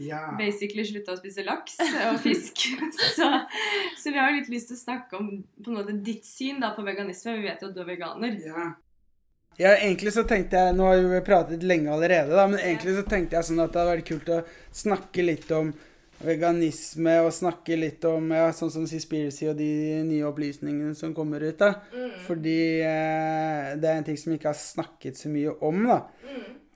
Ja. 0.00 0.22
basically 0.38 0.84
slutta 0.86 1.12
å 1.12 1.18
spise 1.20 1.44
laks 1.44 1.76
og 1.82 2.20
fisk. 2.24 2.62
så, 3.18 3.28
så 4.00 4.14
vi 4.14 4.18
har 4.18 4.30
jo 4.30 4.38
litt 4.38 4.48
lyst 4.54 4.70
til 4.72 4.78
å 4.78 4.84
snakke 4.84 5.18
om 5.20 5.28
på 5.60 5.70
en 5.70 5.76
måte 5.76 5.96
ditt 6.06 6.24
syn 6.24 6.62
da, 6.62 6.72
på 6.76 6.86
veganisme. 6.86 7.36
Vi 7.36 7.48
vet 7.50 7.60
jo 7.60 7.68
at 7.68 7.76
du 7.76 7.82
er 7.84 7.90
veganer. 7.90 8.38
Ja. 8.46 8.68
ja, 9.60 9.74
egentlig 9.74 10.14
så 10.16 10.24
tenkte 10.28 10.62
jeg 10.62 10.78
Nå 10.78 10.88
har 10.88 11.02
vi 11.04 11.24
pratet 11.26 11.66
lenge 11.66 11.92
allerede, 11.92 12.32
da, 12.32 12.46
men 12.48 12.62
egentlig 12.62 12.96
så 12.96 13.04
tenkte 13.08 13.36
jeg 13.36 13.50
sånn 13.50 13.60
at 13.66 13.74
det 13.74 13.82
hadde 13.82 13.96
vært 13.98 14.08
kult 14.08 14.32
å 14.32 14.40
snakke 14.84 15.26
litt 15.26 15.52
om 15.52 15.74
veganisme 16.22 17.18
og 17.24 17.32
snakke 17.34 17.76
litt 17.78 18.04
om 18.08 18.30
ja, 18.34 18.48
sånn 18.54 18.72
som 18.72 18.88
Seaspiracy 18.88 19.48
og 19.50 19.58
de 19.58 19.70
nye 20.06 20.26
opplysningene 20.28 20.94
som 20.98 21.14
kommer 21.16 21.44
ut. 21.44 21.58
da. 21.60 21.72
Fordi 22.26 22.58
eh, 22.84 23.72
det 23.80 23.90
er 23.90 23.98
en 23.98 24.06
ting 24.06 24.18
som 24.20 24.34
ikke 24.34 24.52
har 24.52 24.60
snakket 24.60 25.20
så 25.20 25.32
mye 25.32 25.56
om. 25.64 25.86
da. 25.90 26.00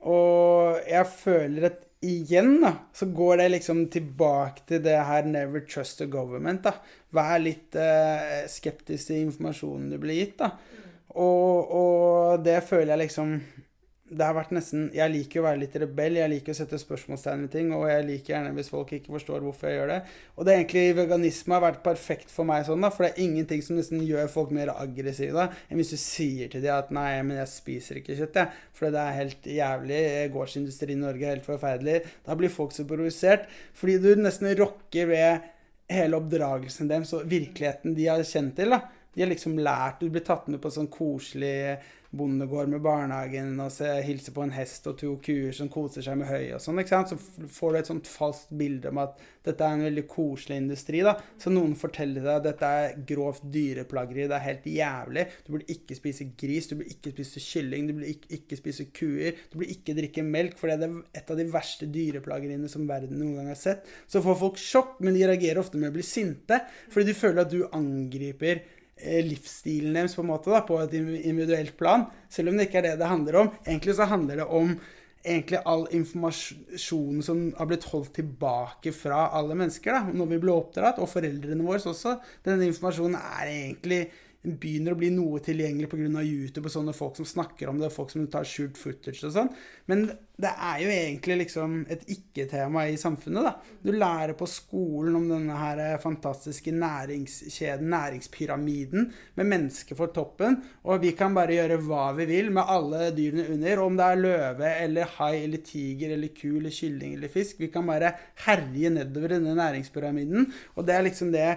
Og 0.09 0.81
jeg 0.87 1.07
føler 1.11 1.69
at 1.71 1.85
igjen 2.05 2.61
da, 2.63 2.73
så 2.95 3.09
går 3.11 3.41
det 3.41 3.49
liksom 3.57 3.81
tilbake 3.91 4.63
til 4.67 4.83
det 4.83 4.95
her 4.95 5.23
'never 5.23 5.65
trust 5.67 5.97
the 5.99 6.07
government'. 6.07 6.63
da. 6.63 6.73
Vær 7.11 7.37
litt 7.39 7.75
eh, 7.75 8.47
skeptisk 8.47 9.07
til 9.07 9.27
informasjonen 9.27 9.89
du 9.89 9.97
blir 9.97 10.15
gitt. 10.15 10.37
da. 10.39 10.51
Og, 11.09 11.71
og 11.73 12.45
det 12.45 12.63
føler 12.63 12.93
jeg 12.93 13.09
liksom 13.09 13.41
det 14.09 14.25
har 14.25 14.33
vært 14.33 14.51
nesten, 14.55 14.87
Jeg 14.95 15.11
liker 15.13 15.41
å 15.41 15.45
være 15.45 15.61
litt 15.61 15.75
rebell, 15.81 16.17
jeg 16.17 16.31
liker 16.31 16.53
å 16.53 16.57
sette 16.57 16.79
spørsmålstegn 16.81 17.43
ved 17.45 17.51
ting, 17.53 17.71
og 17.75 17.85
jeg 17.89 18.05
liker 18.07 18.33
gjerne 18.33 18.53
hvis 18.57 18.71
folk 18.73 18.93
ikke 18.97 19.13
forstår 19.13 19.43
hvorfor 19.45 19.69
jeg 19.69 19.79
gjør 19.79 19.91
det. 19.93 19.99
Og 20.35 20.45
det 20.45 20.53
er 20.53 20.61
egentlig 20.61 20.85
veganisme 20.97 21.55
har 21.55 21.65
vært 21.65 21.83
perfekt 21.85 22.33
for 22.33 22.49
meg 22.49 22.65
sånn, 22.67 22.81
da, 22.85 22.91
for 22.93 23.05
det 23.05 23.11
er 23.11 23.23
ingenting 23.27 23.61
som 23.65 23.77
nesten 23.77 24.01
gjør 24.05 24.31
folk 24.33 24.53
mer 24.55 24.73
aggressive 24.73 25.35
da, 25.37 25.47
enn 25.69 25.81
hvis 25.81 25.93
du 25.93 25.99
sier 26.01 26.49
til 26.51 26.65
dem 26.65 26.75
at 26.75 26.91
'nei, 26.95 27.21
men 27.21 27.37
jeg 27.37 27.53
spiser 27.53 28.01
ikke 28.01 28.17
kjøtt', 28.17 28.41
jeg. 28.41 28.65
For 28.73 28.93
det 28.93 29.03
er 29.03 29.17
helt 29.19 29.49
jævlig. 29.59 30.01
Gårdsindustrien 30.33 30.97
i 30.97 31.05
Norge 31.05 31.25
er 31.25 31.35
helt 31.35 31.47
forferdelig. 31.47 32.01
Da 32.25 32.35
blir 32.39 32.53
folk 32.53 32.73
så 32.73 32.87
provosert, 32.87 33.49
fordi 33.73 33.97
du 34.01 34.13
nesten 34.15 34.49
rokker 34.57 35.09
ved 35.09 35.49
hele 35.89 36.17
oppdragelsen 36.19 36.89
deres 36.89 37.13
og 37.17 37.27
virkeligheten 37.29 37.95
de 37.97 38.07
har 38.09 38.23
kjent 38.23 38.55
til. 38.57 38.69
da. 38.73 38.81
De 39.13 39.23
har 39.23 39.29
liksom 39.31 39.57
lært 39.57 39.99
Du 39.99 40.09
blir 40.09 40.23
tatt 40.25 40.47
med 40.47 40.61
på 40.61 40.71
sånn 40.71 40.87
koselig 40.87 41.79
bondegård 42.09 42.71
med 42.71 42.81
barnehagen 42.81 43.59
og 43.61 43.69
se, 43.73 43.87
hilse 44.05 44.33
på 44.33 44.41
en 44.41 44.53
hest 44.55 44.87
og 44.89 44.95
to 44.97 45.11
kuer 45.23 45.53
som 45.55 45.69
koser 45.71 46.05
seg 46.05 46.17
med 46.17 46.29
høy 46.29 46.55
og 46.55 46.63
sånn. 46.63 46.81
Så 46.81 47.17
får 47.53 47.75
du 47.75 47.79
et 47.79 47.91
sånt 47.91 48.09
falskt 48.09 48.53
bilde 48.57 48.89
om 48.89 49.01
at 49.03 49.19
dette 49.45 49.65
er 49.65 49.75
en 49.75 49.85
veldig 49.85 50.05
koselig 50.09 50.57
industri. 50.59 51.03
da. 51.05 51.15
Så 51.41 51.53
noen 51.53 51.75
forteller 51.79 52.25
deg 52.25 52.31
at 52.33 52.47
dette 52.47 52.71
er 52.79 52.97
grovt 53.11 53.45
dyreplageri, 53.53 54.25
det 54.29 54.37
er 54.37 54.45
helt 54.45 54.65
jævlig. 54.69 55.25
Du 55.45 55.53
burde 55.53 55.69
ikke 55.75 55.97
spise 55.97 56.27
gris, 56.39 56.69
du 56.69 56.79
burde 56.79 56.95
ikke 56.95 57.13
spise 57.13 57.45
kylling, 57.45 57.87
du 57.87 57.95
burde 57.99 58.11
ikke, 58.15 58.33
ikke 58.39 58.59
spise 58.59 58.87
kuer. 58.89 59.37
Du 59.51 59.59
burde 59.59 59.71
ikke 59.75 59.97
drikke 60.01 60.25
melk, 60.25 60.57
for 60.59 60.71
det 60.71 60.89
er 60.89 61.21
et 61.21 61.31
av 61.31 61.39
de 61.39 61.47
verste 61.53 61.89
dyreplageriene 61.93 62.71
som 62.71 62.89
verden 62.89 63.21
noen 63.21 63.37
gang 63.39 63.53
har 63.53 63.61
sett. 63.61 63.87
Så 64.09 64.23
får 64.25 64.41
folk 64.41 64.59
sjokk, 64.61 64.97
men 65.05 65.17
de 65.17 65.27
reagerer 65.29 65.61
ofte 65.61 65.79
med 65.79 65.93
å 65.93 65.97
bli 65.99 66.05
sinte, 66.05 66.63
fordi 66.89 67.11
de 67.11 67.17
føler 67.17 67.45
at 67.45 67.53
du 67.53 67.63
angriper 67.69 68.65
livsstilen 68.99 69.95
deres 69.95 70.15
på 70.17 70.23
en 70.23 70.31
måte 70.31 70.53
da, 70.53 70.63
på 70.67 70.79
et 70.83 70.95
individuelt 70.99 71.75
plan. 71.79 72.07
Selv 72.31 72.51
om 72.51 72.57
det 72.59 72.67
ikke 72.67 72.81
er 72.81 72.89
det 72.89 72.95
det 73.01 73.11
handler 73.11 73.43
om. 73.43 73.51
Egentlig 73.65 73.95
så 73.97 74.07
handler 74.09 74.41
det 74.41 74.47
om 74.47 74.73
egentlig 75.19 75.59
all 75.67 75.85
informasjonen 75.95 77.23
som 77.25 77.41
har 77.57 77.67
blitt 77.69 77.87
holdt 77.91 78.13
tilbake 78.19 78.93
fra 78.95 79.25
alle 79.35 79.57
mennesker 79.59 79.95
da, 79.95 80.15
når 80.15 80.31
vi 80.33 80.41
ble 80.45 80.55
oppdratt, 80.55 81.01
og 81.03 81.11
foreldrene 81.11 81.65
våre 81.65 81.81
også. 81.91 82.17
Denne 82.45 82.69
informasjonen 82.69 83.19
er 83.19 83.51
egentlig 83.51 84.01
begynner 84.39 84.95
å 84.95 84.99
bli 84.99 85.09
noe 85.11 85.41
tilgjengelig 85.43 85.89
pga. 85.91 86.23
YouTube 86.23 86.69
og 86.69 86.73
sånne 86.73 86.93
folk 86.95 87.17
som 87.19 87.27
snakker 87.27 87.69
om 87.69 87.79
det, 87.79 87.91
folk 87.91 88.11
som 88.13 88.23
tar 88.31 88.47
skjult 88.47 88.77
footage 88.79 89.27
og 89.27 89.33
sånn. 89.35 89.49
Men 89.91 90.05
det 90.39 90.51
er 90.53 90.77
jo 90.79 90.91
egentlig 90.93 91.35
liksom 91.41 91.73
et 91.91 92.05
ikke-tema 92.13 92.85
i 92.87 92.95
samfunnet, 92.99 93.43
da. 93.43 93.75
Du 93.83 93.91
lærer 93.91 94.35
på 94.39 94.47
skolen 94.47 95.17
om 95.19 95.25
denne 95.27 95.57
her 95.59 95.81
fantastiske 95.99 96.71
næringskjeden, 96.71 97.89
næringspyramiden, 97.91 99.09
med 99.39 99.49
mennesker 99.51 99.99
for 99.99 100.13
toppen, 100.15 100.61
og 100.87 101.03
vi 101.03 101.11
kan 101.19 101.35
bare 101.35 101.57
gjøre 101.57 101.79
hva 101.83 102.05
vi 102.17 102.29
vil 102.29 102.53
med 102.55 102.71
alle 102.71 103.09
dyrene 103.15 103.49
under. 103.55 103.83
Om 103.83 103.99
det 103.99 104.07
er 104.07 104.23
løve 104.23 104.71
eller 104.85 105.11
hai 105.17 105.33
eller 105.41 105.65
tiger 105.65 106.15
eller 106.15 106.31
ku 106.35 106.47
eller 106.53 106.73
kylling 106.73 107.17
eller 107.17 107.31
fisk. 107.33 107.59
Vi 107.59 107.71
kan 107.73 107.87
bare 107.89 108.13
herje 108.45 108.93
nedover 108.95 109.35
denne 109.35 109.57
næringspyramiden, 109.59 110.47
og 110.77 110.87
det 110.87 110.95
er 110.95 111.05
liksom 111.09 111.35
det 111.35 111.49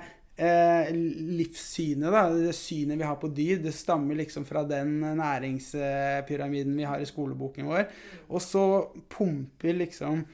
eh, 0.42 0.90
livssynet, 1.38 2.10
da, 2.12 2.26
det 2.34 2.54
synet 2.58 3.00
vi 3.00 3.06
har 3.06 3.18
på 3.20 3.30
dyr, 3.32 3.62
det 3.62 3.74
stammer 3.76 4.18
liksom 4.18 4.46
fra 4.48 4.64
den 4.68 4.98
næringspyramiden 5.18 6.76
vi 6.78 6.86
har 6.88 7.02
i 7.02 7.08
skoleboken 7.08 7.70
vår. 7.70 7.88
Og 8.28 8.42
så 8.42 8.64
pumper 9.12 9.82
liksom 9.82 10.24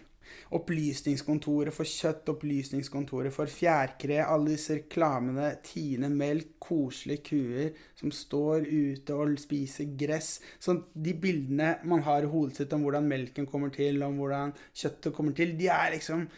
Opplysningskontoret 0.56 1.74
for 1.76 1.88
kjøtt, 1.88 2.28
Opplysningskontoret 2.32 3.34
for 3.34 3.50
fjærkre, 3.52 4.22
alle 4.24 4.54
disse 4.54 4.78
reklamene, 4.78 5.50
Tine 5.64 6.09
melk, 6.12 6.54
koselige 6.68 7.22
kuer 7.26 7.70
som 7.98 8.12
står 8.12 8.64
ute 8.68 9.16
og 9.16 9.36
spiser 9.40 9.90
gress. 10.00 10.38
Så 10.61 10.76
de 10.92 11.14
bildene 11.20 11.74
man 11.88 12.04
har 12.06 12.24
i 12.24 12.32
hodet 12.32 12.62
sitt 12.62 12.72
om 12.76 12.84
hvordan 12.86 13.09
melken 13.09 13.48
kommer 13.48 13.72
til, 13.74 14.02
om 14.04 14.16
hvordan 14.20 14.54
kjøttet 14.72 15.16
kommer 15.16 15.36
til, 15.36 15.56
de 15.59 15.68
er 15.72 15.94
liksom 15.96 16.28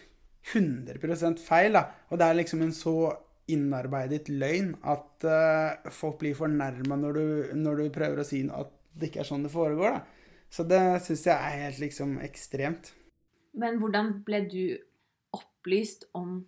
100 0.54 1.38
feil. 1.44 1.72
da. 1.74 1.86
Og 2.10 2.18
det 2.18 2.26
er 2.26 2.40
liksom 2.40 2.62
en 2.62 2.74
så 2.74 2.96
innarbeidet 3.55 4.28
løgn 4.32 4.74
at 4.88 5.26
uh, 5.26 5.90
folk 5.94 6.20
blir 6.22 6.36
fornærma 6.38 6.98
når, 6.98 7.20
når, 7.59 7.82
du 7.82 7.94
prøver 7.94 8.22
å 8.22 8.26
si 8.26 8.42
at 8.46 8.72
det 8.96 9.11
ikke 9.11 9.22
er 9.24 9.28
sånn 9.28 9.46
det 9.46 9.53
foregår. 9.53 9.98
Da. 9.98 10.30
Så 10.51 10.66
det 10.66 10.82
syns 11.07 11.26
jeg 11.28 11.36
er 11.36 11.66
helt 11.66 11.82
liksom 11.82 12.16
ekstremt. 12.24 12.92
Men 13.59 13.78
hvordan 13.82 14.20
ble 14.26 14.44
du 14.51 14.62
opplyst 15.36 16.09
om 16.18 16.40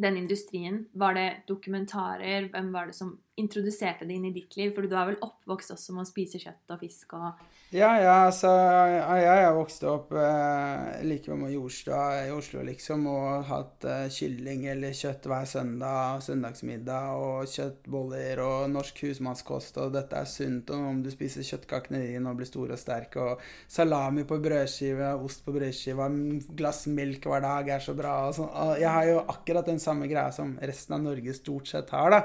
den 0.00 0.18
industrien? 0.18 0.84
Var 0.98 1.16
det 1.18 1.28
dokumentarer? 1.48 2.48
Hvem 2.52 2.72
var 2.74 2.90
det 2.90 2.98
som 2.98 3.14
introduserte 3.40 4.06
det 4.06 4.16
inn 4.16 4.28
i 4.28 4.34
ditt 4.34 4.56
liv? 4.58 4.74
For 4.76 4.86
du 4.86 4.94
er 4.94 5.08
vel 5.10 5.18
oppvokst 5.24 5.74
også 5.74 5.96
med 5.96 6.04
å 6.04 6.08
spise 6.08 6.40
kjøtt 6.42 6.74
og 6.74 6.82
fisk 6.82 7.16
og 7.18 7.40
Ja, 7.70 7.90
ja, 8.02 8.14
altså 8.26 8.50
Jeg 8.50 9.44
har 9.44 9.54
vokst 9.54 9.84
opp 9.86 10.12
eh, 10.18 11.00
like 11.06 11.30
ved 11.30 11.38
Majorstua 11.38 12.24
i 12.24 12.32
Oslo, 12.34 12.64
liksom, 12.66 13.06
og 13.10 13.46
hatt 13.46 13.86
eh, 13.86 14.06
kylling 14.10 14.66
eller 14.72 14.96
kjøtt 14.96 15.28
hver 15.30 15.46
søndag, 15.46 16.24
søndagsmiddag, 16.26 17.12
og 17.14 17.50
kjøttboller 17.50 18.42
og 18.42 18.70
norsk 18.74 19.04
husmannskost, 19.06 19.78
og 19.84 19.94
dette 19.94 20.18
er 20.18 20.30
sunt, 20.30 20.72
og 20.74 20.88
om 20.90 21.02
du 21.04 21.10
spiser 21.14 21.46
kjøttkakene 21.46 22.02
dine 22.02 22.32
og 22.32 22.40
blir 22.40 22.50
stor 22.50 22.74
og 22.74 22.80
sterk, 22.80 23.18
og 23.22 23.44
salami 23.70 24.26
på 24.26 24.40
brødskive, 24.42 25.12
ost 25.22 25.44
på 25.46 25.54
brødskive, 25.54 26.10
glass 26.58 26.86
melk 26.90 27.30
hver 27.30 27.46
dag 27.46 27.70
er 27.76 27.84
så 27.84 27.94
bra, 27.98 28.16
og 28.28 28.38
sånn. 28.38 28.50
Jeg 28.82 28.90
har 28.90 29.12
jo 29.12 29.20
akkurat 29.30 29.70
den 29.70 29.78
samme 29.82 30.10
greia 30.10 30.34
som 30.34 30.56
resten 30.58 30.98
av 30.98 31.06
Norge 31.06 31.38
stort 31.38 31.70
sett 31.70 31.94
har, 31.94 32.10
da. 32.14 32.24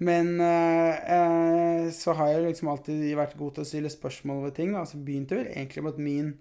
Men 0.00 0.40
eh, 0.40 1.12
eh, 1.12 1.90
så 1.92 2.14
har 2.16 2.32
jeg 2.32 2.46
liksom 2.46 2.70
alltid 2.72 3.02
vært 3.18 3.36
god 3.36 3.56
til 3.56 3.66
å 3.66 3.68
stille 3.68 3.92
spørsmål 3.92 4.40
over 4.42 4.54
ting. 4.56 4.72
Da. 4.72 4.86
Så 4.88 5.00
begynte 5.04 5.36
vel 5.36 5.50
egentlig 5.52 5.84
med 5.84 5.92
at 5.92 6.00
min 6.06 6.32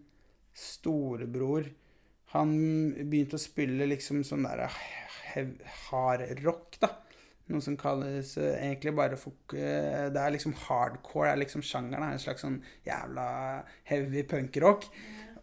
storebror 0.59 1.69
Han 2.33 2.49
begynte 3.09 3.37
å 3.37 3.41
spille 3.41 3.87
liksom 3.89 4.23
sånn 4.27 4.47
derre 4.47 4.69
hardrock, 5.89 6.79
da. 6.81 6.91
Noe 7.49 7.63
som 7.65 7.77
kalles 7.79 8.35
uh, 8.37 8.51
egentlig 8.59 8.91
bare 8.93 9.17
for 9.17 9.33
Det 9.55 10.19
er 10.21 10.33
liksom 10.35 10.53
hardcore, 10.67 11.31
det 11.31 11.31
er 11.33 11.39
liksom 11.41 11.63
sjangeren. 11.65 12.11
En 12.13 12.21
slags 12.21 12.45
sånn 12.45 12.59
jævla 12.85 13.25
heavy 13.89 14.21
punkrock. 14.29 14.85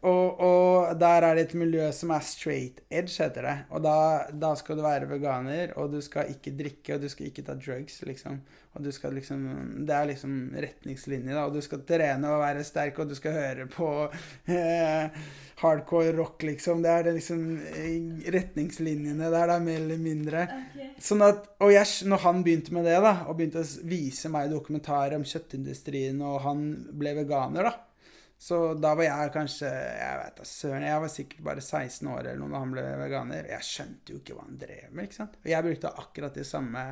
Og, 0.07 0.41
og, 0.41 0.93
der 1.01 1.25
er 1.27 1.35
det 1.35 1.49
et 1.49 1.57
miljø 1.59 1.87
som 1.95 2.13
er 2.15 2.23
straight 2.23 2.83
edge, 2.87 3.17
heter 3.19 3.47
det. 3.49 3.55
Og 3.75 3.83
da, 3.83 3.97
da, 4.31 4.53
skal 4.59 4.79
du 4.79 4.85
være 4.85 5.09
veganer, 5.11 5.73
og 5.81 5.91
du 5.97 5.99
skal 6.05 6.31
ikke 6.31 6.55
drikke, 6.59 6.95
og 6.95 7.03
du 7.03 7.09
skal 7.11 7.31
ikke 7.31 7.43
ta 7.47 7.57
drugs, 7.59 7.99
liksom. 8.07 8.39
Og 8.77 8.85
du 8.85 8.91
skal 8.93 9.15
liksom 9.17 9.41
Det 9.89 9.95
er 9.97 10.09
liksom 10.11 10.33
retningslinje, 10.53 11.33
da. 11.33 11.47
Og 11.47 11.57
du 11.57 11.63
skal 11.65 11.83
trene 11.89 12.31
og 12.31 12.45
være 12.45 12.67
sterk, 12.67 13.01
og 13.03 13.11
du 13.11 13.17
skal 13.19 13.35
høre 13.35 13.67
på 13.73 13.89
eh, 14.53 15.17
hardcore 15.63 16.13
rock, 16.19 16.45
liksom. 16.47 16.85
Det 16.85 16.93
er 16.93 17.09
det 17.09 17.17
liksom 17.17 17.43
eh, 17.73 18.31
retningslinjene 18.37 19.33
der, 19.33 19.49
da, 19.51 19.59
mer 19.65 19.81
eller 19.81 19.99
mindre. 20.03 20.47
Okay. 20.61 20.93
Sånn 21.03 21.25
at 21.27 21.51
Og 21.65 21.75
jeg, 21.75 21.89
når 22.07 22.23
han 22.29 22.47
begynte 22.47 22.77
med 22.77 22.87
det, 22.87 23.01
da, 23.03 23.17
og 23.27 23.41
begynte 23.41 23.65
å 23.65 23.91
vise 23.91 24.31
meg 24.31 24.55
dokumentarer 24.55 25.19
om 25.19 25.27
kjøttindustrien, 25.27 26.23
og 26.23 26.45
han 26.47 26.65
ble 26.95 27.17
veganer, 27.25 27.73
da 27.73 27.86
så 28.39 28.57
da 28.77 28.93
var 28.95 29.07
jeg 29.07 29.33
kanskje 29.33 29.69
Jeg 29.69 30.17
vet 30.21 30.41
da 30.41 30.45
søren. 30.47 30.85
Jeg 30.85 31.03
var 31.03 31.13
sikkert 31.13 31.45
bare 31.47 31.63
16 31.65 32.11
år 32.13 32.19
eller 32.21 32.41
noe 32.43 32.53
da 32.53 32.63
han 32.63 32.75
ble 32.75 32.85
veganer. 33.01 33.49
Jeg 33.55 33.69
skjønte 33.69 34.13
jo 34.13 34.21
ikke 34.21 34.37
hva 34.37 34.45
han 34.45 34.59
drev 34.61 34.91
med. 34.91 35.09
ikke 35.09 35.21
sant? 35.23 35.39
Og 35.41 35.49
jeg 35.51 35.67
brukte 35.69 35.95
akkurat 36.05 36.37
de 36.37 36.45
samme 36.47 36.85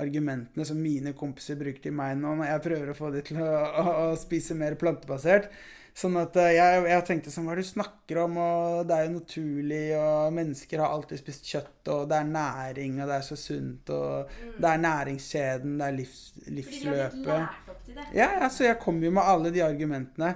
argumentene 0.00 0.64
som 0.64 0.80
mine 0.80 1.12
kompiser 1.12 1.58
bruker 1.60 1.82
til 1.84 1.92
meg 1.92 2.16
nå 2.16 2.32
når 2.38 2.48
jeg 2.48 2.64
prøver 2.64 2.90
å 2.90 2.96
få 2.96 3.10
dem 3.12 3.24
til 3.26 3.42
å, 3.44 3.50
å, 3.52 3.82
å, 3.92 4.04
spise 4.16 4.56
mer 4.56 4.78
plantebasert. 4.80 5.50
Sånn 5.92 6.14
at 6.16 6.38
eh, 6.40 6.54
jeg, 6.56 6.84
jeg, 6.88 7.04
tenkte 7.04 7.28
sånn 7.34 7.44
Hva 7.44 7.52
er 7.52 7.58
det 7.60 7.66
du 7.66 7.68
snakker 7.68 8.22
om? 8.22 8.38
Og 8.40 8.86
det 8.88 8.96
er 8.96 9.04
jo 9.04 9.18
naturlig, 9.18 9.82
og 9.98 10.32
mennesker 10.38 10.80
har 10.80 10.94
alltid 10.96 11.20
spist 11.20 11.50
kjøtt, 11.52 11.82
og 11.92 12.06
det 12.08 12.16
er 12.16 12.30
næring, 12.30 12.96
og 12.96 13.12
det 13.12 13.18
er 13.18 13.26
så 13.26 13.36
sunt, 13.36 13.92
og 13.92 14.32
mm. 14.32 14.54
det 14.56 14.70
er 14.70 14.82
næringskjeden, 14.86 15.76
det 15.76 15.90
er 15.90 15.98
livs, 15.98 16.22
livsløpet. 16.48 16.80
Fordi 16.80 17.28
du 17.28 17.28
har 17.28 17.44
blitt 17.44 17.44
lært 17.44 17.70
opp 17.74 17.84
til 17.84 18.00
det. 18.00 18.08
Ja, 18.16 18.30
altså 18.48 18.64
jeg 18.70 18.80
kom 18.80 19.04
jo 19.04 19.12
med 19.12 19.30
alle 19.34 19.52
de 19.52 19.64
argumentene. 19.66 20.32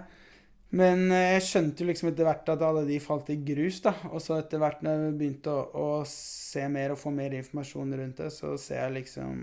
Men 0.74 1.10
eh, 1.14 1.36
jeg 1.36 1.44
skjønte 1.46 1.84
jo 1.84 1.90
liksom 1.90 2.10
etter 2.10 2.26
hvert 2.26 2.48
at 2.50 2.64
alle 2.66 2.82
de 2.88 2.96
falt 3.02 3.30
i 3.30 3.38
grus, 3.46 3.78
da. 3.84 3.92
Og 4.10 4.22
så 4.22 4.40
etter 4.40 4.60
hvert 4.62 4.82
når 4.82 4.96
jeg 4.96 5.18
begynte 5.20 5.52
å, 5.52 5.68
å, 5.78 5.90
se 6.10 6.66
mer 6.72 6.94
og 6.94 7.00
få 7.00 7.12
mer 7.14 7.36
informasjon 7.38 7.94
rundt 8.00 8.24
det, 8.24 8.32
så 8.34 8.56
ser 8.60 8.82
jeg 8.86 8.96
liksom 9.00 9.38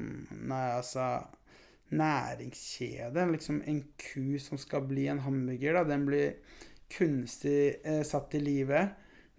Nei, 0.49 0.65
altså 0.73 1.07
Næringskjede. 1.93 3.27
Liksom 3.31 3.61
en 3.69 3.79
ku 4.01 4.39
som 4.41 4.59
skal 4.59 4.85
bli 4.89 5.07
en 5.11 5.23
hamburger, 5.23 5.79
da. 5.79 5.87
Den 5.93 6.07
blir 6.09 6.59
kunstig 6.93 7.79
eh, 7.85 8.03
satt 8.07 8.31
til 8.33 8.45
live. 8.49 8.87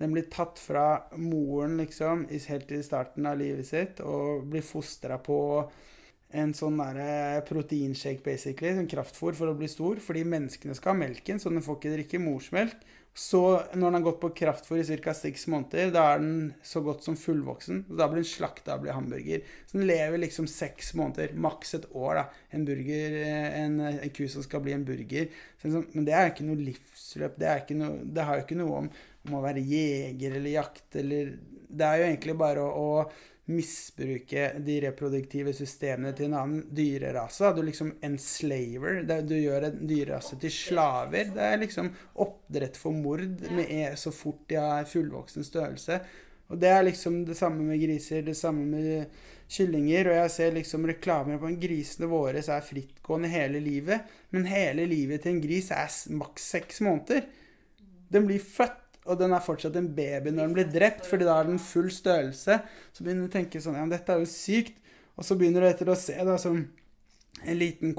Den 0.01 0.15
blir 0.15 0.27
tatt 0.31 0.59
fra 0.59 0.87
moren, 1.21 1.77
liksom, 1.79 2.27
helt 2.49 2.73
i 2.75 2.81
starten 2.83 3.29
av 3.31 3.39
livet 3.39 3.67
sitt, 3.69 4.01
og 4.03 4.49
blir 4.51 4.65
fostra 4.67 5.21
på 5.23 5.37
en 6.35 6.53
sånn 6.57 6.81
der 6.81 7.45
proteinshake, 7.47 8.25
basically, 8.25 8.75
sånn 8.75 8.91
kraftfôr 8.91 9.37
for 9.39 9.51
å 9.51 9.57
bli 9.59 9.71
stor. 9.71 10.03
Fordi 10.03 10.25
menneskene 10.27 10.75
skal 10.77 10.95
ha 10.95 11.01
melken, 11.05 11.41
så 11.41 11.53
den 11.53 11.65
får 11.65 11.79
ikke 11.79 11.95
drikke 11.95 12.23
morsmelk. 12.23 12.83
Så 13.15 13.41
når 13.79 13.79
den 13.79 13.95
har 13.95 14.03
gått 14.09 14.17
på 14.25 14.33
kraftfôr 14.41 14.81
i 14.83 14.97
ca. 14.99 15.13
seks 15.15 15.45
måneder, 15.47 15.93
da 15.95 16.03
er 16.11 16.19
den 16.19 16.39
så 16.67 16.81
godt 16.83 17.05
som 17.07 17.15
fullvoksen. 17.15 17.85
og 17.87 17.99
Da 18.01 18.09
blir 18.11 18.25
den 18.25 18.27
slakta 18.27 18.75
og 18.75 18.83
blir 18.83 18.97
hamburger. 18.97 19.45
Så 19.71 19.79
den 19.79 19.87
lever 19.87 20.19
liksom 20.19 20.49
seks 20.51 20.91
måneder, 20.99 21.37
maks 21.39 21.77
et 21.79 21.87
år, 21.95 22.19
da. 22.19 22.25
En 22.51 22.65
burger, 22.67 23.15
en, 23.61 23.79
en 23.87 24.11
ku 24.11 24.27
som 24.27 24.43
skal 24.43 24.65
bli 24.65 24.75
en 24.75 24.87
burger. 24.89 25.31
Sånn, 25.63 25.87
men 25.95 26.09
det 26.09 26.17
er 26.19 26.33
ikke 26.33 26.49
noe 26.49 26.59
livsløp. 26.59 27.39
Det, 27.39 27.53
noe, 27.79 28.01
det 28.03 28.27
har 28.27 28.41
jo 28.41 28.47
ikke 28.49 28.59
noe 28.59 28.81
om, 28.83 28.91
om, 29.29 29.39
å 29.39 29.45
være 29.47 29.63
jeger 29.63 30.35
eller 30.41 30.57
jakt 30.57 30.99
eller 30.99 31.37
Det 31.75 31.87
er 31.87 32.01
jo 32.01 32.09
egentlig 32.11 32.35
bare 32.39 32.67
å, 32.67 32.75
å 32.75 33.34
misbruke 33.45 34.47
de 34.65 34.79
reproduktive 34.87 35.53
systemene 35.53 36.15
til 36.17 36.31
en 36.31 36.37
annen 36.39 36.63
dyrerase. 36.73 37.51
Du 37.53 37.61
liksom 37.67 37.93
enslaver. 38.05 39.03
Du 39.27 39.35
gjør 39.37 39.69
en 39.69 39.83
dyrerase 39.89 40.39
til 40.41 40.53
slaver. 40.53 41.29
Det 41.35 41.49
er 41.51 41.61
liksom 41.61 41.91
oppdrett 42.25 42.79
for 42.81 42.97
mord 42.97 43.45
med 43.51 43.69
e 43.69 43.91
så 44.01 44.13
fort 44.15 44.47
de 44.49 44.61
har 44.61 44.89
fullvoksen 44.89 45.45
størrelse. 45.45 46.01
Og 46.53 46.61
det 46.61 46.71
er 46.73 46.87
liksom 46.87 47.23
det 47.29 47.37
samme 47.37 47.65
med 47.65 47.81
griser, 47.81 48.25
det 48.25 48.37
samme 48.37 48.65
med 48.69 49.21
kyllinger. 49.49 50.09
Og 50.09 50.19
jeg 50.23 50.33
ser 50.39 50.57
liksom 50.57 50.89
reklamer 50.89 51.41
på 51.41 51.51
en 51.51 51.61
grisene 51.61 52.09
våre 52.09 52.41
er 52.41 52.65
frittgående 52.65 53.33
hele 53.33 53.61
livet. 53.65 54.09
Men 54.33 54.49
hele 54.49 54.89
livet 54.89 55.25
til 55.25 55.37
en 55.37 55.45
gris 55.45 55.69
er 55.75 55.93
maks 56.17 56.49
seks 56.57 56.81
måneder. 56.85 57.29
Den 58.09 58.29
blir 58.29 58.41
født 58.41 58.84
og 59.05 59.19
den 59.21 59.35
er 59.37 59.45
fortsatt 59.45 59.77
en 59.77 59.91
baby 59.97 60.33
når 60.33 60.47
den 60.47 60.55
blir 60.57 60.71
drept, 60.73 61.05
fordi 61.09 61.27
da 61.29 61.37
er 61.41 61.51
den 61.51 61.61
full 61.61 61.91
størrelse. 61.93 62.61
Så 62.93 63.05
begynner 63.05 63.27
du 63.27 63.33
å 63.33 63.37
tenke 63.37 63.61
sånn 63.61 63.77
Ja, 63.77 63.85
men 63.85 63.93
dette 63.93 64.15
er 64.15 64.23
jo 64.23 64.31
sykt. 64.31 64.81
Og 65.15 65.27
så 65.27 65.37
begynner 65.39 65.63
du 65.63 65.69
etter 65.69 65.91
å 65.93 65.99
se 65.99 66.17
da 66.27 66.39
som 66.41 66.65
en 67.45 67.59
liten 67.59 67.93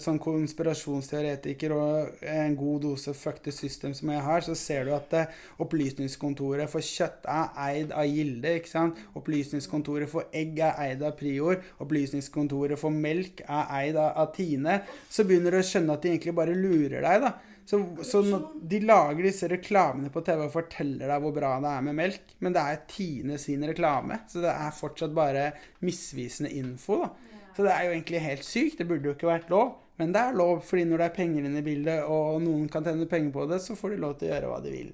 sånn 0.00 0.18
konspirasjonsteoretiker 0.22 1.74
og 1.76 2.22
en 2.32 2.54
god 2.56 2.86
dose 2.86 3.12
fuck 3.16 3.42
the 3.44 3.52
system 3.52 3.92
som 3.96 4.12
jeg 4.14 4.24
har, 4.24 4.44
så 4.46 4.54
ser 4.56 4.86
du 4.88 4.94
at 4.96 5.12
eh, 5.18 5.40
Opplysningskontoret 5.62 6.70
for 6.72 6.84
kjøtt 6.86 7.28
er 7.28 7.52
eid 7.66 7.92
av 7.92 8.08
Gilde. 8.08 8.56
ikke 8.56 8.72
sant? 8.72 9.00
Opplysningskontoret 9.18 10.10
for 10.10 10.32
egg 10.32 10.62
er 10.64 10.78
eid 10.86 11.04
av 11.04 11.16
Prior. 11.18 11.60
Opplysningskontoret 11.84 12.80
for 12.80 12.94
melk 12.94 13.44
er 13.44 13.72
eid 13.82 14.00
av, 14.00 14.14
av 14.24 14.32
Tine. 14.36 14.80
Så 15.12 15.26
begynner 15.28 15.52
du 15.52 15.60
å 15.60 15.66
skjønne 15.66 15.98
at 15.98 16.04
de 16.06 16.14
egentlig 16.14 16.36
bare 16.38 16.56
lurer 16.56 17.02
deg. 17.04 17.26
da. 17.26 17.36
Så, 17.64 17.78
så 18.04 18.22
de 18.68 18.80
lager 18.82 19.22
disse 19.22 19.48
reklamene 19.48 20.10
på 20.12 20.20
TV 20.26 20.40
og 20.48 20.54
forteller 20.54 21.06
deg 21.08 21.22
hvor 21.22 21.34
bra 21.36 21.52
det 21.62 21.70
er 21.70 21.84
med 21.86 21.94
melk, 21.94 22.32
men 22.42 22.56
det 22.56 22.62
er 22.62 22.80
Tine 22.90 23.38
sin 23.38 23.62
reklame, 23.68 24.18
så 24.28 24.42
det 24.42 24.50
er 24.50 24.74
fortsatt 24.74 25.14
bare 25.14 25.52
misvisende 25.86 26.50
info. 26.58 27.02
da. 27.04 27.12
Så 27.56 27.62
det 27.66 27.72
er 27.74 27.86
jo 27.86 27.94
egentlig 27.94 28.20
helt 28.24 28.44
sykt. 28.48 28.78
Det 28.80 28.88
burde 28.88 29.10
jo 29.10 29.14
ikke 29.14 29.28
vært 29.28 29.50
lov. 29.52 29.74
Men 30.00 30.12
det 30.14 30.22
er 30.24 30.36
lov, 30.36 30.62
fordi 30.64 30.86
når 30.88 31.02
det 31.02 31.06
er 31.06 31.16
penger 31.18 31.46
inne 31.46 31.60
i 31.60 31.66
bildet, 31.66 32.04
og 32.08 32.40
noen 32.42 32.68
kan 32.72 32.84
tjene 32.86 33.06
penger 33.06 33.34
på 33.34 33.44
det, 33.50 33.60
så 33.62 33.76
får 33.78 33.92
de 33.92 33.98
lov 34.02 34.14
til 34.18 34.30
å 34.30 34.34
gjøre 34.34 34.48
hva 34.50 34.60
de 34.64 34.72
vil. 34.72 34.92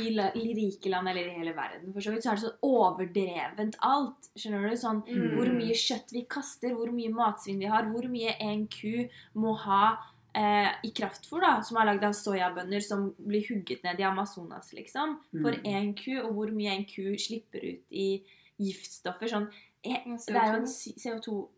I, 0.00 0.08
la, 0.16 0.30
I 0.38 0.54
rike 0.56 0.88
land 0.88 1.10
eller 1.10 1.26
i 1.28 1.34
hele 1.36 1.52
verden 1.52 1.90
for 1.92 2.00
så 2.00 2.14
vidt, 2.14 2.24
så 2.24 2.30
er 2.32 2.38
det 2.38 2.46
så 2.46 2.52
overdrevent 2.64 3.76
alt. 3.84 4.30
Skjønner 4.38 4.70
du? 4.70 4.76
Sånn, 4.80 5.02
Mm. 5.04 5.34
Hvor 5.36 5.50
mye 5.52 5.74
kjøtt 5.76 6.14
vi 6.14 6.22
kaster, 6.30 6.72
hvor 6.78 6.88
mye 6.94 7.12
matsvinn 7.12 7.60
vi 7.60 7.68
har, 7.68 7.90
hvor 7.92 8.08
mye 8.08 8.32
en 8.40 8.64
ku 8.72 9.04
må 9.34 9.52
ha 9.66 9.98
eh, 10.34 10.68
i 10.84 10.90
kraftfôr, 10.92 11.40
da, 11.40 11.60
som 11.62 11.76
er 11.78 11.84
lagd 11.86 12.04
av 12.04 12.12
soyabønner 12.12 12.82
som 12.82 13.14
blir 13.18 13.44
hugget 13.48 13.82
ned 13.84 14.00
i 14.00 14.02
Amazonas, 14.08 14.72
liksom, 14.72 15.18
for 15.42 15.52
Mm. 15.52 15.66
ku, 15.94 16.12
og 16.22 16.32
hvor 16.34 16.50
mye 16.52 16.70
en 16.76 16.84
ku 16.84 17.16
slipper 17.18 17.58
ut 17.64 17.82
i 17.90 18.22
giftstoffer. 18.60 19.28
Sånn, 19.28 19.48
eh, 19.84 20.04
det 20.04 20.36
er 20.36 20.52
jo 20.52 20.60
en 20.60 20.66
CO2. 20.66 21.48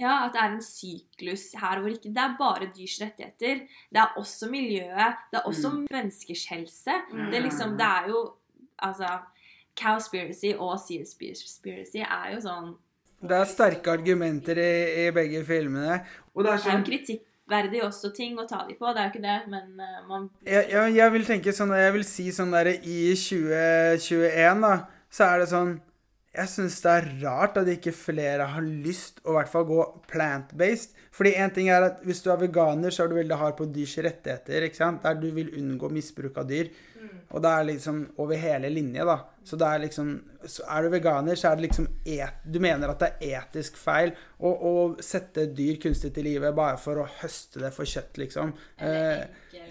ja, 0.00 0.26
at 0.26 0.32
det 0.32 0.40
er 0.40 0.52
en 0.54 0.60
syklus 0.62 1.52
her 1.58 1.80
hvor 1.80 1.90
ikke 1.90 2.12
Det 2.14 2.22
er 2.22 2.36
bare 2.38 2.66
dyrs 2.72 3.00
rettigheter. 3.00 3.66
Det 3.92 3.98
er 3.98 4.14
også 4.16 4.48
miljøet. 4.48 5.16
Det 5.32 5.40
er 5.40 5.46
også 5.50 5.70
Mm. 5.72 5.86
menneskers 5.90 6.46
helse. 6.46 7.02
Mm. 7.12 7.30
Det 7.32 7.42
liksom 7.42 7.76
Det 7.76 7.86
er 7.86 8.08
jo 8.08 8.34
Altså 8.80 9.20
Cowspiracy 9.76 10.52
og 10.58 10.78
Seaspiracy 10.78 11.98
er 11.98 12.34
jo 12.34 12.40
sånn 12.40 12.76
Det 13.20 13.32
er 13.32 13.44
sterke 13.50 13.90
argumenter 13.90 14.56
i, 14.56 15.08
i 15.08 15.10
begge 15.10 15.44
filmene. 15.44 16.04
Og 16.36 16.44
det 16.44 16.52
er 16.52 16.56
Det 16.56 16.66
er 16.66 16.78
jo 16.78 16.84
jo 16.84 17.18
kritikkverdig 17.48 17.82
også 17.84 18.12
ting 18.14 18.38
å 18.38 18.46
ta 18.46 18.64
de 18.68 18.76
på. 18.76 18.92
Det 18.92 19.00
er 19.00 19.08
jo 19.08 19.12
ikke 19.12 19.24
det, 19.24 19.40
men 19.48 19.80
eh, 19.80 20.06
man 20.08 20.30
jeg, 20.44 20.68
jeg, 20.70 20.94
jeg 20.96 21.12
vil 21.12 21.26
tenke 21.26 21.52
sånn 21.52 21.74
Jeg 21.74 21.92
vil 21.94 22.04
si 22.06 22.30
sånn 22.32 22.52
der 22.52 22.72
I 22.76 23.14
2021 23.16 24.64
da 24.64 24.72
Så 25.10 25.24
er 25.24 25.38
det 25.40 25.48
sånn 25.50 25.72
Jeg 26.34 26.48
synes 26.48 26.80
det 26.84 26.92
er 26.92 27.08
rart 27.24 27.56
at 27.58 27.68
ikke 27.68 27.92
flere 27.92 28.50
har 28.52 28.64
lyst 28.64 29.22
Å 29.24 29.32
i 29.32 29.38
hvert 29.38 29.52
fall 29.52 29.66
gå 29.68 29.80
plant-based 30.10 30.96
Fordi 31.14 31.34
en 31.36 31.54
ting 31.54 31.70
er 31.72 31.88
at 31.88 32.04
hvis 32.04 32.22
du 32.24 32.30
er 32.32 32.40
veganer 32.42 32.94
Så 32.94 33.04
er 33.04 33.10
du 33.10 33.18
veldig 33.18 33.40
hard 33.40 33.58
på 33.58 33.68
dyrs 33.72 33.96
rettigheter 34.04 34.68
Ikke 34.68 34.82
sant? 34.82 35.02
Der 35.04 35.18
du 35.18 35.30
vil 35.32 35.52
unngå 35.58 35.90
misbruk 35.92 36.38
av 36.40 36.48
dyr 36.50 36.70
Og 37.28 37.42
det 37.44 37.50
er 37.50 37.66
liksom 37.68 38.00
over 38.22 38.40
hele 38.40 38.70
linje 38.72 39.04
da. 39.04 39.18
Så 39.44 39.56
det 39.60 39.66
er 39.68 39.82
liksom 39.84 40.12
så 40.44 40.64
Er 40.68 40.84
du 40.84 40.92
veganer 40.92 41.38
så 41.38 41.48
er 41.48 41.56
det 41.56 41.64
liksom 41.66 41.86
et, 42.04 42.42
Du 42.44 42.58
mener 42.60 42.88
at 42.92 43.00
det 43.00 43.08
er 43.26 43.40
etisk 43.40 43.78
feil 43.80 44.12
Å, 44.38 44.50
å 44.50 44.72
sette 45.02 45.46
dyr 45.56 45.80
kunstig 45.82 46.12
til 46.14 46.28
livet 46.28 46.54
Bare 46.56 46.76
for 46.80 47.00
å 47.02 47.06
høste 47.22 47.62
det 47.62 47.72
for 47.74 47.88
kjøtt 47.88 48.20
liksom. 48.22 48.52
Eh, 48.76 49.24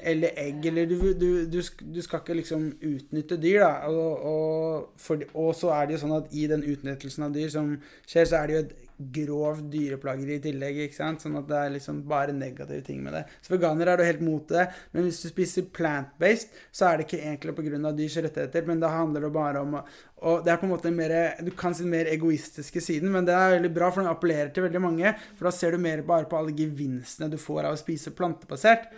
eller 0.08 0.38
egg, 0.38 0.66
eller 0.70 0.90
du, 0.90 0.98
du, 1.18 1.30
du, 1.50 1.60
du 1.62 2.02
skal 2.04 2.22
ikke 2.22 2.36
liksom 2.38 2.68
utnytte 2.86 3.38
dyr, 3.42 3.64
da. 3.64 3.90
Og, 3.90 4.28
og, 4.32 4.90
for, 5.02 5.24
og 5.34 5.56
så 5.58 5.72
er 5.74 5.88
det 5.88 5.98
jo 5.98 6.02
sånn 6.04 6.18
at 6.20 6.36
i 6.38 6.46
den 6.52 6.64
utnyttelsen 6.64 7.26
av 7.28 7.34
dyr 7.36 7.50
som 7.52 7.74
skjer, 8.06 8.30
så 8.30 8.42
er 8.42 8.48
det 8.48 8.56
jo 8.56 8.62
et 8.66 8.87
grovt 8.98 9.68
dyreplageri 9.72 10.38
i 10.38 10.44
tillegg, 10.44 10.80
ikke 10.88 10.98
sant? 10.98 11.22
Sånn 11.22 11.38
at 11.38 11.48
det 11.50 11.58
er 11.60 11.74
liksom 11.76 12.02
bare 12.10 12.34
negative 12.34 12.82
ting 12.86 13.04
med 13.06 13.14
det. 13.14 13.24
Så 13.46 13.54
veganer 13.54 13.92
er 13.92 14.00
du 14.00 14.06
helt 14.08 14.24
mot 14.26 14.48
det, 14.50 14.68
men 14.94 15.06
hvis 15.06 15.22
du 15.22 15.30
spiser 15.30 15.68
plant-based, 15.74 16.56
så 16.74 16.90
er 16.90 16.98
det 16.98 17.08
ikke 17.08 17.22
egentlig 17.22 17.78
av 17.78 17.98
dyrs 17.98 18.18
rettigheter, 18.26 18.66
men 18.68 18.82
da 18.82 18.92
handler 18.94 19.28
det 19.28 19.34
bare 19.36 19.64
om 19.64 19.80
og 20.18 20.42
det 20.42 20.50
er 20.50 20.58
på 20.58 20.66
en 20.66 20.72
måte 20.72 20.90
mer, 20.90 21.12
Du 21.46 21.52
kan 21.54 21.76
si 21.76 21.84
den 21.84 21.92
mer 21.94 22.08
egoistiske 22.10 22.82
siden, 22.82 23.12
men 23.14 23.26
det 23.26 23.36
er 23.38 23.54
veldig 23.54 23.74
bra, 23.74 23.92
for 23.92 24.02
den 24.02 24.10
appellerer 24.10 24.50
til 24.54 24.66
veldig 24.66 24.82
mange. 24.82 25.14
For 25.38 25.46
da 25.46 25.52
ser 25.54 25.72
du 25.72 25.78
mer 25.78 26.02
bare 26.02 26.26
på 26.26 26.40
alle 26.40 26.56
gevinstene 26.58 27.30
du 27.30 27.38
får 27.38 27.68
av 27.68 27.76
å 27.76 27.78
spise 27.78 28.16
plantebasert. 28.18 28.90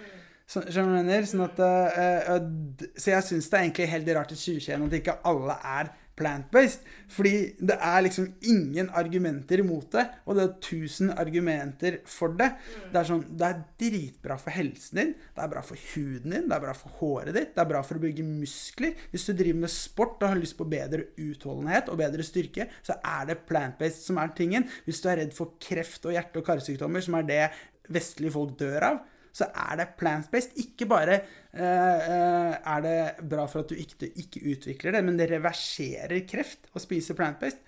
Så, 0.50 0.64
mener? 0.82 1.28
Sånn 1.30 1.44
at, 1.46 1.60
øh, 1.62 2.30
øh, 2.34 2.88
så 2.98 3.12
jeg 3.12 3.26
syns 3.28 3.50
det 3.50 3.58
er 3.58 3.66
egentlig 3.68 3.90
helt 3.92 4.08
rart 4.18 4.32
i 4.34 4.40
2021 4.40 4.88
at 4.88 4.96
ikke 4.98 5.18
alle 5.30 5.58
er 5.76 5.92
plant-based. 6.20 6.86
Fordi 7.10 7.34
det 7.58 7.78
er 7.80 8.04
liksom 8.06 8.28
ingen 8.52 8.92
argumenter 8.98 9.64
imot 9.64 9.90
det, 9.96 10.06
og 10.28 10.38
det 10.38 10.46
er 10.46 10.56
tusen 10.66 11.14
argumenter 11.16 12.00
for 12.10 12.36
det. 12.40 12.52
Det 12.92 13.02
er 13.02 13.10
sånn, 13.10 13.26
det 13.40 13.48
er 13.48 13.64
dritbra 13.82 14.38
for 14.42 14.54
helsen 14.56 15.02
din, 15.02 15.14
det 15.18 15.44
er 15.44 15.52
bra 15.56 15.64
for 15.66 15.90
huden 15.94 16.36
din, 16.36 16.48
det 16.50 16.58
er 16.58 16.66
bra 16.68 16.76
for 16.78 17.02
håret 17.02 17.36
ditt, 17.36 17.54
det 17.56 17.64
er 17.64 17.72
bra 17.72 17.84
for 17.86 18.00
å 18.00 18.04
bygge 18.04 18.28
muskler. 18.28 19.06
Hvis 19.14 19.28
du 19.30 19.34
driver 19.34 19.64
med 19.66 19.74
sport 19.74 20.22
og 20.22 20.34
har 20.34 20.42
lyst 20.42 20.58
på 20.60 20.68
bedre 20.70 21.10
utholdenhet 21.18 21.90
og 21.92 22.02
bedre 22.02 22.26
styrke, 22.28 22.70
så 22.86 23.00
er 23.00 23.32
det 23.32 23.42
plant-based 23.50 24.06
som 24.06 24.20
er 24.22 24.36
tingen. 24.38 24.68
Hvis 24.86 25.02
du 25.04 25.10
er 25.12 25.24
redd 25.24 25.36
for 25.38 25.58
kreft 25.62 26.06
og 26.06 26.16
hjerte- 26.16 26.42
og 26.42 26.48
karsykdommer, 26.48 27.04
som 27.06 27.18
er 27.20 27.30
det 27.30 27.46
vestlige 27.90 28.36
folk 28.36 28.54
dør 28.60 28.86
av, 28.92 29.00
så 29.40 29.48
er 29.50 29.80
det 29.82 29.88
plant-based. 30.00 30.58
Ikke 30.62 30.88
bare 30.90 31.20
uh, 31.22 32.54
er 32.58 32.86
det 32.86 33.00
bra 33.32 33.48
for 33.50 33.64
at 33.64 33.72
du 33.72 33.80
ikke, 33.80 34.12
ikke 34.24 34.44
utvikler 34.54 34.98
det, 34.98 35.04
men 35.08 35.18
det 35.20 35.30
reverserer 35.32 36.22
kreft 36.30 36.70
å 36.76 36.84
spise 36.84 37.16
plant-based. 37.18 37.64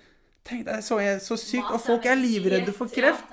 Tenk 0.47 0.65
deg, 0.67 0.83
så, 0.85 0.97
så 1.21 1.37
sykt. 1.37 1.69
Og 1.69 1.81
folk 1.83 2.07
er 2.09 2.17
livredde 2.17 2.73
for 2.75 2.91
kreft. 2.91 3.27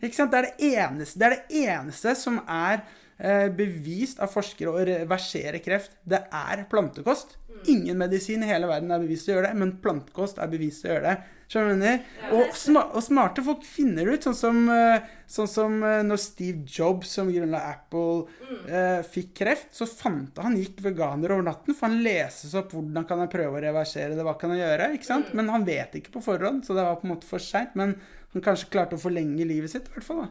Ikke 0.00 0.16
sant? 0.16 0.32
Det 0.32 0.38
er 0.38 0.46
det 0.50 0.70
eneste, 0.76 1.20
det 1.20 1.26
er 1.26 1.34
det 1.36 1.64
eneste 1.64 2.14
som 2.18 2.40
er 2.42 2.82
uh, 2.82 3.48
bevist 3.56 4.20
av 4.24 4.32
forskere 4.32 4.72
å 4.72 4.86
reversere 4.90 5.62
kreft. 5.64 5.98
Det 6.04 6.22
er 6.26 6.66
plantekost. 6.70 7.38
Ingen 7.72 7.98
medisin 7.98 8.44
i 8.44 8.50
hele 8.50 8.68
verden 8.70 8.92
er 8.92 9.02
bevist 9.02 9.30
å 9.30 9.34
gjøre 9.34 9.50
det, 9.50 9.58
men 9.62 9.76
plantekost 9.82 10.38
er 10.42 10.52
bevist 10.52 10.86
å 10.86 10.92
gjøre 10.92 11.08
det. 11.08 11.16
Skjønner 11.46 11.78
du? 11.78 12.06
Og, 12.34 12.54
sma 12.58 12.80
og 12.90 13.04
smarte 13.06 13.42
folk 13.46 13.62
finner 13.66 14.08
ut, 14.10 14.24
sånn 14.26 14.34
som, 14.34 14.56
eh, 14.72 15.04
sånn 15.30 15.50
som 15.50 15.76
eh, 15.86 16.00
når 16.02 16.18
Steve 16.18 16.64
Jobs, 16.66 17.12
som 17.18 17.30
grunnla 17.30 17.60
Apple, 17.70 18.26
eh, 18.66 19.04
fikk 19.06 19.30
kreft, 19.42 19.70
så 19.78 19.86
fant 19.86 20.40
han 20.42 20.58
gikk 20.58 20.82
veganer 20.88 21.36
over 21.36 21.46
natten, 21.46 21.76
for 21.76 21.86
han 21.86 22.02
leses 22.02 22.56
opp 22.58 22.74
hvordan 22.74 23.06
kan 23.06 23.22
jeg 23.22 23.34
prøve 23.36 23.60
å 23.60 23.62
reversere 23.62 24.18
det, 24.18 24.26
hva 24.26 24.34
kan 24.40 24.56
jeg 24.56 24.64
gjøre, 24.64 24.90
ikke 24.98 25.10
sant? 25.12 25.30
Men 25.38 25.52
han 25.54 25.66
vet 25.68 25.94
ikke 26.00 26.16
på 26.18 26.24
forhånd, 26.26 26.66
så 26.66 26.74
det 26.74 26.86
var 26.88 26.98
på 26.98 27.06
en 27.06 27.14
måte 27.14 27.30
for 27.30 27.42
seint. 27.42 27.78
men 27.78 27.94
han 28.34 28.42
kanskje 28.44 28.68
klarte 28.68 28.98
å 28.98 29.00
forlenge 29.00 29.46
livet 29.48 29.72
sitt, 29.72 29.86
i 29.88 29.94
hvert 29.94 30.04
fall 30.04 30.26
da. 30.26 30.28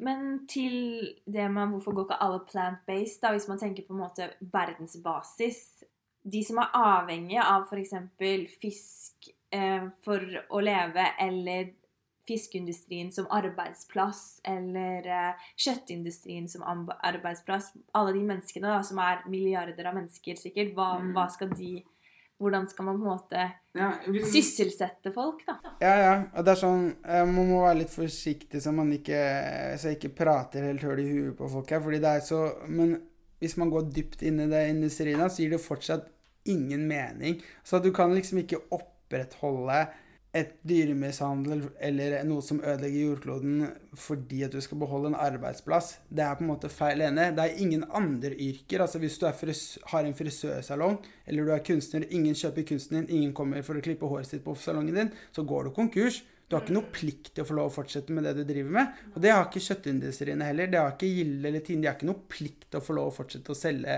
Men 0.00 0.46
til 0.48 0.76
det 1.28 1.50
med 1.52 1.72
hvorfor 1.72 1.92
går 1.96 2.06
ikke 2.06 2.22
alle 2.24 2.40
plant-based, 2.48 3.20
da, 3.22 3.32
hvis 3.34 3.48
man 3.50 3.60
tenker 3.60 3.84
på 3.84 3.96
en 3.96 4.04
måte 4.04 4.30
verdensbasis 4.52 5.75
De 6.26 6.42
som 6.44 6.58
er 6.58 6.72
avhengige 6.74 7.42
av 7.46 7.68
f.eks. 7.70 7.92
fisk 8.60 9.28
eh, 9.54 9.84
for 10.04 10.24
å 10.50 10.60
leve, 10.64 11.04
eller 11.22 11.68
fiskeindustrien 12.26 13.12
som 13.14 13.28
arbeidsplass, 13.30 14.40
eller 14.44 15.06
eh, 15.06 15.44
kjøttindustrien 15.62 16.48
som 16.50 16.64
arbeidsplass 16.66 17.68
Alle 17.94 18.12
de 18.16 18.24
menneskene 18.26 18.66
da, 18.72 18.80
som 18.82 18.98
er 18.98 19.20
milliarder 19.30 19.86
av 19.86 19.94
mennesker, 20.00 20.34
sikkert. 20.40 20.72
Hva, 20.74 20.96
Mm. 21.00 21.12
hva 21.14 21.28
skal 21.30 21.50
de 21.54 21.84
Hvordan 22.38 22.66
skal 22.68 22.84
man 22.84 22.98
på 23.00 23.06
en 23.06 23.16
måte 23.16 23.44
Ja, 23.74 23.92
hvis- 24.06 24.32
sysselsette 24.34 25.12
folk, 25.14 25.40
da? 25.46 25.54
Ja, 25.80 25.94
ja. 25.96 26.24
Og 26.36 26.44
det 26.44 26.52
er 26.52 26.60
sånn 26.66 26.96
eh, 27.06 27.24
Man 27.24 27.48
må 27.48 27.62
være 27.62 27.78
litt 27.78 27.94
forsiktig 27.94 28.60
så 28.60 28.74
man 28.74 28.90
ikke 28.92 29.78
Så 29.78 29.94
ikke 29.96 30.14
prater 30.14 30.66
helt 30.66 30.82
høl 30.82 30.98
i 31.00 31.08
huet 31.08 31.36
på 31.38 31.48
folk 31.48 31.70
her. 31.70 31.80
Fordi 31.80 31.98
det 32.02 32.04
er 32.16 32.20
så 32.20 32.42
Men 32.68 33.00
hvis 33.40 33.56
man 33.56 33.70
går 33.70 33.88
dypt 33.92 34.22
inn 34.22 34.40
i 34.40 34.46
det 34.48 34.68
industrien, 34.68 35.20
så 35.30 35.38
gir 35.44 35.50
det 35.50 35.60
fortsatt 35.64 36.10
ingen 36.52 36.86
mening. 36.88 37.40
Så 37.64 37.82
du 37.82 37.92
kan 37.94 38.14
liksom 38.14 38.42
ikke 38.42 38.62
opprettholde 38.74 39.86
et 40.36 40.52
dyremishandel 40.68 41.62
eller 41.80 42.18
noe 42.28 42.44
som 42.44 42.58
ødelegger 42.60 43.06
jordkloden 43.06 43.62
fordi 43.96 44.42
at 44.44 44.52
du 44.52 44.60
skal 44.64 44.80
beholde 44.82 45.12
en 45.12 45.18
arbeidsplass. 45.18 45.94
Det 46.08 46.24
er 46.24 46.36
på 46.36 46.44
en 46.44 46.50
måte 46.50 46.70
feil 46.72 47.04
ene. 47.06 47.30
Det 47.36 47.44
er 47.44 47.60
ingen 47.62 47.86
andre 47.88 48.34
yrker. 48.34 48.84
Altså 48.84 49.00
Hvis 49.00 49.18
du 49.18 49.26
har 49.26 50.04
en 50.04 50.16
frisørsalong, 50.16 50.98
eller 51.26 51.44
du 51.46 51.52
er 51.54 51.64
kunstner, 51.64 52.04
ingen 52.10 52.36
kjøper 52.36 52.68
kunsten 52.68 53.00
din, 53.00 53.10
ingen 53.16 53.34
kommer 53.36 53.64
for 53.66 53.78
å 53.78 53.84
klippe 53.84 54.08
håret 54.10 54.28
sitt 54.28 54.44
på 54.44 54.56
salongen 54.60 55.00
din, 55.00 55.12
så 55.32 55.46
går 55.46 55.68
du 55.68 55.76
konkurs. 55.76 56.22
Du 56.46 56.54
har 56.54 56.62
ikke 56.62 56.76
noe 56.76 56.94
plikt 56.94 57.32
til 57.34 57.42
å 57.42 57.48
få 57.48 57.56
lov 57.58 57.72
å 57.72 57.74
fortsette 57.74 58.14
med 58.14 58.26
det 58.28 58.36
du 58.36 58.44
driver 58.46 58.74
med. 58.76 58.98
Og 59.16 59.22
det 59.24 59.32
har 59.34 59.48
ikke 59.48 59.64
kjøttindustriene 59.64 60.46
heller. 60.46 60.68
Det 60.70 60.78
har 60.78 60.92
ikke 60.94 61.08
Gilde 61.10 61.48
eller 61.48 61.64
Tine. 61.66 61.82
De 61.82 61.88
har 61.90 61.96
ikke 61.98 62.10
noe 62.12 62.28
plikt 62.30 62.68
til 62.68 62.78
å 62.78 62.86
få 62.86 62.94
lov 62.94 63.08
å 63.10 63.16
fortsette 63.16 63.50
å 63.50 63.58
selge 63.58 63.96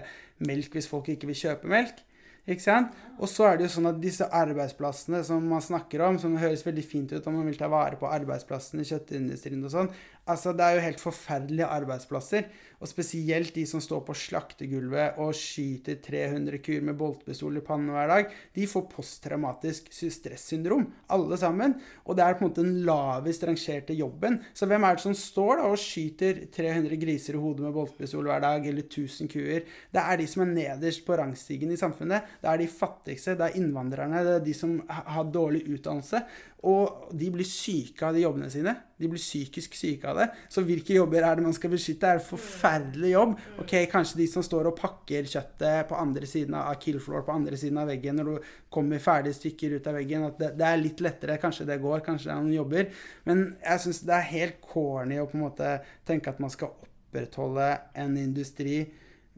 melk 0.49 0.79
hvis 0.79 0.89
folk 0.89 1.11
ikke 1.13 1.29
vil 1.29 1.43
kjøpe 1.43 1.69
melk. 1.69 2.01
Ikke 2.49 2.65
sant? 2.65 2.95
Og 3.19 3.29
så 3.29 3.45
er 3.49 3.59
det 3.59 3.67
jo 3.67 3.73
sånn 3.75 3.91
at 3.91 3.99
disse 4.01 4.25
arbeidsplassene 4.25 5.21
som 5.27 5.45
man 5.51 5.61
snakker 5.65 6.01
om, 6.07 6.17
som 6.23 6.37
høres 6.41 6.65
veldig 6.65 6.85
fint 6.87 7.13
ut 7.13 7.27
om 7.29 7.37
man 7.37 7.49
vil 7.51 7.59
ta 7.61 7.69
vare 7.69 7.99
på 8.01 8.09
arbeidsplassene 8.09 8.85
i 8.85 8.89
kjøttindustrien 8.89 9.67
og 9.67 9.75
sånn, 9.75 9.91
altså 10.29 10.55
det 10.57 10.65
er 10.65 10.77
jo 10.77 10.87
helt 10.87 11.03
forferdelige 11.03 11.69
arbeidsplasser. 11.79 12.49
Og 12.79 12.87
spesielt 12.87 13.57
de 13.57 13.65
som 13.67 13.81
står 13.83 14.05
på 14.07 14.15
slaktegulvet 14.15 15.17
og 15.19 15.33
skyter 15.35 15.97
300 15.99 16.61
kuer 16.63 16.85
med 16.87 16.95
boltpistol 17.01 17.59
i 17.59 17.63
pannen 17.67 17.91
hver 17.91 18.11
dag. 18.13 18.29
De 18.55 18.69
får 18.71 18.85
posttraumatisk 18.93 19.89
stressyndrom, 19.91 20.85
alle 21.11 21.39
sammen. 21.41 21.75
Og 22.07 22.15
det 22.15 22.23
er 22.23 22.37
på 22.39 22.45
en 22.45 22.53
måte 22.53 22.63
den 22.63 22.85
lavest 22.87 23.43
rangerte 23.49 23.97
jobben. 23.99 24.39
Så 24.55 24.69
hvem 24.71 24.87
er 24.87 24.95
det 24.95 25.07
som 25.09 25.17
står 25.19 25.59
da 25.59 25.73
og 25.73 25.83
skyter 25.83 26.45
300 26.55 27.01
griser 27.03 27.35
i 27.35 27.43
hodet 27.43 27.67
med 27.67 27.75
boltpistol 27.75 28.31
hver 28.31 28.45
dag, 28.47 28.71
eller 28.71 28.87
1000 28.87 29.33
kuer? 29.33 29.67
Det 29.67 30.05
er 30.05 30.23
de 30.23 30.29
som 30.31 30.45
er 30.47 30.53
nederst 30.53 31.03
på 31.07 31.19
rangstigen 31.19 31.75
i 31.75 31.81
samfunnet. 31.81 32.31
Det 32.39 32.53
er 32.53 32.63
de 32.63 32.71
fattigste, 32.71 33.35
det 33.35 33.49
er 33.49 33.59
innvandrerne, 33.59 34.23
det 34.23 34.37
er 34.39 34.47
de 34.47 34.55
som 34.55 34.79
har 34.87 35.27
dårlig 35.35 35.65
utdannelse. 35.67 36.23
Og 36.67 37.13
de 37.15 37.29
blir 37.31 37.47
syke 37.47 38.03
av 38.03 38.17
de 38.17 38.25
jobbene 38.25 38.49
sine. 38.51 38.73
De 38.99 39.07
blir 39.07 39.21
psykisk 39.21 39.77
syke 39.79 40.09
av 40.11 40.19
det. 40.19 40.27
Så 40.51 40.65
hvilke 40.67 40.97
jobber 40.97 41.23
er 41.23 41.39
det 41.39 41.45
man 41.45 41.55
skal 41.55 41.71
beskytte? 41.71 42.01
Det 42.03 42.11
er 42.11 42.19
en 42.19 42.27
forferdelig 42.27 43.13
jobb. 43.13 43.37
Ok, 43.63 43.75
Kanskje 43.93 44.19
de 44.19 44.27
som 44.33 44.43
står 44.43 44.71
og 44.73 44.75
pakker 44.81 45.29
kjøttet 45.31 45.87
på 45.87 46.01
andre 46.01 46.27
siden 46.27 46.57
av 46.59 46.75
killfloor 46.83 47.23
på 47.27 47.37
andre 47.37 47.61
siden 47.61 47.79
av 47.79 47.93
veggen 47.93 48.19
når 48.19 48.31
du 48.33 48.51
kommer 48.75 49.03
ferdige 49.03 49.39
stykker 49.39 49.79
ut 49.79 49.87
av 49.87 50.01
veggen. 50.01 50.27
At 50.33 50.43
det, 50.43 50.53
det 50.59 50.67
er 50.67 50.83
litt 50.83 51.03
lettere. 51.05 51.39
Kanskje 51.39 51.69
det 51.69 51.79
går, 51.85 52.03
kanskje 52.07 52.33
det 52.33 52.35
er 52.35 52.43
noen 52.43 52.59
jobber. 52.59 52.91
Men 53.31 53.45
jeg 53.63 53.85
syns 53.85 54.03
det 54.11 54.17
er 54.19 54.31
helt 54.35 54.63
corny 54.67 55.23
å 55.23 55.29
på 55.31 55.39
en 55.39 55.47
måte 55.47 55.77
tenke 56.09 56.35
at 56.35 56.43
man 56.43 56.51
skal 56.51 56.75
opprettholde 56.75 57.71
en 58.03 58.19
industri 58.19 58.83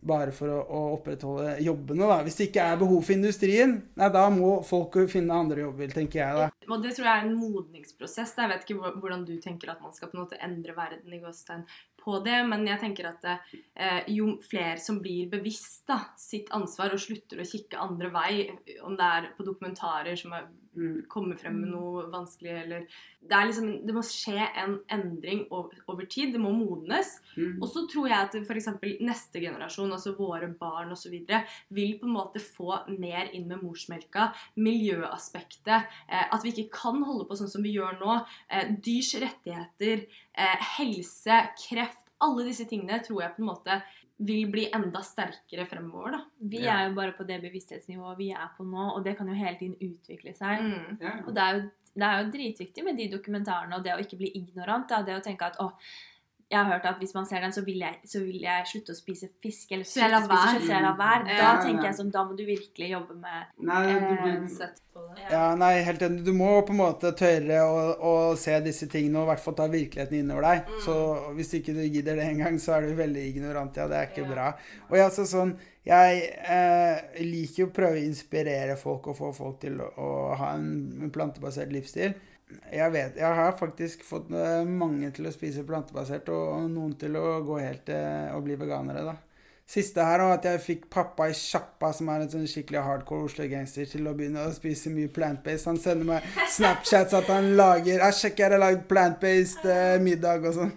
bare 0.00 0.32
for 0.32 0.52
å, 0.52 0.58
å, 0.64 0.80
opprettholde 0.96 1.56
jobbene. 1.64 2.08
da. 2.08 2.20
Hvis 2.24 2.38
det 2.38 2.48
ikke 2.48 2.66
er 2.72 2.80
behov 2.80 3.02
for 3.04 3.16
industrien, 3.16 3.76
nei, 4.00 4.08
da 4.14 4.24
må 4.32 4.54
folk 4.66 4.96
finne 5.12 5.36
andre 5.36 5.66
jobber, 5.66 5.92
tenker 5.92 6.22
jeg. 6.22 6.38
da. 6.40 6.48
Og 6.70 6.82
Det 6.84 6.94
tror 6.96 7.08
jeg 7.08 7.22
er 7.22 7.28
en 7.28 7.38
modningsprosess. 7.38 8.34
Jeg 8.38 8.52
vet 8.52 8.66
ikke 8.66 8.94
hvordan 9.02 9.26
du 9.28 9.34
tenker 9.42 9.72
at 9.72 9.82
man 9.84 9.94
skal 9.96 10.10
på 10.10 10.18
en 10.18 10.24
måte 10.24 10.40
endre 10.40 10.76
verden 10.76 11.16
i 11.16 11.22
gåstein 11.22 11.66
på 12.00 12.16
det, 12.24 12.38
men 12.48 12.64
jeg 12.64 12.80
tenker 12.80 13.10
at 13.10 13.26
eh, 13.28 14.06
jo 14.14 14.32
flere 14.44 14.78
som 14.80 15.02
blir 15.02 15.28
bevisst 15.32 15.84
da, 15.90 15.98
sitt 16.16 16.48
ansvar 16.56 16.94
og 16.96 17.02
slutter 17.02 17.42
å 17.42 17.48
kikke 17.48 17.80
andre 17.80 18.08
vei, 18.14 18.32
om 18.86 18.96
det 18.96 19.10
er 19.18 19.28
på 19.36 19.44
dokumentarer 19.44 20.16
som 20.16 20.32
er 20.36 20.48
Mm. 20.70 21.02
komme 21.10 21.34
frem 21.34 21.56
med 21.58 21.72
noe 21.72 22.04
vanskelig, 22.12 22.52
eller 22.62 22.84
Det, 23.20 23.34
er 23.34 23.48
liksom, 23.48 23.66
det 23.84 23.92
må 23.92 24.02
skje 24.06 24.44
en 24.62 24.76
endring 24.88 25.42
over, 25.50 25.74
over 25.90 26.06
tid. 26.06 26.30
Det 26.32 26.40
må 26.40 26.52
modnes. 26.54 27.10
Mm. 27.34 27.58
Og 27.60 27.66
så 27.68 27.82
tror 27.90 28.06
jeg 28.08 28.28
at 28.28 28.36
f.eks. 28.38 28.68
neste 29.02 29.42
generasjon, 29.42 29.92
altså 29.92 30.14
våre 30.16 30.48
barn 30.60 30.94
osv., 30.94 31.18
vil 31.68 31.96
på 32.00 32.08
en 32.08 32.14
måte 32.14 32.40
få 32.40 32.78
mer 32.94 33.28
inn 33.36 33.48
med 33.50 33.64
morsmelka. 33.64 34.30
Miljøaspektet. 34.56 35.90
Eh, 36.08 36.26
at 36.30 36.46
vi 36.46 36.54
ikke 36.54 36.78
kan 36.78 37.02
holde 37.04 37.26
på 37.28 37.36
sånn 37.36 37.50
som 37.50 37.66
vi 37.66 37.74
gjør 37.74 37.98
nå. 38.00 38.20
Eh, 38.48 38.70
dyrs 38.80 39.12
rettigheter, 39.20 40.06
eh, 40.32 40.68
helse, 40.78 41.42
kreft. 41.66 42.06
Alle 42.20 42.46
disse 42.46 42.66
tingene 42.68 43.02
tror 43.04 43.24
jeg 43.24 43.34
på 43.36 43.42
en 43.42 43.50
måte 43.50 43.82
vil 44.20 44.48
bli 44.52 44.66
enda 44.76 45.00
sterkere 45.04 45.64
fremover. 45.66 46.16
da. 46.16 46.20
Vi 46.52 46.62
ja. 46.64 46.76
er 46.76 46.88
jo 46.88 46.96
bare 46.98 47.16
på 47.16 47.24
det 47.28 47.40
bevissthetsnivået 47.44 48.18
vi 48.18 48.30
er 48.36 48.50
på 48.56 48.66
nå, 48.68 48.90
og 48.94 49.04
det 49.04 49.16
kan 49.18 49.28
jo 49.28 49.36
hele 49.36 49.56
tiden 49.58 49.76
utvikle 49.80 50.34
seg. 50.36 50.64
Mm. 50.66 50.98
Ja. 51.00 51.14
Og 51.24 51.34
det 51.36 51.44
er, 51.44 51.56
jo, 51.56 51.92
det 51.94 52.06
er, 52.08 52.18
jo, 52.18 52.30
dritviktig 52.36 52.84
med 52.84 53.00
de 53.00 53.08
dokumentarene 53.14 53.78
og 53.78 53.86
det 53.86 53.94
å 53.96 54.00
ikke 54.02 54.20
bli 54.20 54.32
ignorant. 54.42 54.88
Da. 54.90 55.00
Det 55.06 55.16
å 55.16 55.24
tenke 55.24 55.48
at 55.48 55.60
å, 55.62 55.70
jeg 56.50 56.58
har 56.58 56.66
hørt 56.66 56.86
at 56.90 56.98
hvis 56.98 57.12
man 57.14 57.26
ser 57.30 57.44
den, 57.44 57.52
så 57.54 57.62
vil 57.62 57.78
jeg, 57.78 57.98
så 58.10 58.20
vil 58.24 58.42
jeg 58.42 58.66
slutte 58.66 58.94
å 58.94 58.98
spise 58.98 59.28
fisk. 59.42 59.70
Eller 59.70 59.86
slutte 59.86 60.18
å 60.18 60.22
spise 60.24 60.54
kjøtt, 60.56 60.64
så 60.66 60.72
jeg 60.72 60.82
lar 60.82 60.96
være. 60.98 61.26
Da 61.28 61.36
ja, 61.38 61.50
tenker 61.62 61.86
jeg 61.86 61.96
sånn, 62.00 62.08
da 62.10 62.24
må 62.26 62.34
du 62.34 62.42
virkelig 62.48 62.88
jobbe 62.90 63.18
med 63.22 63.68
nei, 63.68 63.82
du, 63.86 64.48
eh, 64.58 65.28
ja, 65.30 65.44
nei, 65.60 65.68
helt 65.86 66.02
enig. 66.02 66.24
Du 66.26 66.32
må 66.34 66.48
på 66.66 66.74
en 66.74 66.80
måte 66.80 67.12
tørre 67.18 67.60
å, 67.62 67.76
å 68.02 68.14
se 68.40 68.56
disse 68.64 68.88
tingene 68.90 69.20
og 69.20 69.28
i 69.28 69.30
hvert 69.30 69.44
fall 69.44 69.56
ta 69.60 69.68
virkeligheten 69.70 70.18
innover 70.18 70.48
deg. 70.48 70.72
Mm. 70.72 70.80
Så 70.88 70.96
hvis 71.38 71.54
ikke 71.60 71.76
du 71.76 71.84
gidder 71.84 72.18
det 72.18 72.26
engang, 72.32 72.58
så 72.62 72.74
er 72.76 72.88
du 72.88 72.98
veldig 72.98 73.28
ignorant. 73.28 73.78
Ja, 73.78 73.86
det 73.92 74.00
er 74.00 74.10
ikke 74.10 74.26
ja. 74.26 74.32
bra. 74.32 74.48
Og 74.88 74.98
jeg, 74.98 75.04
altså, 75.06 75.28
sånn, 75.30 75.54
jeg 75.86 76.24
eh, 76.50 77.22
liker 77.22 77.62
jo 77.62 77.68
å 77.70 77.76
prøve 77.78 78.02
å 78.02 78.08
inspirere 78.08 78.74
folk 78.80 79.06
og 79.14 79.20
få 79.22 79.30
folk 79.38 79.62
til 79.62 79.78
å, 79.86 79.92
å 80.02 80.10
ha 80.42 80.50
en 80.58 81.14
plantebasert 81.14 81.70
livsstil 81.70 82.18
jeg 82.70 82.92
vet 82.94 83.18
Jeg 83.18 83.38
har 83.40 83.56
faktisk 83.58 84.04
fått 84.06 84.30
eh, 84.34 84.62
mange 84.66 85.10
til 85.14 85.28
å 85.28 85.34
spise 85.34 85.64
plantebasert, 85.66 86.30
og 86.34 86.68
noen 86.70 86.94
til 86.98 87.18
å 87.18 87.40
gå 87.46 87.58
helt 87.62 87.84
til 87.88 87.98
eh, 87.98 88.30
å 88.34 88.40
bli 88.44 88.56
veganere, 88.60 89.04
da. 89.06 89.16
Siste 89.70 90.02
her 90.02 90.18
var 90.18 90.32
at 90.34 90.46
jeg 90.48 90.62
fikk 90.64 90.86
pappa 90.90 91.28
i 91.30 91.34
sjappa, 91.36 91.92
som 91.94 92.08
er 92.10 92.24
en 92.24 92.30
sånn 92.32 92.48
skikkelig 92.50 92.80
hardcore 92.82 93.28
Oslo-gangster, 93.28 93.86
til 93.86 94.08
å 94.10 94.14
begynne 94.18 94.48
å 94.48 94.54
spise 94.54 94.90
mye 94.90 95.10
plant-based. 95.14 95.68
Han 95.70 95.78
sender 95.78 96.08
meg 96.08 96.40
Snapchats 96.50 97.14
at 97.14 97.30
han 97.30 97.52
lager 97.58 98.02
Jeg 98.02 98.16
sjekker, 98.18 98.48
jeg 98.48 98.58
har 98.58 98.64
lagd 98.64 98.82
plant-based 98.90 99.70
eh, 99.70 99.94
middag 100.02 100.48
og 100.50 100.58
sånn. 100.58 100.74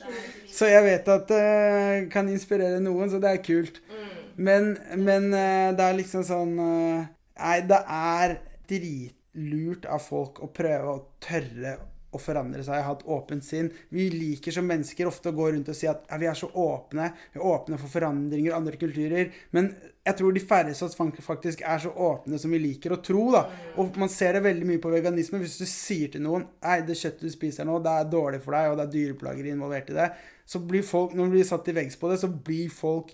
så 0.56 0.70
jeg 0.70 0.86
vet 0.86 1.12
at 1.16 1.34
det 1.34 2.06
kan 2.14 2.30
inspirere 2.30 2.78
noen, 2.84 3.10
så 3.10 3.18
det 3.22 3.34
er 3.34 3.42
kult. 3.42 3.82
Mm. 3.90 4.16
Men, 4.38 4.72
men 5.02 5.32
det 5.34 5.82
er 5.82 5.96
liksom 5.98 6.22
sånn 6.22 6.52
Nei, 6.58 7.56
det 7.66 7.78
er 7.82 8.36
drit 8.70 9.17
lurt 9.38 9.86
av 9.88 10.02
folk 10.04 10.42
å 10.44 10.50
prøve 10.54 10.96
å 10.96 11.04
tørre 11.22 11.78
å 12.08 12.18
forandre 12.20 12.62
seg, 12.64 12.80
ha 12.84 12.94
et 12.96 13.04
åpent 13.12 13.44
sinn. 13.44 13.68
Vi 13.92 14.06
liker 14.12 14.54
som 14.54 14.66
mennesker 14.68 15.08
ofte 15.08 15.28
å 15.28 15.36
gå 15.36 15.50
rundt 15.52 15.68
og 15.68 15.76
si 15.76 15.88
at 15.90 16.06
ja, 16.08 16.16
vi 16.20 16.28
er 16.30 16.38
så 16.38 16.48
åpne, 16.48 17.10
vi 17.34 17.40
er 17.40 17.44
åpne 17.50 17.78
for 17.80 17.92
forandringer, 17.92 18.54
og 18.54 18.62
andre 18.62 18.80
kulturer. 18.80 19.34
Men 19.56 19.68
jeg 20.08 20.16
tror 20.16 20.32
de 20.32 20.40
færreste 20.40 20.86
av 20.86 20.88
oss 20.88 21.24
faktisk 21.26 21.62
er 21.68 21.82
så 21.84 21.92
åpne 21.92 22.40
som 22.40 22.54
vi 22.54 22.62
liker 22.62 22.96
å 22.96 23.00
tro. 23.04 23.26
da. 23.34 23.44
Og 23.76 23.96
man 24.00 24.12
ser 24.12 24.38
det 24.38 24.46
veldig 24.46 24.70
mye 24.70 24.82
på 24.82 24.92
veganisme. 24.94 25.42
Hvis 25.42 25.58
du 25.60 25.66
sier 25.68 26.14
til 26.14 26.24
noen 26.24 26.48
nei, 26.64 26.80
det 26.88 26.96
kjøttet 26.96 27.28
du 27.28 27.34
spiser 27.34 27.68
nå, 27.68 27.76
det 27.84 27.92
er 27.92 28.12
dårlig 28.16 28.40
for 28.44 28.56
deg, 28.56 28.70
og 28.70 28.80
det 28.80 28.88
er 28.88 28.94
dyreplager 28.96 29.52
involvert 29.52 29.92
i 29.92 29.98
det, 30.00 30.10
så 30.48 30.64
blir 30.64 30.86
folk, 30.86 31.12
når 31.12 31.28
de 31.28 31.36
blir 31.36 31.50
satt 31.50 31.66
til 31.68 31.76
veggs 31.76 32.00
på 32.00 32.08
det, 32.08 32.22
så 32.22 32.32
blir 32.32 32.72
folk 32.72 33.12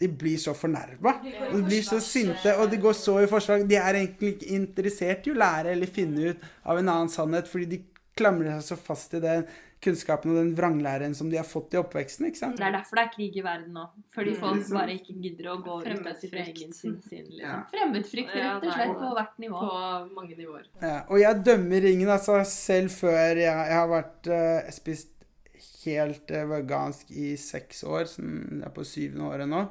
de 0.00 0.08
blir 0.08 0.38
så 0.40 0.54
fornærma. 0.56 1.12
De 1.52 1.62
blir 1.62 1.82
så 1.84 2.00
sinte, 2.00 2.54
og 2.56 2.70
de 2.72 2.78
går 2.80 2.94
så 2.96 3.18
i 3.20 3.28
forslag. 3.28 3.66
De 3.68 3.76
er 3.76 3.98
egentlig 3.98 4.36
ikke 4.36 4.54
interessert 4.56 5.26
i 5.28 5.34
å 5.34 5.40
lære 5.40 5.74
eller 5.74 5.92
finne 5.92 6.30
ut 6.32 6.46
av 6.64 6.80
en 6.80 6.88
annen 6.88 7.12
sannhet, 7.12 7.50
fordi 7.50 7.68
de 7.74 7.82
klamrer 8.16 8.56
seg 8.58 8.72
så 8.72 8.78
fast 8.80 9.18
i 9.18 9.20
den 9.22 9.44
kunnskapen 9.80 10.32
og 10.32 10.38
den 10.40 10.50
vranglæren 10.56 11.14
som 11.16 11.30
de 11.32 11.38
har 11.40 11.46
fått 11.48 11.74
i 11.74 11.78
oppveksten. 11.80 12.26
ikke 12.28 12.40
sant? 12.40 12.58
Det 12.58 12.66
er 12.66 12.74
derfor 12.76 13.00
det 13.00 13.04
er 13.06 13.12
krig 13.14 13.36
i 13.40 13.44
verden 13.44 13.76
nå. 13.76 13.86
Fordi 14.16 14.34
mm. 14.34 14.40
folk 14.42 14.72
bare 14.76 14.96
ikke 14.96 15.16
gidder 15.24 15.52
å 15.52 15.56
gå 15.64 15.78
ut 15.84 16.08
av 16.10 16.18
sin 16.20 16.40
egen 16.42 16.74
sin, 16.76 16.98
liksom. 16.98 17.30
Ja. 17.40 17.60
Fremmedfrykt, 17.72 18.34
rett 18.36 18.66
og 18.66 18.74
slett, 18.74 18.96
på 19.04 19.14
hvert 19.20 19.40
nivå. 19.44 19.62
På 19.62 20.18
mange 20.18 20.36
nivåer. 20.36 20.68
Ja, 20.82 20.98
og 21.08 21.20
jeg 21.22 21.44
dømmer 21.48 21.88
ingen, 21.92 22.12
altså, 22.12 22.40
selv 22.48 22.92
før 22.96 23.40
jeg, 23.40 23.48
jeg 23.48 23.78
har 23.78 23.88
vært 23.92 24.32
uh, 24.32 24.70
spist 24.74 25.12
helt 25.86 26.30
uh, 26.34 26.44
vegansk 26.50 27.10
i 27.12 27.32
seks 27.40 27.84
år, 27.88 28.06
som 28.10 28.62
er 28.64 28.72
på 28.74 28.86
syvende 28.86 29.30
året 29.30 29.50
nå. 29.50 29.64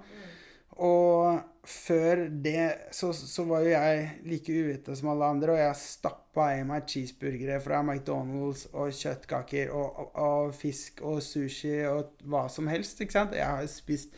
Og 0.80 1.40
før 1.68 2.22
det 2.32 2.66
så, 2.96 3.12
så, 3.14 3.44
var 3.44 3.66
jo 3.66 3.74
jeg 3.74 4.06
like 4.26 4.54
uvitende 4.54 4.96
som 4.96 5.12
alle 5.12 5.28
andre, 5.34 5.54
og 5.54 5.60
jeg 5.60 5.80
stappa 5.82 6.48
i 6.56 6.66
meg 6.68 6.88
cheeseburgere 6.88 7.60
fra 7.64 7.82
McDonald's 7.84 8.66
og 8.72 8.94
kjøttkaker 8.96 9.74
og, 9.76 10.04
og, 10.04 10.12
og, 10.16 10.54
fisk 10.56 11.04
og 11.04 11.22
sushi 11.26 11.82
og 11.90 12.16
hva 12.32 12.48
som 12.52 12.70
helst, 12.72 13.02
ikke 13.04 13.18
sant? 13.18 13.36
Jeg 13.38 13.46
har 13.46 13.68
spist 13.70 14.16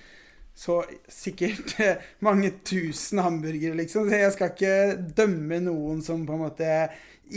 så 0.62 0.82
sikkert 1.10 1.74
mange 2.28 2.52
tusen 2.68 3.24
hamburgere, 3.24 3.80
liksom. 3.82 4.10
Så 4.10 4.22
jeg 4.22 4.36
skal 4.36 4.54
ikke 4.54 4.76
dømme 5.18 5.62
noen 5.66 6.04
som 6.06 6.28
på 6.28 6.38
en 6.38 6.46
måte 6.46 6.70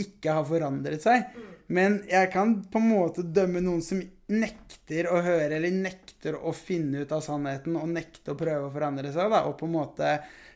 ikke 0.01 0.35
har 0.37 0.47
forandret 0.47 1.03
seg. 1.03 1.29
Men 1.67 2.01
jeg 2.09 2.29
kan 2.33 2.59
på 2.69 2.81
en 2.81 2.91
måte 2.91 3.25
dømme 3.25 3.63
noen 3.63 3.81
som 3.85 4.01
nekter 4.29 5.09
å 5.09 5.21
høre 5.25 5.57
eller 5.57 5.73
nekter 5.73 6.37
å 6.37 6.53
finne 6.55 7.03
ut 7.05 7.13
av 7.13 7.23
sannheten 7.25 7.77
og 7.77 7.89
nekter 7.93 8.33
å 8.33 8.39
prøve 8.39 8.69
å 8.69 8.73
forandre 8.73 9.13
seg. 9.13 9.31
Da. 9.33 9.45
Og 9.49 9.57
på 9.59 9.69
en 9.69 9.77
måte 9.77 10.11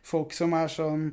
folk 0.06 0.36
som 0.38 0.54
er 0.58 0.70
sånn 0.74 1.10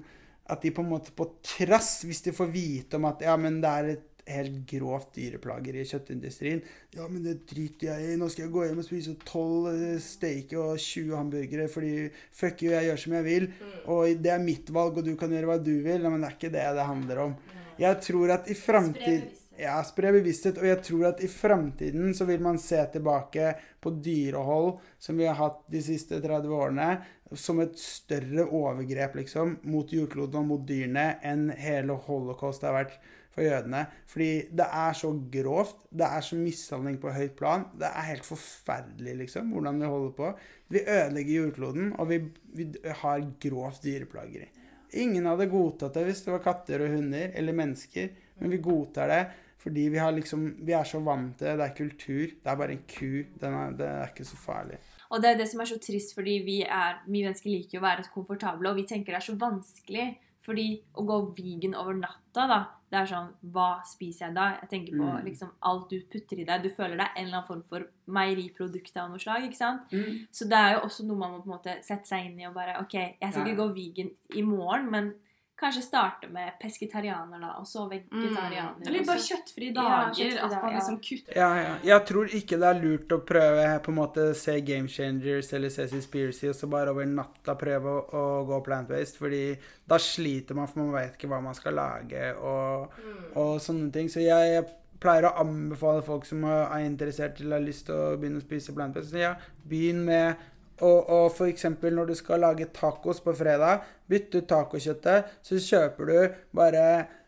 at 0.46 0.62
de 0.62 0.70
på 0.70 0.84
en 0.84 0.92
måte 0.92 1.14
på 1.16 1.26
trass, 1.42 2.04
hvis 2.06 2.22
de 2.28 2.36
får 2.36 2.52
vite 2.52 3.00
om 3.00 3.08
at 3.08 3.24
ja, 3.26 3.34
men 3.40 3.58
det 3.62 3.72
er 3.72 3.90
et 3.96 4.04
helt 4.26 4.62
grovt 4.66 5.12
dyreplager 5.14 5.76
i 5.78 5.84
kjøttindustrien. 5.86 6.62
Ja, 6.96 7.06
men 7.06 7.22
det 7.22 7.36
driter 7.50 7.92
jeg 7.92 8.14
i. 8.14 8.16
Nå 8.18 8.28
skal 8.32 8.46
jeg 8.46 8.54
gå 8.54 8.64
hjem 8.66 8.80
og 8.82 8.86
spise 8.86 9.14
12 9.22 9.68
eh, 9.70 10.00
steak 10.02 10.54
og 10.58 10.72
20 10.82 11.14
hamburgere 11.14 11.68
fordi 11.70 11.92
fuck 12.34 12.64
you, 12.64 12.72
jeg 12.74 12.88
gjør 12.88 13.02
som 13.04 13.16
jeg 13.18 13.26
vil. 13.26 13.48
Mm. 13.52 13.76
Og 13.94 14.24
det 14.24 14.32
er 14.34 14.42
mitt 14.42 14.72
valg, 14.74 14.98
og 14.98 15.06
du 15.06 15.14
kan 15.18 15.34
gjøre 15.34 15.52
hva 15.52 15.58
du 15.62 15.76
vil. 15.84 16.08
men 16.08 16.18
det 16.18 16.30
er 16.30 16.38
ikke 16.38 16.54
det 16.56 16.66
det 16.78 16.88
handler 16.90 17.22
om. 17.28 17.36
Jeg 17.78 18.00
tror 18.04 18.32
at 18.36 18.48
i 18.50 18.56
framtiden 18.56 19.26
ja, 19.60 19.76
spre 19.86 20.12
bevissthet. 20.16 20.60
Og 20.60 20.68
jeg 20.68 20.82
tror 20.84 21.10
at 21.10 21.22
i 21.24 21.30
framtiden 21.30 22.14
så 22.16 22.26
vil 22.28 22.42
man 22.44 22.60
se 22.62 22.80
tilbake 22.92 23.52
på 23.82 23.92
dyrehold 24.04 24.76
som 25.02 25.18
vi 25.18 25.28
har 25.28 25.38
hatt 25.40 25.62
de 25.72 25.82
siste 25.84 26.20
30 26.22 26.56
årene, 26.56 26.88
som 27.34 27.60
et 27.62 27.74
større 27.80 28.46
overgrep 28.46 29.16
liksom, 29.18 29.58
mot 29.66 29.92
jordkloden 29.92 30.44
og 30.44 30.50
mot 30.52 30.66
dyrene 30.66 31.16
enn 31.26 31.48
hele 31.58 31.96
holocaust 32.06 32.66
har 32.66 32.76
vært 32.76 32.98
for 33.34 33.44
jødene. 33.44 33.82
Fordi 34.08 34.30
det 34.56 34.66
er 34.66 34.96
så 34.96 35.10
grovt. 35.32 35.80
Det 35.90 36.06
er 36.06 36.24
så 36.24 36.38
mishandling 36.40 37.00
på 37.02 37.12
høyt 37.12 37.34
plan. 37.38 37.66
Det 37.76 37.88
er 37.88 38.12
helt 38.12 38.28
forferdelig, 38.28 39.16
liksom, 39.24 39.50
hvordan 39.52 39.82
vi 39.82 39.90
holder 39.92 40.14
på. 40.20 40.30
Vi 40.72 40.84
ødelegger 40.84 41.42
jordkloden, 41.42 41.92
og 41.98 42.08
vi, 42.12 42.22
vi 42.56 42.70
har 43.02 43.26
grovt 43.42 43.84
dyreplageri. 43.84 44.48
Ingen 44.94 45.26
hadde 45.26 45.48
godtatt 45.50 45.96
det 45.96 46.04
hvis 46.06 46.22
det 46.26 46.32
var 46.34 46.44
katter 46.44 46.84
og 46.84 46.94
hunder 46.94 47.34
eller 47.34 47.56
mennesker, 47.56 48.12
men 48.40 48.52
vi 48.52 48.62
godtar 48.62 49.10
det 49.12 49.24
fordi 49.66 49.88
vi, 49.90 49.98
liksom, 50.14 50.42
vi 50.62 50.76
er 50.78 50.84
så 50.86 51.00
vant 51.02 51.32
til 51.40 51.48
det. 51.48 51.56
Det 51.58 51.64
er 51.64 51.72
kultur. 51.74 52.34
Det 52.38 52.50
er 52.52 52.58
bare 52.60 52.74
en 52.76 52.84
ku. 52.86 53.08
Er, 53.42 53.72
det 53.74 53.88
er 53.88 54.12
ikke 54.12 54.26
så 54.28 54.36
farlig. 54.38 54.76
Og 55.10 55.22
det 55.22 55.32
er 55.32 55.40
det 55.40 55.48
som 55.50 55.62
er 55.62 55.66
så 55.66 55.78
trist, 55.82 56.12
fordi 56.14 56.36
vi, 56.46 56.60
er, 56.62 57.00
vi 57.08 57.24
mennesker 57.24 57.50
liker 57.50 57.80
å 57.80 57.82
være 57.82 58.06
komfortable, 58.14 58.70
og 58.70 58.78
vi 58.78 58.86
tenker 58.86 59.10
det 59.10 59.18
er 59.18 59.26
så 59.26 59.34
vanskelig. 59.40 60.06
Fordi 60.46 60.68
å 60.94 61.02
gå 61.08 61.16
vegan 61.34 61.74
over 61.74 61.98
natta, 61.98 62.46
da 62.46 62.60
Det 62.90 62.98
er 63.00 63.06
sånn 63.10 63.32
Hva 63.52 63.82
spiser 63.84 64.26
jeg 64.26 64.34
da? 64.36 64.44
Jeg 64.60 64.68
tenker 64.70 64.92
på 64.96 65.06
Mm. 65.18 65.24
liksom 65.24 65.50
alt 65.62 65.88
du 65.90 66.00
putter 66.12 66.38
i 66.38 66.44
deg. 66.44 66.62
Du 66.62 66.68
føler 66.70 66.96
deg 66.96 67.08
en 67.16 67.24
eller 67.26 67.36
annen 67.38 67.46
form 67.48 67.62
for 67.68 67.86
meieriprodukt 68.06 68.96
av 68.96 69.10
noe 69.10 69.18
slag, 69.18 69.42
ikke 69.48 69.56
sant? 69.58 69.90
Mm. 69.92 70.26
Så 70.30 70.48
det 70.48 70.56
er 70.58 70.74
jo 70.76 70.80
også 70.86 71.06
noe 71.06 71.16
man 71.18 71.32
må 71.32 71.42
på 71.42 71.50
en 71.50 71.58
måte 71.58 71.74
sette 71.84 72.06
seg 72.06 72.26
inn 72.30 72.40
i 72.40 72.46
og 72.46 72.54
bare 72.54 72.78
OK, 72.80 72.94
jeg 72.94 73.32
skal 73.32 73.46
Ja. 73.46 73.52
ikke 73.52 73.62
gå 73.62 73.74
vegan 73.74 74.10
i 74.36 74.42
morgen, 74.42 74.90
men 74.90 75.14
kanskje 75.56 75.82
starte 75.82 76.28
med 76.28 76.52
pesketarianer, 76.60 77.40
da, 77.40 77.54
og 77.60 77.66
så 77.68 77.86
vegetarianer. 77.88 78.76
Mm. 78.76 78.88
Eller 78.90 79.06
bare 79.08 79.22
kjøttfrie 79.24 79.72
dager. 79.72 79.90
Ja, 79.90 80.00
dager. 80.12 80.40
at 80.44 80.62
man 80.62 80.72
ja. 80.72 80.76
liksom 80.76 80.98
kutter 81.08 81.38
Ja, 81.38 81.50
ja. 81.60 81.74
Jeg 81.90 82.06
tror 82.10 82.34
ikke 82.38 82.58
det 82.60 82.68
er 82.68 82.80
lurt 82.82 83.14
å 83.16 83.20
prøve 83.30 83.66
på 83.86 83.92
en 83.92 83.98
måte 83.98 84.26
se 84.36 84.58
Game 84.66 84.92
Changers 84.92 85.52
eller 85.56 85.72
se 85.72 85.88
Seaspiracy 85.88 86.50
og 86.52 86.58
så 86.58 86.68
bare 86.70 86.92
over 86.92 87.08
natta 87.08 87.56
prøve 87.56 87.92
å, 87.92 88.02
å 88.04 88.24
gå 88.50 88.60
plant-based, 88.66 89.20
fordi 89.20 89.44
da 89.88 90.00
sliter 90.02 90.58
man, 90.58 90.68
for 90.68 90.84
man 90.84 90.96
vet 90.98 91.16
ikke 91.16 91.30
hva 91.32 91.40
man 91.44 91.56
skal 91.56 91.78
lage 91.78 92.32
og, 92.36 92.98
og 93.38 93.56
sånne 93.62 93.88
ting. 93.94 94.12
Så 94.12 94.24
jeg, 94.24 94.58
jeg 94.58 94.66
pleier 95.00 95.28
å 95.28 95.36
anbefale 95.40 96.04
folk 96.04 96.28
som 96.28 96.44
er 96.48 96.84
interessert 96.84 97.40
eller 97.40 97.60
har 97.60 97.64
lyst 97.64 97.88
til 97.88 97.96
å 97.96 98.18
begynne 98.20 98.42
å 98.42 98.44
spise 98.44 98.76
plant-based, 98.76 99.14
så 99.14 99.24
ja, 99.24 99.32
begynn 99.64 100.04
med 100.04 100.52
og, 100.80 101.08
og 101.08 101.30
eksempel 101.48 101.94
når 101.96 102.10
du 102.10 102.16
skal 102.18 102.42
lage 102.44 102.68
tacos 102.76 103.22
på 103.24 103.34
fredag, 103.36 103.84
bytt 104.08 104.34
ut 104.36 104.48
tacokjøttet, 104.50 105.36
så 105.42 105.60
kjøper 105.62 106.10
du 106.10 106.18
bare 106.56 106.82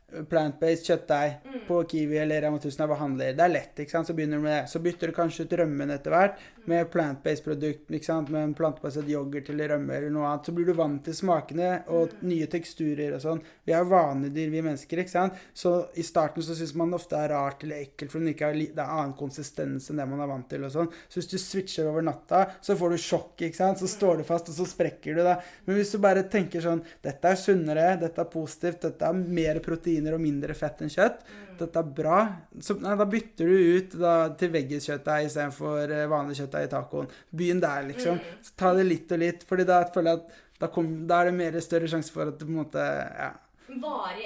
plant-based 0.09 0.87
kjøttdeig 0.89 1.65
på 1.69 1.83
Kiwi 1.91 2.17
eller 2.23 2.41
Rema 2.43 2.57
1000 2.57 2.85
og 2.87 2.97
handler. 2.97 3.35
Det 3.37 3.45
er 3.45 3.53
lett, 3.53 3.75
ikke 3.83 3.93
sant? 3.93 4.09
Så 4.09 4.15
begynner 4.17 4.41
du 4.41 4.47
med 4.47 4.55
det. 4.55 4.71
Så 4.73 4.81
bytter 4.81 5.11
du 5.11 5.17
kanskje 5.17 5.45
ut 5.45 5.57
rømmen 5.61 5.93
etter 5.93 6.15
hvert 6.15 6.39
med 6.69 6.89
plant-based 6.93 7.45
produkt, 7.45 7.85
ikke 7.93 8.09
sant? 8.09 8.33
Med 8.33 8.47
en 8.47 8.55
plantebasert 8.57 9.09
yoghurt 9.09 9.51
eller 9.53 9.75
rømme 9.75 9.99
eller 9.99 10.13
noe 10.15 10.29
annet. 10.29 10.49
Så 10.49 10.55
blir 10.57 10.69
du 10.69 10.75
vant 10.77 11.03
til 11.05 11.17
smakene 11.17 11.71
og 11.93 12.15
nye 12.29 12.49
teksturer 12.51 13.17
og 13.17 13.23
sånn. 13.25 13.43
Vi 13.69 13.75
er 13.77 13.89
vanedyr, 13.89 14.49
vi 14.53 14.65
mennesker, 14.65 15.03
ikke 15.03 15.13
sant? 15.13 15.37
Så 15.57 15.75
i 16.01 16.05
starten 16.07 16.45
så 16.45 16.57
syns 16.57 16.75
man 16.79 16.97
ofte 16.97 17.17
det 17.17 17.27
er 17.27 17.35
rart 17.35 17.65
eller 17.65 17.85
ekkelt, 17.85 18.13
for 18.13 18.23
den 18.23 18.33
ikke 18.33 18.49
har 18.49 18.57
det 18.59 18.83
er 18.85 18.95
annen 18.95 19.15
konsistens 19.19 19.89
enn 19.91 20.01
det 20.01 20.09
man 20.09 20.25
er 20.25 20.31
vant 20.31 20.49
til 20.49 20.65
og 20.65 20.73
sånn. 20.73 20.91
Så 21.09 21.21
hvis 21.21 21.31
du 21.33 21.37
switcher 21.41 21.89
over 21.91 22.05
natta, 22.05 22.45
så 22.65 22.77
får 22.79 22.95
du 22.95 23.01
sjokk, 23.03 23.35
ikke 23.45 23.61
sant? 23.61 23.81
Så 23.81 23.89
står 23.91 24.21
du 24.21 24.27
fast, 24.29 24.49
og 24.53 24.57
så 24.57 24.69
sprekker 24.69 25.17
du 25.19 25.25
da. 25.27 25.39
Men 25.67 25.81
hvis 25.81 25.93
du 25.93 26.01
bare 26.03 26.25
tenker 26.31 26.65
sånn 26.65 26.85
Dette 27.05 27.31
er 27.31 27.39
sunnere, 27.39 27.87
dette 28.01 28.23
er 28.23 28.31
positivt, 28.31 28.83
dette 28.85 29.09
er 29.09 29.17
mer 29.39 29.61
proteiner 29.99 30.17
og 30.17 30.23
mindre 30.23 30.55
fett 30.55 30.81
enn 30.83 30.91
kjøtt. 30.93 31.25
Dette 31.59 31.81
er 31.81 31.91
bra. 31.97 32.19
Så 32.63 32.77
nei, 32.81 32.95
da 32.97 33.05
bytter 33.09 33.49
du 33.51 33.57
ut 33.79 33.97
da, 33.99 34.13
til 34.39 34.53
veggiskjøttdeig 34.55 35.27
istedenfor 35.27 35.91
uh, 35.91 36.05
vanlig 36.11 36.39
kjøttdeig 36.39 36.69
i 36.69 36.71
tacoen. 36.73 37.11
Begynn 37.35 37.61
der, 37.63 37.83
liksom. 37.89 38.21
Så 38.43 38.55
ta 38.57 38.75
det 38.75 38.87
litt 38.87 39.11
og 39.13 39.19
litt, 39.19 39.45
fordi 39.49 39.67
da 39.69 39.83
føler 39.93 40.13
jeg 40.15 40.23
at 40.23 40.39
da, 40.59 40.69
kom, 40.75 41.07
da 41.07 41.21
er 41.23 41.31
det 41.31 41.37
mer 41.39 41.61
større 41.63 41.89
sjanse 41.91 42.13
for 42.13 42.29
at 42.31 42.39
du 42.39 42.47
på 42.47 42.51
en 42.51 42.61
måte 42.65 42.83
ja, 42.83 43.31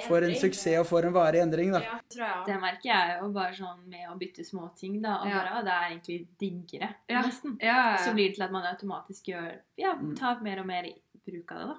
får 0.07 0.25
en 0.25 0.35
suksess 0.39 0.79
og 0.79 0.87
får 0.89 1.09
en 1.09 1.13
varig 1.13 1.41
endring, 1.43 1.73
da. 1.75 1.81
Ja, 1.83 1.97
tror 2.09 2.25
jeg 2.25 2.45
Det 2.47 2.59
merker 2.61 2.89
jeg 2.89 3.17
jo 3.19 3.29
bare 3.35 3.53
sånn 3.57 3.81
med 3.91 4.07
å 4.09 4.17
bytte 4.17 4.45
små 4.47 4.69
ting, 4.79 4.99
da. 5.03 5.19
Og 5.21 5.29
Ja. 5.29 5.41
bare, 5.43 5.63
det 5.67 5.73
er 5.73 5.87
egentlig 5.91 6.19
diggere, 6.41 6.89
Ja. 7.09 7.21
nesten. 7.21 7.57
Ja, 7.61 7.97
Så 7.97 8.13
blir 8.13 8.29
det 8.29 8.35
til 8.35 8.43
at 8.43 8.51
man 8.51 8.65
automatisk 8.65 9.25
gjør 9.33 9.57
Ja, 9.77 9.93
Mm. 9.95 10.15
tar 10.17 10.41
mer 10.41 10.59
og 10.59 10.65
mer 10.65 10.85
i 10.85 10.95
bruk 11.25 11.51
av 11.51 11.57
det, 11.57 11.67
da. 11.67 11.77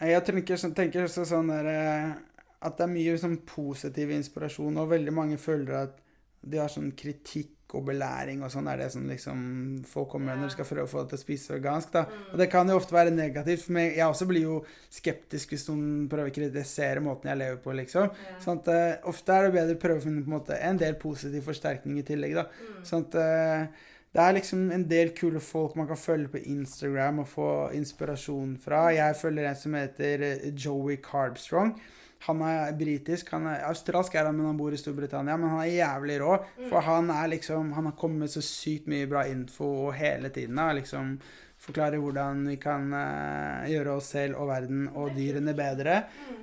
Jeg 0.00 0.24
tenker, 0.24 0.56
tenker 0.74 1.04
også 1.04 1.24
sånn 1.24 1.48
der 1.48 1.66
eh, 1.66 2.14
At 2.60 2.76
det 2.76 2.86
er 2.86 2.92
mye 2.92 3.16
sånn 3.20 3.38
positiv 3.48 4.12
inspirasjon, 4.12 4.76
og 4.80 4.92
veldig 4.92 5.14
mange 5.16 5.40
føler 5.40 5.78
at 5.86 5.96
de 6.40 6.60
har 6.60 6.72
sånn 6.72 6.92
kritikk 6.96 7.56
og 7.78 7.84
belæring 7.86 8.40
og 8.42 8.50
sånn 8.50 8.66
er 8.70 8.80
det 8.80 8.88
som 8.90 9.04
liksom 9.06 9.42
folk 9.86 10.08
kommer 10.10 10.32
med 10.32 10.40
når 10.40 10.50
de 10.50 10.54
skal 10.56 10.66
prøve 10.66 10.86
å 10.88 10.90
få 10.90 11.02
deg 11.02 11.12
til 11.12 11.18
å 11.18 11.22
spise 11.22 11.52
vegansk. 11.54 11.92
da. 11.94 12.02
Og 12.32 12.40
det 12.40 12.48
kan 12.50 12.68
jo 12.68 12.78
ofte 12.80 12.96
være 12.96 13.12
negativt, 13.14 13.62
for 13.66 13.78
jeg 13.78 14.06
også 14.06 14.26
blir 14.30 14.46
jo 14.46 14.56
skeptisk 14.92 15.54
hvis 15.54 15.68
noen 15.68 16.08
prøver 16.10 16.32
å 16.32 16.34
kritisere 16.34 17.04
måten 17.04 17.30
jeg 17.30 17.40
lever 17.42 17.60
på, 17.62 17.74
liksom. 17.78 18.10
Sånn 18.42 18.62
at 18.62 18.72
uh, 18.72 19.10
Ofte 19.10 19.36
er 19.36 19.46
det 19.46 19.54
bedre 19.54 19.76
å 19.78 19.82
prøve 19.84 20.02
å 20.02 20.06
finne 20.06 20.24
på 20.24 20.32
en 20.32 20.36
måte 20.38 20.58
en 20.58 20.80
del 20.80 20.98
positiv 21.00 21.46
forsterkning 21.46 22.00
i 22.00 22.06
tillegg, 22.10 22.40
da. 22.40 22.48
Sånn 22.86 23.06
at 23.06 23.16
uh, 23.20 23.86
det 24.10 24.22
er 24.24 24.34
liksom 24.34 24.66
en 24.74 24.88
del 24.90 25.12
kule 25.14 25.38
folk 25.44 25.76
man 25.78 25.86
kan 25.86 25.98
følge 26.00 26.32
på 26.32 26.42
Instagram 26.50 27.22
og 27.22 27.30
få 27.30 27.50
inspirasjon 27.78 28.56
fra. 28.62 28.88
Jeg 28.96 29.18
følger 29.20 29.46
en 29.46 29.58
som 29.60 29.76
heter 29.78 30.24
eh, 30.26 30.48
Joey 30.50 30.98
Carbstrong. 31.04 31.76
Han 32.26 32.42
er 32.44 32.72
britisk. 32.76 33.30
han 33.32 33.46
er 33.48 33.66
Australsk 33.68 34.14
er 34.14 34.28
han, 34.28 34.36
men 34.36 34.50
han 34.50 34.58
bor 34.58 34.74
i 34.74 34.80
Storbritannia. 34.80 35.36
Men 35.40 35.54
han 35.54 35.62
er 35.64 35.72
jævlig 35.72 36.18
rå. 36.20 36.34
For 36.68 36.84
han 36.84 37.10
er 37.14 37.34
liksom 37.36 37.72
Han 37.72 37.88
har 37.88 37.96
kommet 37.96 38.26
med 38.26 38.30
så 38.34 38.42
sykt 38.44 38.90
mye 38.90 39.08
bra 39.08 39.26
info 39.28 39.90
hele 39.96 40.28
tiden. 40.28 40.60
Da, 40.60 40.72
liksom 40.76 41.16
forklare 41.60 41.98
hvordan 42.00 42.46
vi 42.48 42.56
kan 42.60 42.88
uh, 42.94 43.66
gjøre 43.68 43.96
oss 43.98 44.12
selv 44.14 44.38
og 44.40 44.48
verden 44.48 44.86
og 44.96 45.12
dyrene 45.16 45.52
bedre. 45.56 45.98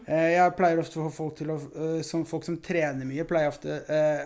Uh, 0.05 0.29
jeg 0.35 0.53
pleier 0.57 0.81
ofte 0.81 0.99
å 1.01 1.07
få 1.07 1.13
folk 1.15 1.39
til 1.39 1.53
å 1.53 1.57
uh, 1.57 2.01
som 2.05 2.25
Folk 2.27 2.45
som 2.45 2.59
trener 2.61 3.07
mye, 3.07 3.25
pleier 3.27 3.49
ofte 3.49 3.79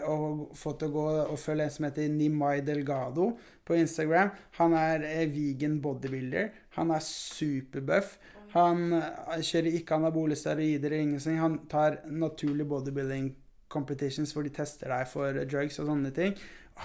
å 0.09 0.15
få 0.57 0.73
til 0.79 0.89
å 0.89 0.95
gå 0.95 1.05
og 1.31 1.39
følge 1.39 1.67
en 1.67 1.73
som 1.75 1.87
heter 1.87 2.11
Nimai 2.11 2.59
Delgado 2.65 3.31
på 3.67 3.77
Instagram. 3.79 4.33
Han 4.59 4.75
er 4.75 5.05
vegan 5.31 5.79
bodybuilder. 5.83 6.51
Han 6.79 6.91
er 6.95 7.03
superbuff. 7.05 8.17
Han 8.55 8.95
eh, 8.97 9.43
kjører 9.45 9.77
ikke 9.79 9.97
anabole 9.97 10.37
steroider 10.39 10.91
eller 10.91 11.05
ingenting. 11.05 11.39
Han 11.41 11.59
tar 11.71 12.01
naturlig 12.11 12.67
bodybuilding 12.67 13.29
competitions 13.71 14.33
hvor 14.35 14.43
de 14.43 14.51
tester 14.53 14.91
deg 14.91 15.07
for 15.07 15.43
drugs 15.47 15.79
og 15.79 15.87
sånne 15.91 16.11
ting. 16.15 16.35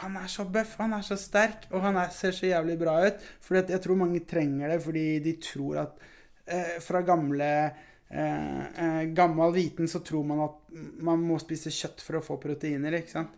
Han 0.03 0.17
er 0.21 0.29
så 0.29 0.45
buff, 0.53 0.75
han 0.81 0.93
er 0.93 1.05
så 1.07 1.17
sterk, 1.19 1.69
og 1.73 1.81
han 1.87 1.97
er, 1.97 2.11
ser 2.13 2.35
så 2.37 2.51
jævlig 2.51 2.77
bra 2.81 2.99
ut. 3.07 3.23
For 3.43 3.59
jeg 3.59 3.81
tror 3.83 3.99
mange 3.99 4.23
trenger 4.29 4.75
det 4.75 4.81
fordi 4.85 5.07
de 5.25 5.37
tror 5.43 5.83
at 5.87 6.07
eh, 6.45 6.77
fra 6.85 7.03
gamle 7.07 7.51
eh, 7.65 8.63
eh, 8.67 9.03
gammel 9.17 9.55
viten 9.57 9.89
så 9.91 10.03
tror 10.05 10.27
man 10.29 10.45
at 10.47 10.77
man 11.07 11.23
må 11.25 11.39
spise 11.41 11.73
kjøtt 11.73 12.05
for 12.05 12.19
å 12.19 12.25
få 12.25 12.39
proteiner, 12.43 13.01
ikke 13.01 13.15
sant? 13.17 13.35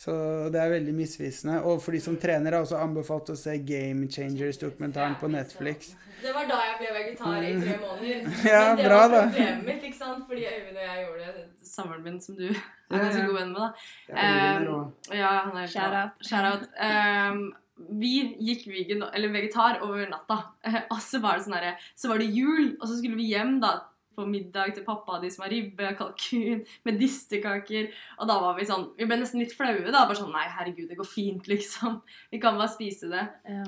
Så 0.00 0.12
det 0.48 0.56
er 0.56 0.70
veldig 0.72 0.94
misvisende. 0.96 1.58
Og 1.68 1.82
for 1.84 1.92
de 1.92 2.00
som 2.00 2.16
trener, 2.20 2.54
er 2.54 2.64
også 2.64 2.78
anbefalt 2.80 3.34
å 3.34 3.36
se 3.36 3.58
Game 3.68 4.06
Changers-dokumentaren 4.08 5.18
på 5.20 5.28
Netflix. 5.28 5.92
Det 6.22 6.32
var 6.32 6.46
da 6.48 6.60
jeg 6.64 6.78
ble 6.78 6.92
vegetar 6.94 7.44
i 7.44 7.52
tre 7.58 7.74
måneder. 7.82 8.30
Ja, 8.48 8.62
Men 8.70 8.80
det 8.80 8.86
bra, 8.88 9.00
var 9.12 9.28
problemet 9.28 9.66
mitt, 9.66 9.84
ikke 9.90 9.98
sant? 10.00 10.24
Fordi 10.28 10.46
Øyvind 10.48 10.78
og 10.78 10.86
jeg 10.86 11.04
gjorde 11.04 11.34
det. 11.36 11.44
Samboeren 11.68 12.06
min, 12.06 12.16
som 12.24 12.38
du 12.38 12.46
er 12.48 13.04
ganske 13.04 13.26
god 13.28 13.36
venn 13.42 13.52
med, 13.52 13.60
da. 13.60 13.68
Ja, 14.08 14.24
er. 14.24 14.68
Um, 14.70 14.88
ja, 15.20 15.34
han 15.50 15.60
er 15.60 15.74
Shout 15.74 15.98
out. 16.00 16.24
Shout 16.30 16.48
out. 16.48 16.64
Um, 16.80 17.44
vi 18.00 18.14
gikk 18.48 18.66
vegan, 18.72 19.04
eller 19.12 19.36
vegetar 19.36 19.84
over 19.84 20.08
natta. 20.08 20.40
Og 20.94 21.04
så 21.04 21.20
var 21.20 21.36
det 21.36 21.44
sånn 21.44 21.56
herre 21.56 21.76
Så 21.92 22.08
var 22.08 22.24
det 22.24 22.32
jul, 22.32 22.74
og 22.80 22.88
så 22.88 22.96
skulle 22.96 23.20
vi 23.20 23.30
hjem 23.34 23.58
da 23.60 23.76
på 24.20 24.28
middag 24.28 24.74
til 24.76 24.84
pappa, 24.86 25.18
de 25.22 25.30
som 25.32 25.44
har 25.46 25.52
ribbe, 25.52 25.92
kalkun, 25.98 26.64
medisterkaker. 26.88 27.90
Og 28.20 28.30
da 28.30 28.36
var 28.44 28.58
vi 28.58 28.68
sånn 28.68 28.90
Vi 28.98 29.08
ble 29.08 29.20
nesten 29.20 29.42
litt 29.42 29.56
flaue. 29.56 29.86
da, 29.88 30.04
Bare 30.04 30.18
sånn 30.20 30.34
Nei, 30.34 30.46
herregud, 30.56 30.88
det 30.90 30.98
går 31.00 31.08
fint, 31.08 31.48
liksom. 31.50 32.00
Vi 32.30 32.40
kan 32.42 32.58
bare 32.60 32.72
spise 32.72 33.10
det. 33.10 33.24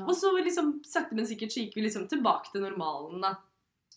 Og 0.07 0.13
så 0.19 0.35
liksom, 0.39 0.77
sakte, 0.87 1.17
men 1.19 1.29
sikkert 1.29 1.55
så 1.55 1.65
gikk 1.65 1.79
vi 1.79 1.87
liksom 1.89 2.07
tilbake 2.11 2.53
til 2.53 2.65
normalen, 2.65 3.25
da. 3.25 3.35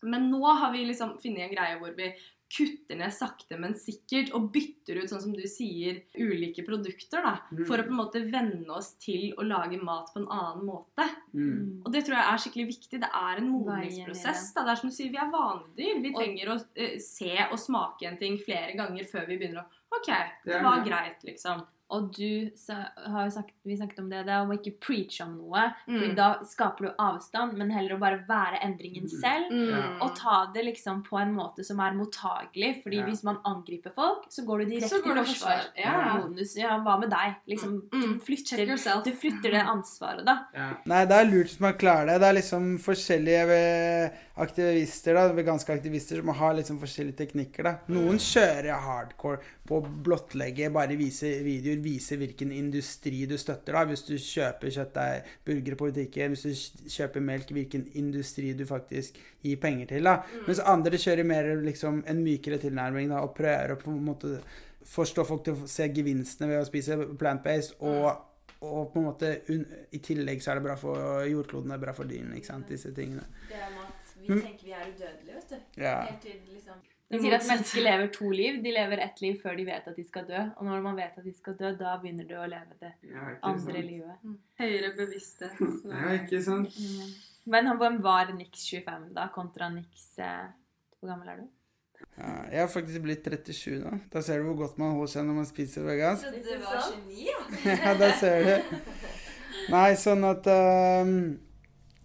Men 0.06 0.30
nå 0.30 0.42
har 0.44 0.74
vi 0.74 0.84
liksom 0.86 1.16
funnet 1.22 1.48
en 1.48 1.54
greie 1.54 1.78
hvor 1.80 1.94
vi 1.98 2.10
kutter 2.52 2.98
ned 3.00 3.14
sakte, 3.14 3.58
men 3.60 3.74
sikkert, 3.78 4.32
og 4.38 4.50
bytter 4.54 5.00
ut, 5.02 5.10
sånn 5.10 5.24
som 5.24 5.34
du 5.36 5.44
sier, 5.50 6.04
ulike 6.16 6.64
produkter, 6.68 7.24
da. 7.26 7.34
Mm. 7.52 7.64
For 7.68 7.82
å 7.82 7.86
på 7.88 7.94
en 7.94 8.00
måte 8.00 8.22
venne 8.30 8.70
oss 8.76 8.94
til 9.02 9.34
å 9.40 9.46
lage 9.48 9.80
mat 9.82 10.12
på 10.14 10.22
en 10.22 10.30
annen 10.32 10.66
måte. 10.68 11.08
Mm. 11.34 11.82
Og 11.84 11.92
det 11.94 12.06
tror 12.06 12.20
jeg 12.20 12.26
er 12.32 12.44
skikkelig 12.46 12.68
viktig. 12.72 13.02
Det 13.04 13.12
er 13.12 13.42
en 13.42 13.52
modningsprosess. 13.52 14.52
Da. 14.56 14.66
Det 14.68 14.76
er 14.76 14.82
som 14.82 14.92
du 14.92 14.96
sier, 14.96 15.14
vi 15.14 15.22
er 15.22 15.32
vanedyr. 15.34 16.02
Vi 16.06 16.14
Og- 16.14 16.20
trenger 16.22 16.54
å 16.54 16.60
uh, 16.62 16.98
se 17.02 17.34
og 17.50 17.58
smake 17.60 18.08
en 18.10 18.20
ting 18.22 18.38
flere 18.42 18.78
ganger 18.78 19.10
før 19.10 19.28
vi 19.28 19.40
begynner 19.42 19.66
å 19.66 19.82
OK, 19.96 20.10
Det 20.44 20.62
var 20.64 20.84
greit, 20.84 21.22
liksom. 21.24 21.62
Og 21.94 22.08
du 22.18 22.50
sa, 22.58 22.74
har 22.98 23.28
jo 23.28 23.30
sagt, 23.36 23.52
vi 23.64 23.76
snakket 23.78 24.00
om 24.02 24.08
det, 24.10 24.24
det 24.26 24.34
er 24.34 24.42
om 24.42 24.50
å 24.50 24.56
ikke 24.58 24.72
preache 24.82 25.22
om 25.22 25.36
noe. 25.38 25.68
Mm. 25.88 26.00
For 26.00 26.16
da 26.18 26.30
skaper 26.44 26.88
du 26.88 26.96
avstand, 26.98 27.54
men 27.60 27.70
heller 27.70 27.94
å 27.96 28.00
bare 28.02 28.24
være 28.28 28.58
endringen 28.66 29.06
Mm. 29.06 29.20
selv. 29.22 29.52
Ja. 29.70 29.82
Og 30.02 30.16
ta 30.18 30.52
det 30.52 30.64
liksom 30.66 31.04
på 31.06 31.20
en 31.22 31.36
måte 31.36 31.64
som 31.64 31.80
er 31.80 31.94
mottagelig. 31.94 32.82
Fordi 32.84 32.98
Ja. 32.98 33.06
hvis 33.06 33.24
man 33.24 33.38
angriper 33.46 33.94
folk, 33.94 34.26
så 34.30 34.44
går 34.46 34.60
du 34.60 34.66
direkte 34.72 34.90
Så 34.90 35.04
går 35.04 35.18
i 35.20 35.24
forsvar. 35.26 35.62
Ja. 35.78 35.92
forsvarsmodus. 35.94 36.56
Ja, 36.58 36.80
hva 36.80 37.00
med 37.00 37.10
deg? 37.12 37.36
Liksom, 37.48 37.82
Mm. 37.92 38.02
du, 38.02 38.20
flytter, 38.20 38.66
du 38.66 39.12
flytter 39.12 39.52
det 39.52 39.62
ansvaret, 39.62 40.26
da. 40.26 40.48
Nei, 40.86 41.06
det 41.06 41.12
er 41.16 41.26
lurt 41.26 41.46
hvis 41.50 41.60
man 41.60 41.74
klarer 41.74 42.08
det. 42.08 42.20
Det 42.20 42.28
er 42.30 42.42
liksom 42.42 42.80
forskjellige 42.80 43.46
eh, 43.52 44.10
aktivister, 44.38 45.14
da, 45.14 45.28
veganske 45.34 45.70
aktivister 45.78 46.18
som 46.18 46.28
har 46.30 46.54
liksom 46.56 46.80
forskjellige 46.80 47.16
teknikker. 47.18 47.64
da. 47.64 47.78
Noen 47.90 48.18
kjører 48.18 48.74
hardcore 48.82 49.38
på 49.38 49.76
på 49.76 49.82
å 49.82 50.04
blottlegge, 50.06 50.72
bare 50.72 50.96
vise 50.96 51.26
videoer, 51.44 51.75
vise 51.84 52.18
hvilken 52.20 52.52
industri 52.52 53.26
du 53.30 53.38
støtter. 53.38 53.74
da. 53.74 53.86
Hvis 53.86 54.06
du 54.08 54.16
kjøper 54.18 54.74
kjøttdeig, 54.78 55.32
burgere 55.46 55.80
på 55.80 55.90
butikken, 55.90 56.36
hvis 56.36 56.46
du 56.46 56.90
kjøper 56.90 57.26
melk, 57.26 57.52
hvilken 57.52 57.88
industri 57.94 58.54
du 58.54 58.66
faktisk 58.66 59.18
gir 59.44 59.58
penger 59.58 59.86
til. 59.86 60.04
da. 60.04 60.22
Mens 60.48 60.60
andre 60.60 60.98
kjører 60.98 61.24
mer 61.24 61.56
liksom 61.66 62.04
en 62.08 62.24
mykere 62.24 62.62
tilnærming 62.62 63.10
da, 63.10 63.24
og 63.26 63.36
prøver 63.36 63.74
å 63.76 63.82
på 63.82 63.92
en 63.92 64.06
måte 64.06 64.40
forstå 64.86 65.26
folk 65.26 65.44
til 65.46 65.58
å 65.58 65.68
se 65.68 65.90
gevinstene 65.90 66.52
ved 66.52 66.62
å 66.62 66.70
spise 66.70 66.98
plant-based. 67.18 67.78
og 67.80 68.32
og 68.66 68.94
på 68.94 69.00
en 69.00 69.06
måte 69.06 69.30
I 69.92 70.00
tillegg 70.00 70.42
så 70.42 70.52
er 70.52 70.60
det 70.60 70.64
bra 70.64 70.76
for 70.80 71.26
jordkloden, 71.28 71.70
det 71.70 71.76
er 71.76 71.82
bra 71.84 71.94
for 71.94 72.10
dyrene. 72.10 72.40
ikke 72.40 72.48
sant, 72.48 72.70
disse 72.72 72.94
tingene. 72.96 73.26
Det 73.50 73.60
er 73.60 73.70
med 73.76 73.84
at 73.84 74.14
vi 74.22 74.28
tenker 74.42 74.66
vi 74.66 74.72
er 74.72 74.88
udødelige, 74.88 75.36
vet 75.36 75.50
du. 75.50 75.82
Ja. 75.82 75.96
Helt 76.08 76.22
til 76.24 76.40
liksom 76.54 76.80
De 77.12 77.20
sier 77.22 77.36
at 77.38 77.46
mennesker 77.46 77.84
lever 77.86 78.08
to 78.14 78.30
liv. 78.34 78.56
De 78.64 78.72
lever 78.74 79.02
ett 79.06 79.20
liv 79.22 79.36
før 79.42 79.58
de 79.60 79.66
vet 79.68 79.86
at 79.92 79.98
de 79.98 80.04
skal 80.08 80.26
dø. 80.26 80.40
Og 80.58 80.66
når 80.66 80.82
man 80.82 80.96
vet 80.98 81.18
at 81.20 81.26
de 81.28 81.34
skal 81.38 81.54
dø, 81.60 81.70
da 81.78 81.94
begynner 82.02 82.26
du 82.26 82.34
å 82.40 82.48
leve 82.50 82.74
det 82.82 82.94
andre 83.46 83.84
livet. 83.86 84.24
Høyere 84.60 84.90
bevissthet. 84.98 85.60
Ja, 85.86 86.16
ikke 86.18 86.42
sant? 86.44 86.80
Men 87.54 87.68
han- 87.70 87.78
hvem 87.78 88.00
var 88.02 88.32
Nix 88.34 88.66
25 88.72 89.12
da, 89.14 89.28
kontra 89.36 89.70
Nix 89.70 90.08
eh, 90.18 90.48
Hvor 90.98 91.12
gammel 91.12 91.30
er 91.30 91.44
du? 91.44 91.46
Ja, 92.18 92.32
jeg 92.52 92.60
har 92.64 92.72
faktisk 92.74 93.04
blitt 93.06 93.24
37 93.28 93.78
nå. 93.84 93.92
Da 94.12 94.22
ser 94.26 94.42
du 94.42 94.48
hvor 94.50 94.58
godt 94.66 94.80
man 94.82 94.96
holder 94.96 95.12
seg 95.14 95.28
når 95.28 95.38
man 95.44 95.46
spiser 95.48 95.86
vegansk. 95.86 96.26
Så 96.26 96.32
det 96.34 96.58
var 96.64 96.82
geni, 96.90 97.28
ja. 97.30 97.44
ja, 97.86 97.94
da 98.02 98.10
ser 98.18 98.50
du. 98.50 98.80
Nei, 99.76 99.90
sånn 100.02 100.26
at 100.28 100.50
eh, 100.50 101.14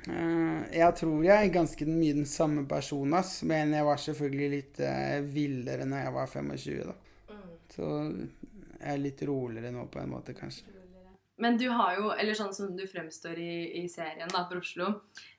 Jeg 0.06 0.96
tror 0.96 1.24
jeg 1.24 1.36
er 1.36 1.52
ganske 1.54 1.86
mye 1.88 2.16
den 2.20 2.28
samme 2.28 2.64
personen, 2.68 3.18
ass. 3.18 3.40
Men 3.46 3.74
jeg 3.76 3.86
var 3.86 4.00
selvfølgelig 4.00 4.50
litt 4.54 4.82
uh, 4.84 5.18
villere 5.34 5.88
når 5.88 6.04
jeg 6.04 6.16
var 6.16 6.34
25, 6.34 6.82
da. 6.90 6.98
Så 7.70 7.88
jeg 8.80 8.92
er 8.94 9.02
litt 9.02 9.22
roligere 9.28 9.72
nå, 9.74 9.86
på 9.92 10.00
en 10.02 10.12
måte, 10.12 10.34
kanskje. 10.36 10.76
Men 11.40 11.56
du 11.56 11.70
har 11.72 11.96
jo, 11.96 12.10
eller 12.12 12.36
sånn 12.36 12.52
som 12.52 12.74
du 12.76 12.82
fremstår 12.88 13.38
i, 13.40 13.52
i 13.80 13.86
serien 13.88 14.28
da, 14.28 14.42
på 14.48 14.58
Oslo, 14.60 14.90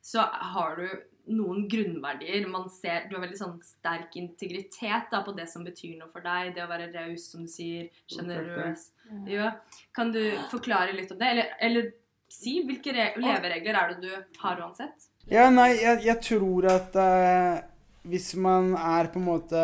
så 0.02 0.24
har 0.54 0.80
du 0.80 0.88
noen 1.30 1.68
grunnverdier. 1.70 2.48
Man 2.50 2.70
ser, 2.74 3.06
Du 3.10 3.16
har 3.16 3.26
veldig 3.26 3.38
sånn 3.38 3.60
sterk 3.66 4.16
integritet 4.18 5.12
da, 5.12 5.22
på 5.26 5.36
det 5.38 5.46
som 5.52 5.66
betyr 5.66 6.00
noe 6.00 6.10
for 6.14 6.26
deg. 6.26 6.56
Det 6.56 6.66
å 6.66 6.72
være 6.72 6.90
raus, 6.96 7.28
som 7.30 7.46
du 7.46 7.52
sier. 7.52 7.92
Sjenerøs. 8.10 8.88
Ja. 9.30 9.52
Kan 9.94 10.14
du 10.16 10.24
forklare 10.50 10.96
litt 10.98 11.12
om 11.14 11.20
det? 11.22 11.30
Eller, 11.36 11.54
eller 11.62 11.92
si 12.32 12.62
hvilke 12.66 12.94
re 12.95 13.12
leveregler 13.20 13.78
er 13.78 13.94
det 13.94 14.08
du 14.08 14.40
har 14.41 14.62
uansett? 14.64 15.10
Ja, 15.30 15.49
nei, 15.53 15.76
jeg, 15.78 16.02
jeg 16.08 16.18
tror 16.26 16.68
at 16.72 16.95
uh, 16.98 17.62
hvis 18.10 18.32
man 18.41 18.74
er 18.78 19.12
på 19.14 19.20
en 19.22 19.28
måte 19.28 19.62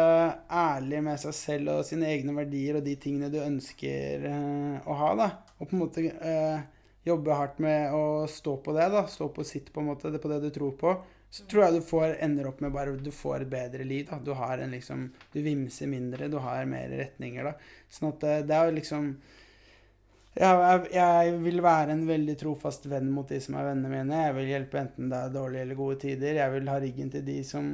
ærlig 0.52 1.02
med 1.08 1.20
seg 1.22 1.36
selv 1.36 1.74
og 1.78 1.86
sine 1.88 2.10
egne 2.12 2.36
verdier 2.38 2.78
og 2.78 2.86
de 2.86 2.96
tingene 3.02 3.32
du 3.34 3.40
ønsker 3.42 4.28
uh, 4.28 4.86
å 4.86 4.98
ha, 5.02 5.12
da, 5.18 5.30
og 5.58 5.64
på 5.66 5.78
en 5.78 5.82
måte 5.82 6.04
uh, 6.22 6.60
jobbe 7.08 7.40
hardt 7.40 7.62
med 7.64 7.96
å 7.96 8.04
stå 8.30 8.58
på 8.64 8.76
det, 8.78 8.90
da, 8.94 9.06
stå 9.10 9.32
på 9.34 9.46
sitt 9.48 9.72
på 9.74 9.82
en 9.82 9.90
måte, 9.94 10.12
det 10.14 10.22
på 10.22 10.32
det 10.32 10.44
du 10.44 10.52
tror 10.54 10.76
på, 10.78 10.94
så 11.34 11.48
tror 11.50 11.66
jeg 11.66 11.80
du 11.80 11.88
får, 11.88 12.20
ender 12.24 12.52
opp 12.52 12.62
med 12.64 12.76
bare 12.76 12.94
du 13.00 13.12
får 13.12 13.44
et 13.44 13.52
bedre 13.52 13.84
liv. 13.88 14.06
da, 14.10 14.20
Du 14.24 14.32
har 14.38 14.62
en 14.64 14.72
liksom, 14.72 15.10
du 15.34 15.42
vimser 15.44 15.90
mindre, 15.92 16.30
du 16.32 16.38
har 16.44 16.68
mer 16.70 16.94
retninger, 16.94 17.50
da. 17.50 17.58
Sånn 17.92 18.14
at 18.14 18.24
det 18.48 18.56
er 18.56 18.70
jo 18.70 18.78
liksom 18.78 19.10
jeg, 20.38 20.82
jeg, 20.94 21.32
vil 21.42 21.62
være 21.66 21.94
en 21.96 22.04
veldig 22.08 22.36
trofast 22.38 22.86
venn 22.92 23.10
mot 23.14 23.28
de 23.30 23.40
som 23.44 23.58
er 23.58 23.70
vennene 23.72 23.92
mine. 23.92 24.20
Jeg 24.28 24.36
vil 24.38 24.52
hjelpe 24.52 24.82
enten 24.82 25.12
det 25.12 25.20
er 25.20 25.34
dårlige 25.34 25.66
eller 25.66 25.80
gode 25.80 26.00
tider. 26.04 26.40
Jeg 26.40 26.54
vil 26.54 26.70
ha 26.72 26.78
ryggen 26.84 27.14
til 27.14 27.24
de 27.28 27.38
som, 27.48 27.70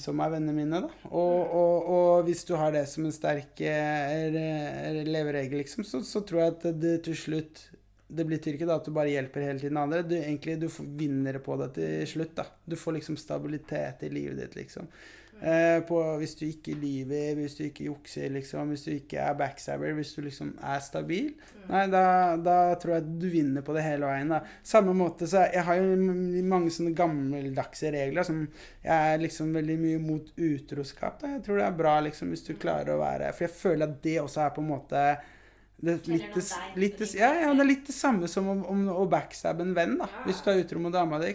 som 0.00 0.20
er 0.20 0.34
vennene 0.36 0.56
mine. 0.56 0.82
da. 0.84 1.06
Og, 1.10 1.54
og, 1.60 1.88
og 1.96 2.28
hvis 2.28 2.44
du 2.48 2.54
har 2.60 2.74
det 2.74 2.84
som 2.92 3.08
en 3.08 3.14
sterk 3.14 3.64
eh, 3.64 5.00
leveregel, 5.08 5.62
liksom, 5.62 5.86
så, 5.88 6.02
så 6.04 6.24
tror 6.26 6.44
jeg 6.44 6.54
at 6.54 6.68
det 6.82 6.98
til 7.08 7.18
slutt 7.26 7.64
det 8.14 8.26
til 8.44 8.54
ikke 8.54 8.68
da 8.68 8.76
at 8.78 8.86
du 8.86 8.92
bare 8.94 9.10
hjelper 9.10 9.46
hele 9.48 9.58
tiden 9.62 9.78
andre. 9.80 10.04
Du, 10.06 10.14
egentlig, 10.18 10.58
du 10.60 10.68
vinner 10.98 11.40
på 11.42 11.56
det 11.58 11.72
til 11.78 12.06
slutt. 12.06 12.34
da. 12.36 12.46
Du 12.64 12.76
får 12.78 12.98
liksom 12.98 13.16
stabilitet 13.18 14.04
i 14.06 14.12
livet 14.12 14.38
ditt, 14.42 14.56
liksom. 14.60 14.90
Eh, 15.42 15.80
på, 15.84 15.98
hvis 16.20 16.36
du 16.38 16.44
ikke 16.46 16.72
lyver, 16.78 17.34
hvis 17.36 17.56
du 17.58 17.64
ikke 17.66 17.88
jukser, 17.88 18.30
liksom, 18.32 18.70
hvis 18.72 18.86
du 18.86 18.92
ikke 18.94 19.18
er 19.20 19.34
backstabber, 19.36 19.92
hvis 19.98 20.14
du 20.16 20.22
liksom 20.24 20.54
er 20.64 20.80
stabil, 20.80 21.32
nei, 21.68 21.82
da, 21.92 22.04
da 22.40 22.56
tror 22.80 22.94
jeg 22.96 23.18
du 23.20 23.26
vinner 23.32 23.66
på 23.66 23.74
det 23.76 23.82
hele 23.84 24.08
veien. 24.08 24.30
da. 24.32 24.40
Samme 24.64 24.94
måte 24.96 25.28
så 25.28 25.44
Jeg 25.50 25.66
har 25.66 25.80
jo 25.82 25.98
mange 26.48 26.72
sånne 26.72 26.94
gammeldagse 26.96 27.92
regler 27.92 28.24
som 28.24 28.44
jeg 28.46 28.94
er 28.94 29.20
liksom 29.20 29.52
veldig 29.58 29.78
mye 29.82 30.00
mot 30.00 30.32
utroskap. 30.38 31.20
da. 31.20 31.34
Jeg 31.36 31.44
tror 31.44 31.60
det 31.60 31.68
er 31.68 31.78
bra 31.82 31.94
liksom 32.06 32.32
hvis 32.32 32.46
du 32.46 32.54
klarer 32.56 32.94
å 32.94 33.02
være 33.02 33.32
For 33.34 33.48
jeg 33.48 33.56
føler 33.58 33.88
at 33.90 34.02
det 34.06 34.18
også 34.22 34.46
er 34.46 34.54
på 34.54 34.64
en 34.64 34.70
måte 34.70 35.06
det, 35.84 35.98
er 35.98 36.12
litt, 36.14 36.36
litt, 36.80 37.00
ja, 37.18 37.32
ja, 37.42 37.48
det 37.52 37.60
er 37.60 37.68
litt 37.68 37.88
det 37.90 37.92
samme 37.96 38.28
som 38.30 38.46
om, 38.48 38.60
om 38.70 38.84
å 38.94 39.02
backstabbe 39.10 39.66
en 39.66 39.74
venn, 39.76 39.98
da. 40.00 40.06
Hvis 40.24 40.40
du 40.40 40.52
er 40.52 40.62
utro 40.62 40.80
mot 40.80 40.94
dama 40.94 41.18
di. 41.20 41.34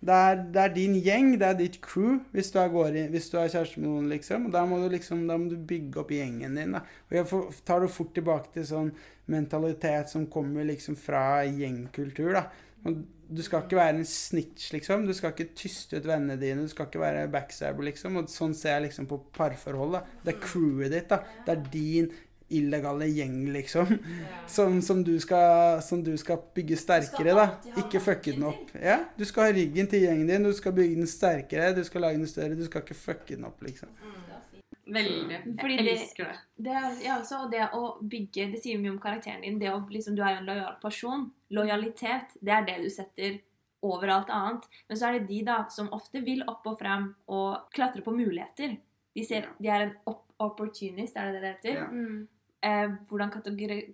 Det 0.00 0.16
er, 0.16 0.38
det 0.48 0.60
er 0.62 0.70
din 0.72 0.94
gjeng, 1.04 1.34
det 1.36 1.44
er 1.44 1.56
ditt 1.58 1.76
crew, 1.84 2.22
hvis 2.32 2.48
du 2.54 2.56
er, 2.62 2.94
i, 2.96 3.02
hvis 3.12 3.28
du 3.28 3.36
er 3.36 3.50
kjæreste 3.52 3.82
med 3.82 3.88
noen, 3.90 4.08
liksom. 4.08 4.46
Og 4.48 4.54
da 4.54 4.62
må 4.68 4.78
liksom, 4.88 5.26
må 5.28 5.50
du 5.50 5.58
bygge 5.60 6.00
opp 6.00 6.14
gjengen 6.16 6.56
din, 6.56 6.72
da. 6.72 6.80
Og 7.10 7.16
jeg 7.18 7.42
tar 7.68 7.84
det 7.84 7.92
fort 7.92 8.14
tilbake 8.16 8.54
til 8.54 8.64
sånn 8.70 8.90
mentalitet 9.30 10.08
som 10.12 10.24
kommer 10.32 10.64
liksom 10.68 10.96
fra 10.96 11.42
gjengkultur, 11.44 12.32
da. 12.38 12.46
Og 12.88 13.02
du 13.30 13.42
skal 13.44 13.62
ikke 13.62 13.78
være 13.78 14.00
en 14.00 14.08
snitch, 14.08 14.70
liksom. 14.74 15.04
Du 15.06 15.12
skal 15.14 15.34
ikke 15.34 15.52
tyste 15.58 16.00
ut 16.00 16.08
vennene 16.08 16.40
dine. 16.40 16.64
Du 16.64 16.72
skal 16.72 16.88
ikke 16.88 17.02
være 17.02 17.28
backstabber, 17.30 17.86
liksom. 17.86 18.16
Og 18.18 18.32
sånn 18.32 18.56
ser 18.56 18.78
jeg 18.78 18.88
liksom 18.88 19.06
på 19.10 19.20
parforhold, 19.36 19.98
da. 19.98 20.02
Det 20.24 20.32
er 20.32 20.40
crewet 20.42 20.96
ditt, 20.96 21.12
da. 21.12 21.20
Det 21.46 21.54
er 21.54 21.68
din 21.76 22.10
illegale 22.50 23.06
gjeng, 23.10 23.38
liksom. 23.54 23.90
Som, 24.50 24.80
som, 24.82 25.04
du 25.06 25.12
skal, 25.22 25.80
som 25.82 26.02
du 26.04 26.16
skal 26.18 26.40
bygge 26.54 26.76
sterkere, 26.80 27.34
da. 27.38 27.44
Ikke 27.78 28.00
fucke 28.02 28.34
den 28.34 28.46
opp. 28.48 28.72
Ja, 28.74 28.96
du 29.16 29.24
skal 29.28 29.48
ha 29.48 29.54
ryggen 29.56 29.86
til 29.90 30.02
gjengen 30.06 30.26
din. 30.30 30.46
Du 30.48 30.52
skal 30.56 30.74
bygge 30.74 30.96
den 30.98 31.10
sterkere. 31.10 31.72
Du 31.76 31.84
skal 31.86 32.02
lage 32.06 32.18
den 32.18 32.30
større. 32.30 32.58
Du 32.58 32.64
skal 32.66 32.82
ikke 32.82 32.98
fucke 32.98 33.36
den 33.36 33.46
opp, 33.46 33.62
liksom. 33.62 33.92
Veldig. 34.90 35.36
Fordi 35.60 35.76
jeg 35.76 35.84
det- 35.86 35.92
elsker 36.00 36.24
det. 36.24 36.38
Det 36.66 36.72
er, 36.74 36.96
ja, 37.04 37.18
altså, 37.20 37.44
og 37.44 37.52
det 37.52 37.68
å 37.78 37.82
bygge 38.02 38.48
Det 38.52 38.62
sier 38.62 38.80
mye 38.82 38.90
om 38.90 38.98
karakteren 38.98 39.44
din. 39.44 39.58
Det 39.60 39.70
å, 39.70 39.78
liksom, 39.88 40.16
du 40.18 40.22
er 40.22 40.34
jo 40.34 40.40
en 40.40 40.50
lojal 40.50 40.74
person. 40.82 41.30
Lojalitet, 41.50 42.34
det 42.42 42.52
er 42.56 42.66
det 42.66 42.76
du 42.82 42.90
setter 42.90 43.38
over 43.82 44.08
alt 44.08 44.28
annet. 44.34 44.66
Men 44.88 44.98
så 44.98 45.06
er 45.08 45.18
det 45.18 45.28
de 45.28 45.42
da 45.46 45.60
som 45.70 45.88
ofte 45.94 46.24
vil 46.26 46.42
opp 46.50 46.66
og 46.66 46.78
frem 46.82 47.14
og 47.28 47.70
klatre 47.72 48.02
på 48.02 48.12
muligheter. 48.12 48.76
De, 49.14 49.24
ser, 49.24 49.46
de 49.60 49.68
er 49.68 49.86
en 49.86 49.94
op 50.10 50.26
opportunist, 50.40 51.16
er 51.20 51.32
det 51.32 51.34
det 51.34 51.40
det 51.42 51.48
heter? 51.58 51.74
Ja. 51.82 51.86
Mm. 51.92 52.28
Eh, 52.62 52.90
hvordan 53.08 53.30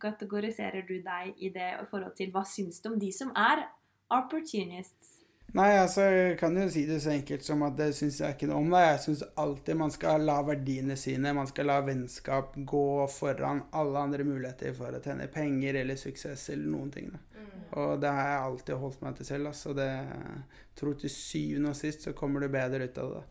kategoriserer 0.03 0.83
du 0.89 0.97
deg 1.03 1.37
i 1.39 1.53
det 1.55 1.69
i 1.77 1.85
forhold 1.91 2.17
til 2.19 2.33
hva 2.35 2.43
syns 2.47 2.81
du 2.83 2.91
om 2.91 2.99
de 2.99 3.13
som 3.15 3.31
er 3.39 3.63
opportunists? 4.11 5.13
Nei, 5.57 5.71
altså, 5.79 6.03
jeg 6.11 6.35
kan 6.41 6.57
jo 6.59 6.67
si 6.69 6.83
det 6.89 6.99
så 7.01 7.13
enkelt 7.15 7.45
som 7.47 7.63
at 7.65 7.77
det 7.79 7.93
syns 7.97 8.19
jeg 8.21 8.35
ikke 8.35 8.49
noe 8.51 8.59
om. 8.61 8.73
Det. 8.75 8.83
Jeg 8.83 9.03
syns 9.05 9.23
alltid 9.41 9.79
man 9.79 9.95
skal 9.95 10.27
la 10.27 10.41
verdiene 10.45 10.99
sine, 11.01 11.33
man 11.37 11.49
skal 11.49 11.71
la 11.71 11.79
vennskap 11.87 12.59
gå 12.59 12.89
foran 13.15 13.63
alle 13.79 14.03
andre 14.03 14.27
muligheter 14.27 14.75
for 14.77 14.93
å 14.93 15.01
tjene 15.05 15.31
penger 15.33 15.81
eller 15.81 16.01
suksess 16.01 16.51
eller 16.53 16.69
noen 16.75 16.91
ting. 16.93 17.15
Da. 17.15 17.47
Og 17.77 17.97
det 18.03 18.11
har 18.19 18.29
jeg 18.31 18.45
alltid 18.51 18.83
holdt 18.83 19.03
meg 19.07 19.17
til 19.17 19.31
selv. 19.31 19.53
Altså. 19.53 19.73
Det, 19.79 19.87
jeg 19.87 20.77
tror 20.83 20.99
til 21.01 21.15
syvende 21.15 21.73
og 21.73 21.79
sist 21.79 22.05
så 22.05 22.15
kommer 22.19 22.43
du 22.43 22.51
bedre 22.53 22.91
ut 22.91 23.01
av 23.03 23.15
det. 23.15 23.25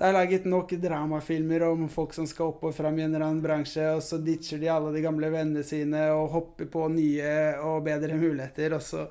Det 0.00 0.06
er 0.08 0.14
laget 0.16 0.46
nok 0.48 0.70
dramafilmer 0.80 1.62
om 1.66 1.82
folk 1.92 2.14
som 2.16 2.24
skal 2.24 2.54
opp 2.54 2.62
og 2.64 2.72
fram 2.72 2.96
i 2.96 3.02
en 3.04 3.10
eller 3.12 3.26
annen 3.26 3.42
bransje, 3.44 3.84
og 3.98 4.00
så 4.00 4.16
ditcher 4.24 4.56
de 4.62 4.70
alle 4.72 4.94
de 4.94 5.02
gamle 5.04 5.28
vennene 5.28 5.60
sine 5.66 6.06
og 6.14 6.30
hopper 6.32 6.70
på 6.72 6.86
nye 6.88 7.34
og 7.60 7.82
bedre 7.84 8.16
muligheter, 8.16 8.78
og 8.78 8.80
så 8.80 9.04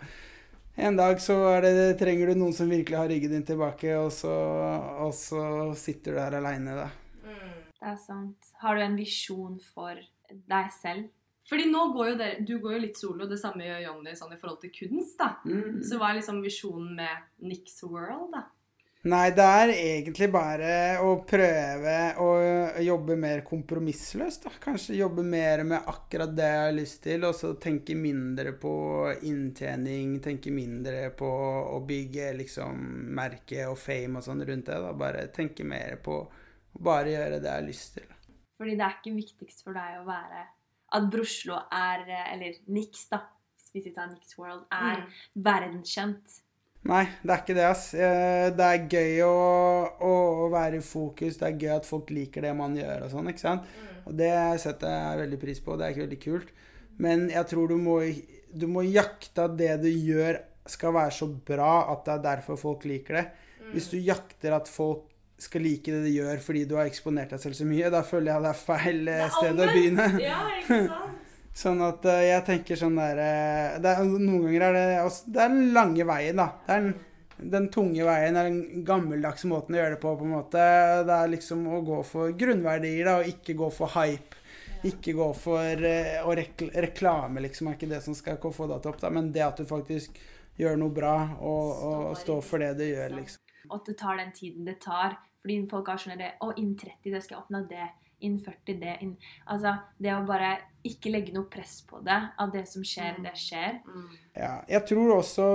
en 0.80 0.98
dag 0.98 1.22
så 1.22 1.38
er 1.52 1.68
det, 1.68 1.86
trenger 2.02 2.32
du 2.32 2.40
noen 2.41 2.57
som 2.57 2.74
virkelig 2.74 2.98
har 2.98 3.10
ryggen 3.11 3.36
din 3.38 3.45
tilbake, 3.45 3.94
og 4.02 4.10
så, 4.16 4.34
og 5.06 5.14
så 5.14 5.45
sitter 5.78 6.18
du 6.18 6.22
der 6.24 6.40
aleine, 6.41 6.82
da. 6.82 6.90
Det 7.70 7.94
er 7.94 8.02
sant. 8.02 8.53
Har 8.64 8.76
du 8.80 8.88
en 8.90 8.98
visjon 8.98 9.60
for 9.70 9.94
deg 10.49 10.74
selv? 10.74 11.11
Fordi 11.49 11.70
nå 11.70 11.88
går 11.94 12.16
jo 12.16 12.16
dere, 12.18 12.45
Du 12.45 12.56
går 12.64 12.80
jo 12.80 12.86
litt 12.88 12.98
solo, 12.98 13.30
det 13.30 13.38
samme 13.41 13.61
gjør 13.68 13.86
Jonny 13.91 14.18
sånn 14.18 14.34
i 14.34 14.41
forhold 14.41 14.64
til 14.66 14.74
kunst. 14.74 15.20
da. 15.22 15.36
Så 15.86 16.02
hva 16.02 16.10
er 16.10 16.24
liksom 16.24 16.41
visjonen 16.41 16.95
med 16.98 17.45
Nix 17.45 17.84
World? 17.86 18.34
da? 18.34 18.48
Nei, 19.07 19.30
det 19.31 19.43
er 19.47 19.69
egentlig 19.71 20.27
bare 20.27 20.71
å 20.99 21.13
prøve 21.23 21.93
å 22.19 22.31
jobbe 22.84 23.15
mer 23.15 23.45
kompromissløst. 23.47 24.43
da. 24.43 24.51
Kanskje 24.59 24.97
jobbe 24.97 25.23
mer 25.23 25.63
med 25.63 25.88
akkurat 25.88 26.34
det 26.35 26.49
jeg 26.49 26.65
har 26.65 26.76
lyst 26.76 26.99
til, 27.05 27.23
og 27.23 27.38
så 27.38 27.53
tenke 27.55 27.95
mindre 27.95 28.51
på 28.59 28.73
inntjening, 29.30 30.17
tenke 30.19 30.51
mindre 30.51 31.13
på 31.15 31.30
å 31.77 31.80
bygge 31.88 32.34
liksom 32.41 32.81
merke 33.15 33.69
og 33.69 33.80
fame 33.80 34.19
og 34.19 34.27
sånn 34.27 34.43
rundt 34.43 34.67
det. 34.67 34.81
da. 34.84 34.91
Bare 34.91 35.30
tenke 35.31 35.63
mer 35.63 35.95
på 36.03 36.19
å 36.19 36.84
bare 36.84 37.15
gjøre 37.15 37.39
det 37.39 37.47
jeg 37.47 37.55
har 37.61 37.69
lyst 37.69 37.95
til. 38.01 38.11
Fordi 38.59 38.76
det 38.76 38.84
er 38.84 38.99
ikke 38.99 39.15
viktigst 39.15 39.63
for 39.63 39.80
deg 39.80 40.01
å 40.01 40.07
være 40.09 40.43
At 40.91 41.05
Broslo 41.07 41.55
er 41.71 42.01
Eller 42.34 42.59
Nix, 42.67 43.07
da. 43.07 43.21
Hvis 43.71 43.85
vi 43.85 43.95
tar 43.95 44.11
Nix 44.11 44.35
World, 44.35 44.67
er 44.73 45.05
verdenskjent. 45.35 46.41
Nei, 46.88 47.03
det 47.22 47.34
er 47.34 47.41
ikke 47.43 47.56
det, 47.57 47.65
ass. 47.68 47.89
Eh, 47.93 48.49
Det 48.56 48.65
er 48.65 48.85
gøy 48.88 49.22
å, 49.26 49.34
å, 49.99 50.14
være 50.53 50.80
i 50.80 50.85
fokus. 50.85 51.38
Det 51.38 51.47
er 51.49 51.57
gøy 51.60 51.73
at 51.76 51.89
folk 51.89 52.11
liker 52.15 52.47
det 52.47 52.53
man 52.56 52.77
gjør 52.77 53.06
og 53.06 53.11
sånn, 53.14 53.27
ikke 53.34 53.43
sant. 53.43 53.68
Og 54.07 54.15
det 54.18 54.31
setter 54.64 54.95
jeg 54.95 55.19
veldig 55.26 55.39
pris 55.41 55.60
på. 55.65 55.76
Det 55.76 55.85
er 55.85 55.93
ikke 55.93 56.06
veldig 56.06 56.22
kult. 56.23 56.53
Men 56.99 57.27
jeg 57.31 57.45
tror 57.51 57.69
du 57.72 57.76
må, 57.80 57.99
du 58.51 58.65
må 58.72 58.85
jakte 58.88 59.45
at 59.45 59.60
det 59.60 59.76
du 59.84 59.89
gjør, 59.91 60.41
skal 60.69 60.93
være 60.93 61.14
så 61.15 61.26
bra 61.26 61.89
at 61.89 62.03
det 62.06 62.11
er 62.14 62.26
derfor 62.26 62.60
folk 62.60 62.84
liker 62.85 63.19
det. 63.19 63.27
Hvis 63.73 63.88
du 63.91 63.97
jakter 63.97 64.53
at 64.53 64.69
folk 64.69 65.06
skal 65.39 65.64
like 65.64 65.91
det 65.91 66.03
du 66.03 66.11
gjør 66.11 66.41
fordi 66.43 66.65
du 66.68 66.76
har 66.76 66.89
eksponert 66.89 67.31
deg 67.34 67.41
selv 67.41 67.56
så 67.57 67.65
mye, 67.68 67.89
da 67.93 68.01
føler 68.06 68.34
jeg 68.34 68.43
det 68.43 68.49
er 68.51 68.60
feil 68.60 69.11
eh, 69.14 69.26
sted 69.38 69.61
å 69.61 69.69
begynne. 69.72 70.07
Ja, 70.22 70.41
ikke 70.60 70.80
sant? 70.89 71.19
Sånn 71.60 71.81
at 71.84 72.06
eh, 72.07 72.30
jeg 72.30 72.45
tenker 72.48 72.80
sånn 72.80 72.98
der 72.99 73.19
eh, 73.19 73.77
det 73.84 73.91
er, 73.91 74.07
Noen 74.07 74.45
ganger 74.45 74.65
er 74.69 74.77
det 74.77 74.88
også, 75.03 75.31
Det 75.36 75.44
er 75.44 75.53
den 75.53 75.72
lange 75.76 76.07
veien, 76.07 76.40
da. 76.40 76.48
Det 76.64 76.76
er 76.76 76.86
den, 76.86 76.94
den 77.56 77.69
tunge 77.73 78.07
veien 78.07 78.40
er 78.40 78.48
den 78.48 78.86
gammeldagse 78.88 79.49
måten 79.52 79.76
å 79.76 79.81
gjøre 79.81 79.98
det 79.98 80.02
på, 80.03 80.14
på 80.22 80.27
en 80.27 80.36
måte. 80.38 80.65
Det 81.10 81.18
er 81.18 81.34
liksom 81.34 81.68
å 81.68 81.81
gå 81.88 82.02
for 82.07 82.36
grunnverdier, 82.40 83.10
da, 83.10 83.18
og 83.19 83.31
ikke 83.34 83.57
gå 83.60 83.72
for 83.76 83.95
hype. 83.98 84.40
Ikke 84.88 85.11
gå 85.18 85.27
for 85.36 85.88
eh, 85.90 86.19
å 86.23 86.36
rekl 86.40 86.72
reklame, 86.88 87.44
liksom, 87.44 87.68
er 87.68 87.80
ikke 87.80 87.91
det 87.91 88.03
som 88.06 88.15
skal 88.15 88.40
få 88.40 88.69
deg 88.69 88.84
til 88.84 88.94
opp, 88.94 89.02
da, 89.03 89.11
men 89.11 89.34
det 89.36 89.44
at 89.44 89.60
du 89.60 89.68
faktisk 89.68 90.19
gjør 90.60 90.80
noe 90.80 90.95
bra, 90.95 91.15
og, 91.40 91.65
og, 91.76 92.06
og 92.11 92.19
står 92.19 92.40
for 92.48 92.64
det 92.64 92.73
du 92.80 92.86
gjør, 92.88 93.18
liksom. 93.19 93.44
Og 93.68 93.81
at 93.81 93.91
det 93.91 93.98
tar 93.99 94.19
den 94.19 94.31
tiden 94.36 94.68
det 94.68 94.80
tar. 94.84 95.19
Fordi 95.44 95.56
folk 95.72 95.91
har 95.91 95.99
sånn 95.99 96.19
det, 96.19 96.34
Å, 96.44 96.53
innen 96.56 96.76
30 96.80 97.14
det 97.14 97.22
skal 97.23 97.38
jeg 97.38 97.44
oppnå 97.44 97.61
det. 97.69 97.88
Innen 98.20 98.41
40 98.44 98.82
det. 98.82 98.98
Inn, 99.06 99.16
altså, 99.48 99.76
det 99.98 100.12
å 100.16 100.26
bare 100.28 100.56
ikke 100.88 101.12
legge 101.14 101.36
noe 101.36 101.50
press 101.52 101.80
på 101.88 102.02
det. 102.06 102.20
At 102.40 102.52
det 102.56 102.66
som 102.72 102.84
skjer, 102.86 103.22
det 103.24 103.36
skjer. 103.40 103.80
Ja, 104.36 104.60
jeg 104.70 104.86
tror 104.90 105.18
også 105.20 105.48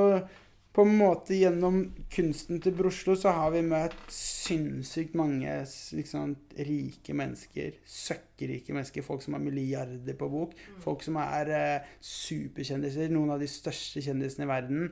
på 0.75 0.83
en 0.83 0.97
måte 0.99 1.37
gjennom 1.39 1.77
kunsten 2.11 2.59
til 2.63 2.75
Broslo 2.75 3.15
så 3.15 3.31
har 3.37 3.53
vi 3.55 3.61
møtt 3.63 3.95
sinnssykt 4.11 5.15
mange 5.15 5.53
liksom, 5.95 6.35
rike 6.67 7.15
mennesker. 7.15 7.77
Søkkrike 7.87 8.75
mennesker. 8.75 9.07
Folk 9.07 9.23
som 9.23 9.37
har 9.37 9.45
milliarder 9.45 10.19
på 10.19 10.29
bok. 10.33 10.57
Folk 10.83 11.07
som 11.07 11.21
er 11.23 11.53
eh, 11.55 11.93
superkjendiser. 12.03 13.13
Noen 13.15 13.37
av 13.37 13.45
de 13.45 13.51
største 13.51 14.03
kjendisene 14.03 14.49
i 14.49 14.51
verden. 14.51 14.89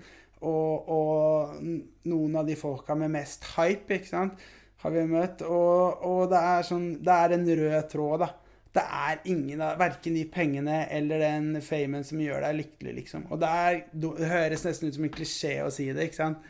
Og, 0.47 0.89
og 0.91 1.59
noen 2.07 2.39
av 2.39 2.47
de 2.47 2.59
folka 2.59 2.95
med 2.99 3.11
mest 3.15 3.47
hype, 3.57 3.99
ikke 3.99 4.11
sant, 4.11 4.47
har 4.83 4.95
vi 4.95 5.03
møtt. 5.11 5.45
Og, 5.47 6.07
og 6.07 6.23
det 6.33 6.41
er 6.53 6.65
sånn 6.67 6.89
Det 7.05 7.19
er 7.19 7.37
en 7.37 7.51
rød 7.63 7.91
tråd, 7.93 8.25
da. 8.25 8.31
Det 8.73 8.83
er 8.83 9.21
ingen 9.29 9.61
av 9.61 9.77
verken 9.81 10.15
de 10.17 10.25
pengene 10.33 10.87
eller 10.97 11.21
den 11.21 11.61
famen 11.61 12.07
som 12.09 12.21
gjør 12.23 12.41
deg 12.47 12.57
lykkelig, 12.63 12.95
liksom. 13.03 13.27
Og 13.29 13.41
det, 13.43 13.51
er, 13.53 13.83
det 13.93 14.31
høres 14.31 14.65
nesten 14.65 14.89
ut 14.89 14.97
som 14.97 15.05
en 15.09 15.13
klisjé 15.13 15.59
å 15.61 15.69
si 15.73 15.91
det, 15.93 16.09
ikke 16.09 16.23
sant. 16.23 16.47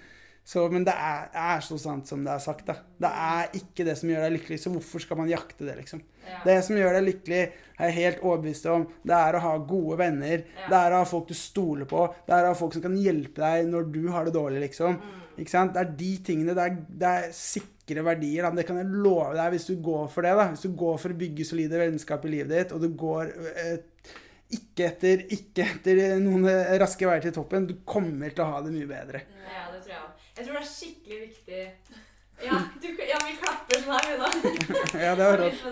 Så, 0.46 0.64
men 0.70 0.82
det 0.86 0.94
er, 0.98 1.28
er 1.38 1.60
så 1.62 1.76
sant 1.78 2.08
som 2.10 2.22
det 2.26 2.32
er 2.32 2.42
sagt, 2.42 2.64
da. 2.66 2.76
Det 3.02 3.10
er 3.10 3.58
ikke 3.58 3.86
det 3.86 3.96
som 3.98 4.10
gjør 4.10 4.24
deg 4.26 4.36
lykkelig, 4.36 4.58
så 4.62 4.72
hvorfor 4.74 5.02
skal 5.02 5.18
man 5.18 5.30
jakte 5.30 5.66
det, 5.66 5.76
liksom? 5.78 6.02
Det 6.46 6.56
som 6.66 6.78
gjør 6.78 6.96
deg 6.98 7.06
lykkelig, 7.08 7.42
er 7.78 7.90
jeg 7.90 7.98
helt 7.98 8.22
overbevist 8.22 8.66
om, 8.70 8.86
det 9.06 9.18
er 9.18 9.38
å 9.38 9.42
ha 9.42 9.52
gode 9.74 9.98
venner. 10.02 10.46
Det 10.66 10.78
er 10.78 10.94
å 10.94 11.02
ha 11.02 11.08
folk 11.08 11.30
du 11.30 11.34
stoler 11.38 11.90
på. 11.90 12.06
Det 12.26 12.34
er 12.36 12.46
å 12.46 12.52
ha 12.52 12.58
folk 12.58 12.78
som 12.78 12.86
kan 12.86 12.94
hjelpe 12.98 13.42
deg 13.42 13.70
når 13.70 13.90
du 13.94 14.02
har 14.14 14.26
det 14.26 14.34
dårlig, 14.38 14.62
liksom. 14.68 14.98
Ikke 15.38 15.54
sant? 15.54 15.74
Det 15.74 15.82
er 15.82 15.94
de 15.98 16.12
tingene. 16.26 16.54
Det 16.58 16.66
er, 16.68 16.80
det 17.02 17.12
er 17.12 17.30
sikre 17.34 17.81
verdier. 18.00 18.46
Da. 18.48 18.56
Det 18.56 18.64
kan 18.64 18.80
jeg 18.80 18.88
love 19.04 19.36
deg 19.36 19.52
hvis 19.52 19.68
du 19.68 19.76
går 19.84 20.08
for 20.08 20.24
det. 20.24 20.32
da. 20.38 20.48
Hvis 20.54 20.64
du 20.64 20.72
går 20.80 20.96
for 21.04 21.12
å 21.12 21.20
bygge 21.20 21.44
solide 21.44 21.84
vennskap 21.84 22.24
i 22.24 22.32
livet 22.38 22.54
ditt, 22.56 22.72
og 22.72 22.80
du 22.80 22.88
går 22.96 23.34
eh, 23.52 23.76
ikke 24.52 24.88
etter, 24.88 25.26
ikke 25.32 25.66
etter 25.66 26.00
noen 26.22 26.48
eh, 26.50 26.76
raske 26.80 27.08
veier 27.08 27.24
til 27.24 27.36
toppen, 27.36 27.68
du 27.68 27.78
kommer 27.88 28.32
til 28.32 28.44
å 28.44 28.50
ha 28.54 28.64
det 28.64 28.72
mye 28.74 28.88
bedre. 28.88 29.26
Ja, 29.48 29.68
det 29.72 29.84
tror 29.84 29.94
jeg 29.94 30.02
òg. 30.02 30.24
Jeg 30.32 30.46
tror 30.46 30.56
det 30.56 30.62
er 30.62 30.70
skikkelig 30.70 31.18
viktig 31.26 31.62
Ja, 32.42 32.58
du, 32.80 32.86
ja 33.04 33.18
vi 33.20 33.34
klapper 33.36 33.82
sånn 33.82 33.92
her, 33.92 34.06
vi, 34.08 34.14
da. 34.22 34.70
Ja, 35.04 35.10
det 35.18 35.26
var 35.28 35.42
rått. 35.42 35.66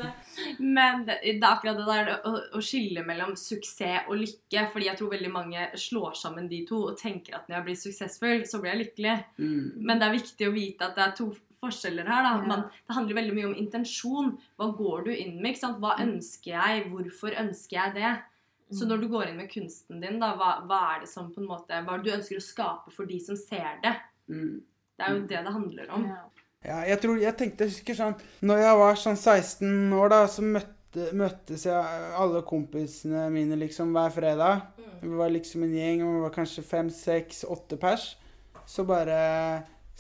Men 0.61 1.07
det, 1.09 1.17
det 1.25 1.39
er 1.41 1.49
akkurat 1.49 1.81
det 1.81 1.87
der 1.89 2.11
å, 2.29 2.35
å 2.57 2.63
skille 2.65 3.05
mellom 3.07 3.33
suksess 3.41 4.07
og 4.07 4.21
lykke. 4.21 4.67
Fordi 4.73 4.91
jeg 4.91 5.01
tror 5.01 5.15
veldig 5.17 5.33
mange 5.33 5.67
slår 5.81 6.17
sammen 6.21 6.49
de 6.53 6.61
to 6.69 6.83
og 6.93 7.01
tenker 7.01 7.41
at 7.41 7.49
når 7.49 7.59
jeg 7.59 7.69
blir 7.69 7.81
suksessfull, 7.85 8.45
så 8.49 8.61
blir 8.61 8.75
jeg 8.75 8.83
lykkelig. 8.85 9.17
Mm. 9.41 9.65
Men 9.81 10.01
det 10.01 10.09
er 10.09 10.19
viktig 10.21 10.49
å 10.49 10.55
vite 10.55 10.89
at 10.89 11.01
det 11.01 11.07
er 11.09 11.17
to 11.19 11.31
forskjeller 11.61 12.09
her. 12.09 12.25
da. 12.27 12.33
men 12.41 12.49
Man, 12.49 12.65
det 12.87 12.97
handler 12.97 13.21
veldig 13.21 13.37
mye 13.37 13.51
om 13.51 13.57
intensjon. 13.63 14.35
Hva 14.57 14.71
går 14.77 15.07
du 15.07 15.13
inn 15.15 15.39
med? 15.39 15.53
ikke 15.53 15.65
sant? 15.67 15.81
Hva 15.83 15.97
ønsker 16.03 16.57
jeg? 16.57 16.89
Hvorfor 16.93 17.37
ønsker 17.45 17.77
jeg 17.79 17.97
det? 18.01 18.17
Så 18.71 18.87
når 18.87 19.03
du 19.03 19.09
går 19.11 19.31
inn 19.31 19.39
med 19.41 19.51
kunsten 19.51 19.99
din, 20.03 20.21
da, 20.23 20.35
hva, 20.39 20.61
hva 20.69 20.81
er 20.93 21.01
det 21.03 21.09
som 21.11 21.33
på 21.35 21.43
en 21.43 21.49
måte, 21.51 21.79
hva 21.87 21.97
du 21.99 22.13
ønsker 22.15 22.39
å 22.39 22.45
skape 22.45 22.93
for 22.95 23.09
de 23.11 23.19
som 23.23 23.39
ser 23.39 23.81
det? 23.83 23.97
Mm. 24.31 24.61
Det 24.95 25.07
er 25.07 25.17
jo 25.17 25.25
det 25.27 25.41
det 25.47 25.55
handler 25.57 25.97
om. 25.97 26.05
Ja. 26.07 26.21
Ja, 26.61 26.83
jeg 26.85 27.01
tror, 27.01 27.17
jeg 27.17 27.33
tenkte, 27.41 27.65
jeg 27.65 27.73
husker 27.73 27.97
sånn 27.97 28.19
Når 28.45 28.59
jeg 28.61 28.79
var 28.83 28.99
sånn 29.01 29.17
16 29.17 29.95
år, 29.97 30.11
da, 30.13 30.19
så 30.29 30.45
møtte, 30.45 31.07
møttes 31.17 31.65
jeg 31.65 32.11
alle 32.21 32.43
kompisene 32.45 33.23
mine 33.33 33.57
liksom 33.63 33.95
hver 33.97 34.13
fredag. 34.13 34.67
Vi 35.01 35.13
var 35.17 35.33
liksom 35.33 35.65
en 35.65 35.73
gjeng, 35.73 36.03
og 36.05 36.19
vi 36.19 36.25
var 36.27 36.35
kanskje 36.35 36.67
fem, 36.67 36.91
seks, 36.93 37.47
åtte 37.49 37.79
pers. 37.81 38.11
Så 38.69 38.85
bare 38.85 39.17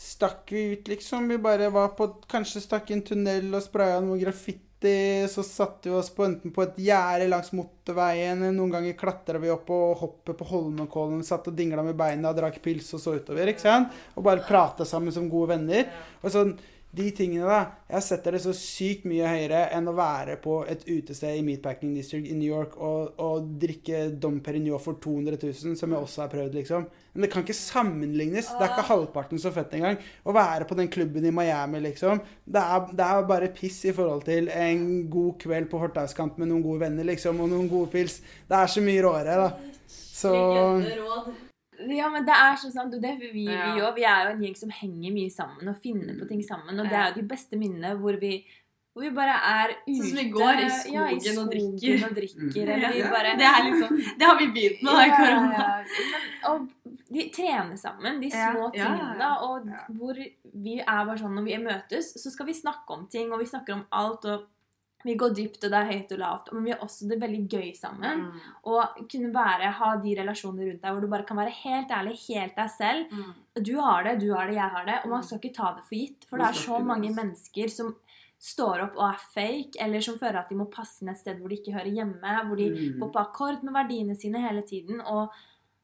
stakk 0.00 0.52
vi 0.52 0.64
ut, 0.72 0.88
liksom. 0.88 1.28
Vi 1.28 1.38
bare 1.38 1.68
var 1.70 1.88
på 1.98 2.08
Kanskje 2.30 2.62
stakk 2.64 2.90
i 2.90 2.96
en 2.96 3.04
tunnel 3.06 3.52
og 3.52 3.64
spraya 3.64 4.00
noe 4.04 4.18
graffiti. 4.20 4.66
Så 5.28 5.44
satte 5.44 5.90
vi 5.90 5.96
oss 5.98 6.08
på 6.16 6.24
enten 6.24 6.54
på 6.56 6.62
et 6.64 6.78
gjerde 6.80 7.26
langs 7.28 7.52
motorveien. 7.52 8.46
Noen 8.56 8.72
ganger 8.72 8.96
klatra 8.96 9.40
vi 9.42 9.52
opp 9.52 9.68
og 9.76 10.00
hoppet 10.00 10.38
på 10.38 10.46
Holmenkollen, 10.54 11.20
satt 11.26 11.50
og 11.52 11.58
dingla 11.58 11.84
med 11.84 11.98
beina, 12.00 12.32
drakk 12.32 12.62
pils 12.64 12.88
og 12.96 13.02
så 13.02 13.18
utover. 13.18 13.52
ikke 13.52 13.66
sant? 13.66 13.92
Og 14.16 14.24
bare 14.24 14.46
prata 14.46 14.88
sammen 14.88 15.12
som 15.12 15.28
gode 15.28 15.52
venner. 15.52 15.90
Og 16.24 16.32
sånn, 16.32 16.54
de 16.90 17.06
tingene, 17.14 17.46
da. 17.46 17.58
Jeg 17.90 18.02
setter 18.02 18.34
det 18.34 18.40
så 18.42 18.52
sykt 18.56 19.04
mye 19.06 19.28
høyere 19.30 19.60
enn 19.76 19.86
å 19.86 19.94
være 19.94 20.34
på 20.42 20.56
et 20.70 20.82
utested 20.88 21.36
i 21.38 21.44
Meatpacking 21.46 21.92
District 21.94 22.26
i 22.26 22.34
New 22.34 22.50
York 22.50 22.74
og, 22.82 23.12
og 23.22 23.52
drikke 23.62 24.08
Dom 24.18 24.40
Perignon 24.42 24.82
for 24.82 24.98
200 24.98 25.38
000, 25.38 25.76
som 25.78 25.94
jeg 25.94 26.00
også 26.00 26.24
har 26.24 26.32
prøvd, 26.32 26.56
liksom. 26.58 26.88
Men 27.12 27.26
det 27.26 27.30
kan 27.30 27.44
ikke 27.46 27.58
sammenlignes. 27.58 28.50
Det 28.56 28.66
er 28.66 28.72
ikke 28.72 28.88
halvparten 28.90 29.42
så 29.42 29.52
fett 29.54 29.76
engang. 29.78 30.00
Å 30.26 30.34
være 30.34 30.66
på 30.66 30.78
den 30.78 30.90
klubben 30.90 31.26
i 31.26 31.34
Miami, 31.34 31.82
liksom. 31.86 32.22
Det 32.42 32.62
er, 32.62 32.88
det 32.90 33.06
er 33.06 33.28
bare 33.30 33.52
piss 33.54 33.84
i 33.86 33.94
forhold 33.94 34.26
til 34.26 34.50
en 34.54 34.88
god 35.10 35.36
kveld 35.42 35.70
på 35.70 35.82
Hortauskant 35.82 36.42
med 36.42 36.50
noen 36.50 36.64
gode 36.66 36.88
venner, 36.88 37.06
liksom, 37.12 37.38
og 37.38 37.52
noen 37.54 37.70
gode 37.70 37.92
pils. 37.94 38.18
Det 38.50 38.58
er 38.58 38.74
så 38.74 38.82
mye 38.82 39.06
råere, 39.06 39.38
da. 39.44 39.78
Så 39.90 40.34
Ja, 41.88 42.08
men 42.12 42.24
det 42.26 42.34
er 42.36 42.56
så 42.60 42.70
sant. 42.72 42.94
Og 42.94 43.00
det 43.02 43.10
er 43.14 43.18
vi, 43.20 43.30
vi, 43.32 43.44
Ja. 43.48 43.90
vi 43.96 44.02
er 44.04 44.24
jo 44.26 44.32
en 44.36 44.42
gjeng 44.44 44.56
som 44.56 44.70
henger 44.70 45.12
mye 45.14 45.30
sammen 45.32 45.68
og 45.68 45.76
finner 45.82 46.18
på 46.18 46.28
ting 46.28 46.42
sammen. 46.44 46.78
Og 46.80 46.88
det 46.88 46.98
er 46.98 47.08
jo 47.12 47.20
de 47.22 47.28
beste 47.28 47.56
minnene 47.56 47.94
hvor 48.00 48.18
vi, 48.20 48.44
hvor 48.92 49.02
vi 49.06 49.10
bare 49.14 49.36
er 49.48 49.72
ute 49.86 49.96
Sånn 49.96 50.08
som 50.10 50.18
vi 50.18 50.26
går 50.34 50.60
i 50.60 50.68
ja, 50.92 51.06
i 51.08 51.18
skogen 51.20 51.38
og 51.44 51.50
drikker. 51.54 52.04
og 52.08 52.14
drikker. 52.18 52.62
Mm. 52.66 52.74
Eller 52.74 52.92
vi 52.96 53.02
bare 53.14 53.34
Det 53.38 53.50
liksom, 53.70 53.96
det 54.18 54.26
har 54.28 54.38
vi 54.38 54.48
begynt 54.56 54.82
med 54.82 54.92
da, 54.92 55.04
i 55.06 55.10
korona. 55.16 55.50
Ja, 55.52 55.78
ja. 55.80 56.06
Men, 56.12 56.30
og 56.50 56.68
de 57.10 57.26
trener 57.34 57.76
sammen, 57.76 58.20
de 58.20 58.30
små 58.30 58.70
tingene. 58.74 59.30
Og 59.46 59.68
hvor 59.98 60.14
vi 60.54 60.78
er 60.80 61.04
bare 61.06 61.18
sånn 61.18 61.34
når 61.38 61.44
vi 61.48 61.58
møtes, 61.64 62.12
så 62.20 62.30
skal 62.30 62.46
vi 62.46 62.54
snakke 62.54 62.90
om 62.98 63.06
ting, 63.10 63.32
og 63.32 63.38
vi 63.40 63.46
snakker 63.46 63.78
om 63.78 63.86
alt. 63.90 64.24
og 64.24 64.48
vi 65.04 65.14
går 65.16 65.30
dypt, 65.34 65.64
og 65.64 65.70
det 65.72 65.78
er 65.78 65.90
høyt 65.92 66.12
og 66.12 66.18
lavt, 66.20 66.52
men 66.52 66.64
vi 66.64 66.70
har 66.74 66.82
også 66.84 67.08
det 67.08 67.20
veldig 67.22 67.42
gøy 67.48 67.70
sammen. 67.74 68.20
Mm. 68.26 68.40
Og 68.68 68.98
kunne 69.10 69.30
være, 69.34 69.70
ha 69.78 69.90
de 70.02 70.14
relasjonene 70.18 70.66
rundt 70.68 70.82
deg 70.82 70.92
hvor 70.92 71.00
du 71.00 71.08
bare 71.08 71.24
kan 71.28 71.40
være 71.40 71.54
helt 71.62 71.90
ærlig, 71.96 72.18
helt 72.28 72.56
deg 72.56 72.70
selv. 72.74 73.14
Mm. 73.14 73.30
Du 73.64 73.72
har 73.80 74.04
det, 74.04 74.18
du 74.20 74.28
har 74.34 74.46
det, 74.50 74.58
jeg 74.58 74.74
har 74.76 74.84
det. 74.84 74.98
Og 75.04 75.10
man 75.14 75.22
skal 75.24 75.40
ikke 75.40 75.54
ta 75.56 75.72
det 75.78 75.84
for 75.88 75.96
gitt. 75.96 76.26
For 76.28 76.36
det 76.36 76.46
er 76.50 76.60
så 76.66 76.78
mange 76.84 77.12
mennesker 77.16 77.72
som 77.72 77.94
står 78.40 78.80
opp 78.86 78.94
og 78.96 79.06
er 79.10 79.18
fake, 79.34 79.76
eller 79.84 80.00
som 80.00 80.16
føler 80.20 80.38
at 80.40 80.48
de 80.48 80.56
må 80.56 80.64
passe 80.72 81.02
inn 81.02 81.10
et 81.12 81.18
sted 81.20 81.40
hvor 81.40 81.48
de 81.52 81.58
ikke 81.60 81.74
hører 81.76 81.90
hjemme. 81.92 82.36
Hvor 82.48 82.56
de 82.56 82.68
Mm. 82.70 83.00
går 83.00 83.10
på 83.12 83.20
akkord 83.20 83.62
med 83.64 83.72
verdiene 83.76 84.16
sine 84.16 84.40
hele 84.40 84.62
tiden. 84.62 85.00
Og 85.00 85.28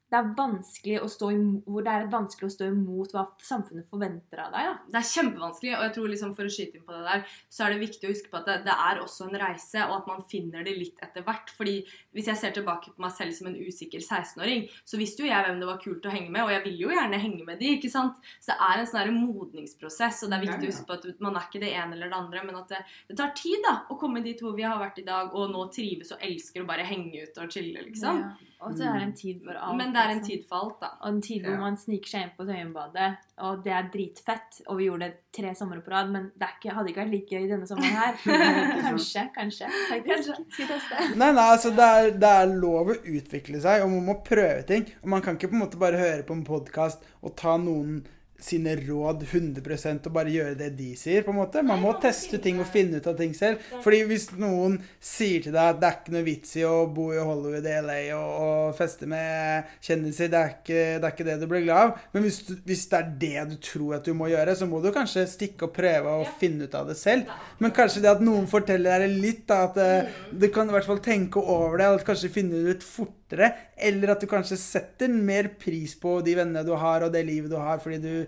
det 0.07 0.15
er 0.15 0.27
vanskelig 0.37 1.01
å 1.03 1.07
stå 1.11 1.29
hvor 1.67 1.83
det 1.83 1.91
er 1.91 2.05
vanskelig 2.11 2.47
å 2.47 2.53
stå 2.53 2.69
imot 2.71 3.11
hva 3.11 3.25
samfunnet 3.43 3.89
forventer 3.91 4.39
av 4.39 4.53
deg. 4.53 4.69
da. 4.69 4.75
Det 4.93 4.99
er 5.01 5.09
kjempevanskelig, 5.09 5.73
og 5.75 5.83
jeg 5.83 5.93
tror 5.97 6.11
liksom 6.13 6.31
for 6.37 6.47
å 6.47 6.53
skyte 6.53 6.79
inn 6.79 6.85
på 6.87 6.95
det 6.95 7.01
der, 7.03 7.33
så 7.51 7.65
er 7.65 7.73
det 7.73 7.81
viktig 7.81 8.07
å 8.07 8.13
huske 8.13 8.31
på 8.31 8.39
at 8.39 8.47
det, 8.47 8.55
det 8.69 8.75
er 8.87 9.01
også 9.03 9.27
en 9.27 9.39
reise, 9.41 9.83
og 9.83 9.95
at 9.97 10.07
man 10.07 10.23
finner 10.31 10.63
det 10.63 10.77
litt 10.77 11.03
etter 11.03 11.25
hvert. 11.27 11.51
Fordi 11.57 11.75
hvis 12.15 12.29
jeg 12.31 12.39
ser 12.39 12.55
tilbake 12.55 12.93
på 12.93 13.03
meg 13.03 13.11
selv 13.17 13.35
som 13.35 13.49
en 13.51 13.59
usikker 13.59 13.99
16-åring, 13.99 14.63
så 14.87 15.01
visste 15.01 15.25
jo 15.25 15.29
jeg 15.29 15.47
hvem 15.49 15.59
det 15.59 15.69
var 15.73 15.83
kult 15.83 16.07
å 16.07 16.15
henge 16.15 16.31
med, 16.31 16.45
og 16.45 16.55
jeg 16.55 16.63
ville 16.69 16.87
jo 16.87 16.95
gjerne 16.95 17.21
henge 17.25 17.43
med 17.51 17.59
de, 17.59 17.75
ikke 17.75 17.91
sant? 17.91 18.31
Så 18.39 18.53
det 18.53 18.71
er 18.71 18.83
en 18.85 18.91
sånn 18.93 19.19
modningsprosess, 19.19 20.23
og 20.23 20.31
det 20.31 20.39
er 20.39 20.47
viktig 20.47 20.61
å 20.61 20.63
Ja, 20.63 20.71
å 20.71 20.71
huske 20.71 20.87
på 20.87 20.99
at 21.01 21.23
man 21.27 21.35
er 21.35 21.51
ikke 21.51 21.65
det 21.65 21.75
ene 21.75 21.99
eller 21.99 22.07
det 22.07 22.21
andre, 22.21 22.47
men 22.47 22.61
at 22.63 22.71
det, 22.71 22.83
det 23.11 23.19
tar 23.19 23.35
tid 23.35 23.59
da, 23.67 23.81
å 23.91 23.99
komme 23.99 24.23
dit 24.23 24.39
hvor 24.39 24.55
vi 24.55 24.63
har 24.63 24.79
vært 24.79 25.03
i 25.03 25.07
dag, 25.07 25.35
og 25.35 25.51
nå 25.51 25.67
trives 25.75 26.15
og 26.15 26.23
elsker 26.23 26.63
å 26.63 26.69
bare 26.69 26.87
henge 26.87 27.27
ut 27.27 27.43
og 27.43 27.51
chille, 27.51 27.83
liksom. 27.89 28.23
Ja. 28.23 28.47
Og 28.65 28.73
så 28.73 28.87
er 28.89 28.95
det 28.97 29.03
en 29.05 29.13
tid 29.13 29.41
for 29.45 29.53
alt. 29.53 29.77
Men 29.77 29.91
det 29.93 30.01
er 30.01 30.09
en 30.09 30.17
liksom. 30.17 30.29
tid 30.31 30.45
for 30.49 30.55
alt, 30.63 30.77
da. 30.81 30.87
Og 31.03 31.09
en 31.11 31.21
tid 31.21 31.43
hvor 31.45 31.53
Ja. 31.53 31.59
man 31.61 31.75
sniker 31.77 32.09
seg 32.09 32.23
inn 32.25 32.31
på 32.37 32.45
Tøyenbadet, 32.47 33.09
og 33.45 33.63
det 33.63 33.73
er 33.77 33.89
dritfett. 33.93 34.61
Og 34.67 34.77
vi 34.79 34.87
gjorde 34.87 35.05
det 35.05 35.19
tre 35.37 35.51
somre 35.55 35.77
på 35.85 35.93
rad, 35.93 36.09
men 36.09 36.31
det 36.33 36.47
er 36.47 36.55
ikke, 36.57 36.73
hadde 36.73 36.89
ikke 36.89 37.03
vært 37.03 37.13
like 37.13 37.37
gøy 37.37 37.47
denne 37.51 37.67
sommeren 37.69 37.99
her. 38.01 38.17
kanskje, 38.87 39.27
kanskje. 39.37 39.69
kanskje. 40.07 40.37
Skal 40.49 40.67
teste? 40.73 41.07
Nei, 41.21 41.31
nei, 41.37 41.47
altså 41.53 41.69
det 41.77 41.87
er, 41.99 42.11
det 42.17 42.33
er 42.41 42.53
lov 42.65 42.89
å 42.95 42.97
utvikle 42.97 43.61
seg, 43.61 43.85
og 43.85 43.93
man 43.93 44.05
må 44.09 44.17
prøve 44.25 44.65
ting. 44.73 44.89
Og 45.03 45.09
man 45.13 45.21
kan 45.21 45.37
ikke 45.37 45.51
på 45.53 45.59
en 45.59 45.65
måte 45.67 45.77
bare 45.81 46.01
høre 46.01 46.25
på 46.25 46.33
en 46.33 46.45
podkast 46.47 47.05
og 47.21 47.35
ta 47.37 47.57
noen 47.61 48.01
sine 48.39 48.75
råd 48.77 49.23
100% 49.25 50.07
og 50.07 50.13
bare 50.13 50.31
gjøre 50.33 50.57
det 50.59 50.69
de 50.77 50.91
sier. 50.99 51.23
på 51.25 51.33
en 51.33 51.39
måte. 51.39 51.63
Man 51.65 51.81
må 51.81 51.93
teste 52.01 52.39
ting 52.41 52.59
og 52.61 52.69
finne 52.69 53.01
ut 53.01 53.09
av 53.09 53.17
ting 53.17 53.33
selv. 53.37 53.63
Fordi 53.83 54.03
hvis 54.09 54.29
noen 54.37 54.77
sier 55.01 55.43
til 55.43 55.55
deg 55.55 55.73
at 55.73 55.81
det 55.81 55.89
er 55.89 55.97
ikke 55.97 56.15
noe 56.15 56.27
vits 56.27 56.55
i 56.59 56.65
å 56.67 56.75
bo 56.93 57.09
i 57.15 57.21
Hollywood 57.21 57.65
i 57.67 57.75
LA 57.87 57.99
og, 58.17 58.29
og 58.47 58.77
feste 58.77 59.09
med 59.09 59.73
kjendiser, 59.81 60.31
det 60.33 60.41
er, 60.41 60.55
ikke, 60.59 60.81
det 60.97 61.09
er 61.09 61.15
ikke 61.15 61.27
det 61.27 61.37
du 61.41 61.47
blir 61.49 61.65
glad 61.65 61.83
av. 61.87 62.07
Men 62.13 62.27
hvis, 62.27 62.39
du, 62.47 62.55
hvis 62.67 62.85
det 62.91 63.01
er 63.01 63.11
det 63.25 63.45
du 63.53 63.57
tror 63.71 63.97
at 63.99 64.07
du 64.07 64.13
må 64.17 64.29
gjøre, 64.31 64.57
så 64.59 64.69
må 64.69 64.81
du 64.83 64.91
kanskje 64.95 65.27
stikke 65.29 65.69
og 65.69 65.75
prøve 65.77 66.17
å 66.21 66.27
finne 66.41 66.67
ut 66.67 66.77
av 66.77 66.91
det 66.91 66.97
selv. 66.99 67.31
Men 67.61 67.75
kanskje 67.75 68.05
det 68.05 68.13
at 68.13 68.23
noen 68.23 68.49
forteller 68.49 69.05
deg 69.05 69.17
litt, 69.17 69.45
da, 69.49 69.63
at 69.67 69.79
eh, 69.81 70.17
du 70.31 70.49
kan 70.53 70.69
i 70.69 70.75
hvert 70.75 70.87
fall 70.87 71.01
tenke 71.03 71.41
over 71.41 71.79
det, 71.81 71.89
og 71.89 72.05
kanskje 72.07 72.33
finne 72.33 72.61
det 72.61 72.77
ut 72.77 72.85
fortere. 73.27 73.53
Eller 73.77 74.13
at 74.13 74.21
du 74.21 74.27
kanskje 74.27 74.57
setter 74.57 75.07
mer 75.09 75.55
pris 75.59 75.95
på 75.99 76.21
de 76.21 76.35
vennene 76.35 76.65
du 76.65 76.75
har, 76.75 77.03
og 77.03 77.13
det 77.13 77.25
livet 77.25 77.51
du 77.51 77.57
har, 77.57 77.79
fordi 77.79 77.97
du 77.97 78.25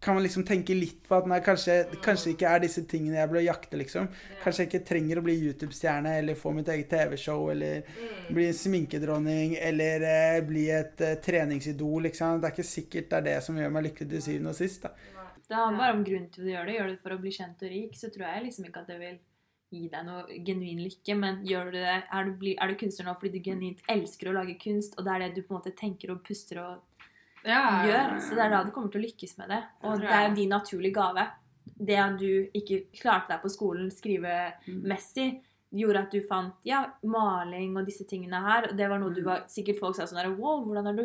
kan 0.00 0.22
liksom 0.22 0.44
tenke 0.44 0.74
litt 0.74 1.08
på 1.08 1.16
at 1.16 1.26
nei, 1.26 1.40
kanskje, 1.42 1.86
kanskje 2.04 2.34
ikke 2.34 2.46
er 2.46 2.60
disse 2.62 2.84
tingene 2.86 3.16
jeg 3.16 3.30
bør 3.30 3.42
jakte, 3.42 3.76
liksom. 3.80 4.06
Kanskje 4.42 4.62
jeg 4.62 4.68
ikke 4.68 4.86
trenger 4.86 5.18
å 5.18 5.24
bli 5.24 5.34
YouTube-stjerne 5.40 6.18
eller 6.20 6.38
få 6.38 6.52
mitt 6.54 6.68
eget 6.68 6.90
TV-show 6.90 7.48
eller 7.50 7.82
bli 8.28 8.46
sminkedronning 8.54 9.56
eller 9.56 10.04
eh, 10.06 10.40
bli 10.46 10.68
et 10.70 11.00
eh, 11.00 11.16
treningsidol, 11.24 12.06
liksom. 12.06 12.38
Det 12.42 12.50
er 12.50 12.54
ikke 12.54 12.68
sikkert 12.68 13.10
det 13.10 13.18
er 13.18 13.28
det 13.30 13.36
som 13.48 13.58
gjør 13.58 13.72
meg 13.72 13.88
lykkelig 13.88 14.12
til 14.12 14.26
syvende 14.28 14.52
og 14.52 14.60
sist, 14.60 14.84
da. 14.84 14.92
Det 15.46 15.54
handler 15.54 15.78
bare 15.78 15.94
om 15.94 16.04
grunnen 16.04 16.30
til 16.30 16.42
at 16.42 16.46
du 16.46 16.52
gjør 16.52 16.64
det. 16.66 16.76
Gjør 16.76 16.86
du 16.86 16.92
det 16.92 17.02
for 17.02 17.14
å 17.14 17.20
bli 17.22 17.32
kjent 17.34 17.60
og 17.62 17.72
rik, 17.72 17.92
så 17.96 18.08
tror 18.12 18.24
jeg 18.26 18.46
liksom 18.46 18.66
ikke 18.66 18.82
at 18.82 18.88
det 18.90 19.00
vil 19.00 19.18
gi 19.76 19.88
deg 19.92 20.04
noe 20.08 20.40
genuin 20.46 20.80
lykke. 20.86 21.16
Men 21.20 21.40
gjør 21.46 21.70
du 21.72 21.78
det, 21.78 21.96
er 22.12 22.24
du, 22.24 22.32
bli- 22.40 22.56
er 22.58 22.68
du 22.72 22.74
kunstner 22.80 23.06
nå 23.10 23.14
fordi 23.20 23.32
du 23.38 23.50
genuint 23.50 23.80
elsker 23.92 24.30
å 24.32 24.36
lage 24.40 24.58
kunst, 24.62 24.98
og 24.98 25.04
det 25.04 25.12
er 25.14 25.24
det 25.26 25.34
du 25.36 25.42
på 25.42 25.54
en 25.54 25.60
måte 25.60 25.74
tenker 25.76 26.10
og 26.16 26.22
puster 26.26 26.62
og 26.64 26.82
gjør, 27.86 28.16
så 28.20 28.34
det 28.34 28.42
er 28.46 28.50
da 28.50 28.64
du 28.66 28.70
kommer 28.74 28.90
til 28.90 29.00
å 29.00 29.06
lykkes 29.06 29.36
med 29.38 29.48
det. 29.54 29.62
Og 29.86 30.00
det 30.00 30.08
er 30.10 30.28
jo 30.28 30.34
din 30.34 30.48
naturlige 30.50 30.94
gave. 30.96 31.26
Det 31.76 31.96
at 32.00 32.16
du 32.18 32.48
ikke 32.56 32.78
klarte 32.96 33.28
deg 33.34 33.42
på 33.42 33.50
skolen 33.52 33.90
skrivemessig, 33.92 35.28
gjorde 35.76 36.02
at 36.06 36.12
du 36.14 36.20
fant 36.26 36.54
ja, 36.64 36.84
maling 37.04 37.74
og 37.76 37.86
disse 37.88 38.06
tingene 38.08 38.38
her. 38.40 38.70
Og 38.70 38.76
det 38.78 38.88
var 38.88 38.98
noe 39.02 39.12
du 39.14 39.22
var 39.26 39.44
Sikkert 39.50 39.80
folk 39.82 39.96
sa 39.98 40.06
sånn 40.08 40.20
der 40.22 40.30
Wow, 40.38 40.62
hvordan 40.64 40.86
har 40.90 40.96
du 40.96 41.04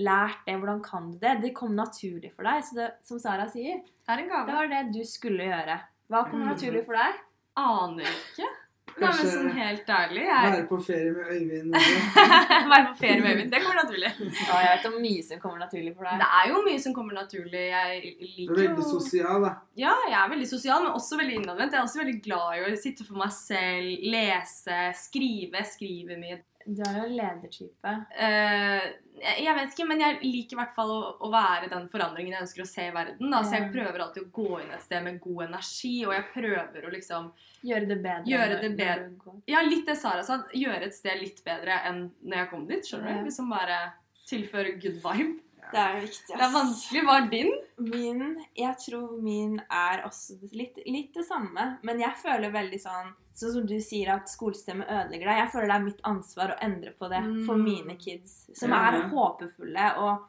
lært 0.00 0.42
det? 0.46 0.54
Hvordan 0.60 0.80
kan 0.84 1.10
du 1.12 1.18
det? 1.20 1.34
Det 1.42 1.52
kom 1.56 1.74
naturlig 1.76 2.32
for 2.34 2.46
deg. 2.48 2.64
Så 2.64 2.78
det, 2.78 2.88
som 3.06 3.18
Sara 3.20 3.48
sier, 3.52 3.82
Det 4.06 4.16
det 4.26 4.54
var 4.54 4.68
det 4.70 4.82
du 4.94 5.02
skulle 5.04 5.44
gjøre. 5.50 5.78
Hva 6.08 6.24
kom 6.30 6.40
Mm. 6.42 6.48
naturlig 6.54 6.84
for 6.86 6.94
deg? 6.94 7.14
Aner 7.56 8.08
ikke. 8.08 8.48
Nei, 8.96 9.10
men 9.12 9.28
sånn 9.28 9.50
helt 9.52 9.90
ærlig 9.92 10.22
jeg... 10.24 10.44
være 10.46 10.62
på 10.70 10.76
ferie 10.80 11.10
med 11.12 11.32
Øyvind. 11.34 11.74
Være 12.70 12.84
på 12.86 12.94
ferie 12.96 13.18
med 13.20 13.34
Øyvind. 13.34 13.50
Det 13.52 13.60
kommer 13.60 13.82
naturlig. 13.82 14.12
Ja, 14.38 14.60
jeg 14.62 14.70
vet 14.70 14.86
om 14.88 14.96
mye 15.02 15.24
som 15.26 15.42
kommer 15.42 15.60
naturlig 15.60 15.92
for 15.98 16.08
deg. 16.08 16.22
Det 16.22 16.28
er 16.38 16.48
jo 16.48 16.62
mye 16.64 16.80
som 16.80 16.94
kommer 16.96 17.18
naturlig. 17.18 17.64
Jeg 17.74 18.14
Du 18.48 18.54
er 18.54 18.62
veldig 18.62 18.86
sosial, 18.88 19.44
da. 19.44 19.52
Ja, 19.76 19.92
jeg 20.08 20.16
er 20.22 20.32
veldig 20.32 20.48
sosial, 20.48 20.86
men 20.86 20.96
også 20.96 21.20
veldig 21.20 21.36
innadvendt. 21.42 21.76
Jeg 21.76 21.82
er 21.82 21.90
også 21.90 22.00
veldig 22.00 22.16
glad 22.24 22.56
i 22.56 22.64
å 22.70 22.82
sitte 22.86 23.04
for 23.04 23.20
meg 23.20 23.36
selv, 23.36 24.08
lese, 24.16 24.80
skrive. 25.04 25.66
Skrive 25.76 26.16
mye. 26.22 26.40
Du 26.66 26.82
er 26.82 26.96
jo 26.98 27.04
en 27.06 27.16
ledertype. 27.16 27.92
Uh, 28.18 28.86
jeg 29.16 29.44
jeg 29.46 29.56
vet 29.56 29.72
ikke, 29.72 29.86
men 29.88 30.02
jeg 30.02 30.16
liker 30.24 30.56
i 30.56 30.58
hvert 30.60 30.74
fall 30.76 30.90
å, 30.92 31.00
å 31.24 31.30
være 31.32 31.70
den 31.72 31.86
forandringen 31.92 32.34
jeg 32.34 32.44
ønsker 32.44 32.64
å 32.64 32.68
se 32.68 32.88
i 32.88 32.94
verden. 32.94 33.30
Da. 33.32 33.40
Så 33.46 33.56
jeg 33.56 33.70
prøver 33.72 34.02
alltid 34.04 34.26
å 34.26 34.32
gå 34.34 34.60
inn 34.60 34.74
et 34.74 34.84
sted 34.84 35.04
med 35.06 35.20
god 35.22 35.46
energi, 35.46 35.94
og 36.08 36.12
jeg 36.16 36.26
prøver 36.34 36.88
å 36.88 36.92
liksom 36.92 37.30
Gjøre 37.66 37.88
det 37.88 37.96
bedre. 38.02 38.30
Gjøre 38.30 38.60
det 38.62 38.72
bedre. 38.78 39.36
Ja, 39.50 39.62
litt 39.66 39.88
det 39.88 39.96
Sara 39.98 40.22
sa. 40.26 40.42
Gjøre 40.54 40.90
et 40.90 40.94
sted 40.94 41.18
litt 41.22 41.40
bedre 41.46 41.80
enn 41.88 42.04
når 42.22 42.42
jeg 42.42 42.50
kom 42.52 42.68
dit. 42.68 42.86
skjønner 42.86 43.14
du? 43.14 43.22
du? 43.22 43.30
Liksom 43.30 43.50
bare 43.50 43.80
tilføre 44.26 44.76
good 44.82 45.00
vibe. 45.02 45.42
Det 45.72 45.82
er 45.82 45.96
viktig. 46.00 46.30
Ass. 46.30 46.38
Det 46.38 46.44
er 46.46 46.52
vanskelig. 46.54 47.04
Hva 47.06 47.16
er 47.20 47.30
din? 47.32 47.52
Min 47.90 48.24
Jeg 48.56 48.78
tror 48.84 49.16
min 49.22 49.56
er 49.66 50.04
også 50.06 50.38
litt, 50.52 50.78
litt 50.86 51.14
det 51.16 51.26
samme. 51.26 51.68
Men 51.86 52.02
jeg 52.02 52.14
føler 52.20 52.54
veldig 52.54 52.80
sånn 52.82 53.14
Sånn 53.36 53.52
som 53.52 53.66
du 53.68 53.74
sier 53.84 54.08
at 54.14 54.30
skolesystemet 54.32 54.88
ødelegger 54.88 55.28
deg. 55.28 55.40
Jeg 55.42 55.50
føler 55.52 55.66
det 55.68 55.74
er 55.76 55.84
mitt 55.84 56.00
ansvar 56.08 56.54
å 56.54 56.60
endre 56.64 56.92
på 56.96 57.08
det 57.12 57.20
for 57.46 57.54
Mm. 57.60 57.64
mine 57.64 57.96
kids, 58.00 58.46
som 58.56 58.72
er 58.72 59.02
håpefulle 59.10 59.90
og 60.00 60.24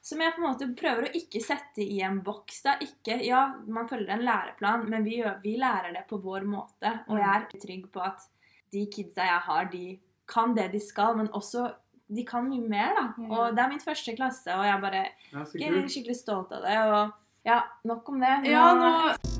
som 0.00 0.20
jeg 0.22 0.32
på 0.32 0.40
en 0.40 0.46
måte 0.48 0.74
prøver 0.74 1.04
å 1.04 1.12
ikke 1.18 1.42
sette 1.44 1.84
i 1.84 2.00
en 2.00 2.22
boks. 2.22 2.62
da. 2.62 2.76
Ikke, 2.80 3.18
ja, 3.22 3.54
man 3.66 3.86
følger 3.88 4.08
en 4.14 4.24
læreplan, 4.24 4.88
men 4.88 5.04
vi, 5.04 5.18
gjør, 5.20 5.42
vi 5.42 5.56
lærer 5.58 5.92
det 5.92 6.06
på 6.08 6.16
vår 6.22 6.46
måte. 6.48 6.94
Og 7.08 7.18
jeg 7.18 7.28
er 7.28 7.60
trygg 7.60 7.90
på 7.92 8.00
at 8.00 8.24
de 8.72 8.86
kidsa 8.86 9.26
jeg 9.26 9.40
har, 9.40 9.64
de 9.66 9.98
kan 10.26 10.54
det 10.54 10.72
de 10.72 10.80
skal, 10.80 11.14
men 11.16 11.28
også 11.28 11.74
de 12.08 12.24
kan 12.24 12.48
mye 12.48 12.66
mer. 12.68 12.94
da. 12.94 13.06
Og 13.28 13.54
det 13.54 13.64
er 13.64 13.68
min 13.68 13.78
første 13.80 14.16
klasse, 14.16 14.48
og 14.56 14.64
jeg 14.64 14.80
bare 14.80 15.06
Ja, 15.32 15.40
er 15.40 15.88
skikkelig 15.88 16.16
stolt 16.16 16.52
av 16.52 16.62
det. 16.62 16.78
Og 16.78 17.12
ja, 17.44 17.62
nok 17.84 18.08
om 18.08 18.20
det. 18.20 18.44
Ja, 18.50 18.72
nå 18.74 19.35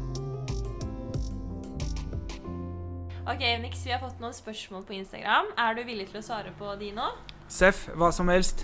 Ok, 3.26 3.40
Nix, 3.60 3.80
vi 3.86 3.90
har 3.90 3.98
fått 3.98 4.20
noen 4.22 4.34
spørsmål 4.34 4.84
på 4.86 4.94
Instagram. 5.00 5.48
Er 5.58 5.74
du 5.74 5.80
villig 5.88 6.04
til 6.12 6.20
å 6.20 6.22
svare 6.22 6.52
på 6.54 6.76
de 6.78 6.92
nå? 6.94 7.08
Seff, 7.50 7.88
hva 7.98 8.12
som 8.14 8.30
helst. 8.30 8.62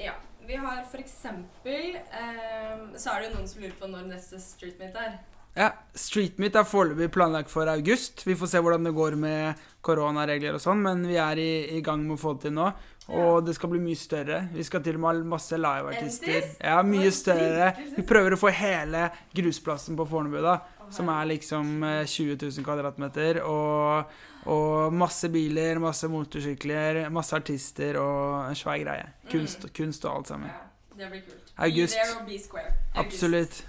Ja. 0.00 0.14
Vi 0.44 0.56
har 0.60 0.80
for 0.90 1.00
eksempel 1.00 1.94
eh, 1.96 2.80
Så 3.00 3.12
er 3.12 3.20
det 3.22 3.28
jo 3.28 3.34
noen 3.36 3.46
som 3.48 3.62
lurer 3.62 3.76
på 3.80 3.88
når 3.88 4.08
neste 4.10 4.40
Street 4.40 4.80
Meet 4.80 4.96
er. 5.00 5.14
Ja, 5.54 5.68
Street 5.96 6.40
Meet 6.40 6.56
er 6.56 6.66
foreløpig 6.68 7.10
planlagt 7.14 7.52
for 7.52 7.68
august. 7.70 8.24
Vi 8.24 8.36
får 8.36 8.50
se 8.54 8.64
hvordan 8.64 8.88
det 8.88 8.94
går 8.96 9.16
med 9.20 9.60
koronaregler 9.84 10.56
og 10.56 10.64
sånn, 10.64 10.80
men 10.84 11.04
vi 11.06 11.20
er 11.20 11.40
i, 11.40 11.50
i 11.76 11.84
gang 11.84 12.00
med 12.04 12.16
å 12.16 12.20
få 12.20 12.34
det 12.38 12.48
til 12.48 12.56
nå. 12.56 12.72
Og 13.12 13.44
det 13.44 13.52
skal 13.58 13.68
bli 13.74 13.82
mye 13.84 14.00
større. 14.00 14.38
Vi 14.56 14.64
skal 14.64 14.80
til 14.84 14.96
og 14.96 15.04
med 15.04 15.20
ha 15.20 15.30
masse 15.34 15.56
liveartister. 15.60 16.46
Ja, 16.64 16.78
mye 16.88 17.12
større. 17.12 17.74
Vi 17.98 18.04
prøver 18.08 18.34
å 18.34 18.40
få 18.40 18.52
hele 18.56 19.10
grusplassen 19.36 19.96
på 20.00 20.08
Fornebu, 20.08 20.40
da. 20.44 20.56
Som 20.90 21.08
er 21.08 21.24
liksom 21.30 21.82
eh, 21.82 22.04
20 22.06 22.36
000 22.42 22.64
kvadratmeter. 22.66 23.40
Og, 23.42 24.12
og 24.50 24.92
masse 24.92 25.28
biler, 25.32 25.78
masse 25.82 26.08
motorsykler, 26.08 27.04
masse 27.14 27.36
artister 27.36 27.98
og 28.00 28.50
en 28.50 28.58
svær 28.58 28.80
greie. 28.82 29.06
Kunst, 29.30 29.68
kunst 29.76 30.04
og 30.04 30.18
alt 30.18 30.32
sammen. 30.34 30.50
Ja, 30.50 30.98
det 30.98 31.10
blir 31.12 31.24
kult. 31.28 31.54
August. 31.56 31.94
Be 31.94 32.00
there 32.00 32.20
or 32.20 32.26
be 32.26 32.38
square. 32.38 32.74
August. 32.94 33.14
Absolutt. 33.14 33.64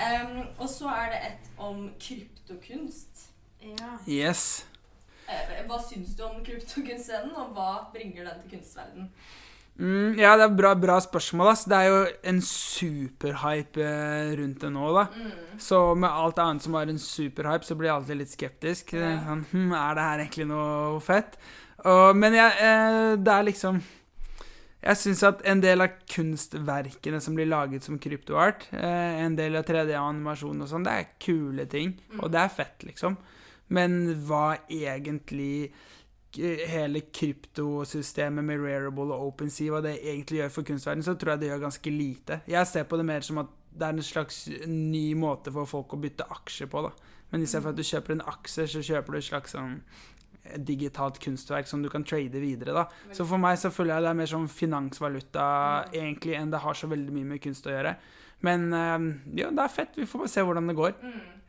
Um, 0.00 0.38
og 0.58 0.68
så 0.68 0.88
er 0.88 1.12
det 1.12 1.20
et 1.28 1.50
om 1.58 1.90
kryptokunst. 2.00 3.28
Ja. 3.62 3.92
Yes. 4.08 4.66
Eh, 5.28 5.60
hva 5.68 5.78
syns 5.84 6.16
du 6.18 6.24
om 6.26 6.40
kryptokunstscenen, 6.44 7.34
og 7.38 7.52
hva 7.54 7.70
bringer 7.92 8.26
den 8.26 8.40
til 8.42 8.56
kunstverden? 8.56 9.10
Mm, 9.80 10.18
ja, 10.20 10.34
det 10.36 10.44
er 10.44 10.56
bra, 10.56 10.74
bra 10.76 10.98
spørsmål. 11.00 11.54
Ass. 11.54 11.64
Det 11.68 11.76
er 11.76 11.88
jo 11.88 12.00
en 12.32 12.40
superhype 12.44 13.80
eh, 13.80 14.32
rundt 14.40 14.60
det 14.60 14.72
nå, 14.74 14.90
da. 14.92 15.06
Så 15.60 15.78
med 15.96 16.10
alt 16.10 16.40
annet 16.42 16.66
som 16.66 16.76
er 16.76 16.92
en 16.92 17.00
superhype, 17.00 17.64
så 17.64 17.76
blir 17.78 17.88
jeg 17.88 17.96
alltid 17.96 18.20
litt 18.20 18.34
skeptisk. 18.34 18.92
Ja. 18.98 19.14
Sånn, 19.24 19.46
hm, 19.54 19.72
er 19.78 19.96
det 19.96 20.04
her 20.08 20.24
egentlig 20.26 20.48
noe 20.50 21.00
fett? 21.04 21.40
Og, 21.88 22.12
men 22.18 22.36
jeg, 22.36 22.58
eh, 22.60 23.14
det 23.16 23.32
er 23.32 23.46
liksom 23.46 23.78
Jeg 24.84 24.96
syns 24.96 25.22
at 25.24 25.42
en 25.48 25.60
del 25.60 25.84
av 25.84 25.96
kunstverkene 26.08 27.18
som 27.20 27.34
blir 27.36 27.48
laget 27.48 27.84
som 27.84 27.98
kryptoart, 28.00 28.62
eh, 28.72 29.18
en 29.24 29.34
del 29.36 29.58
av 29.60 29.66
3D-animasjon 29.68 30.64
og 30.64 30.70
sånn, 30.70 30.86
det 30.86 30.94
er 30.96 31.10
kule 31.20 31.66
ting. 31.68 31.98
Og 32.16 32.30
det 32.32 32.40
er 32.40 32.54
fett, 32.54 32.86
liksom. 32.88 33.18
Men 33.68 33.98
hva 34.24 34.56
egentlig 34.72 35.68
hele 36.38 37.00
kryptosystemet 37.10 38.44
med 38.46 38.62
Rarible 38.62 39.14
og 39.14 39.32
OpenSea, 39.32 39.72
hva 39.72 39.80
det 39.84 39.96
egentlig 39.98 40.42
gjør 40.42 40.52
for 40.54 40.68
kunstverdenen, 40.68 41.06
så 41.06 41.16
tror 41.18 41.34
jeg 41.34 41.42
det 41.42 41.50
gjør 41.50 41.64
ganske 41.64 41.94
lite. 41.94 42.40
Jeg 42.50 42.70
ser 42.70 42.86
på 42.86 43.00
det 43.00 43.06
mer 43.08 43.26
som 43.26 43.42
at 43.42 43.50
det 43.70 43.86
er 43.86 43.96
en 43.96 44.04
slags 44.04 44.44
ny 44.66 45.14
måte 45.18 45.52
for 45.54 45.68
folk 45.70 45.94
å 45.94 46.00
bytte 46.02 46.26
aksjer 46.30 46.70
på, 46.70 46.84
da. 46.86 46.94
Men 47.30 47.44
istedenfor 47.44 47.74
at 47.74 47.78
du 47.78 47.86
kjøper 47.86 48.16
en 48.16 48.24
aksje, 48.32 48.66
så 48.70 48.82
kjøper 48.82 49.14
du 49.14 49.20
et 49.20 49.28
slags 49.28 49.54
sånn 49.54 49.76
digitalt 50.66 51.20
kunstverk 51.22 51.68
som 51.68 51.82
du 51.82 51.90
kan 51.92 52.04
trade 52.06 52.40
videre, 52.42 52.74
da. 52.74 52.86
Så 53.14 53.26
for 53.28 53.42
meg 53.42 53.58
så 53.60 53.70
føler 53.74 53.96
jeg 53.96 54.06
det 54.06 54.12
er 54.12 54.20
mer 54.22 54.30
som 54.30 54.48
finansvaluta 54.50 55.44
egentlig 55.92 56.38
enn 56.38 56.50
det 56.50 56.62
har 56.64 56.78
så 56.78 56.90
veldig 56.90 57.14
mye 57.14 57.34
med 57.34 57.42
kunst 57.44 57.68
å 57.68 57.74
gjøre. 57.74 57.94
Men 58.46 58.70
eh, 58.72 59.10
ja, 59.42 59.50
det 59.52 59.62
er 59.66 59.72
fett. 59.74 59.98
Vi 60.00 60.08
får 60.08 60.24
bare 60.24 60.32
se 60.32 60.46
hvordan 60.46 60.70
det 60.70 60.78
går. 60.78 60.96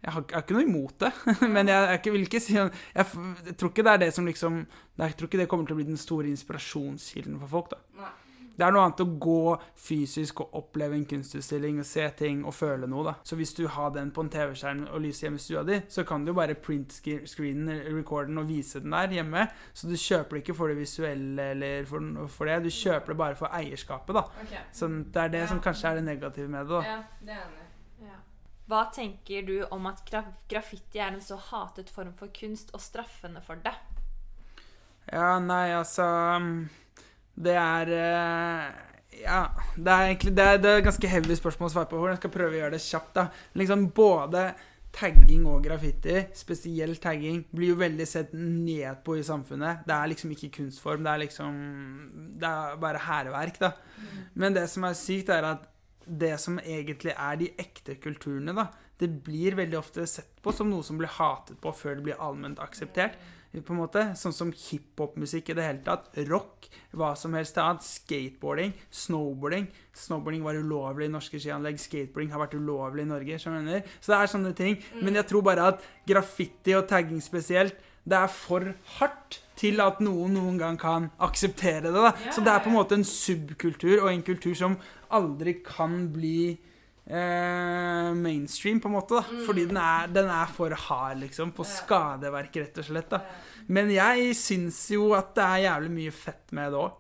Jeg 0.03 0.14
har, 0.15 0.23
jeg 0.30 0.34
har 0.36 0.41
ikke 0.41 0.53
noe 0.57 0.64
imot 0.65 0.95
det, 0.99 1.11
men 1.56 1.68
jeg, 1.68 1.88
jeg 1.90 1.99
ikke- 1.99 2.11
vil 2.11 2.22
ikke 2.26 2.40
si 2.41 2.53
jeg, 2.57 2.72
jeg 2.95 3.57
tror 3.57 3.69
ikke 3.69 3.84
det 3.86 3.91
er 3.94 3.98
det 4.07 4.14
som 4.14 4.26
liksom 4.26 4.65
Jeg 4.98 5.15
tror 5.18 5.28
ikke 5.30 5.38
det 5.44 5.48
kommer 5.49 5.65
til 5.69 5.76
å 5.76 5.80
bli 5.82 5.86
den 5.91 5.98
store 5.98 6.28
inspirasjonskilden 6.34 7.40
for 7.40 7.48
folk. 7.48 7.69
da 7.72 7.78
Nei. 8.02 8.10
Det 8.52 8.65
er 8.68 8.73
noe 8.76 8.82
annet 8.84 8.99
å 9.02 9.06
gå 9.23 9.36
fysisk 9.80 10.41
og 10.44 10.53
oppleve 10.60 10.94
en 10.94 11.06
kunstutstilling 11.07 11.80
og 11.82 11.86
se 11.88 12.03
ting 12.19 12.44
og 12.45 12.53
føle 12.53 12.86
noe. 12.86 13.03
da 13.07 13.14
Så 13.26 13.36
hvis 13.40 13.53
du 13.57 13.64
har 13.68 13.90
den 13.95 14.11
på 14.11 14.22
en 14.22 14.30
TV-skjerm 14.30 14.84
og 14.91 15.02
lyser 15.02 15.28
hjemme 15.30 15.40
i 15.40 15.41
stua 15.45 15.64
di, 15.65 15.80
så 15.90 16.03
kan 16.06 16.26
du 16.26 16.30
jo 16.30 16.36
bare 16.38 16.53
print-screenen, 16.56 17.80
recorden 17.95 18.38
og 18.38 18.49
vise 18.52 18.82
den 18.84 18.91
der 18.94 19.07
hjemme. 19.15 19.48
Så 19.73 19.88
du 19.90 19.95
kjøper 19.95 20.36
det 20.38 20.44
ikke 20.44 20.57
for 20.60 20.68
det 20.68 20.78
visuelle 20.78 21.48
eller 21.56 21.86
for, 21.90 22.28
for 22.28 22.45
det, 22.52 22.60
du 22.68 22.69
kjøper 22.69 23.14
det 23.15 23.18
bare 23.23 23.40
for 23.40 23.48
eierskapet. 23.56 24.14
da 24.19 24.26
Okay. 24.44 24.64
Så 24.73 24.88
det 25.14 25.23
er 25.23 25.34
det 25.40 25.48
som 25.49 25.60
kanskje 25.64 25.90
er 25.90 25.95
det 26.02 26.03
negative 26.11 26.48
med 26.52 26.65
det. 26.68 26.69
da 26.69 26.82
Ja, 26.86 27.02
det 27.22 27.38
er 27.40 27.49
i. 27.57 27.61
Hva 28.72 28.85
tenker 28.95 29.43
du 29.43 29.57
om 29.76 29.88
at 29.89 29.99
graf 30.07 30.30
graffiti 30.48 31.02
er 31.03 31.11
en 31.11 31.23
så 31.23 31.35
hatet 31.49 31.89
form 31.91 32.14
for 32.15 32.31
kunst, 32.31 32.69
og 32.72 32.80
straffende 32.80 33.41
for 33.43 33.60
det? 33.60 33.73
Ja, 35.11 35.39
nei, 35.43 35.73
altså 35.76 36.06
mm, 36.39 36.69
Det 37.35 37.56
er 37.57 37.91
eh, 37.98 38.68
Ja, 39.26 39.41
det 39.76 39.91
er 39.91 40.07
egentlig 40.07 40.35
det 40.38 40.45
er, 40.45 40.61
det 40.64 40.72
er 40.72 40.85
ganske 40.85 41.10
heavy 41.11 41.35
spørsmål 41.35 41.68
å 41.68 41.73
svare 41.73 41.89
på. 41.91 41.99
Jeg 42.07 42.22
skal 42.22 42.31
prøve 42.38 42.56
å 42.56 42.61
gjøre 42.61 42.76
det 42.77 42.84
kjapt. 42.85 43.11
da. 43.18 43.26
Liksom 43.60 43.89
Både 43.98 44.45
tagging 44.91 45.43
og 45.48 45.64
graffiti, 45.64 46.18
spesielt 46.35 46.99
tagging, 47.03 47.43
blir 47.52 47.73
jo 47.73 47.80
veldig 47.80 48.07
sett 48.07 48.31
ned 48.35 49.03
på 49.06 49.18
i 49.19 49.23
samfunnet. 49.23 49.85
Det 49.88 49.95
er 49.95 50.11
liksom 50.11 50.31
ikke 50.35 50.52
kunstform. 50.61 51.03
Det 51.03 51.11
er 51.11 51.23
liksom 51.26 51.60
Det 52.39 52.48
er 52.48 52.80
bare 52.80 53.03
hærverk, 53.03 53.60
da. 53.60 53.73
Men 54.34 54.56
det 54.56 54.69
som 54.72 54.88
er 54.88 54.95
sykt, 54.95 55.30
er 55.30 55.52
at 55.52 55.68
det 56.20 56.36
som 56.42 56.60
egentlig 56.60 57.14
er 57.16 57.38
de 57.40 57.52
ekte 57.62 57.96
kulturene, 58.04 58.56
da, 58.58 58.68
det 59.02 59.10
blir 59.26 59.56
veldig 59.58 59.78
ofte 59.80 60.06
sett 60.10 60.42
på 60.44 60.54
som 60.54 60.70
noe 60.70 60.86
som 60.86 61.00
blir 61.00 61.10
hatet 61.16 61.58
på 61.62 61.72
før 61.74 61.98
det 61.98 62.06
blir 62.06 62.20
allment 62.22 62.60
akseptert. 62.62 63.16
på 63.52 63.74
en 63.74 63.80
måte, 63.80 64.04
Sånn 64.16 64.34
som 64.34 64.52
hiphop-musikk 64.52 65.50
i 65.50 65.54
det 65.58 65.66
hele 65.66 65.82
tatt. 65.84 66.12
Rock, 66.30 66.70
hva 66.94 67.16
som 67.18 67.34
helst 67.34 67.58
annet. 67.58 67.82
Skateboarding, 67.84 68.74
snowboarding. 68.92 69.68
Snowboarding 69.94 70.44
var 70.44 70.56
ulovlig 70.56 71.10
i 71.10 71.12
norske 71.12 71.40
skianlegg. 71.40 71.80
Skateboarding 71.82 72.32
har 72.32 72.46
vært 72.46 72.56
ulovlig 72.56 73.04
i 73.04 73.10
Norge. 73.10 73.40
Så 73.42 74.14
det 74.14 74.20
er 74.20 74.28
sånne 74.32 74.54
ting. 74.56 74.78
Men 75.02 75.16
jeg 75.16 75.28
tror 75.28 75.42
bare 75.42 75.74
at 75.74 75.82
graffiti 76.08 76.78
og 76.78 76.88
tagging 76.88 77.22
spesielt, 77.22 77.76
det 78.07 78.18
er 78.18 78.28
for 78.34 78.65
hardt 78.98 79.40
til 79.61 79.78
at 79.84 79.99
noen 80.02 80.34
noen 80.34 80.57
gang 80.57 80.78
kan 80.82 81.10
akseptere 81.22 81.84
det. 81.91 81.94
da. 81.94 82.11
Så 82.34 82.41
det 82.41 82.49
er 82.53 82.64
på 82.64 82.72
en 82.72 82.78
måte 82.80 82.98
en 82.98 83.06
subkultur 83.06 84.02
og 84.02 84.10
en 84.11 84.23
kultur 84.26 84.56
som 84.57 84.78
aldri 85.14 85.60
kan 85.65 86.07
bli 86.14 86.57
eh, 87.06 88.14
mainstream, 88.18 88.80
på 88.82 88.90
en 88.90 88.95
måte. 88.95 89.19
da. 89.19 89.44
Fordi 89.45 89.65
den 89.69 89.78
er, 89.78 90.07
den 90.07 90.30
er 90.34 90.49
for 90.49 90.73
hard, 90.88 91.19
liksom. 91.22 91.52
På 91.53 91.65
skadeverk, 91.68 92.56
rett 92.64 92.82
og 92.82 92.88
slett. 92.90 93.10
da. 93.14 93.22
Men 93.72 93.91
jeg 93.94 94.34
syns 94.40 94.80
jo 94.95 95.11
at 95.18 95.36
det 95.38 95.45
er 95.45 95.65
jævlig 95.68 95.91
mye 95.99 96.11
fett 96.15 96.52
med 96.57 96.72
det 96.73 96.82
òg. 96.82 96.98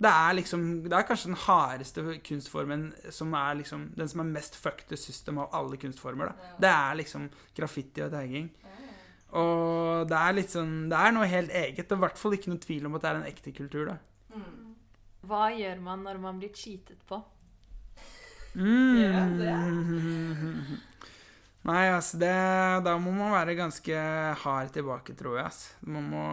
Det 0.00 0.08
er 0.08 0.32
liksom, 0.32 0.62
det 0.88 0.96
er 0.96 1.04
kanskje 1.04 1.28
den 1.28 1.40
hardeste 1.42 2.02
kunstformen 2.24 2.86
som 3.12 3.34
er 3.36 3.58
liksom 3.58 3.82
Den 3.98 4.08
som 4.08 4.22
er 4.22 4.30
mest 4.30 4.54
fucked 4.56 4.86
the 4.88 4.96
system 4.96 5.36
av 5.42 5.50
alle 5.52 5.76
kunstformer. 5.76 6.30
da. 6.32 6.54
Det 6.64 6.70
er 6.72 6.94
liksom 7.02 7.26
graffiti 7.54 8.00
og 8.06 8.10
tagging. 8.14 8.48
Og 9.38 10.08
det 10.10 10.18
er 10.18 10.40
sånn 10.50 10.88
Det 10.90 10.98
er 10.98 11.12
noe 11.14 11.28
helt 11.30 11.52
eget. 11.54 11.84
Det 11.84 11.94
er 11.94 12.00
i 12.00 12.04
hvert 12.06 12.18
fall 12.18 12.34
ikke 12.34 12.50
noe 12.50 12.62
tvil 12.62 12.88
om 12.88 12.96
at 12.98 13.04
det 13.04 13.10
er 13.10 13.20
en 13.20 13.28
ekte 13.30 13.52
kultur, 13.54 13.92
da. 13.92 13.98
Hva 15.30 15.50
gjør 15.54 15.82
man 15.84 16.06
når 16.06 16.18
man 16.22 16.38
blir 16.40 16.54
cheatet 16.56 17.02
på? 17.06 17.20
Mm. 18.58 19.36
Nei, 21.68 21.90
altså 21.92 22.18
det 22.20 22.32
Da 22.86 22.96
må 22.98 23.12
man 23.12 23.34
være 23.34 23.58
ganske 23.58 24.00
hard 24.42 24.72
tilbake, 24.74 25.14
tror 25.14 25.36
jeg. 25.36 25.44
Altså. 25.44 25.74
Man 25.80 26.08
må 26.08 26.24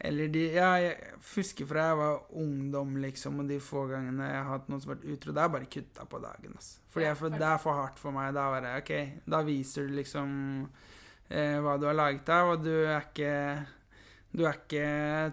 Eller 0.00 0.28
de 0.28 0.44
Ja, 0.52 0.72
jeg 0.82 0.96
husker 1.34 1.66
fra 1.66 1.86
jeg 1.88 1.98
var 1.98 2.32
ungdom, 2.34 2.96
liksom, 2.96 3.38
og 3.40 3.48
de 3.48 3.60
få 3.60 3.86
gangene 3.86 4.26
jeg 4.26 4.42
har 4.42 4.50
hatt 4.50 4.68
noen 4.68 4.80
som 4.82 4.90
har 4.90 4.98
vært 4.98 5.12
utro, 5.14 5.32
det 5.32 5.42
er 5.42 5.52
bare 5.54 5.70
kutta 5.70 6.04
på 6.04 6.18
dagen, 6.18 6.56
altså. 6.58 6.80
Fordi 6.90 7.06
jeg, 7.06 7.16
for, 7.16 7.28
det 7.28 7.46
er 7.46 7.62
for 7.62 7.78
hardt 7.78 7.98
for 7.98 8.14
meg. 8.14 8.34
Da 8.34 8.60
det, 8.60 8.74
OK, 8.82 9.22
da 9.30 9.40
viser 9.46 9.86
du 9.86 9.94
liksom 9.94 10.34
eh, 11.34 11.58
hva 11.62 11.76
du 11.80 11.88
har 11.90 11.98
laget 11.98 12.30
av, 12.32 12.54
og 12.54 12.64
du 12.64 12.72
er 12.86 13.02
ikke 13.02 13.32
du 14.34 14.42
er 14.48 14.56
ikke 14.58 14.86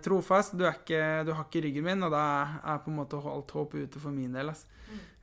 trofast, 0.06 0.54
du, 0.58 0.66
er 0.68 0.76
ikke, 0.78 1.02
du 1.26 1.32
har 1.34 1.48
ikke 1.48 1.64
ryggen 1.66 1.88
min, 1.88 2.04
og 2.06 2.12
da 2.14 2.26
er 2.62 2.84
på 2.84 2.92
en 2.92 3.00
måte 3.00 3.18
alt 3.18 3.54
håp 3.58 3.74
ute 3.80 4.02
for 4.02 4.14
min 4.14 4.36
del. 4.36 4.52
ass. 4.54 4.68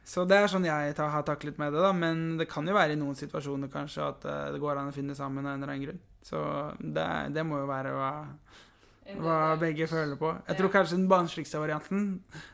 Så 0.08 0.24
det 0.24 0.38
er 0.38 0.48
sånn 0.48 0.64
jeg 0.64 0.94
ta, 0.96 1.10
har 1.12 1.24
taklet 1.28 1.58
med 1.60 1.74
det, 1.76 1.82
da. 1.84 1.92
Men 1.92 2.38
det 2.40 2.48
kan 2.48 2.66
jo 2.66 2.74
være 2.74 2.96
i 2.96 3.00
noen 3.00 3.18
situasjoner 3.18 3.70
kanskje 3.72 4.06
at 4.06 4.24
eh, 4.24 4.46
det 4.54 4.62
går 4.62 4.80
an 4.80 4.90
å 4.90 4.96
finne 4.96 5.16
sammen 5.18 5.44
av 5.44 5.52
en 5.52 5.62
eller 5.62 5.74
annen 5.74 5.84
grunn. 5.84 6.00
Så 6.24 6.40
det, 6.80 7.06
det 7.36 7.44
må 7.46 7.60
jo 7.60 7.68
være 7.68 7.92
hva, 7.94 8.12
hva 9.16 9.56
begge 9.56 9.86
føler 9.88 10.18
på. 10.20 10.30
Jeg 10.50 10.58
tror 10.58 10.70
kanskje 10.72 10.96
den 10.98 11.06
barnsligste 11.08 11.60
varianten 11.62 12.02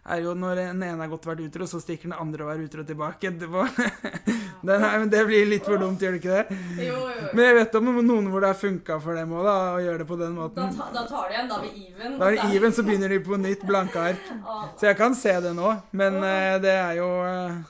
er 0.06 0.20
jo 0.22 0.35
når 0.39 0.60
den 0.60 0.82
ene 0.86 1.02
har 1.02 1.10
gått 1.10 1.26
vært 1.26 1.43
utro, 1.43 1.66
så 1.66 1.81
stikker 1.82 2.10
den 2.12 2.14
andre 2.14 2.47
og 2.47 2.52
er 2.52 2.62
utro 2.62 2.85
tilbake 2.86 3.32
etterpå. 3.32 3.64
Den 4.64 4.81
er, 4.81 4.94
men 4.97 5.10
det 5.12 5.18
blir 5.28 5.44
litt 5.44 5.66
for 5.68 5.76
dumt, 5.76 6.01
gjør 6.01 6.14
det 6.14 6.20
ikke 6.22 6.36
det? 6.39 6.56
Jo, 6.86 6.94
jo, 6.94 7.09
jo. 7.18 7.26
Men 7.36 7.44
jeg 7.44 7.56
vet 7.59 7.74
om 7.76 7.90
noen 7.98 8.31
hvor 8.32 8.40
det 8.40 8.48
har 8.48 8.56
funka 8.56 8.97
for 9.05 9.18
dem 9.18 9.35
òg, 9.36 9.44
å 9.44 9.82
gjøre 9.85 10.01
det 10.01 10.06
på 10.09 10.16
den 10.16 10.32
Da, 10.32 10.39
måten. 10.39 10.78
ta, 10.78 10.86
da 10.94 11.02
tar 11.10 11.28
de 11.28 11.35
igjen. 11.35 11.51
Da 11.51 11.59
er 11.59 11.66
vi 11.66 11.85
even. 11.90 12.14
Da 12.16 12.31
er 12.31 12.39
det 12.39 12.47
even, 12.56 12.72
så 12.72 12.85
begynner 12.86 13.12
de 13.12 13.18
på 13.26 13.36
nytt, 13.43 13.66
blanke 13.68 14.01
ark. 14.01 14.31
Så 14.81 14.89
jeg 14.89 14.97
kan 14.97 15.18
se 15.20 15.35
det 15.44 15.52
nå, 15.59 15.74
men 15.93 16.16
eh, 16.24 16.55
det 16.64 16.72
er 16.78 16.97
jo 17.02 17.10
eh, 17.28 17.60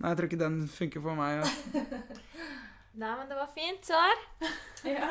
Nei, 0.00 0.12
jeg 0.12 0.16
tror 0.20 0.30
ikke 0.30 0.42
den 0.44 0.60
funker 0.70 1.02
for 1.08 1.18
meg. 1.18 1.42
Ja. 1.42 1.82
Nei, 3.00 3.12
men 3.16 3.28
det 3.30 3.38
var 3.38 3.54
fint 3.54 3.86
svar. 3.86 4.26
Ja. 4.80 5.10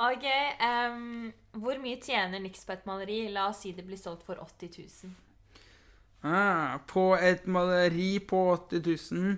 Ok, 0.00 0.22
Um, 0.64 1.32
Hvor 1.60 1.76
mye 1.82 1.98
tjener 2.00 2.40
Nix 2.40 2.62
på 2.64 2.72
et 2.72 2.86
maleri? 2.88 3.18
La 3.28 3.50
oss 3.50 3.58
si 3.60 3.74
det 3.76 3.84
blir 3.84 4.00
solgt 4.00 4.24
for 4.24 4.40
80 4.40 4.78
000. 5.04 5.10
Ah, 6.24 6.78
på 6.88 7.10
et 7.20 7.44
maleri 7.44 8.16
på 8.24 8.40
80 8.54 8.80
000 9.12 9.34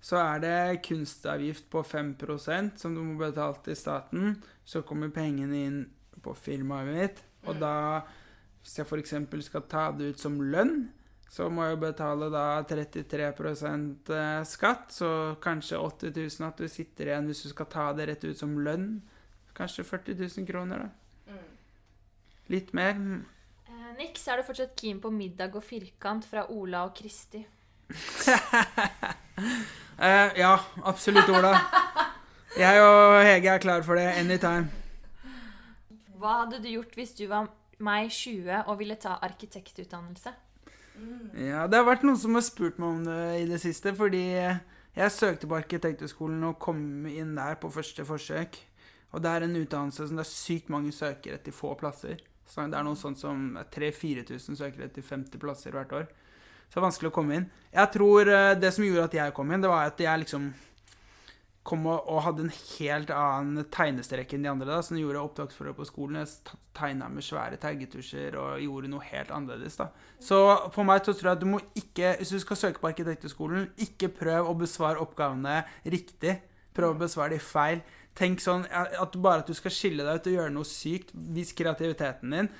så 0.00 0.16
er 0.16 0.40
det 0.40 0.82
kunstavgift 0.86 1.66
på 1.70 1.82
5% 1.84 2.80
som 2.80 2.94
du 2.96 3.02
må 3.04 3.18
betale 3.20 3.60
til 3.64 3.76
staten. 3.76 4.38
Så 4.64 4.80
kommer 4.88 5.12
pengene 5.12 5.60
inn 5.66 5.82
på 6.24 6.32
firmaet 6.36 6.88
mitt, 6.94 7.22
og 7.44 7.60
da 7.60 8.00
Hvis 8.60 8.76
jeg 8.76 8.86
f.eks. 8.86 9.14
skal 9.44 9.62
ta 9.68 9.86
det 9.96 10.10
ut 10.14 10.20
som 10.20 10.34
lønn, 10.40 10.90
så 11.30 11.46
må 11.52 11.68
jeg 11.68 11.78
betale 11.78 12.26
da 12.32 12.44
33% 12.66 14.10
skatt, 14.50 14.88
så 14.90 15.10
kanskje 15.42 15.78
80.000 15.78 16.48
at 16.48 16.58
du 16.58 16.66
sitter 16.68 17.12
igjen 17.12 17.28
hvis 17.30 17.44
du 17.46 17.52
skal 17.52 17.68
ta 17.70 17.84
det 17.94 18.08
rett 18.10 18.26
ut 18.26 18.38
som 18.38 18.56
lønn. 18.58 18.96
Kanskje 19.54 19.84
40 19.86 20.18
000 20.24 20.48
kroner, 20.48 20.86
da. 20.86 20.90
Litt 22.50 22.72
mer. 22.74 22.98
Eh, 23.70 23.90
Nix, 24.00 24.26
er 24.26 24.40
du 24.40 24.46
fortsatt 24.48 24.74
keen 24.78 24.98
på 25.02 25.12
middag 25.14 25.54
og 25.54 25.62
firkant 25.62 26.26
fra 26.26 26.48
Ola 26.50 26.84
og 26.88 26.96
Kristi? 26.98 27.44
Eh, 30.00 30.30
ja, 30.40 30.54
absolutt, 30.88 31.28
Ola. 31.28 31.50
Jeg 32.56 32.80
og 32.80 33.18
Hege 33.20 33.50
er 33.52 33.60
klar 33.60 33.82
for 33.84 34.00
det 34.00 34.06
anytime. 34.16 34.70
Hva 36.16 36.38
hadde 36.38 36.62
du 36.64 36.70
gjort 36.70 36.96
hvis 36.96 37.12
du 37.18 37.26
var 37.28 37.50
meg 37.84 38.08
20 38.08 38.62
og 38.62 38.78
ville 38.80 38.96
ta 39.00 39.18
arkitektutdannelse? 39.28 40.32
Ja, 41.36 41.66
det 41.70 41.78
har 41.78 41.86
vært 41.86 42.04
noen 42.06 42.18
som 42.20 42.36
har 42.36 42.44
spurt 42.44 42.80
meg 42.80 42.88
om 42.88 43.04
det 43.06 43.20
i 43.40 43.46
det 43.48 43.60
siste, 43.62 43.92
fordi 43.96 44.24
jeg 44.30 45.14
søkte 45.14 45.48
på 45.48 45.58
Arkitekthøgskolen 45.60 46.42
og 46.48 46.58
kom 46.62 47.06
inn 47.08 47.36
der 47.36 47.58
på 47.60 47.70
første 47.72 48.04
forsøk. 48.06 48.58
Og 49.10 49.22
det 49.22 49.30
er 49.30 49.46
en 49.46 49.58
utdannelse 49.58 50.06
som 50.06 50.18
det 50.18 50.24
er 50.24 50.30
sykt 50.30 50.70
mange 50.70 50.92
søkere 50.94 51.38
til 51.42 51.54
få 51.54 51.74
plasser. 51.78 52.20
Så 52.50 52.66
det 52.66 52.78
er 52.78 52.86
noe 52.86 52.98
sånt 52.98 53.20
som 53.20 53.54
3000-4000 53.74 54.58
søkere 54.58 54.90
til 54.90 55.06
50 55.06 55.42
plasser 55.42 55.74
hvert 55.74 55.94
år. 55.94 56.08
Så 56.70 56.76
det 56.76 56.80
er 56.80 56.86
vanskelig 56.86 57.10
å 57.10 57.14
komme 57.14 57.38
inn. 57.38 57.46
Jeg 57.74 57.90
tror 57.94 58.30
eh, 58.30 58.56
det 58.58 58.70
som 58.74 58.84
gjorde 58.86 59.08
at 59.08 59.16
jeg 59.18 59.34
kom 59.34 59.50
inn, 59.50 59.62
det 59.62 59.70
var 59.70 59.90
at 59.90 60.02
jeg 60.02 60.22
liksom 60.22 60.50
kom 61.70 61.86
og, 61.86 62.08
og 62.10 62.24
hadde 62.26 62.44
en 62.46 62.52
helt 62.52 63.12
annen 63.14 63.68
tegnestrek 63.72 64.34
enn 64.34 64.44
de 64.44 64.50
andre. 64.50 64.68
da, 64.68 64.80
Som 64.84 64.98
gjorde 64.98 65.22
opptaksforhold 65.22 65.78
på 65.78 65.86
skolen. 65.88 66.20
Jeg 66.20 66.58
tegna 66.76 67.08
med 67.10 67.26
svære 67.26 67.58
taggetusjer 67.62 68.36
og 68.40 68.60
gjorde 68.64 68.90
noe 68.92 69.06
helt 69.08 69.32
annerledes. 69.34 69.78
da. 69.80 69.90
Så 70.22 70.40
for 70.74 70.86
meg 70.86 71.04
så 71.06 71.14
tror 71.14 71.32
jeg 71.32 71.38
at 71.38 71.44
du 71.44 71.50
må 71.50 71.62
ikke, 71.78 72.14
hvis 72.18 72.34
du 72.34 72.38
skal 72.42 72.60
søke 72.60 72.82
på 72.82 72.90
Arkitekthøgskolen, 72.90 73.70
ikke 73.86 74.12
prøv 74.20 74.50
å 74.50 74.58
besvare 74.58 75.02
oppgavene 75.02 75.62
riktig. 75.86 76.38
Prøv 76.76 76.94
å 76.94 77.00
besvare 77.00 77.34
de 77.34 77.42
feil. 77.42 77.82
Tenk 78.18 78.42
sånn 78.42 78.66
at 78.68 79.14
bare 79.22 79.40
at 79.44 79.48
du 79.48 79.54
skal 79.56 79.72
skille 79.72 80.04
deg 80.04 80.18
ut 80.18 80.26
og 80.28 80.34
gjøre 80.34 80.52
noe 80.52 80.68
sykt. 80.68 81.12
Vis 81.14 81.52
kreativiteten 81.56 82.34
din. 82.34 82.50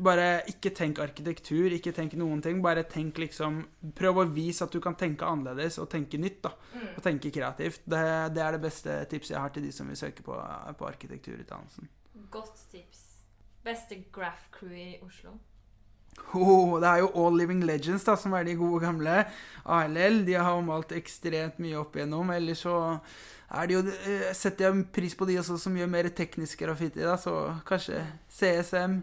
Bare 0.00 0.28
ikke 0.48 0.72
tenk 0.76 1.00
arkitektur, 1.02 1.74
ikke 1.76 1.92
tenk 1.96 2.14
noen 2.20 2.40
ting. 2.44 2.62
Bare 2.64 2.86
tenk 2.88 3.18
liksom 3.20 3.60
Prøv 3.96 4.22
å 4.22 4.26
vise 4.30 4.64
at 4.64 4.72
du 4.72 4.80
kan 4.80 4.96
tenke 4.96 5.26
annerledes 5.26 5.80
og 5.82 5.90
tenke 5.92 6.20
nytt. 6.20 6.40
da. 6.46 6.54
Og 6.94 7.02
tenke 7.04 7.32
kreativt. 7.34 7.82
Det, 7.84 8.00
det 8.36 8.44
er 8.46 8.56
det 8.56 8.64
beste 8.64 8.96
tipset 9.10 9.34
jeg 9.34 9.42
har 9.42 9.52
til 9.54 9.66
de 9.66 9.74
som 9.74 9.90
vil 9.90 9.98
søke 10.00 10.24
på, 10.24 10.38
på 10.78 10.88
arkitekturutdannelsen. 10.88 11.90
Godt 12.30 12.66
tips. 12.72 13.06
Beste 13.66 14.04
graph 14.14 14.48
crew 14.54 14.72
i 14.72 14.94
Oslo? 15.04 15.36
Oh, 16.34 16.78
det 16.80 16.88
er 16.88 17.02
jo 17.02 17.10
All 17.18 17.36
Living 17.38 17.62
Legends, 17.64 18.04
da, 18.06 18.14
som 18.18 18.32
er 18.36 18.46
de 18.46 18.56
gode 18.58 18.80
gamle. 18.84 19.24
ALL. 19.64 20.22
De 20.26 20.36
har 20.36 20.62
malt 20.64 20.94
ekstremt 20.96 21.60
mye 21.62 21.78
opp 21.80 21.96
igjennom. 21.96 22.32
Ellers 22.34 22.64
så 22.66 22.74
jo 23.74 23.80
eh, 23.82 24.28
setter 24.36 24.68
jeg 24.68 24.84
pris 24.94 25.16
på 25.18 25.26
de 25.26 25.38
også 25.40 25.56
som 25.58 25.76
gjør 25.76 25.88
mer 25.90 26.08
teknisk 26.14 26.60
graffiti, 26.62 27.02
da, 27.02 27.16
så 27.18 27.56
kanskje 27.66 28.04
CSM. 28.30 29.00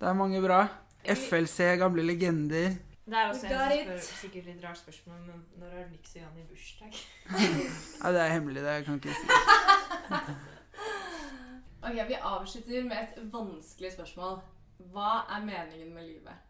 Det 0.00 0.08
er 0.08 0.16
mange 0.16 0.40
bra. 0.40 0.62
FLC, 1.04 1.76
gamle 1.80 2.04
legender. 2.04 2.78
Det 3.10 3.18
er 3.18 3.28
også 3.28 3.46
en 3.46 3.52
som 3.52 3.98
spør 3.98 4.20
sikkert 4.20 4.46
litt 4.46 4.64
rart 4.64 4.78
spørsmål, 4.78 5.20
men 5.26 5.42
når 5.58 5.76
har 5.76 5.86
Nix 5.90 6.14
og 6.14 6.20
Jan 6.22 6.38
i 6.38 6.46
bursdag? 6.46 6.98
Nei, 8.02 8.12
det 8.14 8.20
er 8.22 8.32
hemmelig, 8.36 8.62
det 8.64 8.74
jeg 8.78 8.84
kan 8.86 9.00
ikke 9.00 9.14
si. 9.18 9.26
Ok, 11.80 11.96
Vi 12.08 12.14
avslutter 12.14 12.84
med 12.84 12.96
et 13.02 13.32
vanskelig 13.32 13.92
spørsmål. 13.94 14.40
Hva 14.92 15.12
er 15.32 15.44
meningen 15.44 15.94
med 15.94 16.06
livet? 16.06 16.46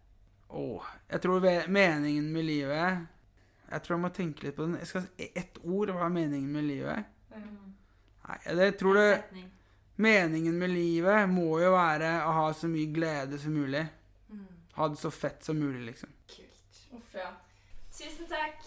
Åh, 0.51 0.87
jeg 1.11 1.23
tror 1.23 1.47
meningen 1.71 2.33
med 2.33 2.43
livet 2.43 3.07
Jeg 3.71 3.83
tror 3.83 3.95
jeg 3.95 4.03
må 4.03 4.09
tenke 4.09 4.43
litt 4.43 4.57
på 4.57 4.67
den. 4.67 4.75
Jeg 4.83 4.91
skal 4.91 5.07
si 5.07 5.31
Ett 5.39 5.59
ord, 5.63 5.93
hva 5.95 6.09
er 6.09 6.15
meningen 6.15 6.51
med 6.53 6.67
livet? 6.67 7.07
Nei, 7.35 8.37
jeg 8.47 8.77
tror 8.79 8.95
det 9.01 9.09
Meningen 10.01 10.55
med 10.59 10.71
livet 10.73 11.29
må 11.29 11.59
jo 11.61 11.75
være 11.75 12.13
å 12.25 12.31
ha 12.33 12.47
så 12.57 12.69
mye 12.73 12.89
glede 12.95 13.37
som 13.39 13.53
mulig. 13.53 13.83
Mm. 14.33 14.47
Ha 14.79 14.87
det 14.89 14.97
så 14.97 15.11
fett 15.13 15.45
som 15.45 15.59
mulig, 15.61 15.83
liksom. 15.91 16.09
Kult. 16.31 16.79
Uff, 16.97 17.11
ja. 17.19 17.29
Tusen 17.93 18.25
takk. 18.31 18.65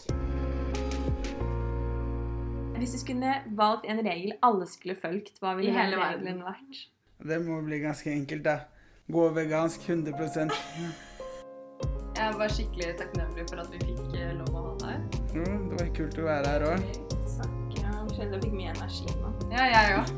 Hvis 2.77 2.91
du 2.93 2.99
skulle 3.01 3.31
valgt 3.57 3.85
en 3.89 4.01
regel 4.05 4.35
alle 4.45 4.67
skulle 4.69 4.93
fulgt, 4.99 5.39
hva 5.41 5.55
ville 5.57 5.73
hele 5.73 5.97
verden. 5.97 6.25
regelen 6.27 6.43
vært? 6.45 6.83
Det 7.23 7.39
må 7.47 7.57
bli 7.65 7.79
ganske 7.81 8.11
enkelt, 8.13 8.43
da. 8.45 8.57
Gå 9.09 9.25
vegansk 9.35 9.81
100% 9.89 10.53
Jeg 12.13 12.37
var 12.39 12.47
skikkelig 12.55 12.93
takknemlig 13.01 13.47
for 13.49 13.63
at 13.63 13.73
vi 13.73 13.81
fikk 13.83 14.13
eh, 14.19 14.31
lov 14.37 14.53
å 14.53 14.61
ha 14.67 14.75
deg 14.83 14.87
her. 14.93 15.01
Mm, 15.33 15.69
Det 15.73 15.81
var 15.81 15.91
kult 15.97 16.21
å 16.21 16.29
være 16.29 16.53
her 16.53 16.67
òg. 16.69 17.12
Ja, 18.13 18.27
jeg 18.29 18.43
fikk 18.43 18.53
mye 18.53 18.73
energi 18.75 19.15
nå. 19.21 19.31
Ja, 19.51 19.63
jeg 19.71 19.95
òg. 19.97 20.11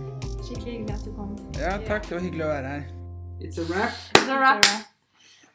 Skikkelig 0.44 0.74
hyggelig 0.74 0.96
at 0.98 1.06
du 1.06 1.14
kom. 1.16 1.32
Ja, 1.56 1.78
takk. 1.88 2.10
Det 2.10 2.18
var 2.18 2.26
hyggelig 2.28 2.46
å 2.46 2.52
være 2.52 2.74
her. 2.74 2.92
It's 3.40 3.62
a 3.62 3.70
wrap. 3.70 4.04
It's 4.20 4.28
a 4.28 4.40
wrap. 4.40 4.60
It's 4.60 4.68
a 4.68 4.74
wrap. 4.74 4.95